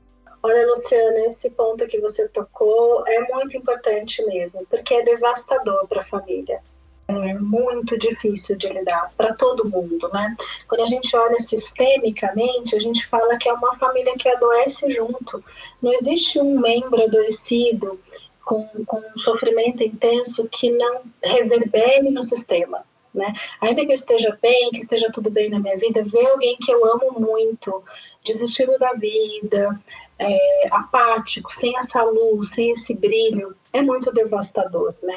Olha, 0.43 0.67
Luciana, 0.67 1.21
esse 1.27 1.49
ponto 1.49 1.87
que 1.87 1.99
você 2.01 2.29
tocou 2.29 3.03
é 3.09 3.33
muito 3.33 3.57
importante 3.57 4.23
mesmo, 4.27 4.67
porque 4.69 4.93
é 4.93 5.03
devastador 5.03 5.89
para 5.89 6.03
a 6.03 6.05
família 6.05 6.61
é 7.09 7.35
muito 7.35 7.99
difícil 7.99 8.57
de 8.57 8.69
lidar 8.69 9.11
para 9.17 9.35
todo 9.35 9.69
mundo, 9.69 10.09
né? 10.13 10.37
Quando 10.69 10.83
a 10.83 10.87
gente 10.87 11.17
olha 11.17 11.39
sistemicamente, 11.41 12.77
a 12.77 12.81
gente 12.81 13.07
fala 13.09 13.39
que 13.39 13.49
é 13.49 13.53
uma 13.53 13.77
família 13.77 14.13
que 14.19 14.29
adoece 14.29 14.91
junto. 14.91 15.43
Não 15.81 15.93
existe 15.95 16.39
um 16.39 16.61
membro 16.61 17.03
adoecido 17.03 17.99
com, 18.45 18.67
com 18.87 18.99
um 18.99 19.19
sofrimento 19.21 19.83
intenso 19.83 20.47
que 20.53 20.71
não 20.71 21.03
reverbere 21.23 22.11
no 22.11 22.23
sistema. 22.23 22.85
Né? 23.15 23.33
Ainda 23.63 23.87
que 23.87 23.91
eu 23.91 23.97
esteja 23.97 24.39
bem, 24.41 24.71
que 24.71 24.79
esteja 24.79 25.11
tudo 25.11 25.31
bem 25.31 25.49
na 25.49 25.59
minha 25.59 25.79
vida, 25.79 26.05
ver 26.05 26.27
alguém 26.27 26.57
que 26.59 26.71
eu 26.71 26.85
amo 26.93 27.19
muito, 27.19 27.83
desistindo 28.25 28.79
da 28.79 28.93
vida, 28.93 29.81
é, 30.19 30.69
apático, 30.71 31.51
sem 31.55 31.77
essa 31.79 32.03
luz, 32.03 32.51
sem 32.55 32.71
esse 32.73 32.95
brilho, 32.95 33.57
é 33.73 33.81
muito 33.81 34.13
devastador, 34.13 34.95
né? 35.03 35.17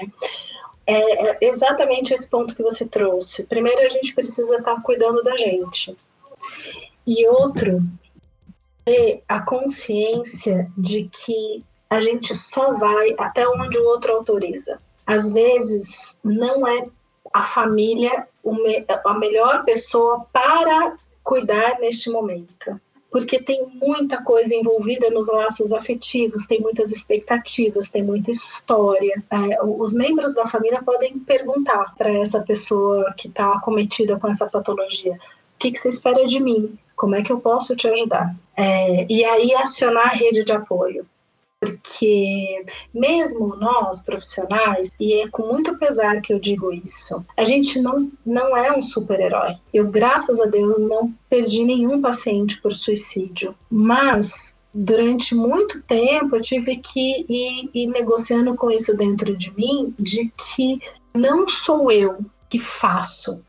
É, 0.91 1.29
é 1.29 1.37
exatamente 1.41 2.13
esse 2.13 2.29
ponto 2.29 2.53
que 2.55 2.61
você 2.61 2.85
trouxe. 2.85 3.45
Primeiro, 3.47 3.79
a 3.79 3.89
gente 3.89 4.13
precisa 4.13 4.57
estar 4.57 4.81
cuidando 4.81 5.23
da 5.23 5.37
gente. 5.37 5.95
E 7.07 7.27
outro, 7.27 7.79
ter 8.83 9.23
a 9.27 9.41
consciência 9.41 10.69
de 10.77 11.09
que 11.09 11.63
a 11.89 12.01
gente 12.01 12.33
só 12.53 12.73
vai 12.77 13.15
até 13.17 13.47
onde 13.47 13.77
o 13.77 13.85
outro 13.85 14.11
autoriza. 14.13 14.79
Às 15.07 15.31
vezes, 15.31 15.83
não 16.23 16.67
é 16.67 16.87
a 17.33 17.53
família 17.53 18.27
a 19.05 19.13
melhor 19.13 19.63
pessoa 19.63 20.25
para 20.33 20.97
cuidar 21.23 21.79
neste 21.79 22.09
momento 22.09 22.79
porque 23.11 23.43
tem 23.43 23.67
muita 23.73 24.23
coisa 24.23 24.55
envolvida 24.55 25.09
nos 25.09 25.27
laços 25.27 25.73
afetivos, 25.73 26.47
tem 26.47 26.61
muitas 26.61 26.89
expectativas, 26.91 27.89
tem 27.89 28.01
muita 28.01 28.31
história. 28.31 29.21
É, 29.29 29.61
os 29.63 29.93
membros 29.93 30.33
da 30.33 30.47
família 30.47 30.81
podem 30.81 31.19
perguntar 31.19 31.93
para 31.97 32.09
essa 32.09 32.39
pessoa 32.39 33.13
que 33.17 33.27
está 33.27 33.53
acometida 33.53 34.17
com 34.17 34.29
essa 34.29 34.47
patologia: 34.47 35.13
o 35.13 35.17
que, 35.59 35.71
que 35.71 35.79
você 35.79 35.89
espera 35.89 36.25
de 36.25 36.39
mim? 36.39 36.79
Como 36.95 37.15
é 37.15 37.21
que 37.21 37.31
eu 37.31 37.41
posso 37.41 37.75
te 37.75 37.87
ajudar? 37.87 38.33
É, 38.55 39.05
e 39.09 39.25
aí 39.25 39.53
acionar 39.55 40.05
a 40.05 40.15
rede 40.15 40.45
de 40.45 40.51
apoio 40.53 41.05
porque 41.61 42.65
mesmo 42.91 43.55
nós 43.55 44.03
profissionais, 44.03 44.91
e 44.99 45.21
é 45.21 45.29
com 45.29 45.45
muito 45.45 45.77
pesar 45.77 46.19
que 46.19 46.33
eu 46.33 46.39
digo 46.39 46.73
isso, 46.73 47.23
a 47.37 47.45
gente 47.45 47.79
não, 47.79 48.11
não 48.25 48.57
é 48.57 48.75
um 48.75 48.81
super-herói. 48.81 49.55
Eu, 49.71 49.87
graças 49.91 50.39
a 50.41 50.45
Deus, 50.45 50.81
não 50.81 51.13
perdi 51.29 51.63
nenhum 51.63 52.01
paciente 52.01 52.59
por 52.61 52.73
suicídio, 52.73 53.53
mas 53.69 54.27
durante 54.73 55.35
muito 55.35 55.83
tempo 55.83 56.35
eu 56.35 56.41
tive 56.41 56.77
que 56.77 57.25
ir, 57.29 57.69
ir 57.73 57.87
negociando 57.87 58.55
com 58.55 58.71
isso 58.71 58.97
dentro 58.97 59.37
de 59.37 59.55
mim, 59.55 59.93
de 59.99 60.31
que 60.55 60.79
não 61.13 61.47
sou 61.47 61.91
eu 61.91 62.17
que 62.49 62.59
faço, 62.79 63.45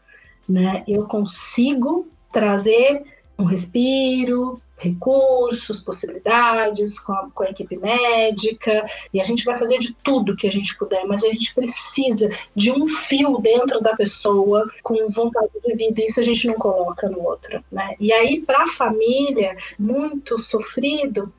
né? 0.46 0.84
Eu 0.86 1.06
consigo 1.06 2.08
trazer 2.30 3.04
um 3.38 3.44
respiro, 3.44 4.60
recursos, 4.82 5.80
possibilidades 5.80 6.98
com 7.00 7.12
a, 7.12 7.30
com 7.32 7.44
a, 7.44 7.50
equipe 7.50 7.76
médica, 7.76 8.84
e 9.14 9.20
a 9.20 9.24
gente 9.24 9.44
vai 9.44 9.58
fazer 9.58 9.78
de 9.78 9.94
tudo 10.04 10.36
que 10.36 10.46
a 10.46 10.50
gente 10.50 10.76
puder, 10.76 11.04
mas 11.06 11.22
a 11.22 11.28
gente 11.28 11.54
precisa 11.54 12.28
de 12.54 12.70
um 12.70 12.86
fio 13.08 13.38
dentro 13.38 13.80
da 13.80 13.94
pessoa 13.94 14.68
com 14.82 15.08
vontade 15.10 15.52
de 15.64 15.74
vida, 15.76 16.00
e 16.00 16.06
isso 16.06 16.20
a 16.20 16.24
gente 16.24 16.46
não 16.46 16.54
coloca 16.54 17.08
no 17.08 17.22
outro, 17.22 17.62
né? 17.70 17.94
E 18.00 18.12
aí, 18.12 18.42
para 18.42 18.64
a 18.64 18.72
família, 18.72 19.56
muito 19.78 20.38
sofrido, 20.40 21.32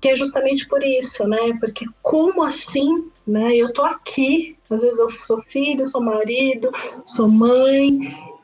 que 0.00 0.08
é 0.08 0.16
justamente 0.16 0.66
por 0.68 0.82
isso, 0.82 1.26
né? 1.26 1.56
Porque 1.60 1.84
como 2.02 2.42
assim, 2.42 3.10
né? 3.26 3.56
Eu 3.56 3.72
tô 3.72 3.82
aqui, 3.82 4.56
às 4.70 4.80
vezes 4.80 4.98
eu 4.98 5.10
sou 5.22 5.42
filho, 5.42 5.86
sou 5.86 6.00
marido, 6.00 6.70
sou 7.16 7.28
mãe, 7.28 7.98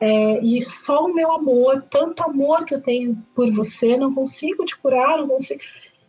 é, 0.05 0.39
e 0.45 0.63
só 0.85 1.07
o 1.07 1.15
meu 1.15 1.33
amor, 1.33 1.83
tanto 1.91 2.23
amor 2.23 2.67
que 2.67 2.75
eu 2.75 2.83
tenho 2.83 3.17
por 3.35 3.51
você, 3.51 3.97
não 3.97 4.15
consigo 4.15 4.63
te 4.67 4.77
curar, 4.77 5.17
não 5.17 5.29
consigo. 5.29 5.59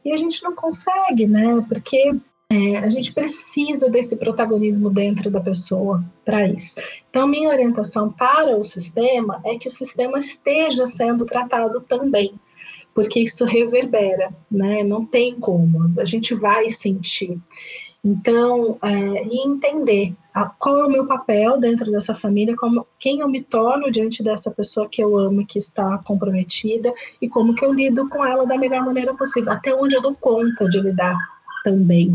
E 0.03 0.11
a 0.11 0.17
gente 0.17 0.43
não 0.43 0.53
consegue, 0.53 1.25
né? 1.25 1.65
Porque 1.69 2.13
é, 2.51 2.77
a 2.79 2.89
gente 2.89 3.13
precisa 3.13 3.89
desse 3.89 4.17
protagonismo 4.17 4.89
dentro 4.89 5.31
da 5.31 5.39
pessoa 5.39 6.03
para 6.25 6.45
isso. 6.45 6.75
Então, 7.09 7.25
minha 7.25 7.47
orientação 7.47 8.11
para 8.11 8.57
o 8.57 8.65
sistema 8.65 9.39
é 9.45 9.57
que 9.57 9.69
o 9.69 9.71
sistema 9.71 10.19
esteja 10.19 10.85
sendo 10.89 11.25
tratado 11.25 11.79
também, 11.79 12.33
porque 12.93 13.21
isso 13.21 13.45
reverbera, 13.45 14.29
né? 14.51 14.83
Não 14.83 15.05
tem 15.05 15.39
como, 15.39 15.97
a 16.01 16.05
gente 16.05 16.35
vai 16.35 16.69
sentir. 16.81 17.39
Então, 18.05 18.77
é, 18.83 19.25
e 19.25 19.47
entender 19.47 20.13
a, 20.31 20.45
qual 20.45 20.77
é 20.77 20.85
o 20.85 20.91
meu 20.91 21.07
papel 21.07 21.59
dentro 21.59 21.89
dessa 21.91 22.13
família, 22.13 22.55
como, 22.55 22.85
quem 22.99 23.21
eu 23.21 23.27
me 23.27 23.41
torno 23.41 23.91
diante 23.91 24.23
dessa 24.23 24.51
pessoa 24.51 24.87
que 24.87 25.03
eu 25.03 25.17
amo 25.17 25.41
e 25.41 25.45
que 25.45 25.57
está 25.57 25.97
comprometida, 26.05 26.93
e 27.19 27.27
como 27.27 27.55
que 27.55 27.65
eu 27.65 27.73
lido 27.73 28.07
com 28.07 28.23
ela 28.23 28.45
da 28.45 28.59
melhor 28.59 28.85
maneira 28.85 29.15
possível, 29.15 29.51
até 29.51 29.73
onde 29.73 29.95
eu 29.95 30.03
dou 30.03 30.13
conta 30.13 30.69
de 30.69 30.79
lidar 30.79 31.17
também. 31.63 32.13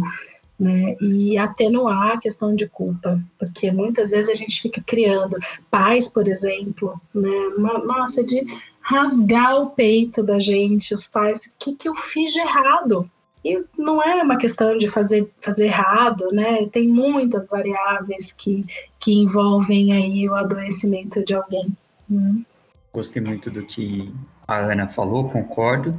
Né, 0.60 0.94
e 1.00 1.38
atenuar 1.38 2.12
a 2.12 2.20
questão 2.20 2.54
de 2.54 2.68
culpa, 2.68 3.18
porque 3.38 3.72
muitas 3.72 4.10
vezes 4.10 4.28
a 4.28 4.34
gente 4.34 4.60
fica 4.60 4.82
criando 4.86 5.34
pais, 5.70 6.06
por 6.10 6.28
exemplo, 6.28 7.00
né, 7.14 7.30
nossa, 7.56 8.22
de 8.22 8.44
rasgar 8.82 9.62
o 9.62 9.70
peito 9.70 10.22
da 10.22 10.38
gente, 10.38 10.94
os 10.94 11.06
pais, 11.06 11.38
o 11.38 11.50
que, 11.58 11.74
que 11.76 11.88
eu 11.88 11.94
fiz 12.12 12.30
de 12.34 12.40
errado? 12.40 13.10
E 13.44 13.64
não 13.78 14.02
é 14.02 14.22
uma 14.22 14.36
questão 14.36 14.76
de 14.76 14.90
fazer, 14.90 15.30
fazer 15.42 15.66
errado, 15.66 16.30
né? 16.30 16.66
Tem 16.72 16.86
muitas 16.86 17.48
variáveis 17.48 18.32
que, 18.36 18.64
que 19.00 19.12
envolvem 19.12 19.92
aí 19.92 20.28
o 20.28 20.34
adoecimento 20.34 21.24
de 21.24 21.34
alguém. 21.34 21.74
Hum. 22.10 22.44
Gostei 22.92 23.22
muito 23.22 23.50
do 23.50 23.64
que 23.64 24.12
a 24.46 24.58
Ana 24.58 24.88
falou, 24.88 25.30
concordo. 25.30 25.98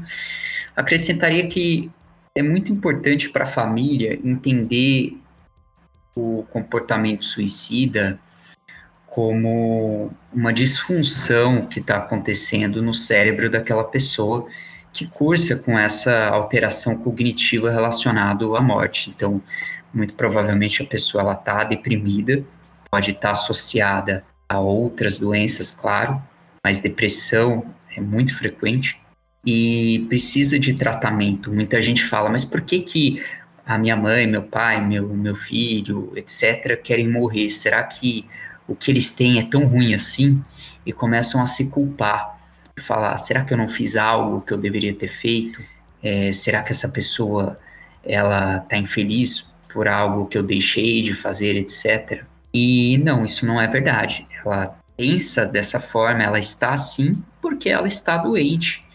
Acrescentaria 0.76 1.48
que 1.48 1.90
é 2.36 2.44
muito 2.44 2.72
importante 2.72 3.30
para 3.30 3.46
a 3.46 3.48
família 3.48 4.20
entender 4.24 5.18
o 6.16 6.46
comportamento 6.52 7.26
suicida 7.26 8.20
como 9.08 10.12
uma 10.32 10.54
disfunção 10.54 11.66
que 11.66 11.80
está 11.80 11.98
acontecendo 11.98 12.82
no 12.82 12.94
cérebro 12.94 13.50
daquela 13.50 13.84
pessoa 13.84 14.48
que 14.94 15.08
cursa 15.08 15.56
com 15.56 15.78
essa 15.78 16.28
alteração 16.28 16.98
cognitiva 16.98 17.72
relacionada 17.72 18.46
à 18.46 18.62
morte. 18.62 19.10
Então, 19.10 19.42
muito 19.94 20.14
provavelmente 20.14 20.82
a 20.82 20.86
pessoa 20.86 21.34
está 21.34 21.64
deprimida, 21.64 22.44
pode 22.90 23.12
estar 23.12 23.30
tá 23.30 23.32
associada 23.32 24.24
a 24.48 24.60
outras 24.60 25.20
doenças, 25.20 25.72
claro, 25.72 26.22
mas 26.64 26.80
depressão 26.80 27.66
é 27.96 28.02
muito 28.02 28.38
frequente 28.38 29.00
e 29.46 30.06
precisa 30.10 30.60
de 30.60 30.74
tratamento. 30.74 31.52
Muita 31.52 31.82
gente 31.82 32.04
fala, 32.04 32.30
mas 32.30 32.46
por 32.46 32.62
que 32.62 32.82
que 32.82 33.24
a 33.66 33.78
minha 33.78 33.96
mãe, 33.96 34.28
meu 34.28 34.44
pai, 34.44 34.86
meu, 34.86 35.08
meu 35.08 35.36
filho, 35.36 36.12
etc., 36.16 36.80
querem 36.82 37.10
morrer? 37.10 37.50
Será 37.50 37.82
que 37.84 38.26
o 38.68 38.76
que 38.76 38.92
eles 38.92 39.12
têm 39.12 39.40
é 39.40 39.44
tão 39.44 39.66
ruim 39.66 39.94
assim? 39.94 40.44
E 40.86 40.92
começam 40.92 41.42
a 41.42 41.46
se 41.46 41.70
culpar, 41.70 42.41
falar: 42.82 43.18
será 43.18 43.44
que 43.46 43.54
eu 43.54 43.58
não 43.58 43.68
fiz 43.68 43.96
algo 43.96 44.42
que 44.42 44.54
eu 44.54 44.58
deveria 44.58 44.94
ter 44.94 45.08
feito? 45.08 45.62
É, 46.04 46.32
será 46.32 46.64
que 46.64 46.72
essa 46.72 46.90
pessoa 46.90 47.60
ela 48.04 48.58
está 48.58 48.78
infeliz 48.78 49.52
por 49.72 49.88
algo 49.88 50.26
que 50.26 50.38
eu 50.38 50.44
deixei 50.44 51.02
de 51.02 51.14
fazer, 51.14 51.56
etc. 51.56 52.24
E 52.54 52.98
não, 52.98 53.24
isso 53.24 53.46
não 53.46 53.62
é 53.62 53.68
verdade. 53.68 54.28
Ela 54.44 54.78
pensa 54.98 55.46
dessa 55.46 55.80
forma, 55.80 56.24
ela 56.24 56.40
está 56.40 56.74
assim 56.74 57.24
porque 57.42 57.70
ela 57.70 57.88
está 57.88 58.18
doente. 58.18 58.86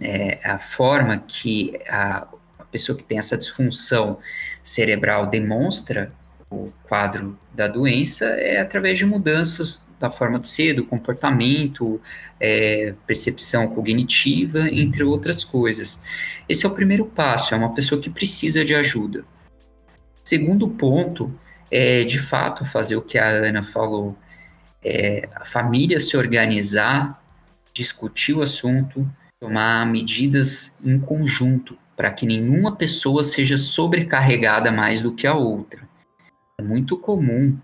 É, 0.00 0.40
a 0.44 0.58
forma 0.58 1.18
que 1.18 1.78
a, 1.88 2.26
a 2.58 2.64
pessoa 2.64 2.96
que 2.96 3.04
tem 3.04 3.18
essa 3.18 3.36
disfunção 3.36 4.18
cerebral 4.62 5.26
demonstra 5.26 6.12
o 6.50 6.72
quadro 6.84 7.38
da 7.52 7.68
doença 7.68 8.24
é 8.26 8.60
através 8.60 8.98
de 8.98 9.06
mudanças 9.06 9.83
da 9.98 10.10
forma 10.10 10.38
de 10.38 10.48
ser, 10.48 10.74
do 10.74 10.84
comportamento, 10.84 12.00
é, 12.40 12.94
percepção 13.06 13.68
cognitiva, 13.68 14.68
entre 14.70 15.02
outras 15.02 15.44
coisas. 15.44 16.02
Esse 16.48 16.66
é 16.66 16.68
o 16.68 16.74
primeiro 16.74 17.06
passo, 17.06 17.54
é 17.54 17.56
uma 17.56 17.74
pessoa 17.74 18.00
que 18.00 18.10
precisa 18.10 18.64
de 18.64 18.74
ajuda. 18.74 19.24
Segundo 20.24 20.68
ponto 20.68 21.32
é, 21.70 22.04
de 22.04 22.18
fato, 22.18 22.64
fazer 22.64 22.96
o 22.96 23.02
que 23.02 23.18
a 23.18 23.28
Ana 23.28 23.62
falou, 23.62 24.16
é, 24.82 25.28
a 25.34 25.44
família 25.44 25.98
se 25.98 26.16
organizar, 26.16 27.22
discutir 27.72 28.34
o 28.34 28.42
assunto, 28.42 29.08
tomar 29.40 29.86
medidas 29.86 30.76
em 30.84 30.98
conjunto, 30.98 31.76
para 31.96 32.10
que 32.10 32.26
nenhuma 32.26 32.76
pessoa 32.76 33.22
seja 33.22 33.56
sobrecarregada 33.56 34.70
mais 34.70 35.02
do 35.02 35.12
que 35.12 35.26
a 35.26 35.34
outra. 35.34 35.80
É 36.58 36.62
muito 36.62 36.96
comum 36.96 37.56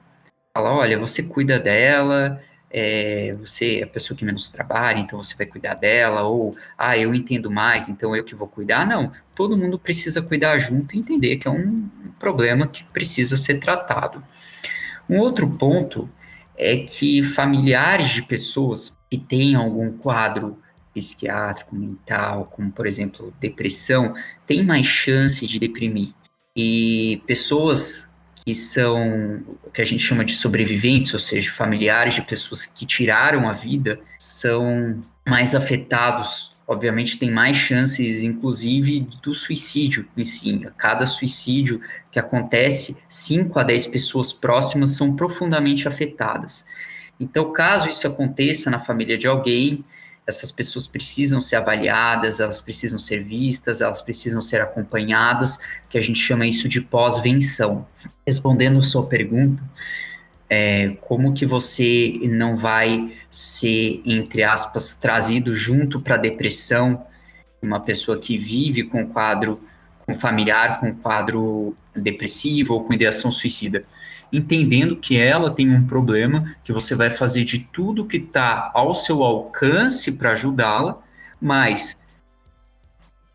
falar, 0.55 0.75
olha, 0.75 0.99
você 0.99 1.23
cuida 1.23 1.59
dela, 1.59 2.41
é, 2.71 3.35
você 3.39 3.79
é 3.79 3.83
a 3.85 3.87
pessoa 3.87 4.17
que 4.17 4.25
menos 4.25 4.49
trabalha, 4.51 4.99
então 4.99 5.23
você 5.23 5.37
vai 5.37 5.47
cuidar 5.47 5.75
dela, 5.75 6.23
ou, 6.23 6.57
ah, 6.77 6.97
eu 6.99 7.15
entendo 7.15 7.51
mais, 7.51 7.89
então 7.89 8.15
eu 8.15 8.25
que 8.25 8.35
vou 8.35 8.49
cuidar. 8.49 8.87
Não, 8.87 9.13
todo 9.35 9.57
mundo 9.57 9.79
precisa 9.79 10.21
cuidar 10.21 10.59
junto 10.59 10.95
e 10.95 10.99
entender 10.99 11.37
que 11.37 11.47
é 11.47 11.51
um 11.51 11.89
problema 12.19 12.67
que 12.67 12.85
precisa 12.85 13.37
ser 13.37 13.61
tratado. 13.61 14.23
Um 15.09 15.19
outro 15.19 15.49
ponto 15.49 16.09
é 16.57 16.79
que 16.79 17.23
familiares 17.23 18.11
de 18.11 18.23
pessoas 18.23 18.99
que 19.09 19.19
têm 19.19 19.55
algum 19.55 19.93
quadro 19.93 20.59
psiquiátrico, 20.93 21.75
mental, 21.75 22.47
como 22.47 22.71
por 22.71 22.87
exemplo 22.87 23.33
depressão, 23.41 24.15
têm 24.47 24.65
mais 24.65 24.87
chance 24.87 25.47
de 25.47 25.59
deprimir. 25.59 26.13
E 26.55 27.23
pessoas 27.27 28.10
que 28.45 28.55
são 28.55 29.43
o 29.65 29.71
que 29.71 29.83
a 29.83 29.85
gente 29.85 30.03
chama 30.03 30.25
de 30.25 30.35
sobreviventes, 30.35 31.13
ou 31.13 31.21
seja, 31.21 31.51
familiares 31.53 32.15
de 32.15 32.23
pessoas 32.23 32.67
que 32.67 32.87
tiraram 32.87 33.49
a 33.49 33.53
vida, 33.53 34.01
são 34.19 35.01
mais 35.29 35.55
afetados. 35.55 36.53
Obviamente, 36.67 37.19
tem 37.19 37.31
mais 37.31 37.57
chances, 37.57 38.23
inclusive, 38.23 39.07
do 39.23 39.35
suicídio 39.35 40.07
em 40.17 40.25
si. 40.25 40.61
Cada 40.77 41.05
suicídio 41.05 41.81
que 42.11 42.19
acontece, 42.19 42.97
5 43.09 43.59
a 43.59 43.63
10 43.63 43.89
pessoas 43.89 44.33
próximas 44.33 44.93
são 44.93 45.17
profundamente 45.17 45.89
afetadas. 45.89 46.65
Então, 47.19 47.53
caso 47.53 47.89
isso 47.89 48.07
aconteça 48.07 48.71
na 48.71 48.79
família 48.79 49.19
de 49.19 49.27
alguém, 49.27 49.85
essas 50.31 50.51
pessoas 50.51 50.87
precisam 50.87 51.41
ser 51.41 51.57
avaliadas, 51.57 52.41
elas 52.41 52.61
precisam 52.61 52.99
ser 52.99 53.23
vistas, 53.23 53.81
elas 53.81 54.01
precisam 54.01 54.41
ser 54.41 54.63
acompanhadas, 54.63 55.59
que 55.89 55.99
a 55.99 56.01
gente 56.01 56.19
chama 56.19 56.47
isso 56.47 56.69
de 56.69 56.81
pós-venção. 56.81 57.87
Respondendo 58.27 58.83
sua 58.83 59.07
pergunta, 59.07 59.63
é, 60.49 60.97
como 61.03 61.35
que 61.35 61.45
você 61.45 62.19
não 62.25 62.57
vai 62.57 63.13
ser, 63.31 64.01
entre 64.05 64.43
aspas, 64.43 64.95
trazido 64.95 65.55
junto 65.55 66.01
para 66.01 66.15
a 66.15 66.19
depressão, 66.19 67.07
uma 67.61 67.81
pessoa 67.81 68.19
que 68.19 68.39
vive 68.39 68.85
com 68.85 69.07
quadro 69.07 69.61
com 70.07 70.19
familiar 70.19 70.81
com 70.81 70.95
quadro 70.95 71.77
depressivo 71.95 72.75
ou 72.75 72.85
com 72.85 72.95
ideação 72.95 73.31
suicida? 73.31 73.85
Entendendo 74.33 74.97
que 74.97 75.17
ela 75.17 75.51
tem 75.51 75.71
um 75.71 75.87
problema, 75.87 76.55
que 76.63 76.73
você 76.73 76.95
vai 76.95 77.11
fazer 77.11 77.45
de 77.45 77.59
tudo 77.59 78.07
que 78.07 78.17
está 78.17 78.71
ao 78.75 78.95
seu 78.95 79.23
alcance 79.23 80.13
para 80.13 80.33
ajudá-la, 80.33 81.03
mas 81.41 82.01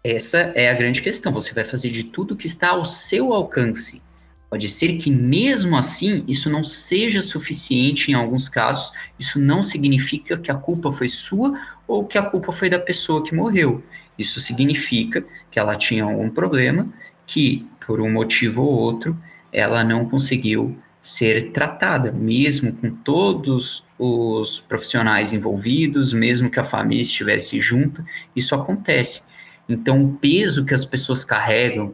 essa 0.04 0.38
é 0.38 0.70
a 0.70 0.74
grande 0.74 1.02
questão. 1.02 1.34
Você 1.34 1.54
vai 1.54 1.64
fazer 1.64 1.90
de 1.90 2.04
tudo 2.04 2.36
que 2.36 2.46
está 2.46 2.70
ao 2.70 2.86
seu 2.86 3.34
alcance. 3.34 4.02
Pode 4.50 4.70
ser 4.70 4.98
que 4.98 5.10
mesmo 5.10 5.76
assim 5.76 6.24
isso 6.28 6.50
não 6.50 6.64
seja 6.64 7.22
suficiente 7.22 8.12
em 8.12 8.14
alguns 8.14 8.48
casos. 8.48 8.94
Isso 9.20 9.40
não 9.40 9.64
significa 9.64 10.38
que 10.38 10.52
a 10.52 10.56
culpa 10.56 10.92
foi 10.92 11.08
sua 11.08 11.60
ou 11.88 12.06
que 12.06 12.18
a 12.18 12.24
culpa 12.24 12.52
foi 12.52 12.70
da 12.70 12.80
pessoa 12.80 13.24
que 13.24 13.34
morreu. 13.34 13.84
Isso 14.18 14.40
significa 14.40 15.26
que 15.50 15.60
ela 15.60 15.76
tinha 15.76 16.04
algum 16.04 16.30
problema 16.30 16.88
que, 17.26 17.68
por 17.86 18.00
um 18.00 18.10
motivo 18.10 18.62
ou 18.62 18.70
outro, 18.70 19.18
ela 19.52 19.84
não 19.84 20.08
conseguiu 20.08 20.78
ser 21.06 21.52
tratada, 21.52 22.12
mesmo 22.12 22.74
com 22.74 22.90
todos 22.90 23.86
os 24.00 24.60
profissionais 24.60 25.34
envolvidos, 25.34 26.12
mesmo 26.12 26.50
que 26.50 26.60
a 26.60 26.64
família 26.64 27.04
estivesse 27.04 27.62
junta, 27.62 28.04
isso 28.36 28.56
acontece. 28.56 29.22
Então, 29.70 30.04
o 30.04 30.14
peso 30.18 30.66
que 30.66 30.74
as 30.74 30.84
pessoas 30.84 31.24
carregam, 31.24 31.94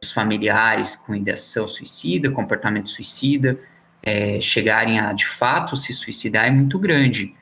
os 0.00 0.12
familiares 0.12 0.94
com 0.94 1.12
ideação 1.12 1.66
suicida, 1.66 2.30
comportamento 2.30 2.88
suicida, 2.88 3.58
é, 4.00 4.40
chegarem 4.40 5.00
a 5.00 5.12
de 5.12 5.26
fato 5.26 5.76
se 5.76 5.92
suicidar 5.92 6.44
é 6.44 6.50
muito 6.52 6.78
grande. 6.78 7.34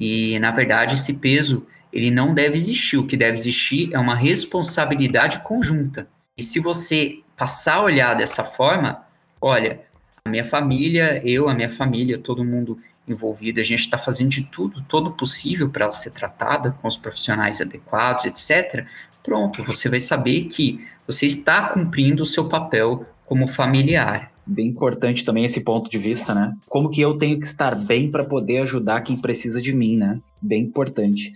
E, 0.00 0.38
na 0.38 0.52
verdade, 0.52 0.94
esse 0.94 1.18
peso 1.18 1.66
ele 1.92 2.10
não 2.10 2.32
deve 2.32 2.56
existir. 2.56 2.96
O 2.96 3.06
que 3.06 3.16
deve 3.16 3.36
existir 3.36 3.90
é 3.92 3.98
uma 3.98 4.16
responsabilidade 4.16 5.40
conjunta. 5.40 6.08
E 6.34 6.42
se 6.42 6.60
você 6.60 7.18
passar 7.36 7.74
a 7.74 7.82
olhar 7.82 8.14
dessa 8.14 8.42
forma, 8.42 9.04
olha, 9.38 9.84
a 10.26 10.30
minha 10.30 10.44
família, 10.44 11.22
eu, 11.24 11.48
a 11.48 11.54
minha 11.54 11.70
família, 11.70 12.18
todo 12.18 12.44
mundo 12.44 12.78
envolvido, 13.08 13.60
a 13.60 13.62
gente 13.62 13.80
está 13.80 13.96
fazendo 13.96 14.30
de 14.30 14.44
tudo, 14.44 14.82
todo 14.88 15.12
possível 15.12 15.70
para 15.70 15.84
ela 15.84 15.92
ser 15.92 16.10
tratada 16.10 16.76
com 16.82 16.88
os 16.88 16.96
profissionais 16.96 17.60
adequados, 17.60 18.24
etc. 18.24 18.84
Pronto, 19.22 19.64
você 19.64 19.88
vai 19.88 20.00
saber 20.00 20.44
que 20.44 20.84
você 21.06 21.26
está 21.26 21.68
cumprindo 21.68 22.24
o 22.24 22.26
seu 22.26 22.48
papel 22.48 23.06
como 23.24 23.46
familiar. 23.46 24.32
Bem 24.44 24.68
importante 24.68 25.24
também 25.24 25.44
esse 25.44 25.60
ponto 25.60 25.90
de 25.90 25.98
vista, 25.98 26.34
né? 26.34 26.54
Como 26.68 26.90
que 26.90 27.00
eu 27.00 27.18
tenho 27.18 27.38
que 27.38 27.46
estar 27.46 27.74
bem 27.74 28.10
para 28.10 28.24
poder 28.24 28.58
ajudar 28.58 29.00
quem 29.00 29.16
precisa 29.16 29.60
de 29.60 29.72
mim, 29.72 29.96
né? 29.96 30.20
Bem 30.40 30.62
importante. 30.62 31.32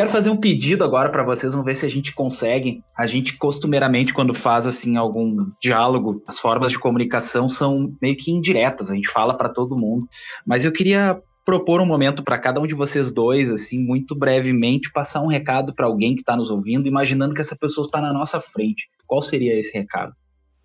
Quero 0.00 0.12
fazer 0.12 0.30
um 0.30 0.36
pedido 0.38 0.82
agora 0.82 1.10
para 1.10 1.22
vocês, 1.22 1.52
vamos 1.52 1.66
ver 1.66 1.74
se 1.74 1.84
a 1.84 1.88
gente 1.90 2.14
consegue. 2.14 2.82
A 2.96 3.06
gente 3.06 3.36
costumeiramente 3.36 4.14
quando 4.14 4.32
faz 4.32 4.66
assim 4.66 4.96
algum 4.96 5.50
diálogo, 5.60 6.22
as 6.26 6.38
formas 6.38 6.70
de 6.70 6.78
comunicação 6.78 7.50
são 7.50 7.92
meio 8.00 8.16
que 8.16 8.30
indiretas, 8.30 8.90
a 8.90 8.94
gente 8.94 9.10
fala 9.10 9.36
para 9.36 9.50
todo 9.50 9.76
mundo. 9.76 10.08
Mas 10.46 10.64
eu 10.64 10.72
queria 10.72 11.20
propor 11.44 11.82
um 11.82 11.84
momento 11.84 12.24
para 12.24 12.38
cada 12.38 12.58
um 12.58 12.66
de 12.66 12.74
vocês 12.74 13.10
dois, 13.10 13.50
assim, 13.50 13.78
muito 13.78 14.16
brevemente, 14.16 14.90
passar 14.90 15.20
um 15.20 15.26
recado 15.26 15.74
para 15.74 15.84
alguém 15.84 16.14
que 16.14 16.22
está 16.22 16.34
nos 16.34 16.50
ouvindo, 16.50 16.88
imaginando 16.88 17.34
que 17.34 17.42
essa 17.42 17.54
pessoa 17.54 17.84
está 17.84 18.00
na 18.00 18.10
nossa 18.10 18.40
frente. 18.40 18.88
Qual 19.06 19.20
seria 19.20 19.60
esse 19.60 19.76
recado? 19.76 20.14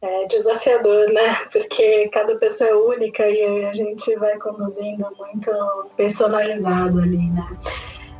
É 0.02 0.28
desafiador, 0.28 1.12
né? 1.12 1.36
Porque 1.52 2.08
cada 2.14 2.38
pessoa 2.38 2.70
é 2.70 2.74
única 2.74 3.28
e 3.28 3.66
a 3.66 3.74
gente 3.74 4.16
vai 4.16 4.38
conduzindo 4.38 5.06
muito 5.18 5.52
personalizado 5.98 7.02
ali, 7.02 7.30
né? 7.32 7.50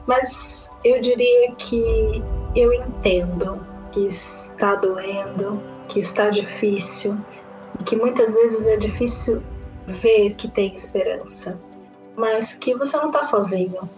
Mas 0.06 0.55
eu 0.86 1.02
diria 1.02 1.52
que 1.56 2.24
eu 2.56 2.72
entendo 2.72 3.60
que 3.92 4.06
está 4.06 4.76
doendo, 4.76 5.60
que 5.90 6.00
está 6.00 6.30
difícil, 6.30 7.18
que 7.88 7.96
muitas 7.96 8.32
vezes 8.32 8.68
é 8.68 8.78
difícil 8.78 9.42
ver 9.88 10.36
que 10.36 10.48
tem 10.52 10.76
esperança, 10.76 11.60
mas 12.16 12.54
que 12.54 12.76
você 12.76 12.96
não 12.98 13.08
está 13.08 13.24
sozinho. 13.24 13.90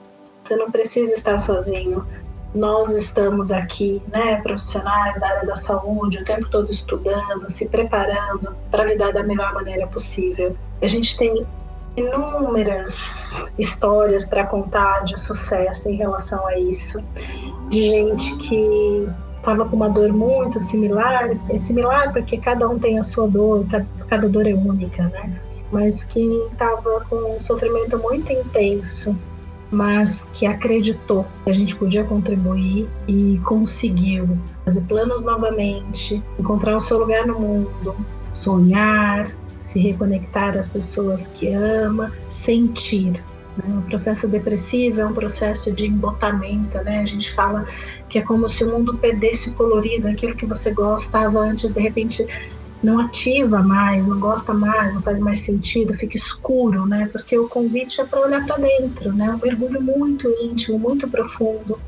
Você 0.46 0.56
não 0.56 0.72
precisa 0.72 1.14
estar 1.16 1.38
sozinho. 1.40 2.08
nós 2.56 2.90
estamos 3.04 3.52
aqui, 3.52 4.02
né, 4.08 4.42
profissionais 4.42 5.20
da 5.20 5.28
área 5.28 5.46
da 5.46 5.58
saúde, 5.58 6.20
o 6.20 6.26
tempo 6.26 6.50
todo 6.50 6.72
estudando, 6.72 7.52
se 7.52 7.68
preparando 7.68 8.56
para 8.72 8.86
lidar 8.86 9.12
da 9.12 9.22
melhor 9.22 9.54
maneira 9.54 9.86
possível. 9.88 10.56
A 10.82 10.88
gente 10.88 11.18
tem 11.18 11.46
inúmeras 11.98 12.92
histórias 13.58 14.26
para 14.30 14.46
contar 14.46 15.04
de 15.04 15.20
sucesso 15.20 15.90
em 15.90 15.96
relação 15.96 16.46
a 16.48 16.58
isso, 16.60 17.04
de 17.70 17.82
gente 17.82 18.38
que 18.48 19.10
estava 19.38 19.66
com 19.66 19.76
uma 19.76 19.90
dor 19.90 20.14
muito 20.14 20.60
similar, 20.70 21.32
é 21.50 21.60
similar 21.60 22.14
porque 22.14 22.38
cada 22.38 22.70
um 22.70 22.78
tem 22.78 23.00
a 23.00 23.04
sua 23.04 23.28
dor, 23.28 23.66
cada 24.08 24.30
dor 24.30 24.48
é 24.48 24.54
única, 24.54 25.04
né? 25.04 25.42
Mas 25.72 26.02
que 26.06 26.22
estava 26.52 27.02
com 27.10 27.36
um 27.36 27.40
sofrimento 27.40 27.98
muito 27.98 28.32
intenso, 28.32 29.18
mas 29.72 30.22
que 30.34 30.46
acreditou 30.46 31.26
que 31.44 31.50
a 31.50 31.54
gente 31.54 31.76
podia 31.76 32.04
contribuir 32.04 32.88
e 33.08 33.40
conseguiu 33.40 34.38
fazer 34.64 34.82
planos 34.82 35.24
novamente, 35.26 36.24
encontrar 36.40 36.78
o 36.78 36.82
seu 36.82 37.00
lugar 37.00 37.26
no 37.26 37.40
mundo, 37.40 37.96
sonhar, 38.34 39.30
se 39.72 39.80
reconectar 39.80 40.58
às 40.58 40.68
pessoas 40.68 41.26
que 41.28 41.54
ama, 41.54 42.12
sentir. 42.44 43.24
Né? 43.58 43.78
O 43.78 43.82
processo 43.84 44.28
depressivo 44.28 45.02
é 45.02 45.06
um 45.06 45.14
processo 45.14 45.72
de 45.72 45.88
embotamento, 45.88 46.78
né? 46.84 47.02
A 47.02 47.06
gente 47.06 47.34
fala 47.36 47.66
que 48.10 48.20
é 48.20 48.22
como 48.22 48.48
se 48.50 48.64
o 48.64 48.72
mundo 48.72 48.98
perdesse 48.98 49.50
o 49.50 49.54
colorido, 49.54 50.08
aquilo 50.08 50.36
que 50.36 50.46
você 50.46 50.72
gostava 50.72 51.40
antes, 51.40 51.72
de 51.72 51.82
repente 51.82 52.26
não 52.84 53.00
ativa 53.00 53.62
mais, 53.62 54.06
não 54.06 54.20
gosta 54.20 54.54
mais, 54.54 54.94
não 54.94 55.02
faz 55.02 55.20
mais 55.20 55.44
sentido, 55.44 55.96
fica 55.96 56.16
escuro, 56.16 56.86
né? 56.86 57.10
Porque 57.12 57.38
o 57.38 57.50
convite 57.50 58.00
é 58.00 58.06
para 58.06 58.22
olhar 58.22 58.46
para 58.46 58.58
dentro, 58.58 59.12
né? 59.12 59.32
Um 59.32 59.40
mergulho 59.44 59.82
muito 59.82 60.28
íntimo, 60.42 60.78
muito 60.78 61.08
profundo, 61.08 61.80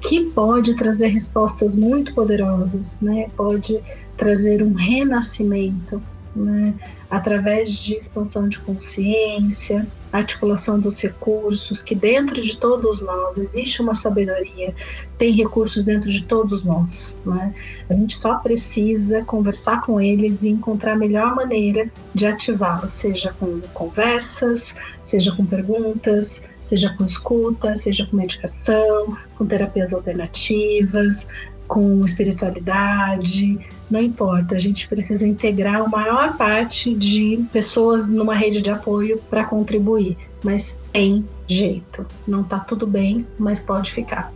que 0.00 0.24
pode 0.30 0.74
trazer 0.76 1.08
respostas 1.08 1.76
muito 1.76 2.12
poderosas, 2.14 2.96
né? 3.00 3.28
Pode 3.36 3.80
trazer 4.16 4.62
um 4.62 4.74
renascimento 4.74 6.00
né, 6.34 6.74
através 7.10 7.70
de 7.70 7.94
expansão 7.94 8.48
de 8.48 8.58
consciência, 8.58 9.86
articulação 10.12 10.78
dos 10.78 10.98
recursos, 11.00 11.82
que 11.82 11.94
dentro 11.94 12.40
de 12.40 12.56
todos 12.56 13.02
nós 13.02 13.36
existe 13.36 13.82
uma 13.82 13.94
sabedoria, 13.94 14.74
tem 15.18 15.32
recursos 15.32 15.84
dentro 15.84 16.10
de 16.10 16.22
todos 16.24 16.64
nós. 16.64 17.16
Né? 17.24 17.54
A 17.88 17.94
gente 17.94 18.14
só 18.20 18.36
precisa 18.36 19.24
conversar 19.24 19.82
com 19.82 20.00
eles 20.00 20.42
e 20.42 20.48
encontrar 20.48 20.92
a 20.92 20.96
melhor 20.96 21.34
maneira 21.34 21.90
de 22.14 22.26
ativá-los, 22.26 22.92
seja 22.94 23.32
com 23.38 23.60
conversas, 23.72 24.62
seja 25.08 25.34
com 25.36 25.44
perguntas, 25.44 26.28
seja 26.68 26.94
com 26.96 27.04
escuta, 27.04 27.76
seja 27.78 28.06
com 28.06 28.16
medicação, 28.16 29.16
com 29.36 29.46
terapias 29.46 29.92
alternativas, 29.92 31.26
com 31.74 32.04
espiritualidade, 32.04 33.58
não 33.90 34.00
importa, 34.00 34.54
a 34.54 34.60
gente 34.60 34.86
precisa 34.86 35.26
integrar 35.26 35.82
a 35.82 35.88
maior 35.88 36.36
parte 36.36 36.94
de 36.94 37.44
pessoas 37.52 38.06
numa 38.06 38.36
rede 38.36 38.62
de 38.62 38.70
apoio 38.70 39.18
para 39.28 39.42
contribuir, 39.42 40.16
mas 40.44 40.72
tem 40.92 41.24
jeito. 41.50 42.06
Não 42.28 42.42
está 42.42 42.60
tudo 42.60 42.86
bem, 42.86 43.26
mas 43.36 43.58
pode 43.58 43.90
ficar. 43.90 44.32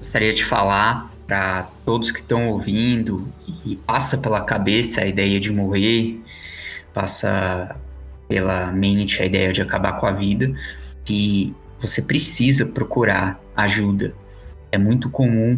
Gostaria 0.00 0.34
de 0.34 0.44
falar 0.44 1.08
para 1.28 1.68
todos 1.84 2.10
que 2.10 2.18
estão 2.18 2.48
ouvindo 2.48 3.28
e 3.64 3.76
passa 3.76 4.18
pela 4.18 4.40
cabeça 4.40 5.02
a 5.02 5.06
ideia 5.06 5.38
de 5.38 5.52
morrer, 5.52 6.20
passa 6.92 7.76
pela 8.28 8.72
mente 8.72 9.22
a 9.22 9.26
ideia 9.26 9.52
de 9.52 9.62
acabar 9.62 9.92
com 9.92 10.06
a 10.06 10.12
vida, 10.12 10.52
que 11.04 11.54
você 11.80 12.02
precisa 12.02 12.66
procurar 12.66 13.40
ajuda. 13.54 14.12
É 14.72 14.78
muito 14.78 15.08
comum 15.08 15.56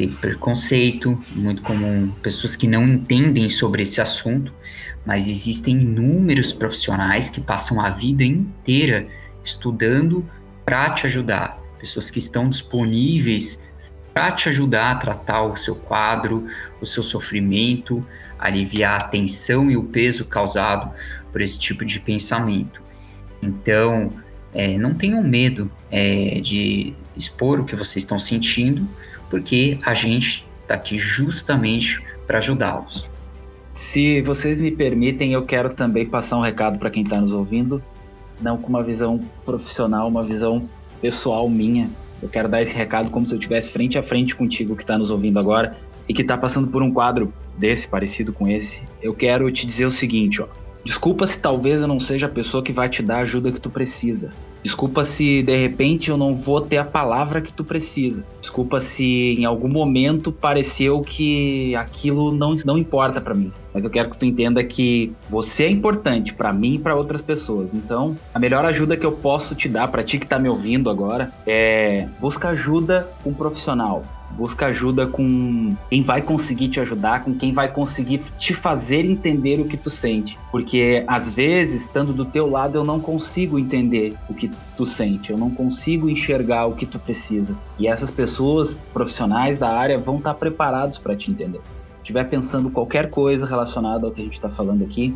ter 0.00 0.08
preconceito, 0.16 1.22
muito 1.34 1.60
comum 1.60 2.10
pessoas 2.22 2.56
que 2.56 2.66
não 2.66 2.88
entendem 2.88 3.48
sobre 3.48 3.82
esse 3.82 4.00
assunto, 4.00 4.52
mas 5.04 5.28
existem 5.28 5.78
inúmeros 5.78 6.52
profissionais 6.52 7.28
que 7.28 7.40
passam 7.40 7.80
a 7.80 7.90
vida 7.90 8.24
inteira 8.24 9.06
estudando 9.44 10.24
para 10.64 10.90
te 10.90 11.06
ajudar, 11.06 11.60
pessoas 11.78 12.10
que 12.10 12.18
estão 12.18 12.48
disponíveis 12.48 13.62
para 14.14 14.32
te 14.32 14.48
ajudar 14.48 14.92
a 14.92 14.94
tratar 14.96 15.42
o 15.42 15.56
seu 15.56 15.74
quadro, 15.74 16.46
o 16.80 16.86
seu 16.86 17.02
sofrimento, 17.02 18.04
aliviar 18.38 19.00
a 19.00 19.04
tensão 19.04 19.70
e 19.70 19.76
o 19.76 19.84
peso 19.84 20.24
causado 20.24 20.90
por 21.30 21.40
esse 21.40 21.58
tipo 21.58 21.84
de 21.84 22.00
pensamento. 22.00 22.80
Então, 23.42 24.10
é, 24.52 24.76
não 24.76 24.94
tenham 24.94 25.22
medo 25.22 25.70
é, 25.90 26.40
de 26.40 26.94
expor 27.16 27.60
o 27.60 27.64
que 27.64 27.76
vocês 27.76 28.02
estão 28.02 28.18
sentindo, 28.18 28.86
porque 29.30 29.78
a 29.86 29.94
gente 29.94 30.44
está 30.62 30.74
aqui 30.74 30.98
justamente 30.98 32.02
para 32.26 32.38
ajudá-los. 32.38 33.08
Se 33.72 34.20
vocês 34.22 34.60
me 34.60 34.70
permitem, 34.70 35.32
eu 35.32 35.46
quero 35.46 35.70
também 35.70 36.04
passar 36.04 36.36
um 36.36 36.42
recado 36.42 36.78
para 36.78 36.90
quem 36.90 37.04
está 37.04 37.20
nos 37.20 37.32
ouvindo, 37.32 37.82
não 38.40 38.58
com 38.58 38.68
uma 38.68 38.82
visão 38.82 39.20
profissional, 39.44 40.08
uma 40.08 40.24
visão 40.24 40.68
pessoal 41.00 41.48
minha. 41.48 41.88
Eu 42.20 42.28
quero 42.28 42.48
dar 42.48 42.60
esse 42.60 42.76
recado 42.76 43.08
como 43.08 43.26
se 43.26 43.32
eu 43.32 43.38
estivesse 43.38 43.70
frente 43.70 43.96
a 43.96 44.02
frente 44.02 44.36
contigo 44.36 44.76
que 44.76 44.82
está 44.82 44.98
nos 44.98 45.10
ouvindo 45.10 45.38
agora 45.38 45.76
e 46.08 46.12
que 46.12 46.22
está 46.22 46.36
passando 46.36 46.68
por 46.68 46.82
um 46.82 46.92
quadro 46.92 47.32
desse, 47.56 47.88
parecido 47.88 48.32
com 48.32 48.46
esse. 48.48 48.82
Eu 49.00 49.14
quero 49.14 49.50
te 49.50 49.66
dizer 49.66 49.86
o 49.86 49.90
seguinte, 49.90 50.42
ó. 50.42 50.48
Desculpa 50.84 51.26
se 51.26 51.38
talvez 51.38 51.82
eu 51.82 51.88
não 51.88 52.00
seja 52.00 52.26
a 52.26 52.28
pessoa 52.28 52.62
que 52.62 52.72
vai 52.72 52.88
te 52.88 53.02
dar 53.02 53.18
a 53.18 53.20
ajuda 53.20 53.52
que 53.52 53.60
tu 53.60 53.70
precisa. 53.70 54.30
Desculpa 54.62 55.04
se 55.04 55.42
de 55.42 55.56
repente 55.56 56.10
eu 56.10 56.16
não 56.16 56.34
vou 56.34 56.60
ter 56.60 56.76
a 56.76 56.84
palavra 56.84 57.40
que 57.40 57.52
tu 57.52 57.64
precisa. 57.64 58.24
Desculpa 58.40 58.80
se 58.80 59.34
em 59.38 59.44
algum 59.44 59.68
momento 59.68 60.30
pareceu 60.30 61.00
que 61.00 61.74
aquilo 61.74 62.32
não, 62.32 62.56
não 62.64 62.76
importa 62.76 63.20
para 63.20 63.34
mim. 63.34 63.52
Mas 63.72 63.84
eu 63.84 63.90
quero 63.90 64.10
que 64.10 64.18
tu 64.18 64.26
entenda 64.26 64.62
que 64.62 65.12
você 65.28 65.64
é 65.64 65.70
importante 65.70 66.34
para 66.34 66.52
mim 66.52 66.74
e 66.74 66.78
para 66.78 66.94
outras 66.94 67.22
pessoas. 67.22 67.72
Então, 67.72 68.16
a 68.34 68.38
melhor 68.38 68.64
ajuda 68.64 68.96
que 68.96 69.06
eu 69.06 69.12
posso 69.12 69.54
te 69.54 69.68
dar 69.68 69.88
para 69.88 70.02
ti 70.02 70.18
que 70.18 70.26
tá 70.26 70.38
me 70.38 70.48
ouvindo 70.48 70.90
agora 70.90 71.32
é 71.46 72.06
busca 72.20 72.48
ajuda 72.48 73.08
com 73.22 73.30
um 73.30 73.34
profissional 73.34 74.02
Busca 74.32 74.66
ajuda 74.66 75.06
com 75.06 75.76
quem 75.88 76.02
vai 76.02 76.22
conseguir 76.22 76.68
te 76.68 76.80
ajudar, 76.80 77.24
com 77.24 77.34
quem 77.34 77.52
vai 77.52 77.70
conseguir 77.70 78.22
te 78.38 78.54
fazer 78.54 79.04
entender 79.04 79.60
o 79.60 79.64
que 79.66 79.76
tu 79.76 79.90
sente. 79.90 80.38
Porque 80.50 81.04
às 81.06 81.36
vezes, 81.36 81.82
estando 81.82 82.12
do 82.12 82.24
teu 82.24 82.48
lado, 82.48 82.78
eu 82.78 82.84
não 82.84 83.00
consigo 83.00 83.58
entender 83.58 84.14
o 84.28 84.34
que 84.34 84.50
tu 84.76 84.86
sente, 84.86 85.30
eu 85.30 85.38
não 85.38 85.50
consigo 85.50 86.08
enxergar 86.08 86.66
o 86.66 86.74
que 86.74 86.86
tu 86.86 86.98
precisa. 86.98 87.56
E 87.78 87.86
essas 87.86 88.10
pessoas 88.10 88.74
profissionais 88.92 89.58
da 89.58 89.68
área 89.68 89.98
vão 89.98 90.18
estar 90.18 90.34
preparados 90.34 90.96
para 90.96 91.16
te 91.16 91.30
entender. 91.30 91.58
Se 91.58 92.04
estiver 92.04 92.24
pensando 92.24 92.70
qualquer 92.70 93.10
coisa 93.10 93.46
relacionada 93.46 94.06
ao 94.06 94.12
que 94.12 94.22
a 94.22 94.24
gente 94.24 94.34
está 94.34 94.48
falando 94.48 94.82
aqui, 94.82 95.14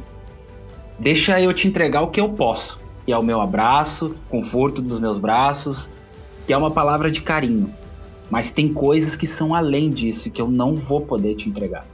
deixa 0.99 1.41
eu 1.41 1.53
te 1.55 1.67
entregar 1.67 2.03
o 2.03 2.09
que 2.09 2.21
eu 2.21 2.29
posso, 2.29 2.79
que 3.07 3.13
é 3.13 3.19
o 3.19 3.23
meu 3.23 3.41
abraço, 3.41 4.15
conforto 4.29 4.83
dos 4.83 5.01
meus 5.01 5.19
braços, 5.19 5.89
que 6.47 6.53
é 6.53 6.57
uma 6.57 6.71
palavra 6.71 7.11
de 7.11 7.23
carinho. 7.23 7.71
Mas 8.31 8.51
tem 8.51 8.73
coisas 8.73 9.17
que 9.17 9.27
são 9.27 9.55
além 9.55 9.91
disso 9.91 10.31
que 10.31 10.41
eu 10.41 10.49
não 10.49 10.75
vou 10.75 11.01
poder 11.01 11.35
te 11.35 11.49
entregar. 11.49 11.87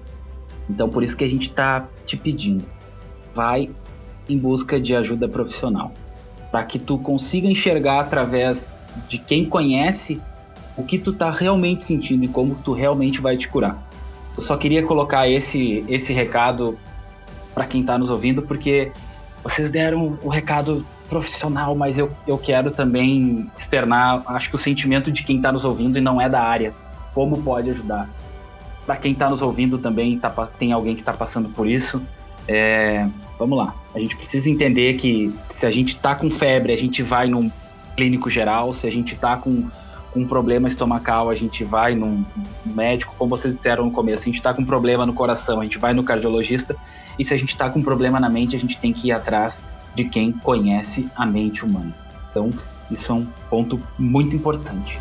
Então 0.69 0.89
por 0.89 1.03
isso 1.03 1.17
que 1.17 1.25
a 1.25 1.29
gente 1.29 1.49
está 1.49 1.89
te 2.07 2.17
pedindo. 2.17 2.65
Vai 3.35 3.71
em 4.29 4.39
busca 4.39 4.81
de 4.81 4.95
ajuda 4.95 5.29
profissional, 5.29 5.93
para 6.51 6.65
que 6.65 6.79
tu 6.79 6.99
consiga 6.99 7.49
enxergar 7.49 8.01
através 8.01 8.71
de 9.09 9.19
quem 9.19 9.45
conhece 9.45 10.21
o 10.77 10.85
que 10.85 10.99
tu 10.99 11.13
tá 11.13 11.31
realmente 11.31 11.85
sentindo 11.85 12.25
e 12.25 12.29
como 12.29 12.55
tu 12.55 12.73
realmente 12.73 13.21
vai 13.21 13.37
te 13.37 13.49
curar. 13.49 13.89
Eu 14.37 14.43
só 14.43 14.57
queria 14.57 14.85
colocar 14.85 15.29
esse 15.29 15.85
esse 15.89 16.13
recado 16.13 16.79
para 17.53 17.67
quem 17.67 17.81
está 17.81 17.99
nos 17.99 18.11
ouvindo 18.11 18.43
porque 18.43 18.93
vocês 19.43 19.71
deram 19.71 20.19
o 20.23 20.29
recado 20.29 20.87
profissional, 21.11 21.75
mas 21.75 21.99
eu, 21.99 22.09
eu 22.27 22.39
quero 22.39 22.71
também 22.71 23.51
externar, 23.59 24.23
acho 24.29 24.49
que 24.49 24.55
o 24.55 24.59
sentimento 24.59 25.11
de 25.11 25.25
quem 25.25 25.37
está 25.37 25.51
nos 25.51 25.65
ouvindo 25.65 25.99
e 25.99 26.01
não 26.01 26.21
é 26.21 26.29
da 26.29 26.41
área, 26.41 26.73
como 27.13 27.43
pode 27.43 27.69
ajudar. 27.69 28.09
Para 28.87 28.97
quem 28.97 29.13
está 29.13 29.29
nos 29.29 29.43
ouvindo 29.43 29.77
também, 29.77 30.17
tá, 30.19 30.31
tem 30.59 30.73
alguém 30.73 30.95
que 30.95 31.03
está 31.03 31.13
passando 31.13 31.49
por 31.49 31.69
isso, 31.69 32.01
é, 32.47 33.07
vamos 33.39 33.59
lá. 33.59 33.75
A 33.93 33.99
gente 33.99 34.17
precisa 34.17 34.49
entender 34.49 34.95
que 34.95 35.35
se 35.49 35.67
a 35.67 35.71
gente 35.71 35.89
está 35.89 36.15
com 36.15 36.31
febre, 36.31 36.73
a 36.73 36.79
gente 36.79 37.03
vai 37.03 37.27
num 37.27 37.51
clínico 37.97 38.31
geral, 38.31 38.73
se 38.73 38.87
a 38.87 38.91
gente 38.91 39.15
está 39.15 39.37
com, 39.37 39.69
com 40.13 40.21
um 40.21 40.27
problema 40.27 40.69
estomacal, 40.69 41.29
a 41.29 41.35
gente 41.35 41.65
vai 41.65 41.91
num 41.91 42.25
médico, 42.65 43.15
como 43.19 43.37
vocês 43.37 43.55
disseram 43.55 43.85
no 43.85 43.91
começo, 43.91 44.23
a 44.23 44.27
gente 44.27 44.37
está 44.37 44.55
com 44.55 44.63
um 44.63 44.67
problema 44.67 45.05
no 45.05 45.13
coração, 45.13 45.61
a 45.61 45.65
gente 45.65 45.77
vai 45.77 45.93
no 45.93 46.05
cardiologista, 46.05 46.77
e 47.19 47.25
se 47.25 47.35
a 47.35 47.37
gente 47.37 47.51
está 47.51 47.69
com 47.69 47.81
um 47.81 47.83
problema 47.83 48.21
na 48.21 48.29
mente, 48.29 48.55
a 48.55 48.61
gente 48.61 48.79
tem 48.79 48.93
que 48.93 49.09
ir 49.09 49.13
atrás 49.13 49.61
de 49.95 50.05
quem 50.05 50.33
conhece 50.33 51.09
a 51.17 51.27
mente 51.27 51.65
humana. 51.65 51.95
Então, 52.31 52.51
isso 52.91 53.13
é 53.13 53.15
um 53.15 53.27
ponto 53.49 53.81
muito 53.99 54.35
importante. 54.35 54.99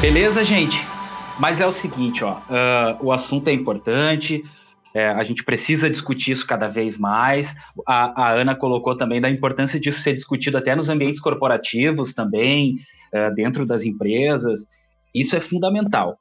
Beleza, 0.00 0.44
gente? 0.44 0.84
Mas 1.38 1.60
é 1.60 1.66
o 1.66 1.70
seguinte, 1.70 2.24
ó, 2.24 2.38
uh, 2.38 2.98
o 3.00 3.12
assunto 3.12 3.48
é 3.48 3.52
importante, 3.52 4.42
É, 4.94 5.08
a 5.08 5.24
gente 5.24 5.42
precisa 5.42 5.88
discutir 5.88 6.32
isso 6.32 6.46
cada 6.46 6.68
vez 6.68 6.98
mais. 6.98 7.54
A, 7.88 8.28
a, 8.28 8.32
Ana 8.32 8.54
colocou 8.54 8.94
também 8.94 9.22
da 9.22 9.30
importância 9.30 9.80
disso 9.80 10.02
ser 10.02 10.12
discutido 10.12 10.58
até 10.58 10.76
nos 10.76 10.90
ambientes 10.90 11.18
corporativos 11.18 12.12
também, 12.12 12.74
é, 13.10 13.30
dentro 13.30 13.64
das 13.64 13.84
empresas. 13.84 14.66
Isso 15.14 15.34
é 15.34 15.40
fundamental. 15.40 16.18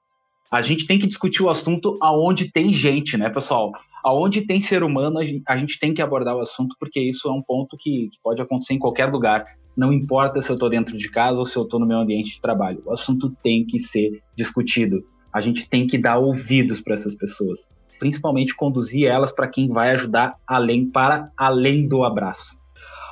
A 0.51 0.61
gente 0.61 0.85
tem 0.85 0.99
que 0.99 1.07
discutir 1.07 1.41
o 1.41 1.49
assunto 1.49 1.97
aonde 2.01 2.51
tem 2.51 2.73
gente, 2.73 3.17
né, 3.17 3.29
pessoal? 3.29 3.71
Aonde 4.03 4.41
tem 4.41 4.59
ser 4.59 4.83
humano, 4.83 5.19
a 5.47 5.57
gente, 5.57 5.79
tem 5.79 5.93
que 5.93 6.01
abordar 6.01 6.35
o 6.35 6.41
assunto, 6.41 6.75
porque 6.79 6.99
isso 6.99 7.29
é 7.29 7.31
um 7.31 7.41
ponto 7.41 7.77
que, 7.77 8.09
que 8.09 8.17
pode 8.21 8.41
acontecer 8.41 8.73
em 8.73 8.79
qualquer 8.79 9.05
lugar. 9.05 9.45
Não 9.77 9.93
importa 9.93 10.41
se 10.41 10.51
eu 10.51 10.55
estou 10.55 10.69
dentro 10.69 10.97
de 10.97 11.09
casa 11.09 11.39
ou 11.39 11.45
se 11.45 11.55
eu 11.55 11.63
estou 11.63 11.79
no 11.79 11.85
meu 11.85 11.99
ambiente 11.99 12.33
de 12.33 12.41
trabalho. 12.41 12.81
O 12.85 12.91
assunto 12.91 13.29
tem 13.41 13.65
que 13.65 13.79
ser 13.79 14.21
discutido. 14.35 15.05
A 15.33 15.39
gente 15.39 15.69
tem 15.69 15.87
que 15.87 15.97
dar 15.97 16.17
ouvidos 16.17 16.81
para 16.81 16.95
essas 16.95 17.15
pessoas 17.15 17.69
principalmente 18.01 18.55
conduzir 18.55 19.05
elas 19.05 19.31
para 19.31 19.47
quem 19.47 19.69
vai 19.69 19.91
ajudar 19.91 20.35
além 20.47 20.89
para 20.89 21.31
além 21.37 21.87
do 21.87 22.03
abraço. 22.03 22.57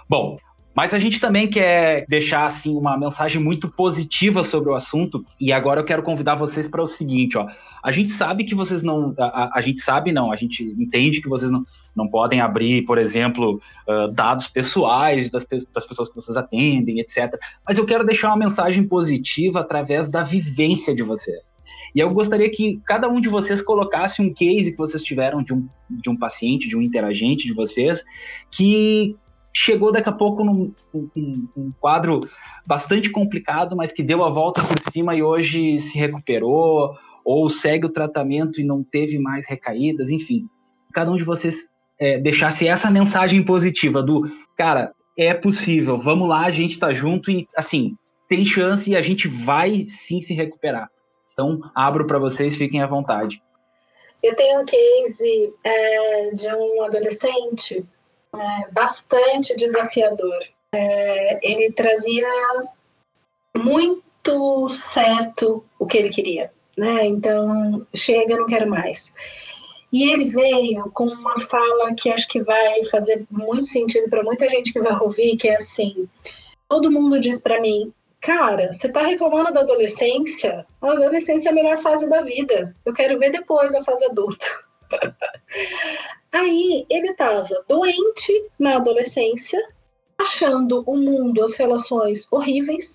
Bom, 0.10 0.36
mas 0.76 0.94
a 0.94 1.00
gente 1.00 1.20
também 1.20 1.48
quer 1.48 2.06
deixar 2.08 2.46
assim 2.46 2.76
uma 2.76 2.98
mensagem 2.98 3.42
muito 3.42 3.70
positiva 3.70 4.44
sobre 4.44 4.70
o 4.70 4.76
assunto 4.76 5.26
e 5.40 5.52
agora 5.52 5.82
eu 5.82 5.84
quero 5.84 6.04
convidar 6.04 6.36
vocês 6.36 6.68
para 6.68 6.82
o 6.82 6.88
seguinte, 6.88 7.38
ó. 7.38 7.48
A 7.84 7.92
gente 7.92 8.12
sabe 8.12 8.44
que 8.44 8.54
vocês 8.54 8.84
não, 8.84 9.14
a, 9.18 9.58
a, 9.58 9.62
gente 9.62 9.80
sabe 9.80 10.12
não, 10.12 10.32
a 10.32 10.36
gente 10.36 10.64
entende 10.64 11.22
que 11.22 11.30
vocês 11.30 11.52
não, 11.52 11.66
não 11.96 12.10
podem 12.10 12.42
abrir, 12.42 12.84
por 12.84 12.98
exemplo, 12.98 13.60
uh, 13.88 14.12
dados 14.12 14.48
pessoais 14.48 15.30
das, 15.30 15.46
das 15.74 15.86
pessoas 15.86 16.10
que 16.10 16.16
vocês 16.16 16.36
atendem, 16.38 17.00
etc. 17.00 17.36
Mas 17.68 17.78
eu 17.78 17.86
quero 17.86 18.06
deixar 18.06 18.28
uma 18.28 18.38
mensagem 18.38 18.84
positiva 18.84 19.62
através 19.62 20.10
da 20.10 20.24
vivência 20.24 20.94
de 20.94 21.04
vocês. 21.04 21.54
E 21.96 22.00
eu 22.00 22.10
gostaria 22.12 22.50
que 22.50 22.80
cada 22.86 23.10
um 23.10 23.20
de 23.20 23.30
vocês 23.30 23.62
colocasse 23.62 24.22
um 24.22 24.34
case 24.34 24.72
que 24.72 24.78
vocês 24.78 25.02
tiveram 25.02 25.42
de 25.42 25.54
um, 25.54 25.68
de 25.90 26.10
um 26.10 26.18
paciente, 26.18 26.68
de 26.68 26.78
um 26.78 26.82
interagente 26.82 27.48
de 27.48 27.54
vocês, 27.54 28.04
que 28.52 29.16
chegou 29.60 29.92
daqui 29.92 30.08
a 30.08 30.14
pouco 30.14 30.44
num 30.44 30.74
um, 30.94 31.48
um 31.56 31.72
quadro 31.82 32.22
bastante 32.66 33.10
complicado, 33.10 33.76
mas 33.76 33.92
que 33.92 34.02
deu 34.02 34.24
a 34.24 34.30
volta 34.30 34.62
por 34.64 34.80
cima 34.92 35.16
e 35.16 35.22
hoje 35.22 35.80
se 35.80 35.98
recuperou, 35.98 36.96
ou 37.26 37.50
segue 37.50 37.86
o 37.86 37.92
tratamento 37.92 38.62
e 38.62 38.64
não 38.64 38.82
teve 38.82 39.20
mais 39.20 39.48
recaídas, 39.48 40.12
enfim. 40.12 40.46
Cada 40.94 41.12
um 41.12 41.18
de 41.18 41.26
vocês 41.26 41.74
é, 42.00 42.18
deixasse 42.18 42.68
essa 42.68 42.90
mensagem 42.90 43.44
positiva 43.44 44.02
do, 44.02 44.24
cara, 44.58 44.94
é 45.18 45.34
possível, 45.34 45.98
vamos 45.98 46.30
lá, 46.30 46.46
a 46.46 46.52
gente 46.52 46.80
tá 46.80 46.94
junto 46.94 47.30
e, 47.30 47.46
assim, 47.58 47.96
tem 48.30 48.46
chance 48.46 48.90
e 48.90 48.96
a 48.96 49.02
gente 49.02 49.28
vai 49.28 49.80
sim 49.80 50.22
se 50.22 50.34
recuperar. 50.34 50.90
Então, 51.34 51.60
abro 51.76 52.08
para 52.08 52.18
vocês, 52.18 52.56
fiquem 52.56 52.82
à 52.82 52.88
vontade. 52.88 53.42
Eu 54.24 54.36
tenho 54.36 54.62
um 54.62 54.66
case 54.66 55.54
é, 55.66 56.30
de 56.32 56.48
um 56.56 56.84
adolescente 56.84 57.86
é, 58.36 58.72
bastante 58.72 59.56
desafiador. 59.56 60.40
É, 60.74 61.40
ele 61.42 61.72
trazia 61.74 62.28
muito 63.58 64.70
certo 64.94 65.64
o 65.80 65.88
que 65.88 65.98
ele 65.98 66.10
queria, 66.10 66.52
né? 66.78 67.06
Então, 67.06 67.86
chega, 67.96 68.38
não 68.38 68.46
quero 68.46 68.70
mais. 68.70 69.00
E 69.92 70.12
ele 70.12 70.30
veio 70.30 70.92
com 70.92 71.06
uma 71.06 71.48
fala 71.48 71.96
que 71.96 72.10
acho 72.10 72.28
que 72.28 72.44
vai 72.44 72.86
fazer 72.92 73.26
muito 73.32 73.66
sentido 73.66 74.08
para 74.10 74.24
muita 74.24 74.48
gente 74.48 74.72
que 74.72 74.80
vai 74.80 74.96
ouvir, 75.00 75.38
que 75.38 75.48
é 75.48 75.56
assim: 75.56 76.08
todo 76.70 76.92
mundo 76.92 77.20
diz 77.20 77.42
para 77.42 77.60
mim, 77.60 77.92
Cara, 78.22 78.74
você 78.74 78.90
tá 78.90 79.02
reclamando 79.02 79.54
da 79.54 79.62
adolescência? 79.62 80.66
A 80.82 80.92
adolescência 80.92 81.50
é 81.50 81.52
a 81.52 81.56
melhor 81.56 81.82
fase 81.82 82.08
da 82.08 82.22
vida. 82.22 82.76
Eu 82.86 82.94
quero 82.94 83.18
ver 83.18 83.32
depois 83.32 83.74
a 83.74 83.84
fase 83.84 84.06
adulta. 84.06 84.46
Aí 86.32 86.86
ele 86.90 87.14
tava 87.14 87.48
doente 87.68 88.52
na 88.60 88.78
adolescência, 88.78 89.60
achando 90.18 90.84
o 90.86 90.96
mundo, 90.96 91.44
as 91.44 91.56
relações 91.56 92.28
horríveis, 92.32 92.86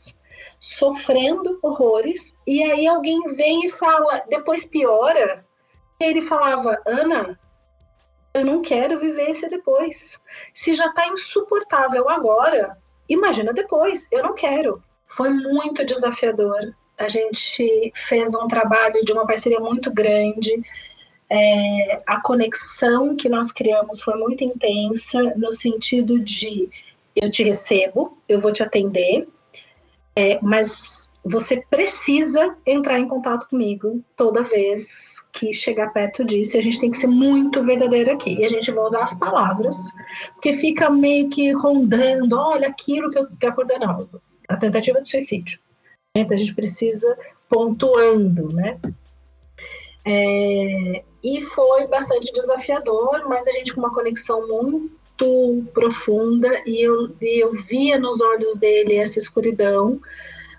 sofrendo 0.78 1.58
horrores, 1.62 2.20
e 2.46 2.62
aí 2.62 2.86
alguém 2.86 3.20
vem 3.34 3.66
e 3.66 3.70
fala, 3.72 4.22
depois 4.28 4.66
piora. 4.66 5.44
Ele 6.00 6.22
falava, 6.22 6.80
Ana, 6.86 7.38
eu 8.34 8.44
não 8.44 8.62
quero 8.62 8.98
viver 8.98 9.30
esse 9.30 9.48
depois. 9.48 9.96
Se 10.54 10.74
já 10.74 10.92
tá 10.92 11.06
insuportável 11.08 12.08
agora, 12.08 12.76
imagina 13.08 13.52
depois, 13.52 14.06
eu 14.10 14.22
não 14.22 14.34
quero. 14.34 14.82
Foi 15.16 15.30
muito 15.30 15.84
desafiador. 15.86 16.74
A 16.98 17.08
gente 17.08 17.92
fez 18.08 18.34
um 18.34 18.48
trabalho 18.48 19.04
de 19.04 19.12
uma 19.12 19.26
parceria 19.26 19.60
muito 19.60 19.92
grande. 19.92 20.62
É, 21.36 22.00
a 22.06 22.20
conexão 22.20 23.16
que 23.16 23.28
nós 23.28 23.50
criamos 23.50 24.00
foi 24.02 24.14
muito 24.16 24.44
intensa, 24.44 25.34
no 25.36 25.52
sentido 25.54 26.20
de 26.20 26.68
eu 27.16 27.28
te 27.28 27.42
recebo, 27.42 28.16
eu 28.28 28.40
vou 28.40 28.52
te 28.52 28.62
atender, 28.62 29.26
é, 30.14 30.38
mas 30.40 30.70
você 31.24 31.64
precisa 31.68 32.56
entrar 32.64 33.00
em 33.00 33.08
contato 33.08 33.48
comigo 33.48 34.00
toda 34.16 34.44
vez 34.44 34.86
que 35.32 35.52
chegar 35.52 35.92
perto 35.92 36.24
disso. 36.24 36.56
A 36.56 36.60
gente 36.60 36.78
tem 36.78 36.92
que 36.92 37.00
ser 37.00 37.08
muito 37.08 37.64
verdadeiro 37.64 38.12
aqui. 38.12 38.34
E 38.34 38.44
a 38.44 38.48
gente 38.48 38.70
vai 38.70 38.84
usar 38.84 39.02
as 39.02 39.18
palavras, 39.18 39.74
porque 40.34 40.58
fica 40.58 40.88
meio 40.88 41.28
que 41.30 41.50
rondando, 41.50 42.38
olha 42.38 42.68
aquilo 42.68 43.10
que 43.10 43.18
eu 43.18 43.26
quero 43.40 43.56
coordenar 43.56 43.98
a 44.48 44.56
tentativa 44.56 45.02
de 45.02 45.10
suicídio. 45.10 45.58
Então 46.16 46.36
a 46.36 46.38
gente 46.38 46.54
precisa 46.54 47.18
pontuando, 47.48 48.52
né? 48.52 48.78
É, 50.06 51.04
e 51.22 51.40
foi 51.54 51.86
bastante 51.86 52.32
desafiador, 52.32 53.26
mas 53.28 53.46
a 53.46 53.52
gente 53.52 53.72
com 53.72 53.80
uma 53.80 53.94
conexão 53.94 54.46
muito 54.46 55.64
profunda 55.72 56.48
e 56.66 56.82
eu, 56.82 57.16
e 57.20 57.42
eu 57.42 57.52
via 57.64 57.98
nos 57.98 58.20
olhos 58.20 58.56
dele 58.58 58.96
essa 58.96 59.18
escuridão, 59.18 59.98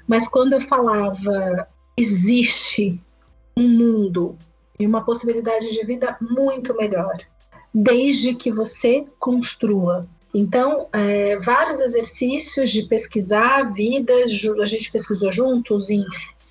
mas 0.08 0.28
quando 0.30 0.54
eu 0.54 0.62
falava 0.62 1.68
existe 1.98 3.00
um 3.56 3.68
mundo 3.68 4.38
e 4.80 4.86
uma 4.86 5.04
possibilidade 5.04 5.70
de 5.72 5.86
vida 5.86 6.18
muito 6.20 6.76
melhor, 6.76 7.16
desde 7.74 8.36
que 8.36 8.52
você 8.52 9.06
construa. 9.20 10.08
Então, 10.34 10.88
é, 10.92 11.38
vários 11.38 11.80
exercícios 11.80 12.70
de 12.70 12.84
pesquisar 12.84 13.72
vidas, 13.72 14.30
a 14.62 14.66
gente 14.66 14.92
pesquisou 14.92 15.32
juntos 15.32 15.90
em 15.90 16.04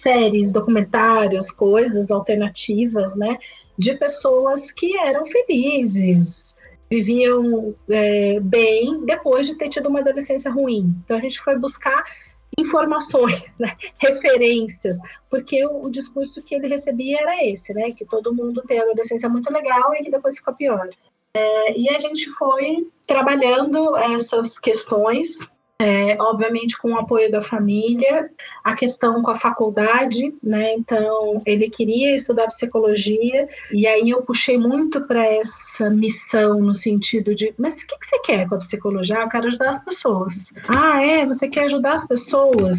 séries, 0.05 0.53
documentários, 0.53 1.51
coisas 1.51 2.11
alternativas, 2.11 3.17
né, 3.17 3.37
de 3.77 3.95
pessoas 3.95 4.71
que 4.73 4.97
eram 4.99 5.27
felizes, 5.27 6.55
viviam 6.89 7.75
é, 7.91 8.39
bem 8.39 9.05
depois 9.05 9.49
de 9.49 9.57
ter 9.57 9.71
tido 9.71 9.89
uma 9.89 10.01
adolescência 10.01 10.51
ruim. 10.51 10.95
Então, 11.05 11.17
a 11.17 11.21
gente 11.21 11.43
foi 11.43 11.59
buscar 11.59 12.05
informações, 12.57 13.43
né, 13.59 13.75
referências, 13.99 14.97
porque 15.29 15.65
o, 15.67 15.87
o, 15.87 15.91
discurso 15.91 16.41
que 16.43 16.55
ele 16.55 16.69
recebia 16.69 17.21
era 17.21 17.45
esse, 17.45 17.73
né, 17.75 17.91
que 17.91 18.05
todo 18.05 18.35
mundo 18.35 18.63
tem 18.63 18.79
adolescência 18.79 19.29
muito 19.29 19.53
legal 19.53 19.93
e 19.95 20.05
que 20.05 20.11
depois 20.11 20.37
fica 20.37 20.53
pior. 20.53 20.89
É, 21.37 21.77
e 21.77 21.89
a 21.89 21.99
gente 21.99 22.31
foi 22.39 22.87
trabalhando 23.09 23.97
essas 23.97 24.57
questões 24.61 25.27
é, 25.85 26.17
obviamente 26.19 26.79
com 26.79 26.93
o 26.93 26.99
apoio 26.99 27.31
da 27.31 27.43
família, 27.43 28.31
a 28.65 28.75
questão 28.75 29.21
com 29.21 29.31
a 29.31 29.39
faculdade, 29.39 30.35
né? 30.43 30.73
Então 30.73 31.43
ele 31.45 31.69
queria 31.69 32.17
estudar 32.17 32.47
psicologia 32.49 33.47
e 33.71 33.87
aí 33.87 34.09
eu 34.09 34.23
puxei 34.23 34.57
muito 34.57 35.07
para 35.07 35.27
essa 35.27 35.53
missão 35.91 36.61
no 36.61 36.75
sentido 36.75 37.35
de, 37.35 37.55
mas 37.59 37.75
o 37.75 37.87
que, 37.87 37.99
que 37.99 38.07
você 38.07 38.19
quer 38.21 38.49
com 38.49 38.55
a 38.55 38.59
psicologia? 38.59 39.19
Ah, 39.19 39.23
eu 39.23 39.29
quero 39.29 39.47
ajudar 39.49 39.71
as 39.71 39.85
pessoas. 39.85 40.35
Ah, 40.69 41.03
é? 41.03 41.27
Você 41.27 41.49
quer 41.49 41.65
ajudar 41.65 41.97
as 41.97 42.07
pessoas? 42.07 42.79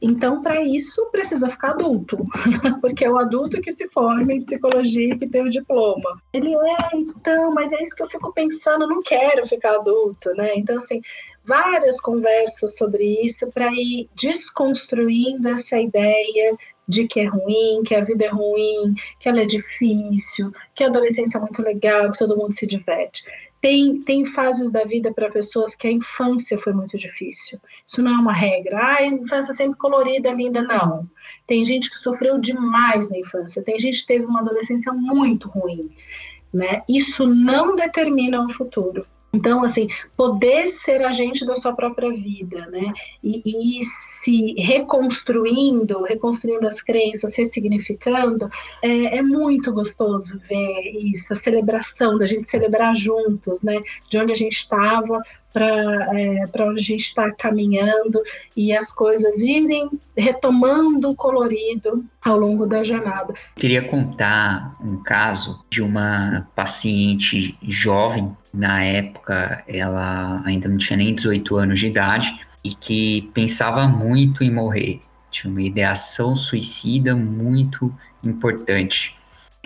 Então 0.00 0.42
para 0.42 0.60
isso 0.62 1.10
precisa 1.10 1.48
ficar 1.48 1.70
adulto, 1.70 2.18
porque 2.80 3.04
é 3.04 3.10
o 3.10 3.18
adulto 3.18 3.60
que 3.60 3.72
se 3.72 3.88
forma 3.88 4.32
em 4.32 4.44
psicologia 4.44 5.14
e 5.14 5.18
que 5.18 5.28
tem 5.28 5.42
o 5.42 5.50
diploma. 5.50 6.20
Ele 6.32 6.54
é, 6.54 6.96
então, 6.96 7.52
mas 7.54 7.72
é 7.72 7.82
isso 7.82 7.94
que 7.96 8.02
eu 8.02 8.08
fico 8.08 8.32
pensando, 8.32 8.86
não 8.86 9.02
quero 9.02 9.46
ficar 9.48 9.76
adulto, 9.76 10.30
né? 10.34 10.52
Então 10.56 10.78
assim 10.78 11.00
várias 11.46 11.98
conversas 12.00 12.76
sobre 12.76 13.04
isso 13.24 13.48
para 13.52 13.70
ir 13.72 14.08
desconstruindo 14.20 15.48
essa 15.48 15.78
ideia 15.78 16.56
de 16.88 17.06
que 17.08 17.20
é 17.20 17.26
ruim, 17.26 17.82
que 17.84 17.94
a 17.94 18.04
vida 18.04 18.24
é 18.24 18.28
ruim, 18.28 18.94
que 19.20 19.28
ela 19.28 19.40
é 19.40 19.46
difícil, 19.46 20.52
que 20.74 20.84
a 20.84 20.88
adolescência 20.88 21.38
é 21.38 21.40
muito 21.40 21.62
legal, 21.62 22.12
que 22.12 22.18
todo 22.18 22.36
mundo 22.36 22.54
se 22.54 22.66
diverte. 22.66 23.22
Tem, 23.60 24.00
tem 24.02 24.26
fases 24.26 24.70
da 24.70 24.84
vida 24.84 25.12
para 25.12 25.30
pessoas 25.30 25.74
que 25.74 25.88
a 25.88 25.92
infância 25.92 26.58
foi 26.58 26.72
muito 26.72 26.96
difícil. 26.96 27.58
Isso 27.86 28.02
não 28.02 28.12
é 28.12 28.18
uma 28.18 28.32
regra. 28.32 28.78
Ah, 28.78 28.96
a 28.98 29.06
infância 29.06 29.54
sempre 29.54 29.78
colorida, 29.78 30.30
linda. 30.30 30.62
Não. 30.62 31.08
Tem 31.46 31.64
gente 31.64 31.90
que 31.90 31.98
sofreu 31.98 32.38
demais 32.38 33.08
na 33.10 33.18
infância. 33.18 33.64
Tem 33.64 33.80
gente 33.80 34.02
que 34.02 34.06
teve 34.06 34.24
uma 34.24 34.40
adolescência 34.40 34.92
muito 34.92 35.48
ruim. 35.48 35.90
Né? 36.52 36.82
Isso 36.88 37.26
não 37.26 37.74
determina 37.74 38.40
o 38.44 38.52
futuro. 38.52 39.04
Então, 39.36 39.62
assim, 39.64 39.88
poder 40.16 40.74
ser 40.84 41.04
agente 41.04 41.44
da 41.44 41.56
sua 41.56 41.74
própria 41.74 42.10
vida, 42.10 42.66
né? 42.66 42.92
E, 43.22 43.42
e 43.44 43.82
se 44.26 44.54
reconstruindo, 44.58 46.02
reconstruindo 46.02 46.66
as 46.66 46.82
crenças, 46.82 47.32
ressignificando, 47.36 48.50
é, 48.82 49.18
é, 49.18 49.22
muito 49.22 49.72
gostoso 49.72 50.36
ver 50.48 50.82
isso, 51.00 51.32
a 51.32 51.36
celebração, 51.36 52.18
da 52.18 52.26
gente 52.26 52.50
celebrar 52.50 52.96
juntos, 52.96 53.62
né? 53.62 53.80
De 54.10 54.18
onde 54.18 54.32
a 54.32 54.36
gente 54.36 54.56
estava 54.56 55.22
para 55.52 55.64
é, 55.64 56.44
onde 56.64 56.80
a 56.80 56.82
gente 56.82 57.02
está 57.02 57.30
caminhando 57.30 58.20
e 58.56 58.72
as 58.76 58.92
coisas 58.92 59.38
irem 59.38 59.88
retomando 60.16 61.10
o 61.10 61.14
colorido 61.14 62.04
ao 62.20 62.36
longo 62.36 62.66
da 62.66 62.82
jornada. 62.82 63.32
Queria 63.54 63.82
contar 63.82 64.76
um 64.82 65.02
caso 65.02 65.64
de 65.70 65.80
uma 65.80 66.48
paciente 66.54 67.56
jovem, 67.62 68.36
na 68.52 68.82
época 68.82 69.62
ela 69.68 70.42
ainda 70.44 70.68
não 70.68 70.78
tinha 70.78 70.96
nem 70.96 71.14
18 71.14 71.56
anos 71.56 71.78
de 71.78 71.86
idade, 71.86 72.34
e 72.66 72.74
que 72.74 73.30
pensava 73.32 73.86
muito 73.86 74.42
em 74.42 74.50
morrer. 74.50 75.00
Tinha 75.30 75.50
uma 75.50 75.62
ideação 75.62 76.34
suicida 76.34 77.14
muito 77.14 77.94
importante. 78.24 79.16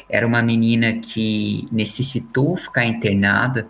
Era 0.09 0.27
uma 0.27 0.43
menina 0.43 0.95
que 0.95 1.67
necessitou 1.73 2.57
ficar 2.57 2.85
internada 2.85 3.67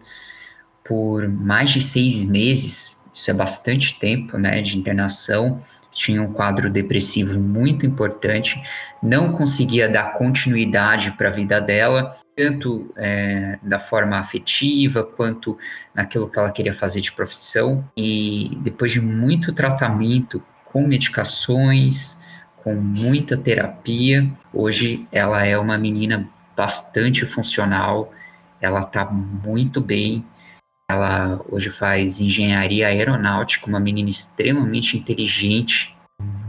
por 0.85 1.29
mais 1.29 1.71
de 1.71 1.81
seis 1.81 2.25
meses, 2.25 2.99
isso 3.15 3.31
é 3.31 3.35
bastante 3.35 3.97
tempo, 4.01 4.37
né, 4.37 4.61
de 4.63 4.77
internação. 4.77 5.63
Tinha 5.93 6.21
um 6.21 6.33
quadro 6.33 6.69
depressivo 6.69 7.39
muito 7.39 7.87
importante, 7.87 8.61
não 9.01 9.33
conseguia 9.33 9.89
dar 9.89 10.15
continuidade 10.15 11.13
para 11.13 11.29
a 11.29 11.33
vida 11.33 11.61
dela, 11.61 12.17
tanto 12.41 12.91
é, 12.97 13.59
da 13.63 13.79
forma 13.79 14.19
afetiva 14.19 15.05
quanto 15.05 15.59
naquilo 15.95 16.31
que 16.31 16.39
ela 16.39 16.51
queria 16.51 16.73
fazer 16.73 17.03
de 17.03 17.13
profissão. 17.13 17.87
E 17.95 18.59
depois 18.63 18.91
de 18.93 19.01
muito 19.01 19.53
tratamento 19.53 20.43
com 20.65 20.87
medicações, 20.87 22.19
com 22.57 22.75
muita 22.75 23.37
terapia, 23.37 24.27
hoje 24.55 25.07
ela 25.13 25.45
é 25.45 25.59
uma 25.59 25.77
menina 25.77 26.27
bastante 26.57 27.27
funcional, 27.27 28.11
ela 28.59 28.81
está 28.81 29.05
muito 29.05 29.79
bem, 29.79 30.25
ela 30.91 31.43
hoje 31.51 31.69
faz 31.69 32.21
engenharia 32.21 32.87
aeronáutica, 32.87 33.67
uma 33.67 33.81
menina 33.81 34.09
extremamente 34.09 34.97
inteligente, 34.97 35.95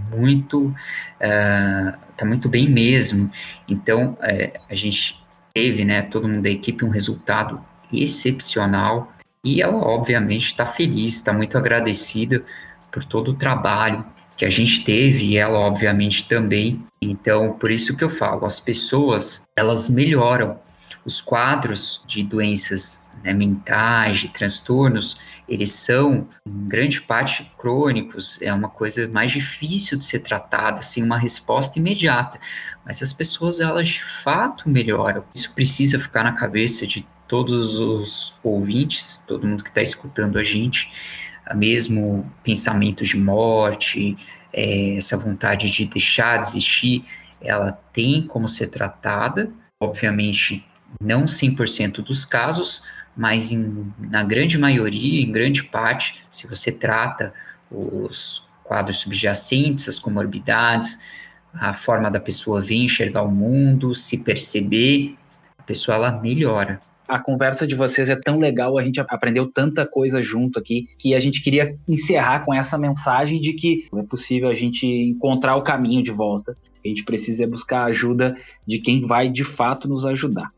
muito, 0.10 0.68
uh, 0.68 1.98
tá 2.16 2.26
muito 2.26 2.48
bem 2.48 2.70
mesmo. 2.70 3.30
Então, 3.68 4.18
uh, 4.22 4.60
a 4.70 4.76
gente 4.76 5.21
teve, 5.54 5.86
né, 5.86 6.02
todo 6.02 6.28
mundo 6.28 6.44
da 6.44 6.50
equipe, 6.50 6.86
um 6.86 6.90
resultado 6.90 7.62
excepcional 7.92 9.12
e 9.44 9.62
ela, 9.62 9.78
obviamente, 9.78 10.48
está 10.48 10.66
feliz, 10.66 11.16
está 11.16 11.34
muito 11.34 11.58
agradecida 11.58 12.44
por 12.92 13.04
todo 13.04 13.32
o 13.32 13.36
trabalho 13.36 14.06
que 14.38 14.46
a 14.46 14.50
gente 14.50 14.84
teve 14.84 15.24
e 15.24 15.38
ela, 15.38 15.58
obviamente, 15.60 16.28
também. 16.28 16.84
Então, 17.02 17.54
por 17.54 17.72
isso 17.72 17.96
que 17.96 18.04
eu 18.04 18.10
falo, 18.10 18.46
as 18.46 18.60
pessoas, 18.60 19.44
elas 19.56 19.90
melhoram 19.90 20.60
os 21.06 21.20
quadros 21.20 22.04
de 22.06 22.24
doenças 22.24 23.02
né, 23.24 23.34
mentais, 23.34 24.18
de 24.18 24.30
transtornos, 24.30 25.18
eles 25.48 25.72
são, 25.72 26.28
em 26.46 26.68
grande 26.68 27.02
parte, 27.02 27.52
crônicos, 27.58 28.42
é 28.42 28.54
uma 28.54 28.70
coisa 28.70 29.08
mais 29.08 29.32
difícil 29.32 29.98
de 29.98 30.04
ser 30.04 30.20
tratada, 30.20 30.82
sem 30.82 31.04
uma 31.04 31.18
resposta 31.18 31.78
imediata. 31.78 32.40
Mas 32.86 33.02
as 33.02 33.14
pessoas, 33.14 33.60
elas 33.60 33.88
de 33.88 34.04
fato 34.04 34.68
melhoram. 34.68 35.24
Isso 35.34 35.54
precisa 35.54 36.00
ficar 36.00 36.24
na 36.24 36.34
cabeça 36.34 36.86
de 36.88 37.08
todos 37.28 37.80
os 37.80 38.34
ouvintes, 38.44 39.24
todo 39.28 39.48
mundo 39.48 39.64
que 39.64 39.70
está 39.70 39.82
escutando 39.82 40.38
a 40.38 40.44
gente, 40.44 40.92
mesmo 41.56 42.30
pensamentos 42.44 43.10
de 43.10 43.18
morte, 43.18 44.18
é, 44.52 44.98
essa 44.98 45.16
vontade 45.18 45.70
de 45.72 45.86
deixar 45.86 46.42
de 46.42 46.48
existir, 46.48 47.06
ela 47.40 47.72
tem 47.94 48.22
como 48.28 48.48
ser 48.48 48.68
tratada, 48.68 49.52
obviamente 49.80 50.66
não 51.02 51.24
100% 51.24 52.04
dos 52.04 52.26
casos, 52.26 52.84
mas 53.16 53.52
em, 53.52 53.94
na 54.00 54.24
grande 54.24 54.58
maioria, 54.58 55.22
em 55.22 55.32
grande 55.32 55.64
parte, 55.64 56.24
se 56.30 56.48
você 56.48 56.72
trata 56.72 57.34
os 57.70 58.44
quadros 58.64 58.98
subjacentes, 58.98 59.88
as 59.88 60.00
comorbidades, 60.00 61.00
a 61.54 61.74
forma 61.74 62.10
da 62.10 62.20
pessoa 62.20 62.62
ver, 62.62 62.76
enxergar 62.76 63.24
o 63.24 63.32
mundo, 63.32 63.94
se 63.94 64.24
perceber, 64.24 65.16
a 65.58 65.64
pessoa 65.64 65.96
ela 65.96 66.12
melhora. 66.12 66.80
A 67.08 67.20
conversa 67.20 67.68
de 67.68 67.76
vocês 67.76 68.10
é 68.10 68.16
tão 68.16 68.40
legal, 68.40 68.78
a 68.78 68.84
gente 68.84 69.00
aprendeu 69.02 69.52
tanta 69.52 69.86
coisa 69.86 70.22
junto 70.22 70.58
aqui, 70.58 70.88
que 70.98 71.14
a 71.14 71.20
gente 71.20 71.42
queria 71.42 71.78
encerrar 71.88 72.46
com 72.46 72.54
essa 72.54 72.78
mensagem 72.78 73.42
de 73.42 73.54
que 73.54 73.86
é 73.94 74.04
possível 74.04 74.48
a 74.48 74.56
gente 74.56 74.88
encontrar 74.88 75.56
o 75.58 75.62
caminho 75.62 76.02
de 76.02 76.12
volta. 76.12 76.56
A 76.84 76.88
gente 76.88 77.04
precisa 77.04 77.46
buscar 77.46 77.82
a 77.82 77.86
ajuda 77.86 78.36
de 78.66 78.80
quem 78.80 79.06
vai 79.06 79.30
de 79.30 79.44
fato 79.44 79.90
nos 79.90 80.06
ajudar. 80.06 80.52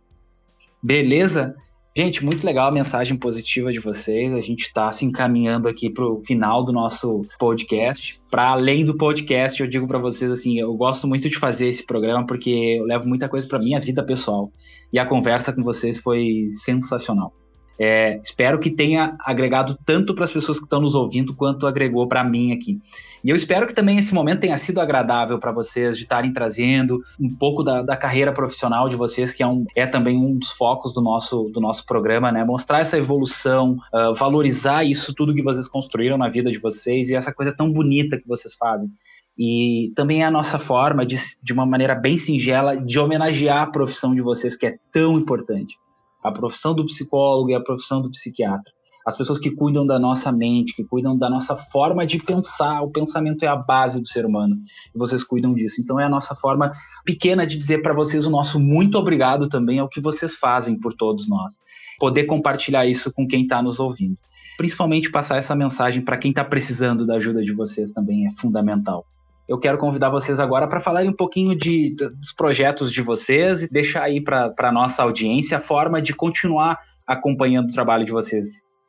Beleza? 0.82 1.56
Gente, 1.96 2.26
muito 2.26 2.44
legal 2.44 2.70
a 2.70 2.72
mensagem 2.72 3.16
positiva 3.16 3.72
de 3.72 3.80
vocês. 3.80 4.34
A 4.34 4.42
gente 4.42 4.62
está 4.62 4.92
se 4.92 5.06
encaminhando 5.06 5.68
aqui 5.68 5.92
para 5.92 6.04
o 6.04 6.24
final 6.26 6.64
do 6.66 6.74
nosso 6.74 7.22
podcast. 7.38 8.20
Para 8.32 8.50
além 8.50 8.84
do 8.84 8.98
podcast, 8.98 9.62
eu 9.62 9.68
digo 9.68 9.88
para 9.88 10.00
vocês 10.00 10.32
assim, 10.32 10.58
eu 10.58 10.74
gosto 10.74 11.08
muito 11.08 11.30
de 11.30 11.38
fazer 11.38 11.68
esse 11.68 11.86
programa 11.86 12.26
porque 12.26 12.50
eu 12.80 12.86
levo 12.86 13.08
muita 13.08 13.30
coisa 13.30 13.48
para 13.48 13.60
minha 13.60 13.80
vida 13.80 14.04
pessoal. 14.04 14.52
E 14.92 14.98
a 14.98 15.06
conversa 15.06 15.54
com 15.54 15.62
vocês 15.62 16.00
foi 16.00 16.48
sensacional. 16.50 17.32
É, 17.80 18.20
espero 18.22 18.60
que 18.60 18.70
tenha 18.70 19.18
agregado 19.20 19.78
tanto 19.86 20.14
para 20.14 20.26
as 20.26 20.32
pessoas 20.32 20.60
que 20.60 20.66
estão 20.66 20.80
nos 20.80 20.94
ouvindo 20.94 21.36
quanto 21.36 21.66
agregou 21.66 22.08
para 22.08 22.24
mim 22.24 22.52
aqui. 22.52 22.80
E 23.24 23.30
eu 23.30 23.36
espero 23.36 23.66
que 23.66 23.74
também 23.74 23.98
esse 23.98 24.14
momento 24.14 24.42
tenha 24.42 24.58
sido 24.58 24.82
agradável 24.82 25.40
para 25.40 25.52
vocês, 25.52 25.98
de 25.98 26.04
estarem 26.04 26.34
trazendo 26.34 27.02
um 27.20 27.34
pouco 27.34 27.64
da, 27.64 27.82
da, 27.82 27.96
carreira 27.96 28.34
profissional 28.34 28.90
de 28.90 28.96
vocês, 28.98 29.34
que 29.34 29.42
é, 29.42 29.48
um, 29.48 29.66
é 29.76 29.88
também 29.88 30.18
um 30.18 30.38
dos 30.38 30.52
focos 30.52 30.94
do 30.94 31.02
nosso, 31.02 31.50
do 31.54 31.62
nosso 31.62 31.86
programa, 31.86 32.32
né? 32.32 32.44
Mostrar 32.44 32.80
essa 32.80 32.98
evolução, 32.98 33.78
uh, 33.94 34.14
valorizar 34.14 34.84
isso 34.84 35.14
tudo 35.14 35.34
que 35.34 35.42
vocês 35.42 35.68
construíram 35.68 36.18
na 36.18 36.28
vida 36.28 36.52
de 36.52 36.60
vocês 36.60 37.10
e 37.10 37.16
essa 37.16 37.34
coisa 37.34 37.56
tão 37.56 37.72
bonita 37.72 38.18
que 38.18 38.28
vocês 38.28 38.54
fazem. 38.56 38.92
E 39.38 39.92
também 39.96 40.22
é 40.22 40.26
a 40.26 40.32
nossa 40.32 40.60
forma, 40.60 41.06
de, 41.06 41.16
de 41.42 41.54
uma 41.54 41.66
maneira 41.66 41.96
bem 41.96 42.18
singela, 42.18 42.78
de 42.78 43.00
homenagear 43.00 43.64
a 43.64 43.68
profissão 43.68 44.14
de 44.14 44.22
vocês, 44.22 44.56
que 44.56 44.68
é 44.68 44.76
tão 44.92 45.18
importante 45.18 45.76
a 46.24 46.32
profissão 46.32 46.74
do 46.74 46.86
psicólogo 46.86 47.50
e 47.50 47.56
a 47.56 47.62
profissão 47.62 48.02
do 48.02 48.10
psiquiatra. 48.10 48.72
As 49.06 49.18
pessoas 49.18 49.38
que 49.38 49.52
cuidam 49.52 49.86
da 49.86 50.00
nossa 50.00 50.32
mente, 50.32 50.74
que 50.74 50.84
cuidam 50.84 51.18
da 51.18 51.30
nossa 51.30 51.58
forma 51.58 52.06
de 52.06 52.20
pensar, 52.20 52.82
o 52.82 52.90
pensamento 52.90 53.44
é 53.44 53.48
a 53.48 53.56
base 53.56 54.02
do 54.02 54.08
ser 54.08 54.26
humano, 54.26 54.56
e 54.96 54.98
vocês 54.98 55.26
cuidam 55.26 55.54
disso. 55.54 55.82
Então 55.82 56.00
é 56.00 56.06
a 56.06 56.10
nossa 56.10 56.34
forma 56.34 56.72
pequena 57.04 57.46
de 57.46 57.58
dizer 57.58 57.82
para 57.82 57.94
vocês 57.94 58.26
o 58.26 58.30
nosso 58.30 58.60
muito 58.60 58.98
obrigado 58.98 59.50
também 59.50 59.80
ao 59.80 59.90
que 59.90 60.00
vocês 60.00 60.36
fazem 60.36 60.80
por 60.80 60.94
todos 60.94 61.28
nós. 61.28 61.60
Poder 62.00 62.24
compartilhar 62.24 62.86
isso 62.86 63.12
com 63.12 63.28
quem 63.28 63.44
está 63.44 63.62
nos 63.62 63.80
ouvindo. 63.80 64.18
Principalmente 64.58 65.12
passar 65.12 65.38
essa 65.38 65.56
mensagem 65.56 66.02
para 66.02 66.18
quem 66.18 66.32
está 66.32 66.46
precisando 66.46 67.06
da 67.06 67.16
ajuda 67.16 67.44
de 67.44 67.54
vocês 67.54 67.92
também 67.92 68.26
é 68.28 68.32
fundamental 68.40 69.06
eu 69.48 69.60
quero 69.60 69.78
convidar 69.78 70.10
vocês 70.10 70.40
agora 70.40 70.68
para 70.68 70.82
falarem 70.82 71.10
um 71.10 71.16
pouquinho 71.16 71.56
de, 71.56 71.96
dos 71.96 72.34
projetos 72.36 72.92
de 72.92 73.02
vocês 73.02 73.64
e 73.64 73.70
deixar 73.70 74.04
aí 74.04 74.22
para 74.22 74.54
a 74.58 74.72
nossa 74.72 75.04
audiência 75.04 75.58
a 75.58 75.62
forma 75.62 76.02
de 76.02 76.14
continuar 76.14 76.80
acompanhando 77.06 77.70
o 77.70 77.74
trabalho 77.74 78.06
de 78.06 78.12
vocês. 78.12 78.46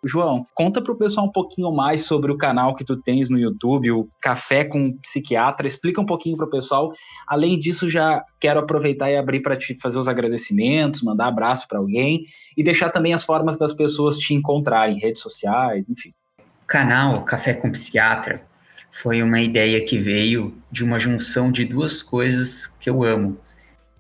João, 0.06 0.46
conta 0.54 0.82
para 0.82 0.92
o 0.92 0.98
pessoal 0.98 1.26
um 1.26 1.32
pouquinho 1.32 1.72
mais 1.72 2.04
sobre 2.04 2.30
o 2.30 2.36
canal 2.36 2.74
que 2.74 2.84
tu 2.84 2.94
tens 3.00 3.30
no 3.30 3.38
YouTube, 3.38 3.90
o 3.90 4.06
Café 4.22 4.62
com 4.62 4.92
Psiquiatra. 4.98 5.66
Explica 5.66 6.00
um 6.00 6.04
pouquinho 6.06 6.36
para 6.36 6.46
o 6.46 6.50
pessoal. 6.50 6.92
Além 7.26 7.58
disso, 7.58 7.88
já 7.88 8.22
quero 8.38 8.60
aproveitar 8.60 9.10
e 9.10 9.16
abrir 9.16 9.40
para 9.40 9.56
te 9.56 9.74
fazer 9.80 9.98
os 9.98 10.06
agradecimentos, 10.06 11.02
mandar 11.02 11.28
abraço 11.28 11.66
para 11.66 11.78
alguém 11.78 12.26
e 12.54 12.62
deixar 12.62 12.90
também 12.90 13.14
as 13.14 13.24
formas 13.24 13.58
das 13.58 13.72
pessoas 13.72 14.18
te 14.18 14.34
encontrarem, 14.34 14.98
redes 14.98 15.22
sociais, 15.22 15.88
enfim. 15.88 16.10
O 16.38 16.66
canal 16.66 17.24
Café 17.24 17.54
com 17.54 17.72
Psiquiatra 17.72 18.53
foi 18.94 19.20
uma 19.24 19.40
ideia 19.40 19.84
que 19.84 19.98
veio 19.98 20.56
de 20.70 20.84
uma 20.84 21.00
junção 21.00 21.50
de 21.50 21.64
duas 21.64 22.00
coisas 22.00 22.68
que 22.68 22.88
eu 22.88 23.02
amo, 23.02 23.36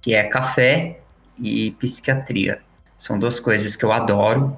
que 0.00 0.14
é 0.14 0.22
café 0.22 1.00
e 1.36 1.72
psiquiatria. 1.72 2.60
São 2.96 3.18
duas 3.18 3.40
coisas 3.40 3.74
que 3.74 3.84
eu 3.84 3.92
adoro. 3.92 4.56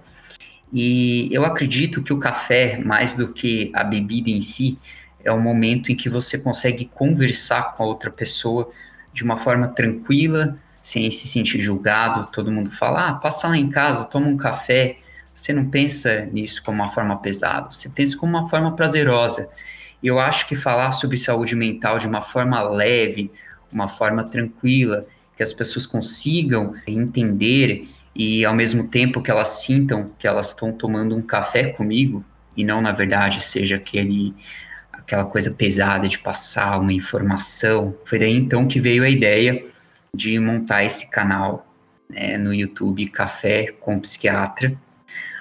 E 0.71 1.31
eu 1.33 1.43
acredito 1.43 2.03
que 2.03 2.13
o 2.13 2.19
café, 2.19 2.77
mais 2.77 3.15
do 3.15 3.29
que 3.33 3.71
a 3.73 3.83
bebida 3.83 4.29
em 4.29 4.43
si, 4.43 4.79
é 5.25 5.33
o 5.33 5.41
momento 5.41 5.91
em 5.91 5.97
que 5.97 6.11
você 6.11 6.39
consegue 6.39 6.85
conversar 6.85 7.75
com 7.75 7.83
a 7.83 7.87
outra 7.87 8.11
pessoa 8.11 8.71
de 9.15 9.25
uma 9.25 9.39
forma 9.39 9.69
tranquila, 9.69 10.59
sem 10.83 11.11
se 11.11 11.27
sentir 11.29 11.63
julgado. 11.63 12.31
Todo 12.31 12.53
mundo 12.53 12.71
fala: 12.71 13.09
ah, 13.09 13.15
passa 13.15 13.49
lá 13.49 13.57
em 13.57 13.71
casa, 13.71 14.05
toma 14.05 14.27
um 14.27 14.37
café. 14.37 14.99
Você 15.35 15.55
não 15.55 15.71
pensa 15.71 16.27
nisso 16.27 16.63
como 16.63 16.83
uma 16.83 16.91
forma 16.91 17.17
pesada, 17.17 17.73
você 17.73 17.89
pensa 17.89 18.19
como 18.19 18.37
uma 18.37 18.51
forma 18.51 18.77
prazerosa. 18.77 19.49
Eu 20.07 20.21
acho 20.21 20.47
que 20.47 20.55
falar 20.55 20.93
sobre 20.93 21.19
saúde 21.19 21.57
mental 21.57 21.99
de 21.99 22.07
uma 22.07 22.23
forma 22.23 22.63
leve, 22.63 23.29
uma 23.73 23.89
forma 23.89 24.23
tranquila, 24.23 25.05
que 25.37 25.43
as 25.43 25.53
pessoas 25.53 25.85
consigam 25.85 26.75
entender 26.87 27.89
e 28.15 28.45
ao 28.45 28.55
mesmo 28.55 28.87
tempo 28.87 29.21
que 29.21 29.33
elas 29.33 29.49
sintam 29.49 30.13
que 30.17 30.29
elas 30.29 30.51
estão 30.51 30.71
tomando 30.71 31.17
um 31.17 31.21
café 31.21 31.71
comigo 31.73 32.25
e 32.57 32.63
não 32.63 32.81
na 32.81 32.93
verdade 32.93 33.43
seja 33.43 33.75
aquele 33.75 34.33
aquela 34.93 35.25
coisa 35.25 35.51
pesada 35.51 36.07
de 36.07 36.21
passar 36.21 36.79
uma 36.79 36.93
informação. 36.93 37.93
Foi 38.05 38.21
daí 38.21 38.33
então 38.33 38.69
que 38.69 38.81
veio 38.81 39.03
a 39.03 39.09
ideia 39.09 39.67
de 40.15 40.39
montar 40.39 40.85
esse 40.85 41.11
canal 41.11 41.67
né, 42.09 42.39
no 42.39 42.55
YouTube 42.55 43.09
Café 43.09 43.73
com 43.81 43.99
Psiquiatra. 43.99 44.73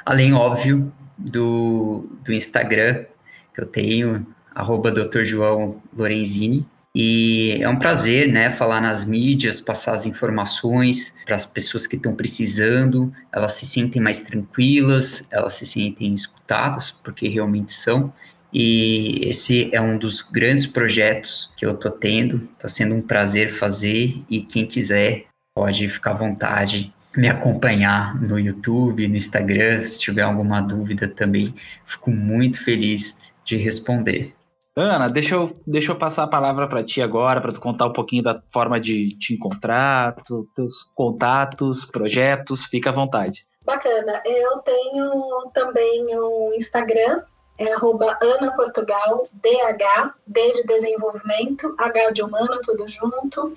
Além, 0.03 0.33
óbvio, 0.33 0.91
do, 1.15 2.09
do 2.23 2.33
Instagram 2.33 3.05
que 3.53 3.61
eu 3.61 3.67
tenho, 3.67 4.25
arroba 4.56 4.91
Dr. 4.91 5.23
João 5.23 5.82
Lorenzini. 5.95 6.65
E 6.98 7.57
é 7.60 7.68
um 7.68 7.76
prazer, 7.76 8.32
né, 8.32 8.49
falar 8.49 8.80
nas 8.80 9.03
mídias, 9.03 9.60
passar 9.60 9.94
as 9.94 10.06
informações 10.06 11.14
para 11.26 11.36
as 11.36 11.45
pessoas 11.45 11.86
que 11.86 11.98
estão 11.98 12.15
precisando, 12.15 13.14
elas 13.34 13.52
se 13.52 13.65
sentem 13.65 14.02
mais 14.02 14.22
tranquilas, 14.22 15.27
elas 15.30 15.56
se 15.56 15.65
sentem 15.65 16.14
escutadas, 16.14 16.91
porque 16.91 17.27
realmente 17.27 17.73
são. 17.73 18.14
E 18.53 19.19
esse 19.27 19.69
é 19.76 19.82
um 19.82 19.98
dos 19.98 20.22
grandes 20.22 20.65
projetos 20.65 21.52
que 21.57 21.65
eu 21.65 21.73
estou 21.73 21.91
tendo, 21.91 22.48
está 22.53 22.69
sendo 22.69 22.95
um 22.95 23.02
prazer 23.02 23.52
fazer 23.52 24.23
e 24.30 24.41
quem 24.41 24.65
quiser 24.65 25.26
pode 25.53 25.90
ficar 25.90 26.11
à 26.11 26.15
vontade 26.15 26.94
me 27.18 27.27
acompanhar 27.30 28.22
no 28.22 28.40
YouTube, 28.40 29.07
no 29.07 29.15
Instagram, 29.15 29.84
se 29.84 29.99
tiver 29.99 30.22
alguma 30.22 30.61
dúvida 30.61 31.07
também, 31.07 31.53
fico 31.86 32.11
muito 32.11 32.61
feliz 32.61 33.18
de 33.44 33.56
responder. 33.56 34.34
Ana, 34.76 35.07
deixa 35.10 35.35
eu, 35.35 35.56
deixa 35.65 35.93
eu 35.93 35.95
passar 35.95 36.23
a 36.23 36.27
palavra 36.27 36.68
para 36.68 36.84
ti 36.84 37.02
agora, 37.02 37.39
para 37.39 37.53
tu 37.53 37.61
contar 37.61 37.85
um 37.85 37.93
pouquinho 37.93 38.23
da 38.23 38.41
forma 38.52 38.77
de 38.77 39.18
te 39.18 39.34
encontrar, 39.34 40.15
tu, 40.26 40.49
teus 40.53 40.84
contatos, 40.93 41.85
projetos, 41.85 42.65
fica 42.65 42.89
à 42.89 42.93
vontade. 42.93 43.45
Bacana. 43.64 44.22
Eu 44.26 44.60
tenho 44.60 45.49
também 45.53 46.06
um 46.18 46.53
Instagram, 46.57 47.23
é 47.57 47.73
arroba 47.73 48.18
Ana 48.22 48.52
Portugal, 48.52 49.26
DH, 49.34 50.14
D 50.27 50.53
de 50.53 50.64
desenvolvimento, 50.64 51.73
H 51.77 52.10
de 52.11 52.22
humano, 52.22 52.60
tudo 52.64 52.85
junto. 52.89 53.53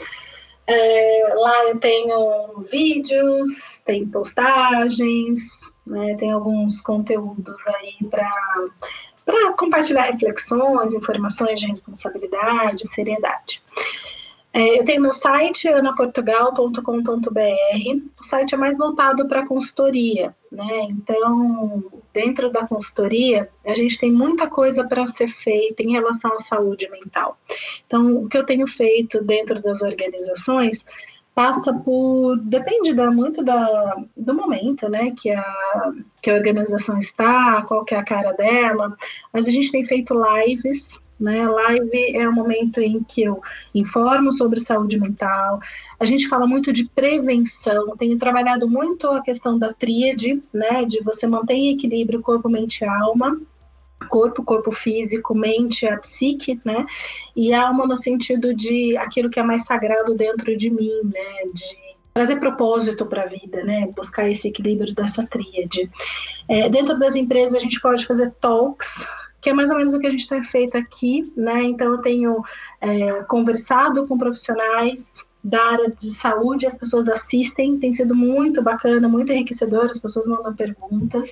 É, 0.69 1.35
lá 1.35 1.65
eu 1.65 1.81
tenho 1.81 2.65
vídeos, 2.71 3.49
tem 3.85 4.07
postagens, 4.07 5.41
né, 5.85 6.15
tem 6.19 6.31
alguns 6.31 6.81
conteúdos 6.83 7.57
aí 7.67 8.09
para 8.09 8.31
para 9.29 9.53
compartilhar 9.53 10.05
reflexões, 10.05 10.95
informações 10.95 11.61
de 11.61 11.67
responsabilidade, 11.67 12.89
seriedade. 12.95 13.61
É, 14.55 14.81
eu 14.81 14.85
tenho 14.87 15.03
meu 15.03 15.13
site, 15.13 15.69
anaportugal.com.br. 15.69 16.81
O 18.19 18.25
site 18.31 18.55
é 18.55 18.57
mais 18.57 18.79
voltado 18.79 19.29
para 19.29 19.47
consultoria, 19.47 20.35
né? 20.51 20.87
Então, 20.89 21.85
dentro 22.15 22.51
da 22.51 22.67
consultoria, 22.67 23.51
a 23.67 23.75
gente 23.75 24.01
tem 24.01 24.11
muita 24.11 24.47
coisa 24.47 24.83
para 24.89 25.07
ser 25.09 25.29
feita 25.45 25.83
em 25.83 25.93
relação 25.93 26.33
à 26.33 26.41
saúde 26.45 26.89
mental. 26.91 27.37
Então, 27.87 28.23
o 28.23 28.29
que 28.31 28.39
eu 28.39 28.47
tenho 28.47 28.67
feito 28.67 29.23
dentro 29.23 29.61
das 29.61 29.83
organizações 29.83 30.83
passa 31.39 31.73
por 31.73 32.37
depende 32.39 32.93
da, 32.93 33.13
muito 33.13 33.45
da, 33.45 33.97
do 34.17 34.35
momento, 34.35 34.89
né, 34.89 35.13
que 35.17 35.31
a, 35.31 35.93
que 36.21 36.29
a 36.29 36.35
organização 36.35 36.99
está, 36.99 37.63
qual 37.63 37.85
que 37.85 37.95
é 37.95 37.99
a 37.99 38.05
cara 38.05 38.33
dela, 38.33 38.93
mas 39.33 39.47
a 39.47 39.51
gente 39.51 39.71
tem 39.71 39.87
feito 39.87 40.21
lives, 40.21 40.83
né, 41.21 41.47
live 41.47 42.17
é 42.17 42.29
o 42.29 42.33
momento 42.33 42.81
em 42.81 43.05
que 43.05 43.23
eu 43.23 43.41
informo 43.73 44.33
sobre 44.33 44.65
saúde 44.65 44.99
mental, 44.99 45.61
a 46.01 46.05
gente 46.05 46.29
fala 46.29 46.45
muito 46.45 46.73
de 46.73 46.89
prevenção, 46.93 47.97
tenho 47.97 48.19
trabalhado 48.19 48.69
muito 48.69 49.07
a 49.07 49.23
questão 49.23 49.57
da 49.57 49.73
tríade, 49.73 50.43
né, 50.53 50.85
de 50.87 51.01
você 51.05 51.29
manter 51.29 51.55
em 51.55 51.73
equilíbrio 51.73 52.21
corpo, 52.21 52.49
mente 52.49 52.83
e 52.83 52.85
alma, 52.85 53.41
corpo, 54.09 54.43
corpo 54.45 54.73
físico, 54.73 55.35
mente, 55.35 55.87
a 55.87 55.99
psique, 55.99 56.61
né? 56.65 56.87
E 57.35 57.53
alma 57.53 57.87
no 57.87 57.97
sentido 57.99 58.55
de 58.55 58.97
aquilo 58.99 59.31
que 59.31 59.41
é 59.41 59.43
mais 59.43 59.65
sagrado 59.65 60.15
dentro 60.15 60.57
de 60.57 60.71
mim, 60.71 61.01
né? 61.05 61.51
De 61.55 61.89
trazer 62.15 62.37
propósito 62.37 63.07
para 63.07 63.23
a 63.23 63.27
vida, 63.27 63.63
né? 63.65 63.89
Buscar 63.95 64.29
esse 64.29 64.49
equilíbrio 64.49 64.95
dessa 64.95 65.27
tríade. 65.27 65.91
É, 66.49 66.69
dentro 66.69 66.99
das 66.99 67.15
empresas 67.15 67.55
a 67.55 67.61
gente 67.61 67.81
pode 67.81 68.07
fazer 68.07 68.33
talks, 68.41 68.89
que 69.41 69.51
é 69.51 69.53
mais 69.53 69.71
ou 69.71 69.77
menos 69.77 69.95
o 69.95 70.01
que 70.01 70.07
a 70.07 70.11
gente 70.11 70.29
tem 70.29 70.43
feito 70.45 70.77
aqui, 70.77 71.33
né? 71.37 71.63
Então 71.65 71.93
eu 71.93 71.99
tenho 71.99 72.43
é, 72.81 73.23
conversado 73.25 74.07
com 74.07 74.19
profissionais 74.19 75.01
da 75.43 75.63
área 75.63 75.91
de 75.91 76.19
saúde, 76.21 76.67
as 76.67 76.77
pessoas 76.77 77.09
assistem, 77.09 77.79
tem 77.79 77.95
sido 77.95 78.15
muito 78.15 78.63
bacana, 78.63 79.09
muito 79.09 79.33
enriquecedor, 79.33 79.87
as 79.87 80.01
pessoas 80.01 80.27
mandam 80.27 80.55
perguntas. 80.55 81.31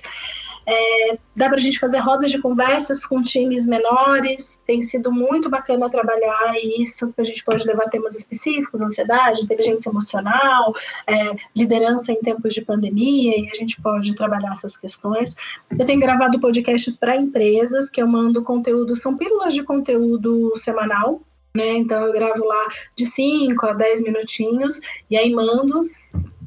É, 0.69 1.17
dá 1.33 1.47
para 1.47 1.57
a 1.57 1.61
gente 1.61 1.79
fazer 1.79 1.99
rodas 1.99 2.29
de 2.29 2.41
conversas 2.41 3.05
com 3.05 3.23
times 3.23 3.65
menores, 3.65 4.45
tem 4.65 4.83
sido 4.83 5.09
muito 5.11 5.49
bacana 5.49 5.89
trabalhar 5.89 6.53
isso, 6.77 7.13
a 7.17 7.23
gente 7.23 7.43
pode 7.45 7.63
levar 7.63 7.85
temas 7.85 8.13
específicos, 8.15 8.81
ansiedade, 8.81 9.41
inteligência 9.41 9.89
emocional, 9.89 10.73
é, 11.07 11.31
liderança 11.55 12.11
em 12.11 12.19
tempos 12.19 12.53
de 12.53 12.61
pandemia, 12.61 13.39
e 13.39 13.49
a 13.49 13.55
gente 13.55 13.81
pode 13.81 14.13
trabalhar 14.15 14.55
essas 14.55 14.75
questões. 14.75 15.33
Eu 15.71 15.85
tenho 15.85 16.01
gravado 16.01 16.39
podcasts 16.41 16.97
para 16.97 17.15
empresas, 17.15 17.89
que 17.89 18.01
eu 18.01 18.07
mando 18.07 18.43
conteúdo, 18.43 18.93
são 18.97 19.15
pílulas 19.15 19.53
de 19.53 19.63
conteúdo 19.63 20.51
semanal, 20.57 21.21
né? 21.55 21.77
Então 21.77 22.05
eu 22.05 22.11
gravo 22.11 22.43
lá 22.43 22.67
de 22.97 23.05
5 23.15 23.65
a 23.65 23.73
10 23.73 24.03
minutinhos, 24.03 24.77
e 25.09 25.15
aí 25.15 25.31
mando 25.31 25.79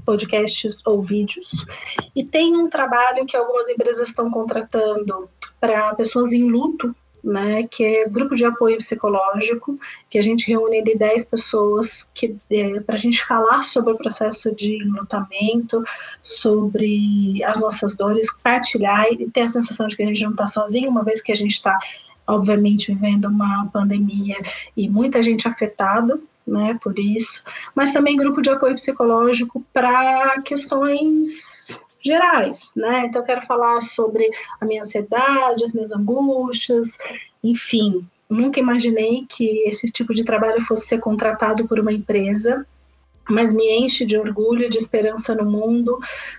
podcasts 0.05 0.77
ou 0.85 1.03
vídeos. 1.03 1.49
E 2.15 2.25
tem 2.25 2.57
um 2.57 2.69
trabalho 2.69 3.27
que 3.27 3.37
algumas 3.37 3.69
empresas 3.69 4.09
estão 4.09 4.31
contratando 4.31 5.29
para 5.61 5.95
pessoas 5.95 6.33
em 6.33 6.45
luto, 6.45 6.95
né, 7.23 7.65
que 7.71 7.85
é 7.85 8.09
grupo 8.09 8.35
de 8.35 8.45
apoio 8.45 8.79
psicológico, 8.79 9.79
que 10.09 10.19
a 10.19 10.23
gente 10.23 10.51
reúne 10.51 10.81
ali 10.81 10.97
10 10.97 11.27
pessoas 11.27 11.87
que 12.15 12.35
é, 12.51 12.81
para 12.81 12.97
a 12.97 12.99
gente 12.99 13.25
falar 13.27 13.63
sobre 13.65 13.93
o 13.93 13.97
processo 13.97 14.55
de 14.55 14.83
enlutamento, 14.83 15.83
sobre 16.23 17.43
as 17.45 17.61
nossas 17.61 17.97
dores, 17.97 18.27
partilhar 18.43 19.07
e 19.13 19.31
ter 19.31 19.43
a 19.43 19.51
sensação 19.51 19.87
de 19.87 19.97
que 19.97 20.03
a 20.03 20.07
gente 20.07 20.23
não 20.23 20.31
está 20.31 20.47
sozinho, 20.49 20.91
uma 20.91 21.05
vez 21.05 21.23
que 21.23 21.33
a 21.33 21.37
gente 21.37 21.53
está, 21.53 21.79
obviamente, 22.27 22.93
vivendo 22.93 23.27
uma 23.27 23.69
pandemia 23.73 24.37
e 24.77 24.89
muita 24.89 25.23
gente 25.23 25.47
afetada, 25.47 26.19
né, 26.47 26.79
por 26.83 26.99
isso, 26.99 27.43
mas 27.75 27.93
também 27.93 28.17
grupo 28.17 28.43
de 28.43 28.51
apoio 28.51 28.75
psicológico 28.75 29.65
para 29.73 30.41
questões 30.43 31.29
gerais, 32.03 32.59
né? 32.75 33.07
Então 33.07 33.21
eu 33.21 33.27
quero 33.27 33.47
falar 33.47 33.81
sobre 33.83 34.29
a 34.61 34.65
minha 34.65 34.83
ansiedade, 34.83 35.65
as 35.65 35.73
minhas 35.73 35.93
angústias, 35.93 36.89
enfim. 37.45 38.07
Nunca 38.29 38.61
imaginei 38.61 39.27
que 39.29 39.69
esse 39.69 39.91
tipo 39.93 40.15
de 40.15 40.25
trabalho 40.25 40.65
fosse 40.67 40.87
ser 40.89 40.99
contratado 40.99 41.67
por 41.67 41.79
uma 41.79 41.93
empresa, 41.93 42.67
mas 43.29 43.55
me 43.55 43.85
enche 43.85 44.07
de 44.07 44.17
orgulho, 44.17 44.71
de 44.71 44.79
esperança 44.79 45.35
no 45.35 45.51
mundo, 45.51 45.99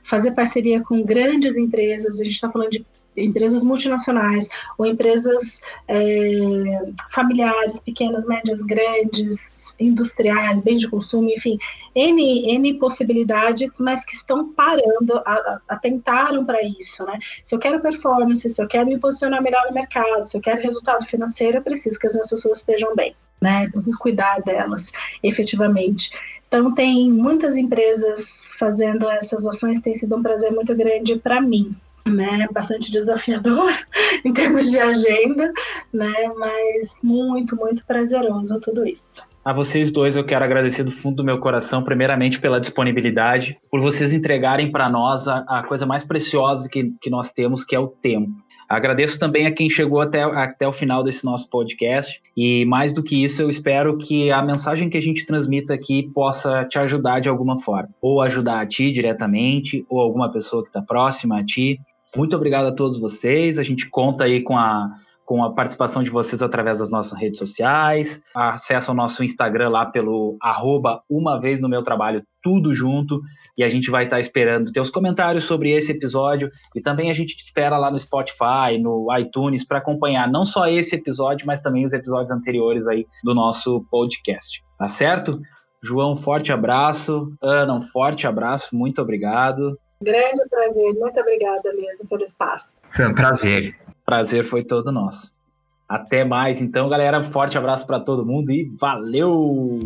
fazer 0.10 0.32
parceria 0.32 0.82
com 0.82 1.04
grandes 1.04 1.56
empresas, 1.56 2.20
a 2.20 2.24
gente 2.24 2.34
está 2.34 2.50
falando 2.50 2.72
de 2.72 2.86
empresas 3.16 3.64
multinacionais 3.64 4.48
ou 4.78 4.86
empresas 4.86 5.42
é, 5.88 6.92
familiares, 7.14 7.80
pequenas, 7.82 8.26
médias, 8.26 8.62
grandes, 8.64 9.36
industriais, 9.82 10.62
bens 10.62 10.80
de 10.82 10.90
consumo, 10.90 11.30
enfim, 11.30 11.58
N, 11.96 12.54
N 12.56 12.74
possibilidades, 12.76 13.72
mas 13.80 14.04
que 14.06 14.16
estão 14.16 14.54
parando, 14.54 15.22
atentaram 15.68 16.46
para 16.46 16.62
isso, 16.64 17.04
né? 17.06 17.18
Se 17.46 17.56
eu 17.56 17.60
quero 17.60 17.82
performance, 17.82 18.50
se 18.50 18.62
eu 18.62 18.68
quero 18.68 18.88
me 18.88 19.00
posicionar 19.00 19.42
melhor 19.42 19.66
no 19.68 19.74
mercado, 19.74 20.28
se 20.30 20.38
eu 20.38 20.42
quero 20.42 20.62
resultado 20.62 21.06
financeiro, 21.08 21.58
eu 21.58 21.64
preciso 21.64 22.00
que 22.00 22.08
as 22.08 22.14
minhas 22.14 22.30
pessoas 22.30 22.60
estejam 22.60 22.96
bem, 22.96 23.16
né? 23.42 23.70
Preciso 23.72 23.98
cuidar 23.98 24.42
delas, 24.42 24.86
efetivamente. 25.24 26.10
Então, 26.48 26.74
tem 26.74 27.10
muitas 27.10 27.56
empresas 27.56 28.26
fazendo 28.60 29.10
essas 29.10 29.46
ações, 29.48 29.82
tem 29.82 29.98
sido 29.98 30.16
um 30.16 30.22
prazer 30.22 30.52
muito 30.52 30.76
grande 30.76 31.18
para 31.18 31.42
mim, 31.42 31.76
né, 32.06 32.48
bastante 32.52 32.92
desafiador 32.92 33.72
em 34.26 34.34
termos 34.34 34.70
de 34.70 34.80
agenda, 34.80 35.52
né, 35.94 36.28
mas 36.38 36.90
muito, 37.02 37.56
muito 37.56 37.86
prazeroso 37.86 38.60
tudo 38.62 38.88
isso. 38.88 39.31
A 39.44 39.52
vocês 39.54 39.90
dois 39.90 40.16
eu 40.16 40.24
quero 40.24 40.46
agradecer 40.46 40.84
do 40.84 40.92
fundo 40.92 41.16
do 41.16 41.24
meu 41.24 41.40
coração, 41.40 41.84
primeiramente 41.84 42.40
pela 42.40 42.62
disponibilidade, 42.62 43.58
por 43.72 43.82
vocês 43.82 44.14
entregarem 44.14 44.72
para 44.72 44.88
nós 44.88 45.28
a, 45.28 45.40
a, 45.48 45.64
coisa 45.64 45.84
mais 45.84 46.04
preciosa 46.04 46.70
que, 46.70 46.94
que 47.02 47.10
nós 47.10 47.32
temos, 47.32 47.66
que 47.66 47.76
é 47.76 47.80
o 47.80 47.88
tempo. 47.88 48.32
Agradeço 48.70 49.18
também 49.18 49.48
a 49.48 49.52
quem 49.52 49.68
chegou 49.68 50.00
até, 50.00 50.22
até 50.22 50.68
o 50.68 50.72
final 50.72 51.04
desse 51.04 51.26
nosso 51.26 51.50
podcast. 51.50 52.22
E 52.38 52.66
mais 52.66 52.94
do 52.94 53.02
que 53.02 53.22
isso, 53.22 53.42
eu 53.42 53.50
espero 53.50 53.98
que 53.98 54.32
a 54.32 54.44
mensagem 54.44 54.90
que 54.92 54.98
a 54.98 55.02
gente 55.02 55.26
transmita 55.26 55.74
aqui 55.74 56.04
possa 56.14 56.64
te 56.64 56.78
ajudar 56.78 57.20
de 57.20 57.28
alguma 57.28 57.58
forma. 57.58 57.90
Ou 58.00 58.22
ajudar 58.22 58.62
a 58.62 58.66
ti 58.66 58.92
diretamente, 58.92 59.84
ou 59.90 60.00
alguma 60.00 60.32
pessoa 60.32 60.62
que 60.62 60.70
está 60.70 60.84
próxima 60.84 61.40
a 61.40 61.44
ti. 61.44 61.82
Muito 62.16 62.36
obrigado 62.36 62.68
a 62.68 62.76
todos 62.76 63.00
vocês. 63.00 63.58
A 63.58 63.64
gente 63.64 63.90
conta 63.90 64.24
aí 64.24 64.42
com 64.42 64.56
a 64.56 64.90
com 65.32 65.46
a 65.46 65.54
participação 65.54 66.04
de 66.04 66.10
vocês 66.10 66.42
através 66.42 66.80
das 66.80 66.92
nossas 66.92 67.18
redes 67.18 67.40
sociais. 67.40 68.22
Acesse 68.36 68.92
o 68.92 68.94
nosso 68.94 69.24
Instagram 69.24 69.70
lá 69.70 69.86
pelo 69.86 70.36
arroba 70.42 71.04
uma 71.10 71.40
vez 71.40 71.62
no 71.62 71.70
meu 71.70 71.82
trabalho, 71.82 72.22
tudo 72.44 72.76
junto. 72.76 73.22
E 73.58 73.64
a 73.64 73.70
gente 73.70 73.90
vai 73.90 74.04
estar 74.04 74.20
esperando 74.20 74.74
teus 74.74 74.90
comentários 74.90 75.46
sobre 75.46 75.72
esse 75.72 75.94
episódio. 75.94 76.52
E 76.76 76.82
também 76.82 77.10
a 77.10 77.14
gente 77.14 77.34
te 77.34 77.46
espera 77.46 77.78
lá 77.78 77.90
no 77.90 77.98
Spotify, 77.98 78.78
no 78.78 79.08
iTunes, 79.18 79.66
para 79.66 79.78
acompanhar 79.78 80.30
não 80.30 80.44
só 80.44 80.68
esse 80.68 80.98
episódio, 80.98 81.48
mas 81.48 81.62
também 81.62 81.86
os 81.86 81.94
episódios 81.94 82.32
anteriores 82.32 82.86
aí 82.86 83.06
do 83.24 83.34
nosso 83.34 83.86
podcast. 83.90 84.62
Tá 84.78 84.90
certo? 84.90 85.40
João, 85.82 86.18
forte 86.18 86.52
abraço. 86.52 87.32
Ana, 87.42 87.74
um 87.74 87.82
forte 87.82 88.28
abraço. 88.28 88.76
Muito 88.76 89.02
obrigado. 89.02 89.80
Grande 90.04 90.44
prazer. 90.50 90.94
Muito 90.94 91.20
obrigada 91.22 91.74
mesmo 91.74 92.10
pelo 92.10 92.26
espaço. 92.26 92.76
Foi 92.92 93.08
um 93.08 93.14
prazer. 93.14 93.74
Prazer 94.12 94.44
foi 94.44 94.62
todo 94.62 94.92
nosso. 94.92 95.32
Até 95.88 96.26
mais, 96.26 96.62
então, 96.62 96.90
galera. 96.90 97.24
Forte 97.24 97.58
abraço 97.58 97.88
para 97.88 97.98
todo 97.98 98.26
mundo 98.26 98.52
e 98.52 98.66
valeu! 98.78 99.80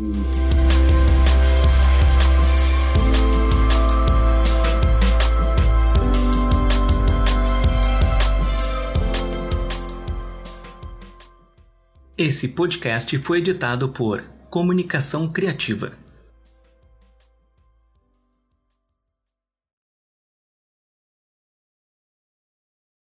Esse 12.17 12.47
podcast 12.47 13.15
foi 13.19 13.37
editado 13.37 13.89
por 13.89 14.23
Comunicação 14.49 15.29
Criativa. 15.29 15.91